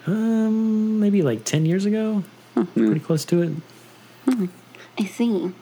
Um, 0.06 0.98
maybe 1.00 1.22
like 1.22 1.44
ten 1.44 1.66
years 1.66 1.84
ago. 1.84 2.24
Pretty 2.74 2.98
close 3.00 3.24
to 3.26 3.42
it. 3.42 3.52
I 4.98 5.04
see. 5.04 5.52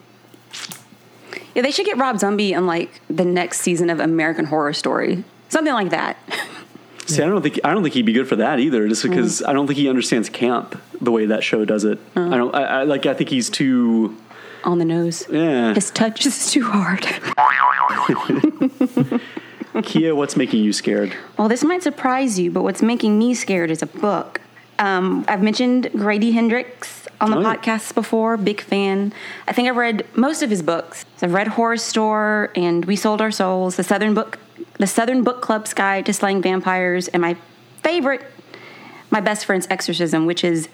Yeah, 1.56 1.62
they 1.62 1.70
should 1.70 1.86
get 1.86 1.96
Rob 1.96 2.18
Zombie 2.18 2.52
in 2.52 2.66
like 2.66 3.00
the 3.08 3.24
next 3.24 3.62
season 3.62 3.88
of 3.90 3.98
American 3.98 4.44
Horror 4.44 4.74
Story, 4.74 5.24
something 5.48 5.72
like 5.72 5.88
that. 5.90 6.18
See, 7.06 7.22
I 7.22 7.26
don't 7.26 7.40
think 7.40 7.58
I 7.64 7.72
don't 7.72 7.82
think 7.82 7.94
he'd 7.94 8.04
be 8.04 8.12
good 8.12 8.28
for 8.28 8.36
that 8.36 8.60
either, 8.60 8.86
just 8.88 9.02
because 9.02 9.40
Mm. 9.40 9.48
I 9.48 9.52
don't 9.54 9.66
think 9.66 9.78
he 9.78 9.88
understands 9.88 10.28
camp 10.28 10.78
the 11.00 11.10
way 11.10 11.24
that 11.26 11.42
show 11.42 11.64
does 11.64 11.84
it. 11.84 11.98
I 12.14 12.36
don't. 12.36 12.54
I, 12.54 12.64
I 12.64 12.82
like. 12.82 13.06
I 13.06 13.14
think 13.14 13.30
he's 13.30 13.48
too. 13.48 14.14
On 14.64 14.78
the 14.78 14.84
nose. 14.84 15.24
Yeah. 15.30 15.72
His 15.72 15.90
touch 15.92 16.26
is 16.26 16.50
too 16.50 16.64
hard. 16.64 17.06
Kia, 19.82 20.14
what's 20.14 20.36
making 20.36 20.64
you 20.64 20.72
scared? 20.72 21.14
Well, 21.38 21.48
this 21.48 21.62
might 21.62 21.82
surprise 21.82 22.38
you, 22.38 22.50
but 22.50 22.62
what's 22.62 22.82
making 22.82 23.18
me 23.18 23.34
scared 23.34 23.70
is 23.70 23.82
a 23.82 23.86
book. 23.86 24.40
Um, 24.78 25.24
I've 25.28 25.42
mentioned 25.42 25.90
Grady 25.94 26.32
Hendrix 26.32 27.06
on 27.20 27.30
the 27.30 27.38
Oh, 27.38 27.40
yeah. 27.40 27.54
podcast 27.56 27.94
before. 27.94 28.36
Big 28.36 28.60
fan. 28.60 29.12
I 29.48 29.52
think 29.52 29.68
I've 29.68 29.76
read 29.76 30.06
most 30.14 30.42
of 30.42 30.50
his 30.50 30.62
books. 30.62 31.04
So 31.16 31.26
I've 31.26 31.32
read 31.34 31.46
Horrorstör 31.48 32.50
and 32.56 32.84
We 32.84 32.94
Sold 32.96 33.20
Our 33.22 33.30
Souls, 33.30 33.76
the 33.76 33.84
Southern 33.84 34.12
Book, 34.14 34.38
the 34.78 34.86
Southern 34.86 35.22
Book 35.24 35.40
Club's 35.40 35.72
Guide 35.72 36.04
to 36.06 36.12
Slaying 36.12 36.42
Vampires, 36.42 37.08
and 37.08 37.22
my 37.22 37.36
favorite, 37.82 38.22
My 39.10 39.20
Best 39.20 39.46
Friend's 39.46 39.66
Exorcism, 39.70 40.26
which 40.26 40.44
is 40.44 40.68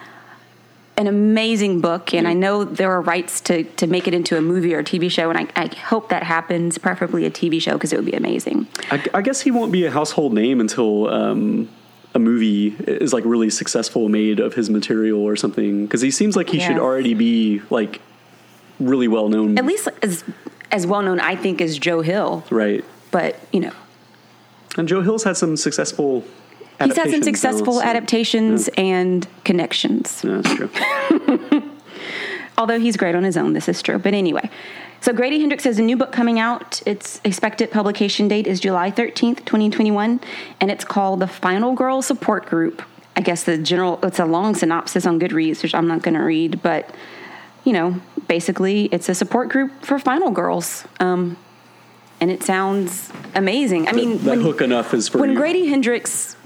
an 0.97 1.07
amazing 1.07 1.81
book. 1.81 2.13
And 2.13 2.27
I 2.29 2.33
know 2.35 2.65
there 2.65 2.91
are 2.93 3.01
rights 3.01 3.41
to 3.43 3.63
to 3.65 3.87
make 3.87 4.07
it 4.09 4.15
into 4.15 4.37
a 4.37 4.41
movie 4.43 4.75
or 4.75 4.81
a 4.81 4.85
TV 4.85 5.11
show, 5.11 5.31
and 5.31 5.39
I, 5.39 5.47
I 5.63 5.67
hope 5.75 6.09
that 6.11 6.23
happens. 6.25 6.77
Preferably 6.77 7.25
a 7.25 7.31
TV 7.31 7.63
show 7.63 7.75
because 7.75 7.93
it 7.93 7.97
would 7.97 8.05
be 8.05 8.13
amazing. 8.13 8.67
I, 8.91 9.03
I 9.15 9.23
guess 9.23 9.41
he 9.43 9.51
won't 9.53 9.71
be 9.73 9.85
a 9.87 9.91
household 9.93 10.33
name 10.35 10.61
until 10.61 11.09
um, 11.09 11.69
a 12.15 12.19
movie 12.19 12.69
is 12.87 13.13
like 13.13 13.25
really 13.25 13.51
successful 13.51 14.09
made 14.09 14.39
of 14.41 14.55
his 14.55 14.69
material 14.71 15.21
or 15.21 15.35
something. 15.37 15.87
Because 15.87 16.01
he 16.01 16.11
seems 16.11 16.37
like 16.37 16.49
he 16.51 16.61
should 16.61 16.79
already 16.79 17.15
be 17.15 17.63
like 17.71 18.01
really 18.81 19.09
well 19.09 19.29
known, 19.29 19.59
at 19.59 19.65
least 19.65 19.89
as 20.03 20.25
as 20.71 20.87
well 20.87 21.03
known 21.03 21.21
I 21.21 21.37
think 21.37 21.61
as 21.61 21.79
Joe 21.79 22.01
Hill, 22.03 22.45
right? 22.51 22.85
but 23.11 23.37
you 23.53 23.61
know 23.61 23.73
And 24.79 24.89
Joe 24.89 25.03
Hill's 25.03 25.23
had 25.25 25.37
some 25.37 25.57
successful. 25.57 26.25
he's 26.83 26.97
had 26.97 27.11
some 27.11 27.23
successful 27.23 27.75
so- 27.75 27.83
adaptations 27.83 28.69
and 28.77 29.27
connections. 29.45 30.23
Yeah, 30.25 30.41
that's 30.43 30.55
true. 30.55 30.71
Although 32.59 32.79
he's 32.81 32.97
great 32.97 33.15
on 33.15 33.23
his 33.25 33.37
own, 33.37 33.55
this 33.55 33.69
is 33.69 33.81
true. 33.83 33.99
But 33.99 34.15
anyway, 34.15 34.49
so 35.03 35.13
Grady 35.13 35.39
Hendrix 35.41 35.65
has 35.65 35.79
a 35.79 35.83
new 35.83 35.97
book 35.97 36.13
coming 36.13 36.39
out. 36.39 36.81
Its 36.87 37.21
expected 37.25 37.71
publication 37.71 38.29
date 38.29 38.47
is 38.47 38.61
July 38.61 38.91
thirteenth, 38.91 39.45
twenty 39.45 39.69
twenty 39.69 39.91
one, 39.91 40.21
and 40.61 40.71
it's 40.71 40.85
called 40.85 41.21
the 41.21 41.27
Final 41.27 41.75
Girl 41.75 42.01
Support 42.01 42.47
Group. 42.47 42.83
I 43.15 43.21
guess 43.21 43.45
the 43.45 43.59
general 43.59 43.99
it's 44.03 44.19
a 44.19 44.25
long 44.25 44.55
synopsis 44.55 45.05
on 45.05 45.21
Goodreads, 45.21 45.63
which 45.63 45.75
I'm 45.75 45.87
not 45.87 46.01
going 46.03 46.15
to 46.15 46.23
read, 46.23 46.63
but 46.63 46.95
you 47.65 47.73
know, 47.73 48.01
basically 48.27 48.87
it's 48.87 49.09
a 49.09 49.15
support 49.15 49.51
group 49.51 49.85
for 49.85 49.99
final 49.99 50.31
girls. 50.31 50.85
Um, 50.99 51.37
and 52.21 52.31
it 52.31 52.43
sounds 52.43 53.11
amazing. 53.35 53.89
I 53.89 53.93
mean, 53.93 54.19
that 54.19 54.31
when- 54.31 54.41
hook 54.41 54.61
enough 54.63 54.95
is 54.95 55.09
for 55.09 55.19
when 55.19 55.31
you. 55.31 55.37
Grady 55.37 55.67
Hendrix 55.67 56.37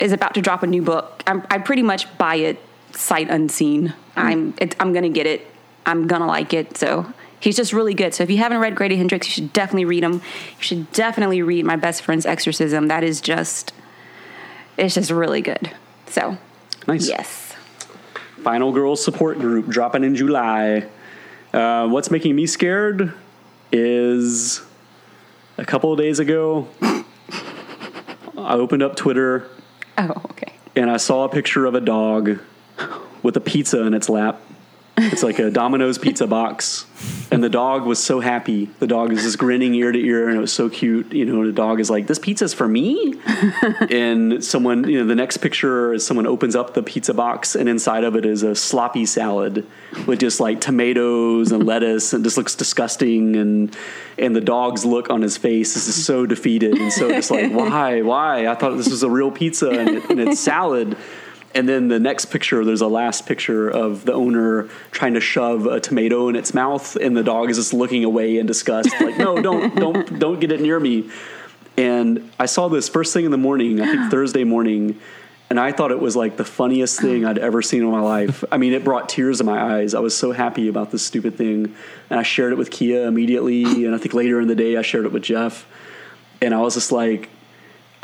is 0.00 0.12
about 0.12 0.34
to 0.34 0.40
drop 0.40 0.62
a 0.62 0.66
new 0.66 0.82
book, 0.82 1.22
I'm, 1.26 1.44
I 1.50 1.58
pretty 1.58 1.82
much 1.82 2.06
buy 2.18 2.36
it 2.36 2.58
sight 2.92 3.28
unseen. 3.28 3.92
I'm 4.16 4.54
it, 4.58 4.74
I'm 4.80 4.92
gonna 4.92 5.08
get 5.10 5.26
it. 5.26 5.46
I'm 5.84 6.06
gonna 6.06 6.26
like 6.26 6.54
it. 6.54 6.76
So 6.76 7.12
he's 7.40 7.56
just 7.56 7.72
really 7.72 7.94
good. 7.94 8.14
So 8.14 8.22
if 8.24 8.30
you 8.30 8.38
haven't 8.38 8.58
read 8.58 8.74
Grady 8.74 8.96
Hendrix, 8.96 9.26
you 9.26 9.32
should 9.32 9.52
definitely 9.52 9.84
read 9.84 10.02
him. 10.04 10.14
You 10.14 10.20
should 10.60 10.92
definitely 10.92 11.42
read 11.42 11.64
My 11.64 11.76
Best 11.76 12.02
Friend's 12.02 12.26
Exorcism. 12.26 12.88
That 12.88 13.02
is 13.04 13.20
just 13.20 13.72
it's 14.76 14.94
just 14.94 15.10
really 15.10 15.40
good. 15.42 15.70
So 16.06 16.38
Nice. 16.86 17.08
yes. 17.08 17.54
Final 18.42 18.72
Girls 18.72 19.02
Support 19.04 19.38
Group 19.40 19.66
dropping 19.68 20.04
in 20.04 20.14
July. 20.14 20.86
Uh, 21.52 21.88
what's 21.88 22.10
making 22.10 22.36
me 22.36 22.46
scared 22.46 23.12
is 23.72 24.60
a 25.58 25.64
couple 25.64 25.92
of 25.92 25.98
days 25.98 26.18
ago, 26.20 26.68
I 28.38 28.54
opened 28.54 28.82
up 28.82 28.94
Twitter 28.96 29.48
Oh, 29.98 30.10
okay. 30.30 30.52
and 30.76 30.90
I 30.90 30.98
saw 30.98 31.24
a 31.24 31.28
picture 31.28 31.64
of 31.66 31.74
a 31.74 31.80
dog 31.80 32.38
with 33.22 33.36
a 33.36 33.40
pizza 33.40 33.82
in 33.86 33.94
its 33.94 34.08
lap. 34.08 34.40
It's 34.98 35.22
like 35.22 35.38
a 35.38 35.50
Domino's 35.50 35.98
pizza 35.98 36.26
box. 36.26 36.86
And 37.30 37.44
the 37.44 37.50
dog 37.50 37.84
was 37.84 38.02
so 38.02 38.20
happy. 38.20 38.70
The 38.78 38.86
dog 38.86 39.12
is 39.12 39.22
just 39.22 39.36
grinning 39.36 39.74
ear 39.74 39.92
to 39.92 39.98
ear, 39.98 40.28
and 40.28 40.38
it 40.38 40.40
was 40.40 40.52
so 40.52 40.70
cute. 40.70 41.12
You 41.12 41.26
know, 41.26 41.44
the 41.44 41.52
dog 41.52 41.80
is 41.80 41.90
like, 41.90 42.06
This 42.06 42.18
pizza's 42.18 42.54
for 42.54 42.66
me? 42.66 43.14
and 43.90 44.42
someone, 44.42 44.88
you 44.88 45.00
know, 45.00 45.06
the 45.06 45.14
next 45.14 45.38
picture 45.38 45.92
is 45.92 46.06
someone 46.06 46.26
opens 46.26 46.56
up 46.56 46.72
the 46.72 46.82
pizza 46.82 47.12
box, 47.12 47.54
and 47.54 47.68
inside 47.68 48.04
of 48.04 48.16
it 48.16 48.24
is 48.24 48.42
a 48.42 48.54
sloppy 48.54 49.04
salad 49.04 49.66
with 50.06 50.20
just 50.20 50.40
like 50.40 50.60
tomatoes 50.60 51.52
and 51.52 51.66
lettuce, 51.66 52.14
and 52.14 52.24
just 52.24 52.38
looks 52.38 52.54
disgusting. 52.54 53.36
And 53.36 53.76
and 54.18 54.34
the 54.34 54.40
dog's 54.40 54.84
look 54.84 55.10
on 55.10 55.20
his 55.20 55.36
face 55.36 55.76
is 55.76 56.04
so 56.04 56.24
defeated 56.24 56.78
and 56.78 56.92
so 56.92 57.08
just 57.10 57.30
like, 57.30 57.52
Why? 57.56 58.02
Why? 58.02 58.46
I 58.46 58.54
thought 58.54 58.76
this 58.76 58.88
was 58.88 59.02
a 59.02 59.10
real 59.10 59.30
pizza 59.30 59.68
and, 59.68 59.90
it, 59.90 60.10
and 60.10 60.20
it's 60.20 60.40
salad. 60.40 60.96
And 61.56 61.66
then 61.66 61.88
the 61.88 61.98
next 61.98 62.26
picture, 62.26 62.66
there's 62.66 62.82
a 62.82 62.86
last 62.86 63.24
picture 63.24 63.70
of 63.70 64.04
the 64.04 64.12
owner 64.12 64.68
trying 64.90 65.14
to 65.14 65.20
shove 65.20 65.64
a 65.64 65.80
tomato 65.80 66.28
in 66.28 66.36
its 66.36 66.52
mouth, 66.52 66.96
and 66.96 67.16
the 67.16 67.22
dog 67.22 67.48
is 67.48 67.56
just 67.56 67.72
looking 67.72 68.04
away 68.04 68.36
in 68.36 68.44
disgust, 68.44 68.90
like, 69.00 69.16
"No, 69.16 69.40
don't, 69.40 69.74
don't, 69.84 70.18
don't 70.18 70.38
get 70.38 70.52
it 70.52 70.60
near 70.60 70.78
me." 70.78 71.08
And 71.78 72.30
I 72.38 72.44
saw 72.44 72.68
this 72.68 72.90
first 72.90 73.14
thing 73.14 73.24
in 73.24 73.30
the 73.30 73.38
morning, 73.38 73.80
I 73.80 73.86
think 73.86 74.10
Thursday 74.10 74.44
morning, 74.44 75.00
and 75.48 75.58
I 75.58 75.72
thought 75.72 75.92
it 75.92 75.98
was 75.98 76.14
like 76.14 76.36
the 76.36 76.44
funniest 76.44 77.00
thing 77.00 77.24
I'd 77.24 77.38
ever 77.38 77.62
seen 77.62 77.82
in 77.82 77.90
my 77.90 78.00
life. 78.00 78.44
I 78.52 78.58
mean, 78.58 78.74
it 78.74 78.84
brought 78.84 79.08
tears 79.08 79.38
to 79.38 79.44
my 79.44 79.76
eyes. 79.76 79.94
I 79.94 80.00
was 80.00 80.14
so 80.14 80.32
happy 80.32 80.68
about 80.68 80.90
this 80.90 81.06
stupid 81.06 81.38
thing, 81.38 81.74
and 82.10 82.20
I 82.20 82.22
shared 82.22 82.52
it 82.52 82.56
with 82.56 82.70
Kia 82.70 83.06
immediately, 83.06 83.86
and 83.86 83.94
I 83.94 83.98
think 83.98 84.12
later 84.12 84.42
in 84.42 84.48
the 84.48 84.54
day 84.54 84.76
I 84.76 84.82
shared 84.82 85.06
it 85.06 85.12
with 85.12 85.22
Jeff, 85.22 85.66
and 86.42 86.52
I 86.52 86.60
was 86.60 86.74
just 86.74 86.92
like, 86.92 87.30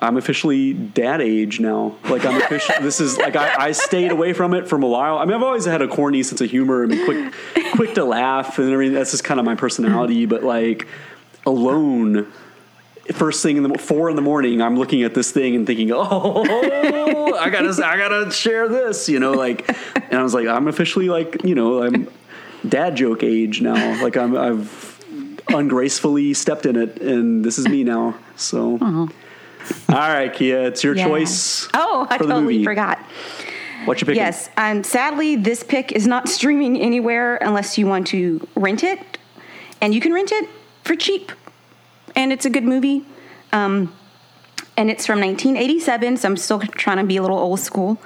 I'm 0.03 0.17
officially 0.17 0.73
dad 0.73 1.21
age 1.21 1.61
now. 1.61 1.97
Like 2.05 2.25
I'm 2.25 2.41
officially. 2.43 2.79
this 2.83 3.01
is 3.01 3.17
like 3.17 3.37
I, 3.37 3.67
I 3.67 3.73
stayed 3.73 4.11
away 4.11 4.33
from 4.33 4.53
it 4.53 4.69
from 4.69 4.83
a 4.83 4.89
while. 4.89 5.19
I 5.19 5.25
mean, 5.25 5.35
I've 5.35 5.43
always 5.43 5.65
had 5.65 5.81
a 5.81 5.89
corny 5.89 6.23
sense 6.23 6.41
of 6.41 6.51
humor 6.51 6.83
and 6.83 6.93
quick, 7.05 7.33
quick 7.75 7.95
to 7.95 8.05
laugh 8.05 8.59
and 8.59 8.71
everything. 8.71 8.95
That's 8.95 9.13
just 9.13 9.25
kind 9.25 9.39
of 9.41 9.47
my 9.47 9.55
personality. 9.55 10.27
But 10.27 10.43
like 10.43 10.89
alone, 11.47 12.31
first 13.13 13.43
thing 13.43 13.57
in 13.57 13.63
the 13.63 13.79
four 13.79 14.11
in 14.11 14.17
the 14.17 14.23
morning, 14.23 14.61
I'm 14.61 14.77
looking 14.77 15.05
at 15.05 15.15
this 15.15 15.31
thing 15.31 15.55
and 15.55 15.67
thinking, 15.67 15.91
oh, 15.93 16.43
I 17.39 17.49
gotta, 17.49 17.87
I 17.87 17.97
gotta 17.97 18.31
share 18.31 18.69
this. 18.69 19.09
You 19.09 19.21
know, 19.21 19.33
like, 19.33 19.69
and 19.97 20.15
I 20.15 20.23
was 20.23 20.35
like, 20.35 20.49
I'm 20.49 20.69
officially 20.69 21.09
like, 21.09 21.45
you 21.45 21.55
know, 21.55 21.83
I'm 21.83 22.09
dad 22.69 22.97
joke 22.97 23.23
age 23.23 23.61
now. 23.61 24.03
Like 24.03 24.17
I'm, 24.17 24.37
I've. 24.37 24.83
ungracefully 25.49 26.33
stepped 26.35 26.67
in 26.67 26.77
it, 26.77 27.03
and 27.03 27.45
this 27.45 27.59
is 27.59 27.69
me 27.69 27.85
now. 27.85 28.15
So, 28.37 28.77
uh-huh. 28.77 29.07
All 29.89 29.97
right, 29.97 30.33
Kia, 30.33 30.63
it's 30.65 30.83
your 30.85 30.97
Yeah. 30.97 31.07
choice. 31.07 31.69
Oh, 31.75 32.07
I 32.11 32.19
for 32.19 32.25
the 32.25 32.33
totally 32.35 32.55
movie. 32.55 32.65
forgot. 32.65 32.99
What 33.85 34.01
you 34.01 34.07
picking? 34.07 34.23
Yes, 34.23 34.49
um, 34.57 34.85
sadly, 34.85 35.35
this 35.37 35.63
pick 35.65 35.91
is 35.93 36.07
not 36.07 36.29
streaming 36.29 36.81
anywhere 36.81 37.37
unless 37.37 37.77
you 37.79 37.87
want 37.87 38.07
to 38.09 38.47
rent 38.55 38.85
it, 38.85 39.01
and 39.81 39.93
you 39.95 40.01
can 40.01 40.13
rent 40.13 40.31
it 40.33 40.49
for 40.85 40.95
cheap, 40.95 41.33
and 42.15 42.33
it's 42.33 42.45
a 42.45 42.51
good 42.51 42.65
movie. 42.65 43.05
Um, 43.53 43.93
and 44.77 44.89
it's 44.91 45.05
from 45.07 45.21
1987, 45.21 46.17
so 46.17 46.29
I'm 46.29 46.37
still 46.37 46.61
trying 46.61 46.99
to 46.99 47.05
be 47.05 47.17
a 47.17 47.23
little 47.23 47.39
old 47.39 47.61
school. 47.61 47.99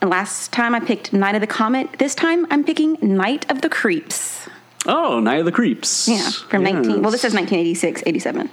And 0.00 0.10
last 0.10 0.52
time 0.52 0.74
I 0.74 0.80
picked 0.80 1.12
Night 1.12 1.34
of 1.34 1.40
the 1.40 1.46
Comet. 1.46 1.90
This 1.98 2.14
time 2.14 2.46
I'm 2.50 2.64
picking 2.64 2.96
Night 3.02 3.48
of 3.50 3.60
the 3.62 3.68
Creeps. 3.68 4.48
Oh, 4.86 5.20
Night 5.20 5.40
of 5.40 5.44
the 5.44 5.52
Creeps. 5.52 6.08
Yeah, 6.08 6.30
from 6.48 6.62
19. 6.64 7.02
Well, 7.02 7.10
this 7.10 7.24
is 7.24 7.34
1986, 7.34 8.02
87. 8.06 8.48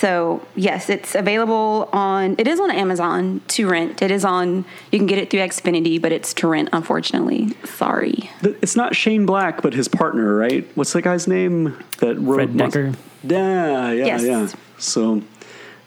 So 0.00 0.40
yes, 0.56 0.88
it's 0.88 1.14
available 1.14 1.90
on. 1.92 2.34
It 2.38 2.48
is 2.48 2.58
on 2.58 2.70
Amazon 2.70 3.42
to 3.48 3.68
rent. 3.68 4.00
It 4.00 4.10
is 4.10 4.24
on. 4.24 4.64
You 4.90 4.98
can 4.98 5.06
get 5.06 5.18
it 5.18 5.28
through 5.30 5.40
Xfinity, 5.40 6.00
but 6.00 6.10
it's 6.10 6.32
to 6.34 6.46
rent. 6.48 6.70
Unfortunately, 6.72 7.54
sorry. 7.64 8.30
It's 8.42 8.76
not 8.76 8.96
Shane 8.96 9.26
Black, 9.26 9.60
but 9.60 9.74
his 9.74 9.88
partner, 9.88 10.34
right? 10.36 10.66
What's 10.74 10.94
the 10.94 11.02
guy's 11.02 11.28
name 11.28 11.76
that 11.98 12.16
wrote 12.18 12.36
Fred 12.36 12.48
Monst- 12.50 12.72
Dekker. 12.72 12.96
Yeah, 13.24 13.92
yeah, 13.92 14.06
Yes. 14.06 14.22
yeah. 14.24 14.48
So, 14.78 15.22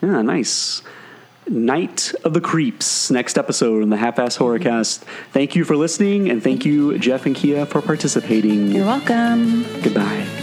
yeah, 0.03 0.22
nice. 0.22 0.84
Night 1.49 2.14
of 2.23 2.34
the 2.34 2.40
Creeps, 2.41 3.10
next 3.10 3.38
episode 3.40 3.81
on 3.81 3.90
the 3.90 3.98
Half 3.98 4.19
Ass 4.19 4.38
Horrorcast. 4.38 4.99
Thank 5.31 5.56
you 5.56 5.65
for 5.65 5.76
listening, 5.76 6.30
and 6.30 6.41
thank 6.44 6.65
you, 6.65 6.98
Jeff 6.99 7.26
and 7.26 7.35
Kia, 7.35 7.65
for 7.65 7.81
participating. 7.81 8.68
You're 8.68 8.85
welcome. 8.85 9.64
Goodbye. 9.81 9.81
Goodbye. 9.81 10.43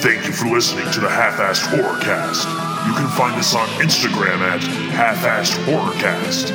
Thank 0.00 0.26
you 0.26 0.32
for 0.32 0.46
listening 0.46 0.90
to 0.92 1.00
the 1.00 1.08
Half-Assed 1.08 1.66
Horrorcast. 1.68 2.46
You 2.86 2.92
can 2.94 3.08
find 3.16 3.34
us 3.36 3.54
on 3.54 3.66
Instagram 3.80 4.40
at 4.40 4.62
Half-Assed 4.92 5.56
Horrorcast, 5.64 6.52